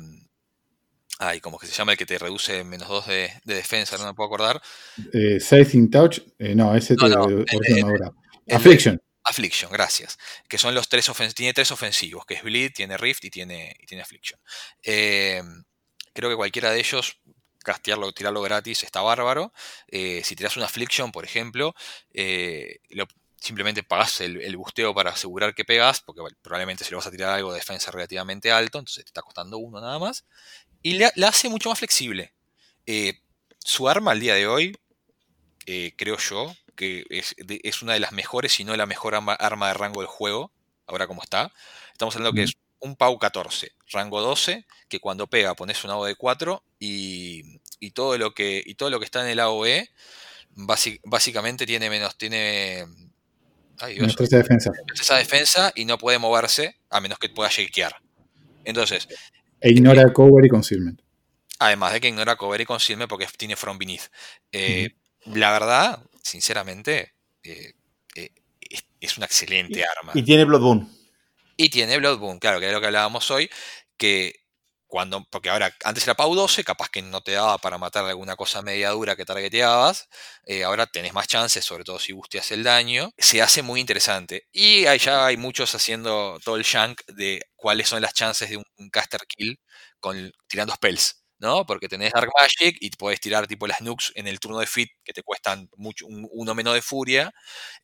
ay, 1.20 1.40
¿cómo 1.40 1.59
que 1.59 1.66
se 1.66 1.72
llama 1.72 1.92
el 1.92 1.99
que 1.99 2.07
te 2.07 2.18
reduce 2.18 2.62
menos 2.64 2.88
2 2.88 3.07
de, 3.07 3.30
de 3.44 3.55
defensa? 3.55 3.96
No 3.99 4.07
me 4.07 4.14
puedo 4.14 4.26
acordar. 4.28 4.61
Eh, 5.12 5.38
Sizing 5.40 5.90
Touch, 5.90 6.18
eh, 6.38 6.55
no, 6.55 6.74
ese 6.74 6.94
No, 6.94 7.09
te 7.09 7.14
no, 7.16 7.26
reduce 7.26 7.57
el 7.57 7.78
el 7.78 7.84
de- 8.46 8.55
Affliction. 8.55 9.01
Affliction, 9.29 9.70
gracias. 9.70 10.18
Que 10.49 10.59
son 10.59 10.74
los 10.74 10.89
tres. 10.89 11.11
Tiene 11.35 11.53
tres 11.55 11.70
ofensivos, 11.70 12.24
que 12.26 12.35
es 12.35 12.43
Bleed, 12.43 12.72
tiene 12.74 12.97
Rift 12.97 13.24
y 13.24 13.31
tiene, 13.31 13.76
y 13.81 13.87
tiene 13.87 14.03
Affliction. 14.03 14.41
Eh, 14.83 15.43
creo 16.14 16.31
que 16.31 16.37
cualquiera 16.37 16.70
de 16.70 16.79
ellos, 16.81 17.20
castearlo, 17.64 18.12
tirarlo 18.12 18.43
gratis, 18.43 18.83
está 18.85 19.03
bárbaro. 19.03 19.53
Eh, 19.89 20.22
si 20.24 20.37
tiras 20.37 20.57
una 20.57 20.66
Affliction, 20.66 21.12
por 21.12 21.24
ejemplo, 21.24 21.74
eh, 22.12 22.79
simplemente 23.41 23.83
pagás 23.85 24.20
el, 24.20 24.41
el 24.41 24.57
busteo 24.57 24.95
para 24.95 25.11
asegurar 25.11 25.55
que 25.55 25.64
pegas, 25.64 26.01
porque 26.01 26.22
probablemente 26.43 26.85
si 26.85 26.91
lo 26.91 26.99
vas 26.99 27.07
a 27.07 27.11
tirar 27.11 27.31
algo 27.35 27.53
de 27.53 27.59
defensa 27.61 27.91
relativamente 27.91 28.51
alto, 28.51 28.79
entonces 28.79 29.05
te 29.05 29.09
está 29.11 29.22
costando 29.22 29.59
uno 29.59 29.81
nada 29.81 29.99
más. 29.99 30.24
Y 30.83 30.95
le- 30.95 31.12
la 31.16 31.29
hace 31.29 31.49
mucho 31.49 31.70
más 31.70 31.79
flexible. 31.79 32.35
Su 33.61 33.89
arma 33.89 34.12
al 34.12 34.20
día 34.20 34.35
de 34.35 34.47
hoy, 34.47 34.76
eh, 35.70 35.92
creo 35.96 36.16
yo, 36.16 36.54
que 36.74 37.04
es, 37.10 37.34
de- 37.38 37.60
es 37.62 37.82
una 37.82 37.92
de 37.92 38.00
las 38.00 38.12
mejores, 38.12 38.52
si 38.52 38.64
no 38.64 38.74
la 38.76 38.86
mejor 38.86 39.14
arma, 39.14 39.34
arma 39.34 39.68
de 39.68 39.74
rango 39.74 40.00
del 40.00 40.08
juego, 40.08 40.50
ahora 40.86 41.06
como 41.06 41.22
está. 41.22 41.52
Estamos 41.92 42.16
hablando 42.16 42.34
que 42.34 42.44
es 42.44 42.54
un 42.80 42.96
Pau 42.96 43.18
14, 43.18 43.72
rango 43.92 44.20
12, 44.20 44.64
que 44.88 44.98
cuando 45.00 45.26
pega 45.26 45.54
pones 45.54 45.82
un 45.84 45.90
AOE 45.90 46.14
4 46.14 46.62
y, 46.78 47.60
y 47.80 47.90
todo 47.90 48.16
lo 48.16 48.32
que, 48.34 48.62
y 48.64 48.74
todo 48.76 48.88
lo 48.88 48.98
que 48.98 49.04
está 49.04 49.20
en 49.22 49.28
el 49.28 49.40
AOE 49.40 49.90
básicamente 51.04 51.66
tiene 51.66 51.90
menos, 51.90 52.16
tiene... 52.16 52.84
Ay, 53.80 53.94
Dios, 53.94 54.02
Menos 54.02 54.16
13 54.16 54.36
de 54.36 54.42
defensa. 54.42 54.70
esa 55.00 55.16
defensa 55.16 55.72
y 55.74 55.84
no 55.84 55.98
puede 55.98 56.18
moverse 56.18 56.76
a 56.90 57.00
menos 57.00 57.18
que 57.18 57.28
pueda 57.28 57.48
shakear. 57.48 57.94
Entonces, 58.64 59.06
E 59.60 59.70
ignora 59.70 60.12
cover 60.12 60.44
y 60.44 60.48
concealment. 60.48 61.00
además 61.60 61.92
de 61.92 62.00
que 62.00 62.08
ignora 62.08 62.34
cover 62.36 62.60
y 62.60 62.64
concealment 62.64 63.08
porque 63.08 63.26
tiene 63.36 63.54
from 63.56 63.78
beneath. 63.78 64.10
Eh, 64.52 64.90
La 65.35 65.53
verdad, 65.53 66.03
sinceramente, 66.22 67.14
eh, 67.43 67.72
eh, 68.14 68.31
es, 68.61 68.85
es 69.01 69.16
una 69.16 69.26
excelente 69.26 69.85
arma. 69.85 70.12
Y 70.14 70.22
tiene 70.22 70.45
Blood 70.45 70.61
Boon. 70.61 70.99
Y 71.57 71.70
tiene 71.70 71.99
Blood 71.99 72.18
Boon, 72.18 72.39
claro, 72.39 72.61
que 72.61 72.66
es 72.66 72.72
lo 72.72 72.81
que 72.81 72.87
hablábamos 72.87 73.31
hoy, 73.31 73.51
que 73.97 74.35
cuando, 74.89 75.22
porque 75.31 75.51
ahora, 75.51 75.74
antes 75.85 76.05
era 76.05 76.14
Pau 76.14 76.35
12, 76.35 76.64
capaz 76.64 76.89
que 76.89 77.03
no 77.03 77.20
te 77.20 77.33
daba 77.33 77.59
para 77.59 77.76
matar 77.76 78.07
alguna 78.07 78.37
cosa 78.37 78.62
media 78.62 78.91
dura 78.91 79.16
que 79.16 79.26
targeteabas, 79.26 80.09
eh, 80.47 80.64
ahora 80.64 80.87
tenés 80.87 81.12
más 81.12 81.29
chances, 81.29 81.62
sobre 81.64 81.85
todo 81.85 81.99
si 81.99 82.12
busteas 82.14 82.51
el 82.53 82.64
daño, 82.64 83.12
se 83.18 83.43
hace 83.43 83.62
muy 83.62 83.81
interesante. 83.81 84.49
Y 84.51 84.85
ya 84.85 85.26
hay 85.26 85.37
muchos 85.37 85.74
haciendo 85.74 86.41
todo 86.43 86.57
el 86.57 86.62
shank 86.62 87.03
de 87.09 87.43
cuáles 87.55 87.89
son 87.89 88.01
las 88.01 88.14
chances 88.14 88.49
de 88.49 88.57
un, 88.57 88.64
un 88.79 88.89
caster 88.89 89.20
kill 89.29 89.61
con, 90.01 90.33
tirando 90.49 90.74
spells. 90.74 91.17
¿No? 91.39 91.64
Porque 91.66 91.89
tenés 91.89 92.12
Dark 92.12 92.30
Magic 92.39 92.76
y 92.80 92.91
podés 92.91 93.20
tirar 93.20 93.47
tipo 93.47 93.66
las 93.66 93.80
nukes 93.80 94.12
en 94.14 94.26
el 94.26 94.41
turno 94.41 94.59
de 94.59 94.66
fit 94.66 94.91
que 95.05 95.12
te 95.12 95.22
cuestan 95.22 95.68
mucho, 95.76 96.07
un- 96.07 96.28
uno 96.32 96.55
menos 96.55 96.74
de 96.74 96.82
furia. 96.82 97.32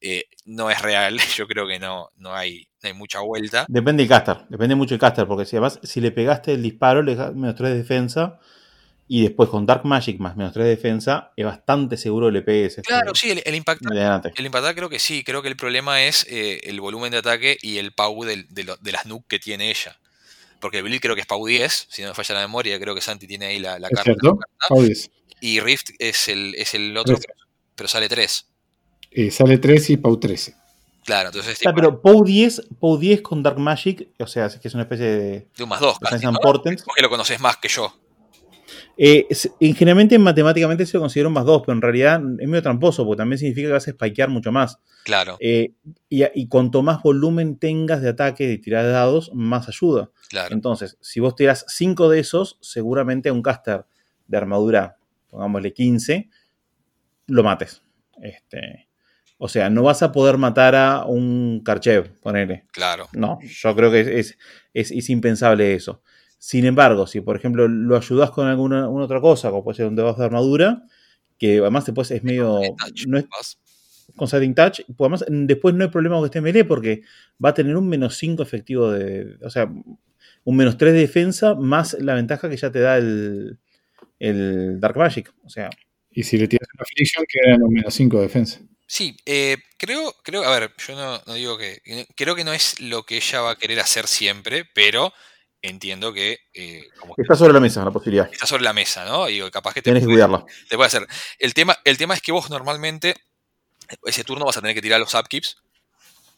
Eh, 0.01 0.25
no 0.45 0.71
es 0.71 0.81
real, 0.83 1.17
yo 1.39 1.47
creo 1.47 1.67
que 1.67 1.79
no, 1.79 2.11
no, 2.17 2.35
hay, 2.35 2.69
no 2.83 2.89
hay 2.89 2.93
mucha 2.95 3.21
vuelta. 3.21 3.67
Depende 3.69 4.03
del 4.03 4.09
caster, 4.11 4.39
depende 4.49 4.75
mucho 4.75 4.95
del 4.95 5.01
caster, 5.01 5.27
porque 5.27 5.45
si 5.45 5.57
además 5.57 5.79
si 5.83 6.01
le 6.01 6.11
pegaste 6.11 6.53
el 6.53 6.63
disparo, 6.63 7.03
le 7.03 7.15
das 7.15 7.35
menos 7.35 7.55
3 7.57 7.71
de 7.71 7.77
defensa, 7.79 8.39
y 9.07 9.23
después 9.23 9.51
con 9.51 9.67
Dark 9.67 9.85
Magic 9.85 10.19
más 10.19 10.35
menos 10.35 10.55
3 10.55 10.65
de 10.65 10.71
defensa, 10.71 11.33
es 11.37 11.45
bastante 11.45 11.97
seguro 11.99 12.27
que 12.29 12.33
le 12.33 12.43
pegues. 12.43 12.79
este, 12.79 12.83
Claro, 12.83 13.15
sí, 13.15 13.31
el, 13.31 13.43
el 13.45 13.55
impactar. 13.55 13.93
El 14.35 14.47
impactar 14.47 14.75
creo 14.75 14.89
que 14.89 14.99
sí, 14.99 15.23
creo 15.23 15.43
que 15.43 15.49
el 15.49 15.57
problema 15.57 16.03
es 16.03 16.27
eh, 16.31 16.61
el 16.65 16.81
volumen 16.81 17.11
de 17.13 17.19
ataque 17.19 17.59
y 17.61 17.77
el 17.77 17.93
PAU 17.93 18.25
del- 18.25 18.47
de, 18.49 18.65
lo- 18.65 18.77
de 18.79 18.93
las 18.93 19.05
nuke 19.07 19.27
que 19.29 19.39
tiene 19.39 19.69
ella. 19.71 19.99
Porque 20.61 20.83
Bill 20.83 21.01
creo 21.01 21.15
que 21.15 21.21
es 21.21 21.27
PAU 21.27 21.47
10, 21.47 21.87
si 21.91 22.03
no 22.03 22.09
me 22.09 22.15
falla 22.15 22.35
la 22.37 22.41
memoria, 22.43 22.79
creo 22.81 22.95
que 22.95 23.01
Santi 23.01 23.27
tiene 23.27 23.47
ahí 23.47 23.59
la, 23.59 23.79
la 23.79 23.89
¿Es 23.89 23.95
carta. 23.95 24.03
cierto? 24.05 24.39
Paudies. 24.69 25.11
Y 25.41 25.61
Rift 25.61 25.91
es 25.99 26.29
el, 26.29 26.55
es 26.57 26.75
el 26.75 26.97
otro, 26.97 27.17
Trece. 27.17 27.29
pero 27.75 27.89
sale 27.89 28.09
3. 28.09 28.47
Eh, 29.11 29.31
sale 29.31 29.59
3 29.59 29.91
y 29.91 29.97
Pau 29.99 30.19
13. 30.19 30.55
Claro, 31.05 31.29
entonces 31.29 31.59
Ah, 31.59 31.71
tipo, 31.71 31.75
pero 31.75 32.01
POW 32.01 32.25
10, 32.25 32.63
POW 32.81 32.97
10 32.99 33.21
con 33.21 33.43
Dark 33.43 33.59
Magic, 33.59 34.09
o 34.19 34.27
sea, 34.27 34.47
es 34.47 34.57
que 34.57 34.69
es 34.69 34.75
una 34.75 34.85
especie 34.85 35.05
de 35.05 35.49
de 35.55 35.63
un 35.63 35.69
más 35.69 35.81
2. 35.81 35.99
Defensa 36.01 36.29
and 36.29 36.39
Portents. 36.41 36.83
Porque 36.83 37.03
lo 37.03 37.11
conoces 37.11 37.39
más 37.41 37.59
que 37.59 37.69
yo. 37.69 37.95
Eh, 38.97 39.27
generalmente 39.75 40.19
matemáticamente 40.19 40.87
se 40.87 40.97
lo 40.97 41.01
considera 41.01 41.29
un 41.29 41.35
más 41.35 41.45
2, 41.45 41.63
pero 41.63 41.73
en 41.75 41.83
realidad 41.83 42.21
es 42.39 42.49
medio 42.49 42.63
tramposo, 42.63 43.05
porque 43.05 43.19
también 43.19 43.39
significa 43.39 43.69
que 43.69 43.73
vas 43.73 43.89
a 43.89 43.91
spikear 43.91 44.29
mucho 44.29 44.53
más. 44.53 44.79
Claro, 45.05 45.37
Eh, 45.41 45.73
y, 46.09 46.23
y 46.35 46.47
cuanto 46.49 46.83
más 46.83 47.03
volumen 47.03 47.59
tengas 47.59 48.01
de 48.03 48.11
ataque, 48.11 48.47
de 48.47 48.59
tirar 48.59 48.85
de 48.85 48.91
dados, 48.93 49.31
más 49.35 49.69
ayuda. 49.69 50.11
claro. 50.29 50.55
Entonces, 50.55 50.97
si 51.01 51.19
vos 51.21 51.35
tirás 51.35 51.65
5 51.69 52.09
de 52.09 52.21
esos, 52.21 52.57
seguramente 52.61 53.29
a 53.29 53.33
un 53.33 53.43
caster 53.43 53.85
de 54.29 54.37
armadura, 54.37 54.97
pongámosle 55.29 55.73
15, 55.73 56.31
lo 57.27 57.43
mates. 57.43 57.83
Este, 58.23 58.89
o 59.39 59.49
sea, 59.49 59.69
no 59.71 59.83
vas 59.83 60.03
a 60.03 60.13
poder 60.13 60.39
matar 60.39 60.77
a 60.77 61.05
un 61.05 61.63
Karchev, 61.65 62.21
ponele. 62.21 62.65
Claro. 62.73 63.09
No, 63.13 63.39
yo 63.43 63.75
creo 63.75 63.91
que 63.91 64.01
es, 64.03 64.07
es, 64.07 64.39
es- 64.73 64.91
es 64.93 65.11
impensable 65.11 65.75
eso. 65.75 66.03
Sin 66.45 66.67
embargo, 66.67 67.07
si 67.07 67.23
por 67.23 67.39
ejemplo 67.39 67.67
lo 67.69 67.97
ayudas 67.97 68.31
con 68.31 68.47
alguna, 68.47 68.87
otra 68.91 69.19
cosa, 69.19 69.49
como 69.49 69.65
puede 69.65 69.77
ser 69.77 69.87
un 69.87 69.97
debajo 69.97 70.21
de 70.21 70.27
armadura, 70.27 70.83
que 71.39 71.61
además 71.61 71.87
después 71.87 72.11
es 72.11 72.23
medio. 72.23 72.61
No 73.07 73.17
es 73.17 73.25
con 74.15 74.29
Setting 74.29 74.55
Touch, 74.55 74.83
pues 74.95 75.11
además 75.11 75.25
después 75.27 75.75
no 75.75 75.85
hay 75.85 75.91
problema 75.91 76.17
con 76.17 76.27
esté 76.27 76.43
melee 76.43 76.67
porque 76.67 77.01
va 77.43 77.49
a 77.49 77.55
tener 77.55 77.75
un 77.75 77.89
menos 77.89 78.19
5 78.19 78.43
efectivo 78.43 78.91
de. 78.91 79.39
O 79.43 79.49
sea, 79.49 79.73
un 80.45 80.57
menos 80.57 80.77
3 80.77 80.93
de 80.93 80.99
defensa 80.99 81.55
más 81.55 81.95
la 81.99 82.13
ventaja 82.13 82.51
que 82.51 82.59
ya 82.59 82.71
te 82.71 82.81
da 82.81 82.99
el, 82.99 83.59
el 84.19 84.79
Dark 84.81 84.99
Magic. 84.99 85.33
O 85.45 85.49
sea, 85.49 85.71
Y 86.11 86.25
si 86.25 86.37
le 86.37 86.47
tiras 86.47 86.69
una 86.75 86.83
Affliction, 86.83 87.25
queda 87.27 87.55
en 87.55 87.63
un 87.63 87.73
menos 87.73 87.95
5 87.95 88.19
de 88.19 88.23
defensa. 88.23 88.61
Sí, 88.87 89.17
eh, 89.25 89.57
creo, 89.79 90.15
creo, 90.23 90.45
a 90.45 90.61
ver, 90.61 90.73
yo 90.87 90.95
no, 90.95 91.23
no 91.27 91.33
digo 91.33 91.57
que, 91.57 91.81
creo 92.15 92.35
que 92.37 92.45
no 92.45 92.53
es 92.53 92.81
lo 92.81 93.05
que 93.05 93.17
ella 93.17 93.41
va 93.41 93.53
a 93.53 93.57
querer 93.57 93.81
hacer 93.81 94.07
siempre, 94.07 94.67
pero 94.75 95.11
entiendo 95.69 96.13
que... 96.13 96.41
eh, 96.53 96.89
como 96.99 97.15
que 97.15 97.23
Está 97.23 97.35
sobre 97.35 97.53
la 97.53 97.61
mesa 97.61 97.85
la 97.85 97.91
posibilidad. 97.91 98.29
está 98.33 98.47
sobre 98.47 98.63
la 98.63 98.73
mesa, 98.73 99.05
¿no? 99.05 99.29
Y 99.29 99.51
capaz 99.51 99.75
que 99.75 99.81
te 99.81 99.85
Tienes 99.85 100.03
que 100.03 100.07
cuidarla. 100.09 100.45
te 100.69 100.77
puede 100.77 100.87
hacer. 100.89 101.07
El 101.39 101.55
tema, 101.55 101.79
el 101.85 101.97
tema 101.97 102.15
es 102.15 102.23
que 102.23 102.33
vos 102.33 102.51
normalmente 102.51 103.15
ese 104.05 104.25
turno 104.25 104.45
vas 104.45 104.57
a 104.57 104.61
tener 104.61 104.75
que 104.75 104.83
tirar 104.83 105.01
los 105.01 105.15
upkeeps 105.15 105.57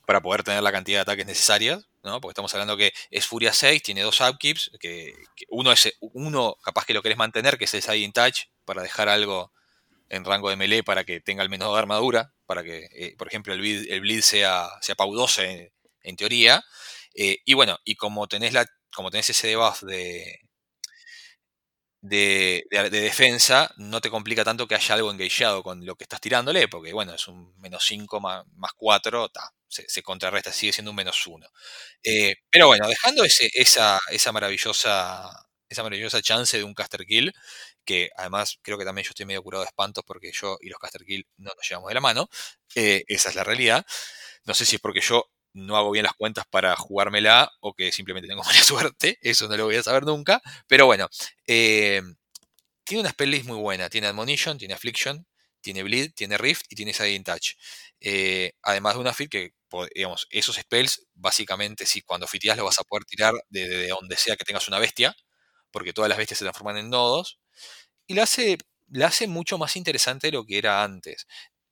para 0.06 0.20
poder 0.20 0.42
tener 0.44 0.62
la 0.62 0.70
cantidad 0.72 0.98
de 0.98 1.02
ataques 1.02 1.26
necesarias, 1.26 1.84
¿no? 2.04 2.20
Porque 2.20 2.32
estamos 2.32 2.52
hablando 2.54 2.76
que 2.76 2.92
es 3.10 3.26
Furia 3.26 3.52
6, 3.52 3.82
tiene 3.82 4.02
dos 4.02 4.20
upkeeps, 4.20 4.70
que, 4.78 5.14
que 5.34 5.44
uno 5.48 5.72
es 5.72 5.92
uno 6.00 6.56
capaz 6.62 6.84
que 6.84 6.94
lo 6.94 7.02
querés 7.02 7.18
mantener, 7.18 7.58
que 7.58 7.64
es 7.64 7.74
el 7.74 7.82
Siding 7.82 8.12
Touch, 8.12 8.42
para 8.64 8.82
dejar 8.82 9.08
algo 9.08 9.52
en 10.08 10.24
rango 10.24 10.48
de 10.50 10.54
melee 10.56 10.84
para 10.84 11.02
que 11.02 11.20
tenga 11.20 11.42
el 11.42 11.48
menos 11.48 11.72
de 11.72 11.78
armadura, 11.80 12.32
para 12.46 12.62
que, 12.62 12.88
eh, 12.92 13.14
por 13.18 13.26
ejemplo, 13.26 13.52
el 13.52 13.58
bleed, 13.58 13.90
el 13.90 14.00
bleed 14.00 14.20
sea, 14.20 14.68
sea 14.80 14.94
Pau 14.94 15.12
12 15.12 15.50
en, 15.50 15.72
en 16.02 16.16
teoría. 16.16 16.64
Eh, 17.14 17.38
y 17.44 17.54
bueno, 17.54 17.78
y 17.84 17.96
como 17.96 18.28
tenés, 18.28 18.52
la, 18.52 18.64
como 18.96 19.10
tenés 19.12 19.30
ese 19.30 19.48
debuff 19.48 19.82
de, 19.84 20.40
de, 22.00 22.64
de- 22.70 22.90
de 22.90 23.00
defensa, 23.00 23.70
no 23.78 24.00
te 24.00 24.10
complica 24.10 24.44
tanto 24.44 24.66
que 24.68 24.74
haya 24.76 24.94
algo 24.94 25.10
engageado 25.10 25.62
con 25.62 25.84
lo 25.84 25.96
que 25.96 26.04
estás 26.04 26.20
tirándole, 26.20 26.68
porque 26.68 26.92
bueno, 26.92 27.14
es 27.14 27.26
un 27.28 27.54
menos 27.58 27.84
5 27.84 28.20
más, 28.20 28.44
más 28.54 28.72
4, 28.76 29.28
ta, 29.28 29.50
se, 29.68 30.02
contrarresta, 30.02 30.52
sigue 30.52 30.72
siendo 30.72 30.90
un 30.92 30.96
menos 30.96 31.26
1. 31.26 31.48
pero 32.50 32.66
bueno, 32.68 32.88
dejando 32.88 33.24
esa, 33.24 33.98
esa 34.10 34.32
maravillosa 34.32 35.30
esa 35.68 35.82
maravillosa 35.82 36.22
chance 36.22 36.56
de 36.56 36.62
un 36.64 36.74
caster 36.74 37.04
kill, 37.04 37.32
que 37.84 38.10
además 38.16 38.58
creo 38.62 38.78
que 38.78 38.84
también 38.84 39.04
yo 39.04 39.10
estoy 39.10 39.26
medio 39.26 39.42
curado 39.42 39.64
de 39.64 39.68
espantos 39.68 40.04
porque 40.06 40.30
yo 40.32 40.58
y 40.60 40.68
los 40.68 40.78
caster 40.78 41.04
kill 41.04 41.26
no 41.38 41.50
nos 41.56 41.68
llevamos 41.68 41.88
de 41.88 41.94
la 41.94 42.00
mano, 42.00 42.28
eh, 42.76 43.02
esa 43.08 43.30
es 43.30 43.34
la 43.34 43.42
realidad. 43.44 43.84
No 44.44 44.54
sé 44.54 44.64
si 44.66 44.76
es 44.76 44.82
porque 44.82 45.00
yo 45.00 45.24
no 45.56 45.76
hago 45.76 45.90
bien 45.90 46.04
las 46.04 46.14
cuentas 46.14 46.44
para 46.50 46.76
jugármela 46.76 47.50
o 47.60 47.74
que 47.74 47.92
simplemente 47.92 48.28
tengo 48.28 48.42
mala 48.44 48.62
suerte, 48.62 49.18
eso 49.22 49.48
no 49.48 49.56
lo 49.56 49.64
voy 49.66 49.76
a 49.76 49.82
saber 49.82 50.04
nunca, 50.04 50.40
pero 50.68 50.86
bueno, 50.86 51.08
eh, 51.46 52.02
tiene 52.84 53.00
una 53.02 53.10
spell 53.10 53.30
list 53.30 53.46
muy 53.46 53.58
buena, 53.58 53.88
tiene 53.90 54.06
Admonition, 54.08 54.58
tiene 54.58 54.74
Affliction, 54.74 55.26
tiene 55.60 55.82
Bleed, 55.82 56.12
tiene 56.14 56.38
Rift 56.38 56.66
y 56.70 56.76
tiene 56.76 56.92
Siding 56.94 57.24
Touch. 57.24 57.54
Eh, 58.00 58.52
además 58.62 58.94
de 58.94 59.00
una 59.00 59.12
fit 59.14 59.30
que, 59.30 59.50
digamos, 59.94 60.26
esos 60.30 60.56
spells, 60.56 61.06
básicamente, 61.14 61.86
si 61.86 62.02
cuando 62.02 62.26
fiteas 62.28 62.56
lo 62.56 62.64
vas 62.64 62.78
a 62.78 62.84
poder 62.84 63.04
tirar 63.04 63.34
desde 63.48 63.76
de 63.78 63.88
donde 63.88 64.16
sea 64.16 64.36
que 64.36 64.44
tengas 64.44 64.68
una 64.68 64.78
bestia, 64.78 65.16
porque 65.72 65.92
todas 65.92 66.08
las 66.08 66.18
bestias 66.18 66.38
se 66.38 66.44
transforman 66.44 66.76
en 66.78 66.90
nodos, 66.90 67.38
y 68.06 68.14
la 68.14 68.24
hace, 68.24 68.58
la 68.88 69.08
hace 69.08 69.28
mucho 69.28 69.58
más 69.58 69.76
interesante 69.76 70.28
de 70.28 70.32
lo 70.32 70.44
que 70.44 70.58
era 70.58 70.82
antes. 70.84 71.26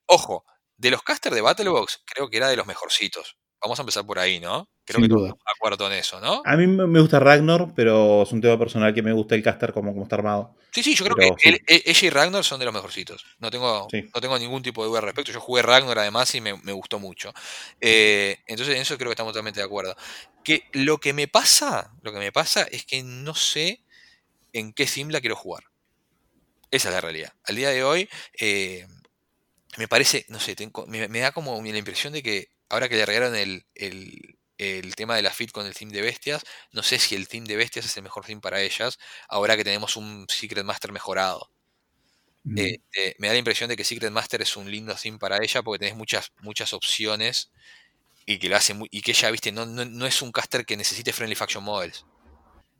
Ojo, 0.06 0.44
de 0.76 0.90
los 0.90 1.02
casters 1.02 1.34
de 1.36 1.42
Battlebox, 1.42 2.02
creo 2.06 2.28
que 2.30 2.38
era 2.38 2.48
de 2.48 2.56
los 2.56 2.66
mejorcitos. 2.66 3.36
Vamos 3.64 3.78
a 3.78 3.82
empezar 3.82 4.04
por 4.04 4.18
ahí, 4.18 4.40
¿no? 4.40 4.68
Creo 4.84 5.00
Sin 5.00 5.08
que 5.08 5.14
duda. 5.14 5.28
estamos 5.28 5.44
de 5.46 5.52
acuerdo 5.56 5.86
en 5.86 5.92
eso, 5.94 6.20
¿no? 6.20 6.42
A 6.44 6.56
mí 6.56 6.66
me 6.66 7.00
gusta 7.00 7.18
Ragnar, 7.18 7.72
pero 7.74 8.22
es 8.24 8.32
un 8.32 8.42
tema 8.42 8.58
personal 8.58 8.92
que 8.92 9.02
me 9.02 9.12
gusta 9.12 9.34
el 9.34 9.42
caster 9.42 9.72
como, 9.72 9.92
como 9.92 10.02
está 10.04 10.16
armado. 10.16 10.54
Sí, 10.70 10.82
sí, 10.82 10.94
yo 10.94 11.04
creo 11.06 11.16
Pero 11.16 11.34
que 11.36 11.50
sí. 11.50 11.56
él- 11.66 11.82
ella 11.86 12.06
y 12.06 12.10
Ragnar 12.10 12.44
son 12.44 12.58
de 12.58 12.66
los 12.66 12.74
mejorcitos. 12.74 13.24
No 13.38 13.50
tengo, 13.50 13.88
Sí. 13.90 14.02
no 14.14 14.20
tengo 14.20 14.38
ningún 14.38 14.62
tipo 14.62 14.82
de 14.82 14.88
duda 14.90 14.98
al 14.98 15.04
respecto. 15.06 15.32
Yo 15.32 15.40
jugué 15.40 15.62
Ragnar 15.62 15.98
además 15.98 16.34
y 16.34 16.42
me, 16.42 16.54
me 16.62 16.72
gustó 16.72 16.98
mucho. 16.98 17.32
Eh, 17.80 18.36
entonces 18.46 18.74
en 18.76 18.82
eso 18.82 18.96
creo 18.98 19.08
que 19.08 19.14
estamos 19.14 19.32
totalmente 19.32 19.60
de 19.60 19.64
acuerdo. 19.66 19.96
Que 20.44 20.64
lo 20.72 20.98
que 20.98 21.14
me 21.14 21.26
pasa, 21.26 21.90
lo 22.02 22.12
que 22.12 22.18
me 22.18 22.32
pasa 22.32 22.64
es 22.70 22.84
que 22.84 23.02
no 23.02 23.34
sé 23.34 23.80
en 24.52 24.74
qué 24.74 24.86
sim 24.86 25.08
la 25.08 25.20
quiero 25.22 25.36
jugar. 25.36 25.64
Esa 26.70 26.88
es 26.90 26.94
la 26.94 27.00
realidad. 27.00 27.32
Al 27.44 27.56
día 27.56 27.70
de 27.70 27.82
hoy, 27.84 28.08
eh, 28.38 28.86
me 29.78 29.88
parece, 29.88 30.26
no 30.28 30.38
sé, 30.40 30.54
tengo- 30.54 30.86
me, 30.86 31.08
me 31.08 31.20
da 31.20 31.32
como 31.32 31.60
la 31.62 31.78
impresión 31.78 32.12
de 32.12 32.22
que 32.22 32.48
ahora 32.74 32.88
que 32.88 32.96
le 32.96 33.06
regalaron 33.06 33.36
el, 33.36 33.66
el- 33.74 34.38
el 34.58 34.94
tema 34.96 35.16
de 35.16 35.22
la 35.22 35.30
fit 35.32 35.50
con 35.52 35.66
el 35.66 35.74
team 35.74 35.90
de 35.90 36.00
bestias, 36.02 36.44
no 36.72 36.82
sé 36.84 36.98
si 37.00 37.14
el 37.16 37.28
team 37.28 37.44
de 37.44 37.56
bestias 37.56 37.86
es 37.86 37.96
el 37.96 38.04
mejor 38.04 38.24
team 38.24 38.40
para 38.40 38.60
ellas, 38.62 38.98
ahora 39.28 39.56
que 39.56 39.64
tenemos 39.64 39.96
un 39.96 40.26
Secret 40.28 40.64
Master 40.64 40.92
mejorado. 40.92 41.50
Mm. 42.44 42.58
Eh, 42.58 42.78
eh, 42.96 43.14
me 43.18 43.28
da 43.28 43.32
la 43.34 43.38
impresión 43.38 43.68
de 43.70 43.76
que 43.76 43.84
Secret 43.84 44.10
Master 44.12 44.42
es 44.42 44.56
un 44.56 44.70
lindo 44.70 44.96
sim 44.96 45.18
para 45.18 45.38
ella 45.42 45.62
porque 45.62 45.78
tenés 45.80 45.96
muchas, 45.96 46.32
muchas 46.42 46.72
opciones 46.74 47.50
y 48.26 48.38
que 48.38 48.48
lo 48.48 48.56
hace 48.56 48.74
muy- 48.74 48.88
y 48.92 49.02
que 49.02 49.12
ella, 49.12 49.30
viste, 49.30 49.52
no, 49.52 49.66
no, 49.66 49.84
no 49.84 50.06
es 50.06 50.22
un 50.22 50.32
caster 50.32 50.64
que 50.66 50.76
necesite 50.76 51.12
friendly 51.12 51.36
faction 51.36 51.64
models. 51.64 52.06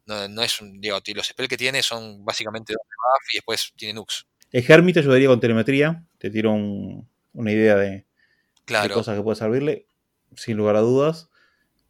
No, 0.07 0.29
no 0.29 0.43
es 0.43 0.61
un, 0.61 0.81
digo, 0.81 0.99
los 1.15 1.27
spells 1.29 1.49
que 1.49 1.57
tiene 1.57 1.83
son 1.83 2.25
básicamente 2.25 2.75
dos 2.75 2.83
buff 2.87 3.35
y 3.35 3.39
después 3.39 3.73
tiene 3.77 3.95
nukes. 3.95 4.27
El 4.53 4.65
Hermit 4.71 4.95
te 4.95 5.01
ayudaría 5.01 5.29
con 5.29 5.41
telemetría. 5.41 6.05
Te 6.19 6.31
tiro 6.31 6.53
un- 6.53 7.09
una 7.33 7.53
idea 7.53 7.77
de, 7.77 8.07
de 8.65 8.67
Claro. 8.67 8.95
cosas 8.95 9.17
que 9.17 9.23
puede 9.23 9.37
servirle, 9.37 9.87
sin 10.37 10.57
lugar 10.57 10.77
a 10.77 10.81
dudas. 10.81 11.31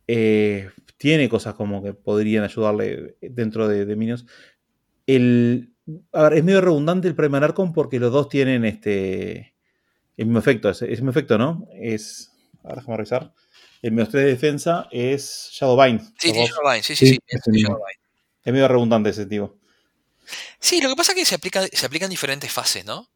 Eh, 0.06 0.70
tiene 0.96 1.28
cosas 1.28 1.54
como 1.54 1.82
que 1.82 1.92
podrían 1.94 2.44
ayudarle 2.44 3.16
dentro 3.20 3.68
de, 3.68 3.84
de 3.86 3.96
Minions. 3.96 4.26
El, 5.06 5.72
a 6.12 6.24
ver, 6.24 6.34
es 6.34 6.44
medio 6.44 6.60
redundante 6.60 7.08
el 7.08 7.14
Primal 7.14 7.44
Archon 7.44 7.72
porque 7.72 7.98
los 8.00 8.12
dos 8.12 8.28
tienen 8.28 8.64
este 8.64 9.54
el 10.16 10.26
mismo 10.26 10.38
efecto. 10.38 10.68
Es, 10.70 10.76
es 10.82 10.88
el 10.88 10.90
mismo 10.96 11.10
efecto, 11.10 11.38
¿no? 11.38 11.66
Es. 11.74 12.32
Ahora 12.62 12.76
déjame 12.76 12.96
revisar. 12.98 13.32
El 13.82 13.92
menos 13.92 14.08
3 14.08 14.24
de 14.24 14.30
defensa 14.30 14.88
es 14.90 15.50
Shadowbind. 15.52 16.00
Sí, 16.18 16.32
dos. 16.32 16.48
Shadowbind, 16.48 16.82
sí, 16.82 16.96
sí, 16.96 17.06
Sí, 17.06 17.12
sí, 17.14 17.20
es. 17.26 17.40
Shadowbind. 17.44 17.98
Es 18.44 18.52
medio 18.52 18.68
redundante 18.68 19.10
ese 19.10 19.26
tipo. 19.26 19.58
Sí, 20.58 20.80
lo 20.80 20.88
que 20.88 20.96
pasa 20.96 21.12
es 21.12 21.18
que 21.18 21.24
se 21.26 21.34
aplica, 21.34 21.66
se 21.66 21.84
aplican 21.86 22.08
diferentes 22.08 22.50
fases, 22.50 22.84
¿no? 22.86 23.06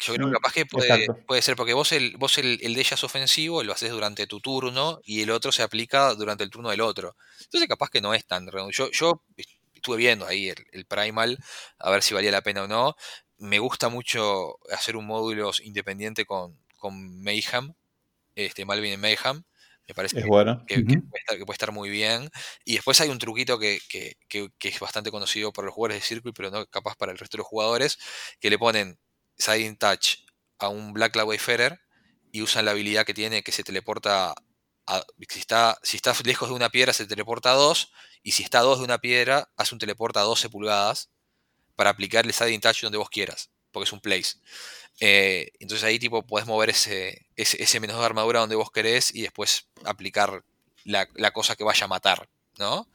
Yo 0.00 0.14
creo 0.14 0.26
que 0.28 0.30
Mm, 0.30 0.32
capaz 0.32 0.52
que 0.52 0.66
puede, 0.66 1.08
puede 1.26 1.42
ser 1.42 1.56
porque 1.56 1.74
vos 1.74 1.90
el, 1.92 2.16
vos 2.18 2.38
el, 2.38 2.58
el 2.62 2.74
de 2.74 2.80
ella 2.80 2.94
es 2.94 3.04
ofensivo, 3.04 3.62
lo 3.64 3.72
haces 3.72 3.90
durante 3.90 4.26
tu 4.28 4.40
turno 4.40 5.00
y 5.04 5.22
el 5.22 5.30
otro 5.30 5.50
se 5.52 5.62
aplica 5.62 6.14
durante 6.14 6.44
el 6.44 6.50
turno 6.50 6.70
del 6.70 6.80
otro. 6.82 7.16
Entonces 7.40 7.68
capaz 7.68 7.90
que 7.90 8.00
no 8.00 8.14
es 8.14 8.24
tan 8.26 8.46
redondo. 8.46 8.70
Yo, 8.72 8.90
yo 8.92 9.24
estuve 9.74 9.96
viendo 9.96 10.26
ahí 10.26 10.48
el, 10.50 10.56
el 10.72 10.86
Primal, 10.86 11.38
a 11.78 11.90
ver 11.90 12.02
si 12.02 12.14
valía 12.14 12.30
la 12.30 12.42
pena 12.42 12.62
o 12.64 12.68
no. 12.68 12.94
Me 13.38 13.58
gusta 13.58 13.88
mucho 13.88 14.58
hacer 14.72 14.96
un 14.96 15.06
módulo 15.06 15.50
independiente 15.62 16.24
con, 16.26 16.58
con 16.76 17.22
Mayhem, 17.22 17.74
este 18.34 18.64
Malvin 18.64 18.92
en 18.94 19.00
Mayhem. 19.00 19.42
Me 19.88 19.94
parece 19.94 20.14
Es 20.18 20.24
que, 20.24 20.28
bueno. 20.28 20.66
que- 20.66 20.84
que 20.84 20.96
Ujú. 20.96 21.02
puede 21.08 21.20
estar, 21.20 21.38
que 21.38 21.46
puede 21.46 21.54
estar 21.54 21.72
muy 21.72 21.88
bien. 21.90 22.30
Y 22.64 22.74
después 22.74 23.00
hay 23.00 23.08
un 23.10 23.18
truquito 23.18 23.58
que, 23.58 23.80
que- 23.88 24.16
que- 24.28 24.50
que 24.58 24.68
es 24.68 24.80
bastante 24.80 25.10
conocido 25.10 25.52
por 25.52 25.64
los 25.64 25.74
jugadores 25.74 25.98
de 26.02 26.06
Circuit, 26.06 26.34
pero 26.36 26.50
no 26.50 26.66
capaz 26.66 26.96
para 26.96 27.12
el 27.12 27.18
resto 27.18 27.36
de 27.36 27.40
los 27.40 27.46
jugadores, 27.48 27.98
que 28.40 28.50
le 28.50 28.58
ponen 28.58 28.98
Siding 29.38 29.76
Touch 29.78 30.18
a 30.58 30.68
un 30.68 30.92
Black 30.92 31.12
Cloud 31.12 31.28
Wayfarer 31.28 31.80
y 32.32 32.42
usan 32.42 32.64
la 32.64 32.72
habilidad 32.72 33.04
que 33.06 33.14
tiene 33.14 33.42
que 33.42 33.52
se 33.52 33.64
teleporta 33.64 34.34
a, 34.86 35.04
si 35.28 35.38
está 35.40 35.78
si 35.82 35.96
está 35.96 36.12
lejos 36.24 36.48
de 36.48 36.54
una 36.54 36.70
piedra 36.70 36.92
se 36.92 37.06
teleporta 37.06 37.52
a 37.52 37.54
2 37.54 37.92
y 38.22 38.32
si 38.32 38.42
está 38.42 38.60
a 38.60 38.62
2 38.62 38.78
de 38.78 38.84
una 38.84 38.98
piedra 38.98 39.50
hace 39.56 39.74
un 39.74 39.78
teleporta 39.78 40.20
a 40.20 40.24
12 40.24 40.48
pulgadas 40.50 41.10
para 41.76 41.90
aplicarle 41.90 42.32
Siding 42.32 42.60
Touch 42.60 42.82
donde 42.82 42.98
vos 42.98 43.10
quieras, 43.10 43.50
porque 43.72 43.84
es 43.86 43.92
un 43.92 44.00
place. 44.00 44.36
Eh, 45.00 45.50
entonces 45.60 45.84
ahí 45.84 45.98
tipo 45.98 46.26
podés 46.26 46.46
mover 46.46 46.70
ese, 46.70 47.26
ese, 47.36 47.62
ese 47.62 47.80
menos 47.80 47.98
de 47.98 48.04
armadura 48.06 48.40
donde 48.40 48.56
vos 48.56 48.70
querés 48.70 49.14
y 49.14 49.22
después 49.22 49.68
aplicar 49.84 50.44
la, 50.84 51.08
la 51.14 51.30
cosa 51.32 51.56
que 51.56 51.64
vaya 51.64 51.84
a 51.84 51.88
matar, 51.88 52.28
¿no? 52.58 52.88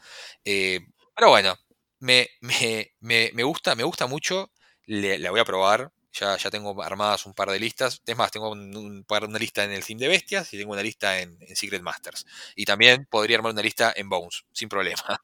Eh, 0.46 0.82
pero 1.16 1.30
bueno, 1.30 1.58
me, 2.00 2.30
me, 2.42 2.92
me, 3.00 3.32
me 3.34 3.44
gusta, 3.44 3.76
me 3.76 3.84
gusta 3.84 4.08
mucho, 4.08 4.52
le- 4.86 5.20
la 5.20 5.32
voy 5.32 5.40
a 5.40 5.46
probar. 5.46 5.92
Ya, 6.14 6.38
ya 6.38 6.50
tengo 6.52 6.82
armadas 6.84 7.26
un 7.26 7.34
par 7.34 7.50
de 7.50 7.60
listas. 7.60 8.02
Es 8.06 8.18
más, 8.18 8.32
tengo 8.32 8.52
un, 8.52 9.06
una 9.10 9.40
lista 9.40 9.64
en 9.64 9.72
el 9.72 9.84
Team 9.84 10.00
de 10.00 10.08
Bestias 10.08 10.54
y 10.54 10.58
tengo 10.58 10.74
una 10.74 10.84
lista 10.84 11.20
en, 11.20 11.38
Secret 11.56 11.82
Masters. 11.82 12.26
Y 12.56 12.66
también 12.66 13.08
podría 13.10 13.38
armar 13.38 13.54
una 13.54 13.62
lista 13.62 13.94
en 13.96 14.10
Bones, 14.10 14.46
sin 14.54 14.70
problema. 14.70 15.22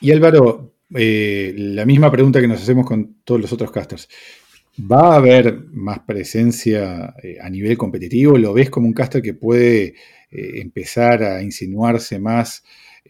Y 0.00 0.12
Álvaro, 0.12 0.74
eh, 0.94 1.52
la 1.56 1.84
misma 1.84 2.10
pregunta 2.10 2.40
que 2.40 2.48
nos 2.48 2.62
hacemos 2.62 2.86
con 2.86 3.22
todos 3.24 3.40
los 3.40 3.52
otros 3.52 3.72
casters. 3.72 4.08
¿Va 4.80 5.14
a 5.14 5.16
haber 5.16 5.64
más 5.72 5.98
presencia 6.00 7.14
eh, 7.20 7.38
a 7.40 7.50
nivel 7.50 7.76
competitivo? 7.76 8.38
¿Lo 8.38 8.52
ves 8.52 8.70
como 8.70 8.86
un 8.86 8.92
caster 8.92 9.20
que 9.20 9.34
puede 9.34 9.94
eh, 10.30 10.60
empezar 10.60 11.24
a 11.24 11.42
insinuarse 11.42 12.20
más 12.20 12.62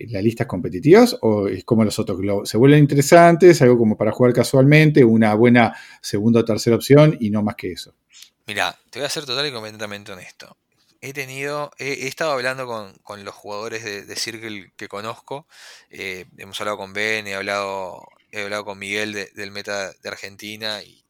las 0.09 0.23
listas 0.23 0.47
competitivas? 0.47 1.17
¿O 1.23 1.49
es 1.49 1.65
como 1.65 1.85
los 1.85 1.99
otros? 1.99 2.21
Lo- 2.21 2.45
¿Se 2.47 2.57
vuelven 2.57 2.81
interesantes? 2.81 3.61
¿Algo 3.63 3.79
como 3.79 3.97
para 3.97 4.13
jugar 4.13 4.33
casualmente? 4.33 5.05
¿Una 5.05 5.35
buena 5.35 5.77
segunda 6.01 6.41
o 6.41 6.45
tercera 6.45 6.77
opción? 6.77 7.17
Y 7.21 7.31
no 7.31 7.43
más 7.43 7.57
que 7.57 7.73
eso. 7.73 7.95
Mira, 8.47 8.79
te 8.91 8.99
voy 8.99 9.07
a 9.07 9.11
ser 9.11 9.27
total 9.27 9.47
y 9.47 9.53
completamente 9.53 10.13
honesto. 10.13 10.57
He 11.01 11.13
tenido, 11.13 11.71
he, 11.79 12.09
estado 12.09 12.33
hablando 12.33 12.67
con, 12.67 12.95
con 13.03 13.25
los 13.25 13.35
jugadores 13.35 13.85
de, 13.85 14.05
de 14.05 14.17
Circle 14.17 14.73
que 14.77 14.89
conozco. 14.89 15.47
eh, 15.91 16.25
hemos 16.39 16.61
hablado 16.61 16.79
con 16.79 16.93
Ben, 16.93 17.27
he 17.27 17.35
hablado, 17.35 18.03
he 18.33 18.43
hablado 18.43 18.65
con 18.65 18.79
Miguel 18.79 19.13
de- 19.13 19.31
del 19.35 19.51
Meta 19.53 19.93
de 19.93 20.09
Argentina 20.09 20.83
y, 20.83 21.05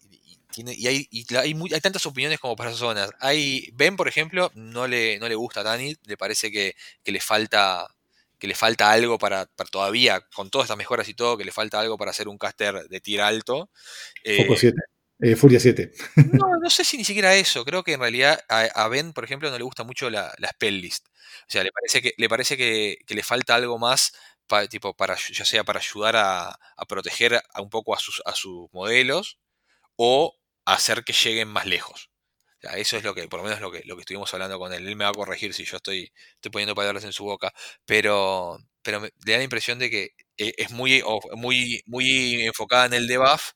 hay, 0.87 1.07
y 1.11 1.35
hay, 1.37 1.55
muy- 1.55 1.73
hay 1.73 1.81
tantas 1.81 2.05
opiniones 2.07 2.39
como 2.41 2.57
personas. 2.57 3.11
Hay, 3.21 3.71
Ben, 3.75 3.97
por 3.97 4.09
ejemplo, 4.09 4.51
no 4.55 4.87
le, 4.87 5.19
no 5.21 5.29
le 5.29 5.35
gusta 5.37 5.61
a 5.61 5.65
Tanit, 5.65 5.99
le 6.07 6.17
parece 6.17 6.51
que 6.51 6.75
le 7.05 7.21
falta 7.21 7.87
que 8.39 8.47
le 8.47 8.55
falta 8.55 8.91
algo 8.91 9.19
para, 9.19 9.47
para 9.47 9.69
todavía, 9.71 10.21
con 10.35 10.51
todas 10.51 10.67
estas 10.67 10.79
mejoras 10.79 11.09
y 11.09 11.15
todo, 11.15 11.37
que 11.37 11.45
le 11.45 11.53
falta 11.53 11.81
algo 11.81 11.99
para 11.99 12.11
hacer 12.13 12.29
un 12.29 12.39
caster 12.39 12.89
de 12.89 13.01
tier 13.01 13.21
alto. 13.23 13.71
Foco 14.37 14.55
Eh, 14.55 14.57
7. 14.57 14.77
Eh, 15.21 15.35
Furia 15.37 15.59
7. 15.59 15.91
No, 16.17 16.47
no 16.63 16.71
sé 16.71 16.85
si 16.85 16.97
ni 16.97 17.05
siquiera 17.05 17.35
eso. 17.35 17.65
Creo 17.65 17.83
que 17.83 17.95
en 17.95 18.01
realidad 18.01 18.41
a, 18.49 18.61
a 18.63 18.89
Ben, 18.89 19.13
por 19.13 19.25
ejemplo, 19.25 19.51
no 19.51 19.59
le 19.59 19.65
gusta 19.65 19.83
mucho 19.85 20.11
la, 20.11 20.33
la 20.39 20.49
spell 20.51 20.81
list. 20.81 21.07
O 21.09 21.51
sea, 21.51 21.65
le 21.65 21.71
parece 21.73 22.01
que 22.03 22.15
le, 22.17 22.29
parece 22.29 22.57
que, 22.57 22.99
que 23.07 23.15
le 23.17 23.23
falta 23.25 23.55
algo 23.57 23.79
más, 23.79 24.13
pa- 24.47 24.69
tipo, 24.69 24.95
para, 24.97 25.17
ya 25.33 25.45
sea 25.45 25.65
para 25.65 25.81
ayudar 25.81 26.15
a, 26.17 26.51
a 26.51 26.85
proteger 26.87 27.35
a 27.53 27.61
un 27.63 27.69
poco 27.71 27.95
a 27.95 27.99
sus, 27.99 28.23
a 28.25 28.35
sus 28.35 28.69
modelos 28.73 29.39
o 29.97 30.37
hacer 30.65 31.03
que 31.05 31.13
lleguen 31.13 31.49
más 31.49 31.67
lejos. 31.67 32.08
Eso 32.77 32.97
es 32.97 33.05
lo 33.05 33.15
que, 33.15 33.29
por 33.29 33.41
lo 33.41 33.45
menos 33.45 33.61
lo 33.61 33.71
que, 33.71 33.83
lo 33.85 33.97
que 33.97 34.01
estuvimos 34.03 34.33
hablando 34.35 34.59
con 34.59 34.73
él. 34.73 34.87
Él 34.87 34.97
me 34.97 35.05
va 35.05 35.11
a 35.11 35.15
corregir 35.15 35.55
si 35.55 35.65
yo 35.65 35.77
estoy, 35.77 36.13
estoy 36.35 36.51
poniendo 36.51 36.75
palabras 36.75 37.05
en 37.05 37.13
su 37.13 37.25
boca. 37.25 37.53
Pero, 37.85 38.59
pero 38.83 39.01
me, 39.01 39.11
le 39.25 39.33
da 39.33 39.39
la 39.39 39.45
impresión 39.45 39.79
de 39.79 39.91
que 39.91 40.11
eh, 40.39 40.55
es 40.57 40.71
muy, 40.71 41.03
muy, 41.37 41.83
muy 41.87 42.43
enfocada 42.47 42.87
en 42.87 42.95
el 42.95 43.07
debuff, 43.07 43.53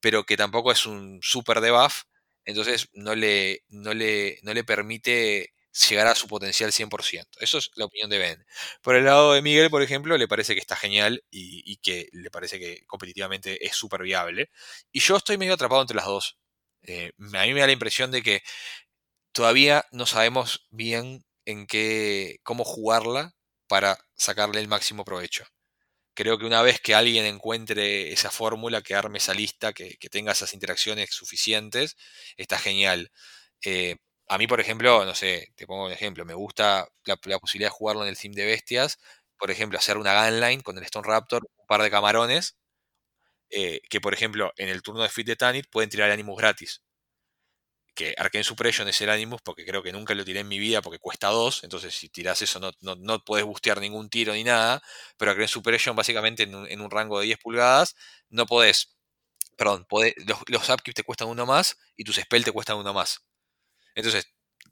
pero 0.00 0.24
que 0.24 0.36
tampoco 0.36 0.72
es 0.72 0.86
un 0.86 1.20
super 1.22 1.60
debuff. 1.60 2.02
Entonces 2.44 2.88
no 2.94 3.14
le, 3.14 3.62
no 3.68 3.94
le, 3.94 4.38
no 4.42 4.54
le 4.54 4.64
permite 4.64 5.52
llegar 5.88 6.06
a 6.08 6.14
su 6.14 6.26
potencial 6.28 6.72
100%. 6.72 7.38
Eso 7.40 7.58
es 7.58 7.70
la 7.76 7.84
opinión 7.86 8.10
de 8.10 8.18
Ben. 8.18 8.44
Por 8.82 8.96
el 8.96 9.04
lado 9.04 9.32
de 9.34 9.42
Miguel, 9.42 9.70
por 9.70 9.82
ejemplo, 9.82 10.16
le 10.18 10.28
parece 10.28 10.54
que 10.54 10.60
está 10.60 10.76
genial 10.76 11.22
y, 11.30 11.62
y 11.70 11.76
que 11.78 12.08
le 12.12 12.30
parece 12.30 12.58
que 12.58 12.84
competitivamente 12.86 13.64
es 13.66 13.76
súper 13.76 14.02
viable. 14.02 14.50
Y 14.92 15.00
yo 15.00 15.16
estoy 15.16 15.38
medio 15.38 15.54
atrapado 15.54 15.82
entre 15.82 15.96
las 15.96 16.06
dos. 16.06 16.38
Eh, 16.82 17.12
a 17.18 17.42
mí 17.46 17.54
me 17.54 17.60
da 17.60 17.66
la 17.66 17.72
impresión 17.72 18.10
de 18.10 18.22
que 18.22 18.42
todavía 19.32 19.86
no 19.92 20.06
sabemos 20.06 20.66
bien 20.70 21.24
en 21.44 21.66
qué, 21.66 22.38
cómo 22.42 22.64
jugarla 22.64 23.34
para 23.68 23.98
sacarle 24.16 24.60
el 24.60 24.68
máximo 24.68 25.04
provecho. 25.04 25.44
Creo 26.14 26.38
que 26.38 26.46
una 26.46 26.62
vez 26.62 26.80
que 26.80 26.94
alguien 26.94 27.24
encuentre 27.26 28.12
esa 28.12 28.30
fórmula, 28.30 28.82
que 28.82 28.94
arme 28.94 29.18
esa 29.18 29.34
lista, 29.34 29.72
que, 29.72 29.96
tenga 30.10 30.32
esas 30.32 30.54
interacciones 30.54 31.10
suficientes, 31.12 31.96
está 32.36 32.58
genial. 32.58 33.12
Eh, 33.64 33.96
a 34.28 34.38
mí, 34.38 34.46
por 34.46 34.60
ejemplo, 34.60 35.04
no 35.04 35.14
sé, 35.14 35.52
te 35.56 35.66
pongo 35.66 35.86
un 35.86 35.92
ejemplo, 35.92 36.24
me 36.24 36.34
gusta 36.34 36.88
la, 37.04 37.16
posibilidad 37.16 37.70
de 37.70 37.74
jugarlo 37.76 38.02
en 38.04 38.10
el 38.10 38.18
theme 38.18 38.34
de 38.36 38.46
bestias, 38.46 38.98
por 39.38 39.50
ejemplo, 39.50 39.78
hacer 39.78 39.98
una 39.98 40.24
gunline 40.24 40.62
con 40.62 40.78
el 40.78 40.84
Stone 40.84 41.06
Raptor, 41.08 41.42
un 41.56 41.66
par 41.66 41.82
de 41.82 41.90
camarones, 41.90 42.56
eh, 43.50 43.80
que 43.90 44.00
por 44.00 44.14
ejemplo 44.14 44.52
en 44.56 44.68
el 44.68 44.82
turno 44.82 45.02
de 45.02 45.08
Fit 45.10 45.26
de 45.26 45.36
Tanit 45.36 45.66
pueden 45.70 45.90
tirar 45.90 46.10
Animus 46.10 46.38
gratis. 46.38 46.82
Que 47.94 48.14
Arcane 48.16 48.44
Suppression 48.44 48.88
es 48.88 49.00
el 49.00 49.10
Animus, 49.10 49.42
porque 49.42 49.66
creo 49.66 49.82
que 49.82 49.92
nunca 49.92 50.14
lo 50.14 50.24
tiré 50.24 50.40
en 50.40 50.48
mi 50.48 50.58
vida 50.58 50.80
porque 50.80 50.98
cuesta 51.00 51.28
2, 51.28 51.64
entonces 51.64 51.92
si 51.94 52.08
tirás 52.08 52.40
eso 52.40 52.58
no, 52.60 52.70
no, 52.80 52.94
no 52.96 53.22
podés 53.24 53.44
bustear 53.44 53.80
ningún 53.80 54.08
tiro 54.08 54.32
ni 54.32 54.44
nada, 54.44 54.80
pero 55.18 55.32
Arcane 55.32 55.48
Suppression 55.48 55.96
básicamente 55.96 56.44
en 56.44 56.54
un, 56.54 56.68
en 56.68 56.80
un 56.80 56.90
rango 56.90 57.18
de 57.20 57.26
10 57.26 57.38
pulgadas 57.38 57.96
no 58.30 58.46
podés, 58.46 58.94
perdón, 59.56 59.86
podés, 59.88 60.14
los, 60.26 60.38
los 60.48 60.68
upkeep 60.70 60.94
te 60.96 61.04
cuestan 61.04 61.28
uno 61.28 61.46
más 61.46 61.78
y 61.96 62.04
tus 62.04 62.16
spells 62.16 62.46
te 62.46 62.52
cuestan 62.52 62.76
uno 62.78 62.94
más. 62.94 63.22
Entonces 63.94 64.26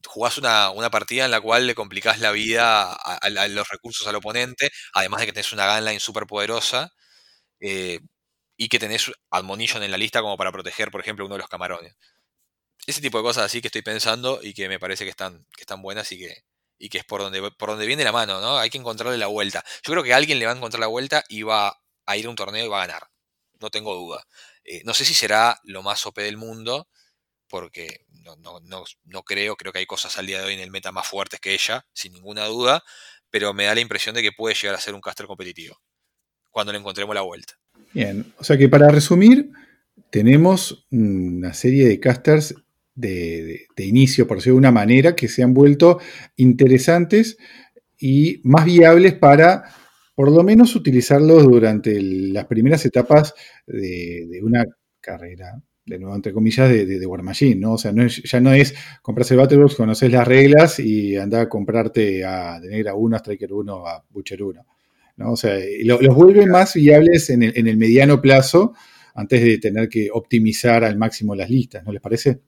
jugás 0.06 0.38
una, 0.38 0.70
una 0.70 0.90
partida 0.90 1.24
en 1.26 1.30
la 1.32 1.40
cual 1.40 1.66
le 1.66 1.74
complicás 1.76 2.20
la 2.20 2.32
vida 2.32 2.92
a 2.94 3.48
los 3.48 3.68
recursos 3.68 4.06
al 4.08 4.16
oponente, 4.16 4.70
además 4.94 5.20
de 5.20 5.26
que 5.26 5.32
tenés 5.34 5.52
una 5.52 5.74
gunline 5.76 6.00
súper 6.00 6.26
poderosa. 6.26 6.92
eh, 7.60 8.00
y 8.58 8.68
que 8.68 8.78
tenés 8.78 9.10
Admonition 9.30 9.82
en 9.84 9.92
la 9.92 9.96
lista 9.96 10.20
como 10.20 10.36
para 10.36 10.52
proteger, 10.52 10.90
por 10.90 11.00
ejemplo, 11.00 11.24
uno 11.24 11.36
de 11.36 11.38
los 11.38 11.48
camarones. 11.48 11.96
Ese 12.86 13.00
tipo 13.00 13.18
de 13.18 13.24
cosas 13.24 13.44
así 13.44 13.62
que 13.62 13.68
estoy 13.68 13.82
pensando 13.82 14.40
y 14.42 14.52
que 14.52 14.68
me 14.68 14.80
parece 14.80 15.04
que 15.04 15.10
están, 15.10 15.46
que 15.56 15.62
están 15.62 15.80
buenas 15.80 16.10
y 16.12 16.18
que, 16.18 16.44
y 16.78 16.88
que 16.88 16.98
es 16.98 17.04
por 17.04 17.20
donde, 17.20 17.52
por 17.52 17.70
donde 17.70 17.86
viene 17.86 18.04
la 18.04 18.12
mano, 18.12 18.40
¿no? 18.40 18.58
Hay 18.58 18.68
que 18.68 18.78
encontrarle 18.78 19.16
la 19.16 19.28
vuelta. 19.28 19.64
Yo 19.84 19.92
creo 19.92 20.02
que 20.02 20.12
alguien 20.12 20.38
le 20.40 20.46
va 20.46 20.52
a 20.52 20.56
encontrar 20.56 20.80
la 20.80 20.88
vuelta 20.88 21.24
y 21.28 21.42
va 21.42 21.80
a 22.06 22.16
ir 22.16 22.26
a 22.26 22.30
un 22.30 22.36
torneo 22.36 22.64
y 22.64 22.68
va 22.68 22.82
a 22.82 22.86
ganar. 22.86 23.08
No 23.60 23.70
tengo 23.70 23.94
duda. 23.94 24.24
Eh, 24.64 24.82
no 24.84 24.92
sé 24.92 25.04
si 25.04 25.14
será 25.14 25.60
lo 25.62 25.82
más 25.82 26.04
OP 26.06 26.20
del 26.20 26.36
mundo, 26.36 26.88
porque 27.48 28.06
no, 28.08 28.36
no, 28.36 28.60
no, 28.60 28.84
no 29.04 29.22
creo, 29.22 29.56
creo 29.56 29.72
que 29.72 29.80
hay 29.80 29.86
cosas 29.86 30.18
al 30.18 30.26
día 30.26 30.40
de 30.40 30.46
hoy 30.46 30.54
en 30.54 30.60
el 30.60 30.70
meta 30.70 30.92
más 30.92 31.06
fuertes 31.06 31.40
que 31.40 31.54
ella, 31.54 31.86
sin 31.92 32.12
ninguna 32.12 32.46
duda, 32.46 32.82
pero 33.30 33.54
me 33.54 33.64
da 33.66 33.74
la 33.74 33.80
impresión 33.80 34.14
de 34.14 34.22
que 34.22 34.32
puede 34.32 34.54
llegar 34.54 34.74
a 34.74 34.80
ser 34.80 34.94
un 34.94 35.00
caster 35.00 35.26
competitivo, 35.26 35.80
cuando 36.50 36.72
le 36.72 36.78
encontremos 36.78 37.14
la 37.14 37.22
vuelta. 37.22 37.54
Bien, 37.92 38.26
o 38.38 38.44
sea 38.44 38.56
que 38.58 38.68
para 38.68 38.88
resumir, 38.88 39.50
tenemos 40.10 40.86
una 40.90 41.52
serie 41.54 41.88
de 41.88 42.00
casters 42.00 42.54
de, 42.94 43.66
inicio, 43.78 44.26
por 44.26 44.38
decirlo 44.38 44.56
de 44.56 44.60
una 44.60 44.72
manera, 44.72 45.14
que 45.16 45.28
se 45.28 45.42
han 45.42 45.54
vuelto 45.54 45.98
interesantes 46.36 47.38
y 47.98 48.40
más 48.44 48.64
viables 48.64 49.14
para, 49.14 49.64
por 50.14 50.30
lo 50.32 50.42
menos, 50.42 50.76
utilizarlos 50.76 51.44
durante 51.44 52.00
las 52.02 52.46
primeras 52.46 52.84
etapas 52.86 53.34
de, 53.66 54.40
una 54.42 54.64
carrera, 55.00 55.60
de 55.86 55.98
nuevo, 55.98 56.16
entre 56.16 56.32
comillas, 56.32 56.68
de, 56.70 56.86
de, 56.86 57.06
War 57.06 57.22
Machine, 57.22 57.56
¿no? 57.56 57.74
O 57.74 57.78
sea, 57.78 57.92
no 57.92 58.02
es- 58.04 58.22
ya 58.24 58.40
no 58.40 58.52
es 58.52 58.74
comprarse 59.02 59.34
el 59.34 59.40
Battlebox, 59.40 59.76
conoces 59.76 60.12
las 60.12 60.26
reglas 60.28 60.78
y 60.80 61.16
andar 61.16 61.42
a 61.42 61.48
comprarte 61.48 62.24
a 62.24 62.60
de 62.60 62.68
Negra 62.68 62.94
1, 62.94 63.16
a 63.16 63.20
Striker 63.20 63.52
1, 63.52 63.86
a 63.86 64.04
Butcher 64.10 64.42
1. 64.42 64.66
¿No? 65.18 65.32
O 65.32 65.36
sea, 65.36 65.58
lo- 65.84 66.00
los 66.00 66.14
vuelve 66.14 66.46
más 66.46 66.74
viables 66.74 67.30
en 67.30 67.42
el, 67.42 67.52
en 67.58 67.66
el 67.68 67.76
mediano 67.76 68.20
plazo 68.22 68.74
antes 69.14 69.42
de 69.42 69.58
tener 69.58 69.88
que 69.88 70.08
optimizar 70.12 70.84
al 70.84 70.96
máximo 70.96 71.34
las 71.34 71.50
listas, 71.50 71.84
¿no 71.84 71.92
les 71.92 72.00
parece? 72.00 72.40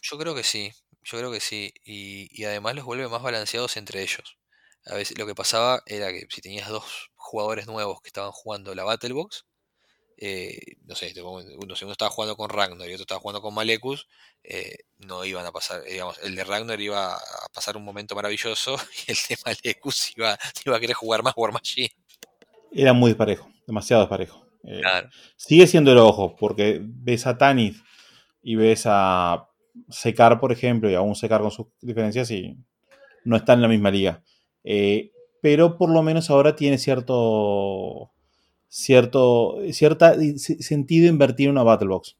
Yo 0.00 0.18
creo 0.18 0.34
que 0.34 0.42
sí, 0.42 0.70
yo 1.04 1.18
creo 1.18 1.30
que 1.32 1.40
sí. 1.40 1.72
Y, 1.84 2.28
y 2.32 2.44
además 2.44 2.74
los 2.74 2.84
vuelve 2.84 3.08
más 3.08 3.22
balanceados 3.22 3.76
entre 3.76 4.02
ellos. 4.02 4.38
A 4.86 4.94
veces 4.94 5.18
lo 5.18 5.26
que 5.26 5.34
pasaba 5.34 5.82
era 5.86 6.10
que 6.10 6.26
si 6.30 6.40
tenías 6.40 6.68
dos 6.70 7.10
jugadores 7.16 7.66
nuevos 7.66 8.00
que 8.02 8.08
estaban 8.08 8.32
jugando 8.32 8.74
la 8.74 8.84
Battlebox, 8.84 9.44
eh, 10.20 10.76
no 10.84 10.94
sé, 10.94 11.12
te 11.14 11.22
pongo- 11.22 11.42
uno, 11.62 11.74
si 11.74 11.84
uno 11.84 11.92
estaba 11.92 12.10
jugando 12.10 12.36
con 12.36 12.50
Ragnar 12.50 12.88
y 12.88 12.92
otro 12.92 13.02
estaba 13.04 13.20
jugando 13.20 13.40
con 13.42 13.54
Malekus, 13.54 14.06
eh, 14.44 14.76
no 14.98 15.24
iban 15.24 15.46
a 15.46 15.52
pasar, 15.52 15.82
digamos, 15.84 16.18
el 16.22 16.34
de 16.36 16.44
Ragnar 16.44 16.80
iba 16.80 17.14
a 17.14 17.20
pasar 17.54 17.76
un 17.76 17.84
momento 17.84 18.14
maravilloso 18.14 18.76
y 19.08 19.12
el 19.12 19.18
de 19.28 19.36
Malekus 19.46 20.12
iba, 20.16 20.38
iba 20.66 20.76
a 20.76 20.80
querer 20.80 20.94
jugar 20.94 21.22
más 21.22 21.34
War 21.36 21.52
Machine. 21.52 21.90
Era 22.72 22.92
muy 22.92 23.10
disparejo, 23.10 23.48
demasiado 23.66 24.02
disparejo. 24.02 24.46
Eh, 24.64 24.80
Claro. 24.82 25.08
Sigue 25.36 25.66
siendo 25.66 25.90
el 25.92 25.98
ojo, 25.98 26.36
porque 26.36 26.80
ves 26.82 27.26
a 27.26 27.38
Tanith 27.38 27.76
y 28.42 28.56
ves 28.56 28.82
a 28.86 29.46
Secar, 29.88 30.38
por 30.40 30.52
ejemplo, 30.52 30.90
y 30.90 30.94
aún 30.94 31.14
Secar 31.14 31.40
con 31.40 31.50
sus 31.50 31.68
diferencias 31.80 32.30
y 32.30 32.56
no 33.24 33.36
está 33.36 33.54
en 33.54 33.62
la 33.62 33.68
misma 33.68 33.90
liga. 33.90 34.22
Pero 35.42 35.78
por 35.78 35.88
lo 35.90 36.02
menos 36.02 36.28
ahora 36.28 36.54
tiene 36.56 36.76
cierto, 36.76 38.10
cierto 38.70 39.56
cierta 39.72 40.14
sentido 40.38 41.08
invertir 41.08 41.46
en 41.46 41.52
una 41.52 41.62
Battle 41.64 41.88
Box. 41.88 42.16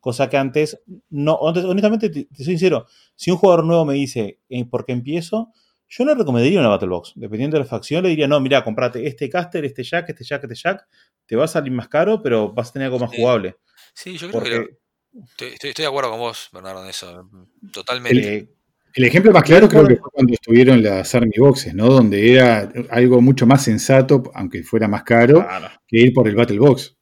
Cosa 0.00 0.28
que 0.30 0.38
antes, 0.38 0.80
no, 1.10 1.34
honestamente, 1.34 2.08
te, 2.08 2.24
te 2.24 2.36
soy 2.36 2.46
sincero, 2.46 2.86
si 3.14 3.30
un 3.30 3.36
jugador 3.36 3.64
nuevo 3.64 3.84
me 3.84 3.94
dice, 3.94 4.40
eh, 4.48 4.64
¿por 4.64 4.86
qué 4.86 4.92
empiezo? 4.92 5.52
Yo 5.88 6.04
no 6.04 6.14
recomendaría 6.14 6.58
una 6.58 6.68
Battle 6.70 6.88
Box. 6.88 7.12
Dependiendo 7.16 7.56
de 7.58 7.64
la 7.64 7.68
facción, 7.68 8.02
le 8.02 8.08
diría, 8.08 8.26
no, 8.26 8.40
mira, 8.40 8.64
comprate 8.64 9.06
este 9.06 9.28
caster, 9.28 9.64
este 9.64 9.82
jack, 9.82 10.08
este 10.08 10.24
jack, 10.24 10.42
este 10.44 10.54
jack. 10.56 10.88
Te 11.26 11.36
va 11.36 11.44
a 11.44 11.48
salir 11.48 11.72
más 11.72 11.88
caro, 11.88 12.22
pero 12.22 12.50
vas 12.50 12.70
a 12.70 12.72
tener 12.72 12.86
algo 12.86 12.98
más 12.98 13.10
jugable. 13.14 13.56
Sí, 13.92 14.16
yo 14.16 14.28
creo 14.30 14.42
que 14.42 14.50
estoy, 14.54 15.48
estoy- 15.48 15.68
estoy 15.68 15.82
de 15.84 15.88
acuerdo 15.88 16.10
con 16.10 16.20
vos, 16.20 16.48
Bernardo, 16.52 16.82
en 16.82 16.88
eso. 16.90 17.28
Totalmente. 17.72 18.36
eh, 18.38 18.48
El 18.94 19.04
ejemplo 19.04 19.32
más 19.32 19.42
claro 19.44 19.68
creo 19.68 19.86
que 19.86 19.96
fue 19.96 20.10
cuando 20.12 20.32
estuvieron 20.32 20.82
las 20.82 21.14
Army 21.14 21.32
Boxes, 21.38 21.74
¿no? 21.74 21.86
Donde 21.88 22.32
era 22.32 22.72
algo 22.90 23.20
mucho 23.20 23.46
más 23.46 23.62
sensato, 23.62 24.22
aunque 24.34 24.62
fuera 24.62 24.88
más 24.88 25.04
caro, 25.04 25.46
claro. 25.46 25.68
que 25.86 26.00
ir 26.00 26.12
por 26.12 26.26
el 26.26 26.34
Battle 26.34 26.58
Box. 26.58 26.96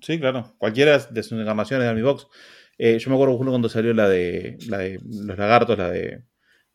Sí, 0.00 0.18
claro. 0.18 0.54
Cualquiera 0.58 0.98
de 0.98 1.22
sus 1.22 1.38
encarnaciones 1.40 1.84
de 1.84 1.90
Army 1.90 2.02
Box. 2.02 2.26
Eh, 2.76 2.98
yo 2.98 3.10
me 3.10 3.16
acuerdo 3.16 3.34
ejemplo, 3.34 3.52
cuando 3.52 3.68
salió 3.68 3.94
la 3.94 4.08
de, 4.08 4.58
la 4.68 4.78
de 4.78 5.00
los 5.04 5.38
lagartos, 5.38 5.78
la 5.78 5.90
de 5.90 6.24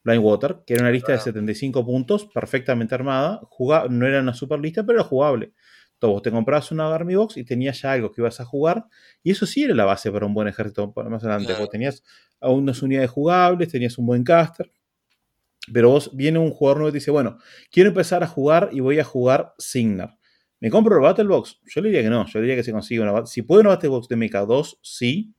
Blind 0.03 0.23
Water, 0.23 0.57
que 0.65 0.73
era 0.73 0.83
una 0.83 0.91
lista 0.91 1.11
de 1.11 1.19
75 1.19 1.85
puntos, 1.85 2.25
perfectamente 2.33 2.95
armada. 2.95 3.41
Juga- 3.49 3.87
no 3.89 4.07
era 4.07 4.21
una 4.21 4.33
super 4.33 4.59
lista, 4.59 4.85
pero 4.85 4.99
era 4.99 5.07
jugable. 5.07 5.51
Entonces, 6.01 6.13
vos 6.13 6.21
te 6.21 6.31
comprabas 6.31 6.71
una 6.71 6.93
Army 6.95 7.15
Box 7.15 7.35
y 7.35 7.43
tenías 7.43 7.81
ya 7.81 7.91
algo 7.91 8.09
que 8.11 8.21
ibas 8.21 8.39
a 8.39 8.45
jugar. 8.45 8.85
Y 9.21 9.31
eso 9.31 9.45
sí 9.45 9.63
era 9.63 9.75
la 9.75 9.83
base 9.83 10.09
para 10.11 10.25
un 10.25 10.33
buen 10.33 10.47
ejército 10.47 10.93
más 10.95 11.21
adelante. 11.23 11.47
Claro. 11.47 11.59
Vos 11.59 11.69
tenías 11.69 12.03
a 12.39 12.49
unas 12.49 12.81
unidades 12.81 13.09
jugables, 13.09 13.67
tenías 13.69 13.97
un 13.97 14.05
buen 14.05 14.23
caster. 14.23 14.71
Pero 15.73 15.89
vos 15.89 16.09
viene 16.15 16.39
un 16.39 16.51
jugador 16.51 16.77
nuevo 16.77 16.89
y 16.89 16.91
te 16.93 16.97
dice, 16.99 17.11
bueno, 17.11 17.37
quiero 17.69 17.89
empezar 17.89 18.23
a 18.23 18.27
jugar 18.27 18.69
y 18.71 18.79
voy 18.79 18.97
a 18.99 19.03
jugar 19.03 19.53
Signar. 19.57 20.17
¿Me 20.61 20.69
compro 20.69 20.95
el 20.95 21.01
Battle 21.01 21.25
Box? 21.25 21.59
Yo 21.65 21.81
le 21.81 21.89
diría 21.89 22.01
que 22.03 22.09
no. 22.09 22.25
Yo 22.25 22.39
le 22.39 22.43
diría 22.43 22.55
que 22.55 22.63
se 22.63 22.71
consiga 22.71 23.03
una. 23.03 23.11
bat- 23.11 23.25
Si 23.27 23.41
puede 23.41 23.61
una 23.61 23.71
Battle 23.71 23.89
Box 23.89 24.07
de 24.07 24.15
Mecha 24.15 24.39
2, 24.45 24.79
sí. 24.81 25.33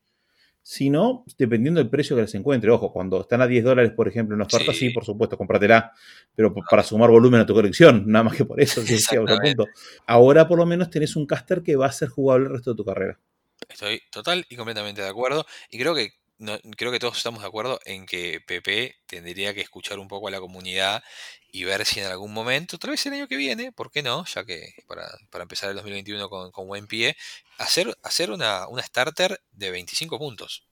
Si 0.62 0.90
no, 0.90 1.24
dependiendo 1.38 1.80
del 1.80 1.88
precio 1.88 2.14
que 2.14 2.22
les 2.22 2.34
encuentre. 2.34 2.70
Ojo, 2.70 2.92
cuando 2.92 3.22
están 3.22 3.40
a 3.40 3.46
10 3.46 3.64
dólares, 3.64 3.92
por 3.96 4.08
ejemplo, 4.08 4.36
en 4.36 4.42
oferta, 4.42 4.72
sí, 4.72 4.88
Sí. 4.88 4.90
por 4.90 5.04
supuesto, 5.04 5.36
cómpratela. 5.36 5.92
Pero 6.34 6.54
para 6.54 6.82
sumar 6.82 7.10
volumen 7.10 7.40
a 7.40 7.46
tu 7.46 7.54
colección, 7.54 8.04
nada 8.06 8.24
más 8.24 8.36
que 8.36 8.44
por 8.44 8.60
eso. 8.60 8.80
otro 9.22 9.38
punto. 9.38 9.66
Ahora, 10.06 10.46
por 10.46 10.58
lo 10.58 10.66
menos, 10.66 10.90
tenés 10.90 11.16
un 11.16 11.26
caster 11.26 11.62
que 11.62 11.76
va 11.76 11.86
a 11.86 11.92
ser 11.92 12.08
jugable 12.08 12.46
el 12.46 12.52
resto 12.52 12.72
de 12.72 12.76
tu 12.76 12.84
carrera. 12.84 13.18
Estoy 13.68 14.02
total 14.10 14.44
y 14.48 14.56
completamente 14.56 15.02
de 15.02 15.08
acuerdo. 15.08 15.46
Y 15.70 15.78
creo 15.78 15.94
que 15.94 16.12
no, 16.38 16.58
creo 16.76 16.90
que 16.90 16.98
todos 16.98 17.18
estamos 17.18 17.42
de 17.42 17.48
acuerdo 17.48 17.78
en 17.84 18.06
que 18.06 18.40
PP 18.46 18.94
tendría 19.06 19.52
que 19.52 19.60
escuchar 19.60 19.98
un 19.98 20.08
poco 20.08 20.28
a 20.28 20.30
la 20.30 20.40
comunidad 20.40 21.02
y 21.52 21.64
ver 21.64 21.84
si 21.86 22.00
en 22.00 22.06
algún 22.06 22.32
momento, 22.32 22.78
tal 22.78 22.90
vez 22.90 23.04
el 23.06 23.14
año 23.14 23.28
que 23.28 23.36
viene, 23.36 23.72
¿por 23.72 23.90
qué 23.90 24.02
no? 24.02 24.24
Ya 24.26 24.44
que 24.44 24.74
para, 24.86 25.06
para 25.30 25.42
empezar 25.42 25.70
el 25.70 25.76
2021 25.76 26.28
con, 26.28 26.50
con 26.52 26.66
buen 26.68 26.86
pie, 26.86 27.16
hacer, 27.58 27.96
hacer 28.02 28.30
una, 28.30 28.68
una 28.68 28.82
starter 28.82 29.40
de 29.52 29.70
25 29.70 30.18
puntos. 30.18 30.64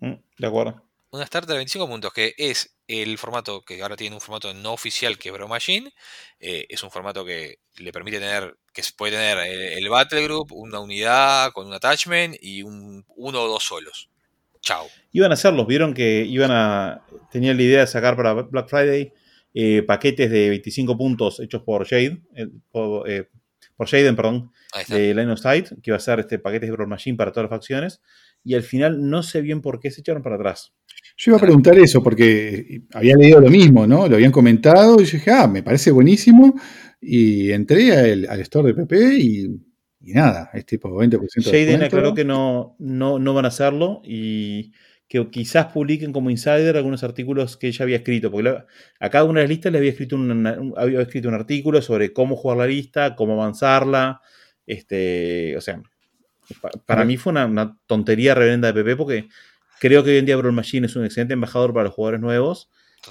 Mm, 0.00 0.14
De 0.38 0.46
acuerdo. 0.46 0.82
Una 1.10 1.24
starter 1.26 1.48
de 1.50 1.56
25 1.56 1.88
puntos, 1.88 2.12
que 2.12 2.34
es 2.36 2.76
el 2.88 3.16
formato 3.18 3.62
que 3.62 3.80
ahora 3.82 3.96
tiene 3.96 4.14
un 4.16 4.20
formato 4.20 4.52
no 4.54 4.72
oficial 4.72 5.18
que 5.18 5.30
es 5.30 5.32
Bro 5.34 5.48
Machine. 5.48 5.92
eh, 6.40 6.66
es 6.68 6.82
un 6.82 6.90
formato 6.90 7.24
que 7.24 7.58
le 7.76 7.92
permite 7.92 8.18
tener, 8.20 8.56
que 8.72 8.82
se 8.82 8.92
puede 8.92 9.12
tener 9.12 9.38
el, 9.38 9.78
el 9.78 9.88
Battle 9.88 10.22
Group, 10.24 10.52
una 10.52 10.80
unidad 10.80 11.52
con 11.52 11.66
un 11.66 11.72
attachment 11.74 12.36
y 12.40 12.62
un, 12.62 13.04
uno 13.16 13.42
o 13.42 13.48
dos 13.48 13.64
solos. 13.64 14.10
Chao. 14.60 14.88
Iban 15.12 15.30
a 15.30 15.34
hacerlos, 15.34 15.66
vieron 15.66 15.94
que 15.94 16.24
iban 16.24 16.50
a. 16.50 17.02
Tenían 17.30 17.56
la 17.56 17.62
idea 17.62 17.80
de 17.80 17.86
sacar 17.86 18.16
para 18.16 18.32
Black 18.34 18.68
Friday 18.68 19.12
eh, 19.58 19.82
paquetes 19.82 20.30
de 20.30 20.50
25 20.50 20.98
puntos 20.98 21.40
hechos 21.40 21.62
por 21.62 21.86
Jade. 21.88 22.20
eh, 22.34 22.46
por, 22.70 23.10
eh, 23.10 23.30
por 23.74 23.88
Jaden, 23.88 24.14
perdón, 24.14 24.52
de 24.88 25.14
Line 25.14 25.32
of 25.32 25.40
Sight, 25.40 25.68
que 25.82 25.90
iba 25.90 25.96
a 25.96 26.00
ser 26.00 26.20
este 26.20 26.38
paquetes 26.38 26.68
de 26.68 26.72
Brawl 26.72 26.90
Machine 26.90 27.16
para 27.16 27.32
todas 27.32 27.50
las 27.50 27.58
facciones. 27.58 28.02
Y 28.44 28.54
al 28.54 28.62
final 28.62 29.08
no 29.08 29.22
sé 29.22 29.40
bien 29.40 29.62
por 29.62 29.80
qué 29.80 29.90
se 29.90 30.02
echaron 30.02 30.22
para 30.22 30.36
atrás. 30.36 30.74
Yo 31.16 31.30
iba 31.30 31.38
a 31.38 31.40
preguntar 31.40 31.78
eso 31.78 32.02
porque 32.02 32.82
había 32.92 33.16
leído 33.16 33.40
lo 33.40 33.48
mismo, 33.48 33.86
¿no? 33.86 34.06
Lo 34.06 34.16
habían 34.16 34.30
comentado 34.30 35.00
y 35.00 35.06
yo 35.06 35.12
dije, 35.12 35.30
ah, 35.30 35.46
me 35.46 35.62
parece 35.62 35.90
buenísimo. 35.90 36.54
Y 37.00 37.50
entré 37.50 37.96
al, 37.96 38.26
al 38.28 38.40
store 38.40 38.68
de 38.68 38.74
PP 38.74 39.18
y, 39.18 39.44
y 40.02 40.12
nada, 40.12 40.50
es 40.52 40.66
tipo 40.66 40.90
20% 40.90 41.18
de 41.50 41.64
Jaden 41.64 41.82
aclaró 41.82 42.12
que 42.12 42.26
no, 42.26 42.76
no, 42.78 43.18
no 43.18 43.32
van 43.32 43.46
a 43.46 43.48
hacerlo 43.48 44.02
y 44.04 44.72
que 45.08 45.28
quizás 45.30 45.66
publiquen 45.72 46.12
como 46.12 46.30
insider 46.30 46.76
algunos 46.76 47.04
artículos 47.04 47.56
que 47.56 47.68
ella 47.68 47.84
había 47.84 47.96
escrito. 47.98 48.30
Porque 48.30 48.50
la- 48.50 48.66
a 49.00 49.10
cada 49.10 49.24
una 49.24 49.40
de 49.40 49.44
las 49.44 49.50
listas 49.50 49.72
le 49.72 49.78
había 49.78 49.90
escrito 49.90 50.16
un, 50.16 50.30
un- 50.30 50.74
había 50.76 51.00
escrito 51.00 51.28
un 51.28 51.34
artículo 51.34 51.80
sobre 51.82 52.12
cómo 52.12 52.36
jugar 52.36 52.58
la 52.58 52.66
lista, 52.66 53.14
cómo 53.14 53.34
avanzarla. 53.34 54.20
Este, 54.66 55.56
o 55.56 55.60
sea, 55.60 55.80
pa- 56.60 56.70
para 56.86 57.04
mí 57.04 57.16
fue 57.16 57.30
una, 57.32 57.46
una 57.46 57.78
tontería 57.86 58.34
reverenda 58.34 58.68
de 58.72 58.74
PP 58.82 58.96
porque 58.96 59.28
creo 59.80 60.02
que 60.02 60.10
hoy 60.10 60.16
en 60.18 60.26
día 60.26 60.36
Brawl 60.36 60.52
Machine 60.54 60.86
es 60.86 60.96
un 60.96 61.04
excelente 61.04 61.34
embajador 61.34 61.72
para 61.72 61.84
los 61.84 61.94
jugadores 61.94 62.20
nuevos. 62.20 62.70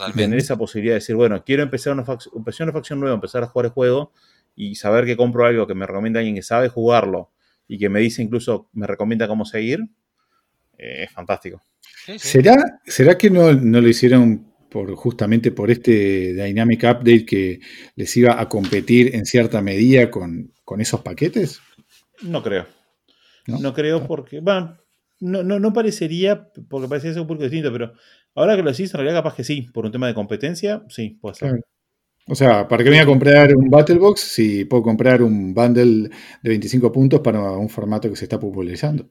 Y 0.09 0.13
tener 0.25 0.39
esa 0.39 0.57
posibilidad 0.57 0.93
de 0.95 0.99
decir, 0.99 1.15
bueno, 1.15 1.43
quiero 1.45 1.63
empezar 1.63 1.93
una, 1.93 2.03
fac- 2.03 2.29
empezar 2.35 2.65
una 2.65 2.73
facción 2.73 2.99
nueva, 2.99 3.15
empezar 3.15 3.43
a 3.43 3.47
jugar 3.47 3.67
el 3.67 3.71
juego 3.71 4.11
y 4.55 4.75
saber 4.75 5.05
que 5.05 5.15
compro 5.15 5.45
algo 5.45 5.67
que 5.67 5.75
me 5.75 5.85
recomienda 5.87 6.19
alguien 6.19 6.35
que 6.35 6.41
sabe 6.41 6.67
jugarlo 6.67 7.31
y 7.67 7.77
que 7.77 7.87
me 7.89 7.99
dice 8.01 8.21
incluso, 8.21 8.69
me 8.73 8.87
recomienda 8.87 9.27
cómo 9.27 9.45
seguir, 9.45 9.79
eh, 10.77 11.03
es 11.03 11.11
fantástico. 11.11 11.61
Sí, 12.05 12.19
sí. 12.19 12.27
¿Será, 12.27 12.81
¿Será 12.85 13.17
que 13.17 13.29
no, 13.29 13.53
no 13.53 13.81
lo 13.81 13.87
hicieron 13.87 14.53
por, 14.69 14.93
justamente 14.95 15.51
por 15.51 15.71
este 15.71 16.33
Dynamic 16.33 16.83
Update 16.83 17.25
que 17.25 17.59
les 17.95 18.15
iba 18.17 18.39
a 18.39 18.47
competir 18.47 19.15
en 19.15 19.25
cierta 19.25 19.61
medida 19.61 20.11
con, 20.11 20.51
con 20.63 20.81
esos 20.81 21.01
paquetes? 21.01 21.61
No 22.21 22.43
creo. 22.43 22.67
¿No? 23.47 23.59
No, 23.59 23.73
creo 23.73 24.05
porque, 24.05 24.39
bueno, 24.39 24.77
no, 25.19 25.43
no, 25.43 25.59
no 25.59 25.73
parecería, 25.73 26.49
porque 26.69 26.87
parecería 26.87 27.13
ser 27.13 27.21
un 27.21 27.27
público 27.27 27.45
distinto, 27.45 27.71
pero 27.71 27.93
ahora 28.33 28.55
que 28.55 28.63
lo 28.63 28.71
decís, 28.71 28.93
en 28.93 28.99
realidad 28.99 29.19
capaz 29.19 29.35
que 29.35 29.43
sí, 29.43 29.67
por 29.73 29.85
un 29.85 29.91
tema 29.91 30.07
de 30.07 30.13
competencia, 30.13 30.83
sí, 30.89 31.17
puede 31.21 31.35
ser. 31.35 31.49
Claro. 31.49 31.63
O 32.27 32.33
sea, 32.33 32.67
¿para 32.67 32.83
qué 32.83 32.89
me 32.89 32.95
voy 32.95 33.03
a 33.03 33.05
comprar 33.05 33.55
un 33.55 33.69
Battle 33.69 33.99
Box 33.99 34.21
si 34.21 34.65
puedo 34.65 34.81
comprar 34.81 35.21
un 35.21 35.53
bundle 35.53 36.09
de 36.41 36.49
25 36.49 36.91
puntos 36.91 37.19
para 37.19 37.51
un 37.51 37.69
formato 37.69 38.09
que 38.09 38.15
se 38.15 38.25
está 38.25 38.39
popularizando? 38.39 39.07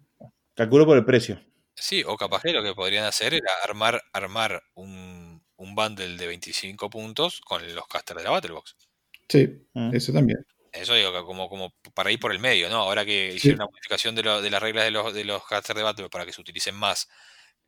Calculo 0.54 0.84
por 0.84 0.96
el 0.96 1.04
precio. 1.04 1.38
Sí, 1.76 2.02
o 2.06 2.16
capaz 2.16 2.42
que 2.42 2.52
lo 2.52 2.62
que 2.62 2.74
podrían 2.74 3.04
hacer 3.04 3.34
era 3.34 3.50
armar, 3.62 4.02
armar 4.12 4.62
un, 4.74 5.42
un 5.56 5.74
bundle 5.74 6.16
de 6.16 6.26
25 6.26 6.88
puntos 6.88 7.40
con 7.40 7.74
los 7.74 7.86
casters 7.88 8.18
de 8.18 8.24
la 8.24 8.30
Battlebox. 8.30 8.76
Sí, 9.28 9.48
Mm. 9.74 9.94
eso 9.94 10.12
también. 10.12 10.38
Eso 10.72 10.94
digo, 10.94 11.24
como, 11.24 11.48
como 11.48 11.72
para 11.94 12.10
ir 12.10 12.18
por 12.18 12.32
el 12.32 12.38
medio, 12.40 12.68
¿no? 12.68 12.76
Ahora 12.76 13.04
que 13.04 13.30
Sí. 13.30 13.36
hicieron 13.36 13.60
una 13.60 13.70
modificación 13.70 14.14
de, 14.14 14.22
lo- 14.24 14.42
de 14.42 14.50
las 14.50 14.60
reglas 14.62 14.84
de 14.84 14.90
los, 14.90 15.14
de 15.14 15.24
los 15.24 15.44
casters 15.46 15.76
de 15.76 15.82
Battlebox 15.84 16.10
para 16.12 16.26
que 16.26 16.32
se 16.32 16.40
utilicen 16.40 16.74
más, 16.74 17.08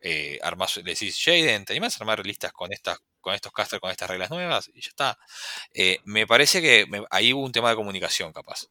eh, 0.00 0.38
armás, 0.42 0.76
le 0.76 0.82
decís, 0.82 1.20
Jaden, 1.24 1.64
¿te 1.64 1.72
animás 1.72 1.96
a 1.96 2.04
armar 2.04 2.24
listas 2.26 2.52
con 2.52 2.72
estas 2.72 2.98
con 3.20 3.34
estos 3.34 3.50
casters, 3.52 3.80
con 3.80 3.90
estas 3.90 4.08
reglas 4.08 4.30
nuevas? 4.30 4.70
Y 4.72 4.80
ya 4.82 4.88
está. 4.90 5.18
Eh, 5.74 5.98
me 6.04 6.28
parece 6.28 6.62
que 6.62 6.86
me- 6.86 7.02
ahí 7.10 7.32
hubo 7.32 7.44
un 7.44 7.50
tema 7.52 7.70
de 7.70 7.76
comunicación, 7.76 8.32
capaz. 8.32 8.66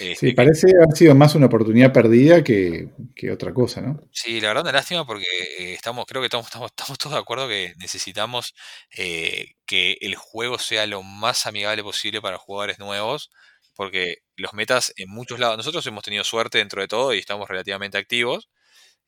Este, 0.00 0.14
Sí, 0.16 0.32
parece 0.32 0.68
haber 0.76 0.96
sido 0.96 1.14
más 1.14 1.34
una 1.34 1.46
oportunidad 1.46 1.92
perdida 1.92 2.42
que, 2.42 2.88
que 3.14 3.30
otra 3.30 3.52
cosa, 3.52 3.80
¿no? 3.82 4.00
Sí, 4.12 4.40
la 4.40 4.48
verdad 4.48 4.64
una 4.64 4.72
lástima 4.72 5.06
porque 5.06 5.24
eh, 5.58 5.74
estamos, 5.74 6.04
creo 6.06 6.20
que 6.22 6.26
estamos, 6.26 6.46
estamos, 6.46 6.70
estamos 6.70 6.98
todos 6.98 7.12
de 7.14 7.20
acuerdo 7.20 7.48
que 7.48 7.74
necesitamos 7.78 8.54
eh, 8.96 9.52
que 9.66 9.98
el 10.00 10.16
juego 10.16 10.58
sea 10.58 10.86
lo 10.86 11.02
más 11.02 11.46
amigable 11.46 11.82
posible 11.82 12.20
para 12.20 12.38
jugadores 12.38 12.78
nuevos, 12.78 13.30
porque 13.76 14.18
los 14.36 14.52
metas 14.52 14.92
en 14.96 15.08
muchos 15.10 15.38
lados, 15.38 15.56
nosotros 15.56 15.86
hemos 15.86 16.02
tenido 16.02 16.24
suerte 16.24 16.58
dentro 16.58 16.80
de 16.82 16.88
todo 16.88 17.14
y 17.14 17.18
estamos 17.18 17.48
relativamente 17.48 17.98
activos, 17.98 18.48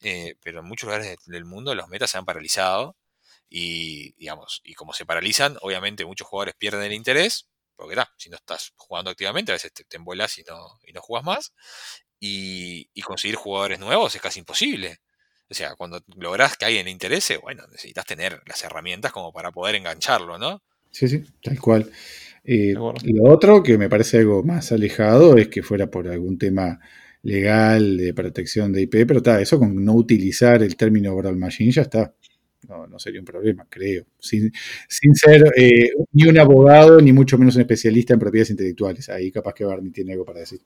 eh, 0.02 0.34
pero 0.42 0.60
en 0.60 0.66
muchos 0.66 0.86
lugares 0.88 1.06
de- 1.08 1.18
del 1.32 1.44
mundo 1.44 1.74
los 1.74 1.88
metas 1.88 2.10
se 2.10 2.18
han 2.18 2.24
paralizado 2.24 2.96
y, 3.48 4.12
digamos, 4.14 4.60
y 4.64 4.74
como 4.74 4.92
se 4.94 5.06
paralizan, 5.06 5.56
obviamente 5.62 6.04
muchos 6.06 6.28
jugadores 6.28 6.54
pierden 6.58 6.82
el 6.84 6.92
interés, 6.94 7.48
porque 7.76 7.96
ta, 7.96 8.12
si 8.16 8.30
no 8.30 8.36
estás 8.36 8.72
jugando 8.76 9.10
activamente, 9.10 9.52
a 9.52 9.54
veces 9.54 9.72
te, 9.72 9.84
te 9.84 9.96
embolas 9.96 10.38
y 10.38 10.42
no, 10.44 10.78
y 10.86 10.92
no 10.92 11.00
jugas 11.00 11.24
más 11.24 11.52
y, 12.20 12.88
y 12.94 13.02
conseguir 13.02 13.34
jugadores 13.34 13.80
nuevos 13.80 14.14
es 14.14 14.22
casi 14.22 14.38
imposible. 14.38 15.00
O 15.50 15.54
sea, 15.54 15.74
cuando 15.74 16.00
lográs 16.16 16.56
que 16.56 16.64
alguien 16.64 16.86
le 16.86 16.92
interese, 16.92 17.36
bueno, 17.36 17.64
necesitas 17.70 18.06
tener 18.06 18.40
las 18.46 18.62
herramientas 18.62 19.12
como 19.12 19.32
para 19.32 19.50
poder 19.50 19.74
engancharlo, 19.74 20.38
¿no? 20.38 20.62
Sí, 20.90 21.08
sí, 21.08 21.24
tal 21.42 21.60
cual. 21.60 21.90
Eh, 22.44 22.74
lo 22.74 23.24
otro 23.24 23.62
que 23.62 23.76
me 23.76 23.88
parece 23.88 24.18
algo 24.18 24.42
más 24.42 24.72
alejado 24.72 25.36
es 25.36 25.48
que 25.48 25.62
fuera 25.62 25.90
por 25.90 26.08
algún 26.08 26.38
tema 26.38 26.80
legal 27.22 27.96
de 27.96 28.14
protección 28.14 28.72
de 28.72 28.82
IP, 28.82 29.04
pero 29.06 29.18
está, 29.18 29.40
eso 29.40 29.58
con 29.58 29.84
no 29.84 29.94
utilizar 29.94 30.62
el 30.62 30.76
término 30.76 31.14
Brawl 31.16 31.36
Machine 31.36 31.72
ya 31.72 31.82
está. 31.82 32.14
No, 32.68 32.86
no 32.86 32.98
sería 32.98 33.20
un 33.20 33.26
problema, 33.26 33.66
creo. 33.68 34.04
Sin, 34.18 34.52
sin 34.88 35.14
ser 35.14 35.52
eh, 35.56 35.90
ni 36.12 36.28
un 36.28 36.38
abogado, 36.38 37.00
ni 37.00 37.12
mucho 37.12 37.36
menos 37.38 37.56
un 37.56 37.62
especialista 37.62 38.14
en 38.14 38.20
propiedades 38.20 38.50
intelectuales. 38.50 39.08
Ahí 39.08 39.32
capaz 39.32 39.54
que 39.54 39.64
Barney 39.64 39.90
tiene 39.90 40.12
algo 40.12 40.24
para 40.24 40.40
decir. 40.40 40.60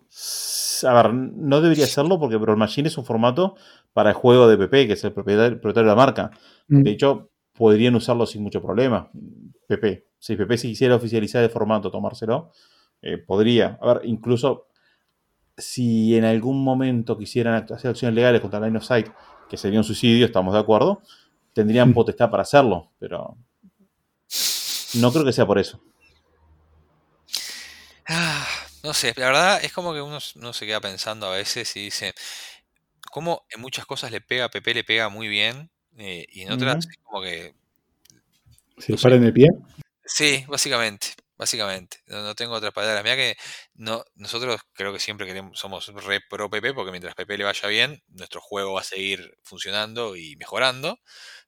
A 0.84 1.02
ver, 1.02 1.14
no 1.14 1.60
debería 1.60 1.86
serlo 1.86 2.20
porque 2.20 2.36
Brawl 2.36 2.58
Machine 2.58 2.88
es 2.88 2.98
un 2.98 3.04
formato 3.04 3.56
para 3.92 4.10
el 4.10 4.14
juego 4.14 4.46
de 4.48 4.58
PP, 4.58 4.88
que 4.88 4.92
es 4.92 5.04
el 5.04 5.12
propietario, 5.12 5.60
propietario 5.60 5.88
de 5.88 5.96
la 5.96 5.96
marca. 5.96 6.30
Mm. 6.68 6.82
De 6.82 6.90
hecho, 6.90 7.30
podrían 7.54 7.94
usarlo 7.94 8.26
sin 8.26 8.42
mucho 8.42 8.60
problema. 8.60 9.10
PP. 9.66 10.06
Si 10.18 10.36
PP 10.36 10.58
si 10.58 10.68
quisiera 10.68 10.96
oficializar 10.96 11.42
el 11.42 11.50
formato, 11.50 11.90
tomárselo, 11.90 12.50
eh, 13.02 13.18
podría. 13.18 13.78
A 13.80 13.94
ver, 13.94 14.00
incluso 14.04 14.66
si 15.56 16.16
en 16.16 16.24
algún 16.24 16.62
momento 16.62 17.16
quisieran 17.16 17.54
hacer 17.54 17.90
acciones 17.90 18.14
legales 18.14 18.40
contra 18.40 18.60
Line 18.60 18.76
of 18.76 18.84
Sight, 18.84 19.08
que 19.48 19.56
sería 19.56 19.78
un 19.78 19.84
suicidio, 19.84 20.26
estamos 20.26 20.52
de 20.54 20.60
acuerdo, 20.60 21.02
tendrían 21.56 21.94
potestad 21.94 22.30
para 22.30 22.42
hacerlo, 22.42 22.92
pero 22.98 23.34
no 24.92 25.10
creo 25.10 25.24
que 25.24 25.32
sea 25.32 25.46
por 25.46 25.58
eso. 25.58 25.80
Ah, 28.06 28.46
no 28.82 28.92
sé, 28.92 29.14
la 29.16 29.28
verdad 29.28 29.64
es 29.64 29.72
como 29.72 29.94
que 29.94 30.02
uno, 30.02 30.18
uno 30.34 30.52
se 30.52 30.66
queda 30.66 30.82
pensando 30.82 31.26
a 31.26 31.34
veces 31.34 31.74
y 31.76 31.84
dice, 31.84 32.12
¿cómo 33.10 33.46
en 33.48 33.62
muchas 33.62 33.86
cosas 33.86 34.10
le 34.12 34.20
pega, 34.20 34.44
a 34.44 34.50
PP 34.50 34.74
le 34.74 34.84
pega 34.84 35.08
muy 35.08 35.28
bien 35.28 35.70
eh, 35.96 36.26
y 36.28 36.42
en 36.42 36.52
otras 36.52 36.86
es 36.86 36.98
como 37.02 37.22
que 37.22 37.54
¿Se 38.76 38.92
No 38.92 38.98
para 38.98 39.16
en 39.16 39.24
el 39.24 39.32
pie? 39.32 39.48
Sí, 40.04 40.44
básicamente, 40.46 41.14
básicamente. 41.36 41.98
No, 42.06 42.34
tengo 42.34 42.54
otras 42.54 42.72
palabras. 42.72 43.02
Mira 43.04 43.16
que 43.16 43.36
no, 43.74 44.04
nosotros 44.14 44.60
creo 44.72 44.92
que 44.92 45.00
siempre 45.00 45.26
queremos, 45.26 45.58
somos 45.58 45.86
re 45.88 46.20
pro 46.28 46.50
PP 46.50 46.74
porque 46.74 46.90
mientras 46.92 47.14
PP 47.14 47.38
le 47.38 47.44
vaya 47.44 47.68
bien, 47.68 48.02
nuestro 48.08 48.40
juego 48.40 48.74
va 48.74 48.80
a 48.82 48.84
seguir 48.84 49.36
funcionando 49.42 50.16
y 50.16 50.36
mejorando. 50.36 50.98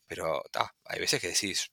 Pero 0.06 0.42
hay 0.86 1.00
veces 1.00 1.20
que 1.20 1.28
decís, 1.28 1.70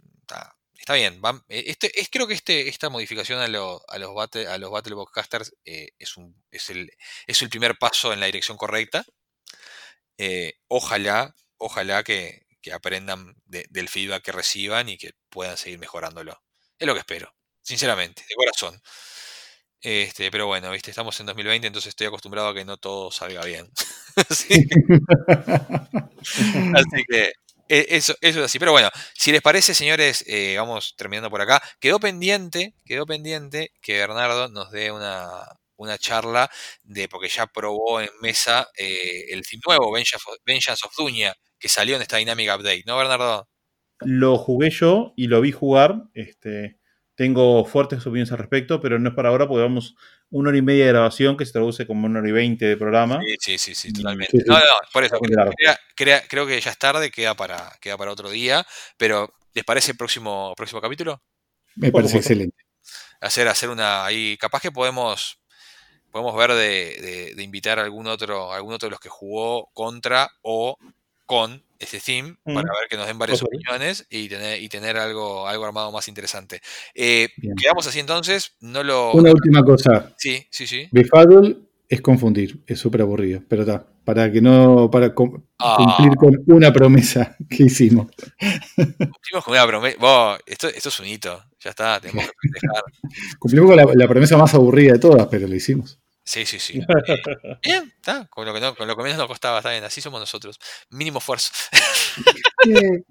está 0.78 0.94
bien. 0.94 1.22
va- 1.24 1.44
eh, 1.50 1.64
este, 1.68 2.00
es, 2.00 2.10
creo 2.10 2.28
que 2.28 2.34
este, 2.36 2.68
esta 2.70 2.90
modificación 2.90 3.40
a, 3.42 3.48
lo- 3.48 3.82
a 3.90 3.98
los 4.00 4.14
battle, 4.16 4.48
a 4.48 4.58
los 4.58 4.72
Battlebox 4.72 5.12
Casters 5.12 5.54
eh, 5.66 5.90
es, 6.00 6.16
es, 6.52 6.70
el, 6.70 6.92
es 7.28 7.42
el 7.42 7.50
primer 7.50 7.78
paso 7.78 8.14
en 8.14 8.20
la 8.20 8.26
dirección 8.28 8.58
correcta. 8.58 9.06
Eh, 10.18 10.54
ojalá, 10.68 11.36
ojalá 11.58 12.04
que, 12.04 12.46
que 12.62 12.74
aprendan 12.74 13.36
de- 13.46 13.66
del 13.70 13.90
feedback 13.90 14.24
que 14.24 14.32
reciban 14.32 14.90
y 14.90 14.98
que 14.98 15.12
puedan 15.30 15.58
seguir 15.58 15.80
mejorándolo. 15.80 16.42
Es 16.80 16.88
lo 16.88 16.94
que 16.94 17.00
espero, 17.02 17.34
sinceramente, 17.66 18.24
de 18.30 18.36
corazón. 18.36 18.82
Este, 19.82 20.32
pero 20.32 20.48
bueno, 20.48 20.72
viste, 20.72 20.90
estamos 20.92 21.20
en 21.20 21.28
2020, 21.28 21.68
entonces 21.68 21.90
estoy 21.90 22.08
acostumbrado 22.08 22.50
a 22.50 22.56
que 22.56 22.66
no 22.66 22.78
todo 22.78 23.12
salga 23.12 23.44
bien. 23.46 23.70
así, 24.30 24.68
así 26.74 27.04
que 27.08 27.34
eso, 27.68 28.16
eso 28.22 28.40
es 28.40 28.46
así. 28.46 28.60
Pero 28.60 28.72
bueno, 28.72 28.90
si 29.14 29.32
les 29.32 29.42
parece, 29.42 29.74
señores, 29.74 30.24
eh, 30.28 30.56
vamos 30.58 30.96
terminando 30.98 31.30
por 31.30 31.42
acá. 31.42 31.62
Quedó 31.80 32.00
pendiente, 32.00 32.74
quedó 32.86 33.06
pendiente 33.06 33.72
que 33.82 33.98
Bernardo 33.98 34.50
nos 34.50 34.72
dé 34.72 34.92
una, 34.92 35.44
una 35.78 35.98
charla 35.98 36.50
de, 36.84 37.08
porque 37.08 37.30
ya 37.30 37.48
probó 37.48 38.02
en 38.02 38.10
mesa 38.22 38.68
eh, 38.78 39.26
el 39.30 39.44
team 39.48 39.62
nuevo, 39.68 39.92
Vengeance 39.92 40.86
of, 40.86 40.96
Duña, 40.98 41.34
que 41.34 41.46
que 41.66 41.70
salió 41.70 41.96
en 41.96 42.02
esta 42.02 42.18
Dynamic 42.18 42.50
Update, 42.56 42.84
¿no, 42.86 42.98
Bernardo? 42.98 43.48
Lo 44.02 44.38
jugué 44.38 44.70
yo 44.70 45.14
y 45.16 45.28
lo 45.28 45.42
vi 45.42 45.52
jugar. 45.52 46.04
Este, 46.14 46.80
tengo 47.16 47.66
fuertes 47.66 48.00
opiniones 48.06 48.32
al 48.32 48.38
respecto, 48.40 48.80
pero 48.82 49.00
no 49.00 49.10
es 49.10 49.16
para 49.16 49.30
ahora 49.30 49.48
porque 49.48 49.64
vamos 49.64 49.96
una 50.30 50.50
hora 50.50 50.58
y 50.58 50.62
media 50.62 50.86
de 50.86 50.92
grabación 50.92 51.38
que 51.38 51.46
se 51.46 51.54
traduce 51.54 51.88
como 51.88 52.06
una 52.08 52.20
hora 52.20 52.30
y 52.30 52.32
veinte 52.34 52.66
de 52.66 52.78
programa. 52.78 53.20
Sí, 53.22 53.36
sí, 53.40 53.58
sí, 53.58 53.76
sí, 53.76 53.94
totalmente. 53.94 54.32
sí, 54.32 54.40
sí. 54.40 54.46
No, 54.50 54.56
no, 54.56 54.64
por 54.92 55.04
eso. 55.04 55.18
Crea- 55.20 55.80
crea- 55.96 56.24
creo 56.28 56.46
que 56.46 56.60
ya 56.60 56.72
es 56.72 56.78
tarde, 56.78 57.10
queda 57.12 57.34
para, 57.36 57.72
queda 57.82 57.98
para 57.98 58.12
otro 58.12 58.30
día. 58.30 58.66
Pero, 58.98 59.34
¿les 59.54 59.64
parece 59.64 59.92
el 59.92 59.98
próximo, 59.98 60.54
próximo 60.58 60.82
capítulo? 60.82 61.22
Me 61.76 61.92
parece 61.92 62.18
excelente. 62.18 62.64
Hacer, 63.22 63.48
hacer 63.48 63.70
una. 63.70 64.06
Ahí, 64.06 64.38
capaz 64.38 64.62
que 64.62 64.72
podemos. 64.72 65.40
Podemos 66.12 66.36
ver 66.38 66.52
de, 66.52 66.56
de- 67.02 67.34
de 67.36 67.44
invitar 67.44 67.78
a 67.80 67.84
algún 67.84 68.08
otro, 68.08 68.54
algún 68.54 68.74
otro 68.74 68.88
de 68.88 68.92
los 68.92 69.00
que 69.02 69.10
jugó 69.10 69.70
contra 69.74 70.30
o 70.42 70.78
con 71.26 71.64
este 71.80 72.00
theme 72.00 72.38
Mm. 72.46 72.54
para 72.56 72.70
ver 72.80 72.88
que 72.90 72.98
nos 72.98 73.08
den 73.08 73.20
varias 73.20 73.44
opiniones 73.44 74.06
y 74.10 74.30
tener, 74.30 74.62
y 74.62 74.70
tener 74.70 74.98
algo, 74.98 75.48
algo 75.48 75.66
armado 75.66 75.92
más 75.92 76.08
interesante. 76.08 76.62
Eh, 76.94 77.30
quedamos 77.62 77.86
así 77.88 78.00
entonces. 78.00 78.54
No 78.62 78.84
lo. 78.84 79.12
Una 79.14 79.32
última 79.32 79.64
cosa. 79.64 80.14
Sí, 80.18 80.46
sí, 80.50 80.66
sí. 80.68 80.88
Befuddle 80.92 81.58
es 81.90 82.02
confundir, 82.02 82.64
es 82.66 82.80
súper 82.80 83.02
aburrido, 83.02 83.42
pero 83.48 83.62
está. 83.64 83.86
Para 84.06 84.32
que 84.32 84.40
no, 84.40 84.90
para 84.92 85.08
Ah. 85.60 85.76
cumplir 85.78 86.16
con 86.16 86.44
una 86.48 86.72
promesa 86.72 87.36
que 87.50 87.64
hicimos. 87.64 88.08
Cumplimos 88.76 89.44
con 89.44 89.52
una 89.54 89.66
promesa. 89.68 90.38
Esto, 90.46 90.68
esto 90.68 90.90
es 90.90 91.00
un 91.00 91.08
hito. 91.08 91.44
Ya 91.60 91.72
está, 91.72 92.00
tenemos 92.00 92.26
que. 92.26 92.32
Cumplimos 93.40 93.70
con 93.70 93.78
la, 93.78 93.86
la 93.94 94.08
promesa 94.08 94.38
más 94.38 94.54
aburrida 94.54 94.94
de 94.94 95.00
todas, 95.00 95.28
pero 95.28 95.48
lo 95.48 95.56
hicimos. 95.56 96.00
Sí, 96.26 96.46
sí, 96.46 96.60
sí. 96.60 96.82
Bien, 97.64 97.94
está. 97.96 98.26
Con 98.28 98.46
lo, 98.46 98.54
que 98.54 98.60
no- 98.60 98.76
con 98.76 98.88
lo 98.88 98.96
que 98.98 99.04
menos 99.04 99.18
nos 99.18 99.28
costaba, 99.28 99.60
está 99.60 99.70
bien. 99.72 99.84
Así 99.84 100.02
somos 100.02 100.20
nosotros. 100.20 100.60
Mínimo 100.90 101.20
esfuerzo. 101.20 101.52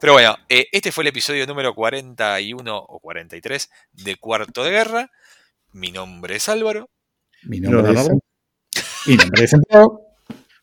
Pero 0.00 0.12
bueno, 0.14 0.36
eh, 0.48 0.66
este 0.72 0.92
fue 0.92 1.02
el 1.04 1.08
episodio 1.08 1.46
número 1.46 1.74
41 1.74 2.76
o 2.76 2.98
43 3.00 3.70
de 3.92 4.16
Cuarto 4.16 4.64
de 4.64 4.70
Guerra. 4.70 5.10
Mi 5.72 5.92
nombre 5.92 6.36
es 6.36 6.48
Álvaro. 6.48 6.90
Mi 7.44 7.60
¿Mi 7.60 7.68
nombre 7.68 7.92
es 7.92 7.98
es, 8.00 8.08
Bernardo? 8.08 8.24
mi 9.06 9.16
nombre 9.16 9.44
es 9.44 9.50
Santiago. 9.50 10.00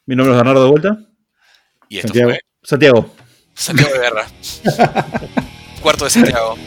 Mi 0.05 0.15
nombre 0.15 0.33
es 0.33 0.37
Bernardo 0.37 0.63
de 0.65 0.69
vuelta. 0.71 0.99
Y 1.89 1.97
esto 1.97 2.09
Santiago. 2.09 2.31
fue 2.31 2.39
Santiago. 2.63 3.15
Santiago 3.53 3.93
de 3.93 3.99
Guerra. 3.99 4.27
Cuarto 5.81 6.05
de 6.05 6.11
Santiago. 6.11 6.57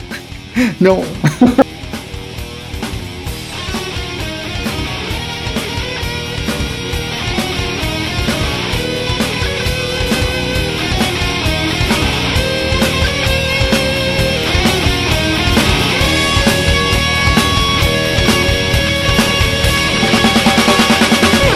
No. 0.81 1.03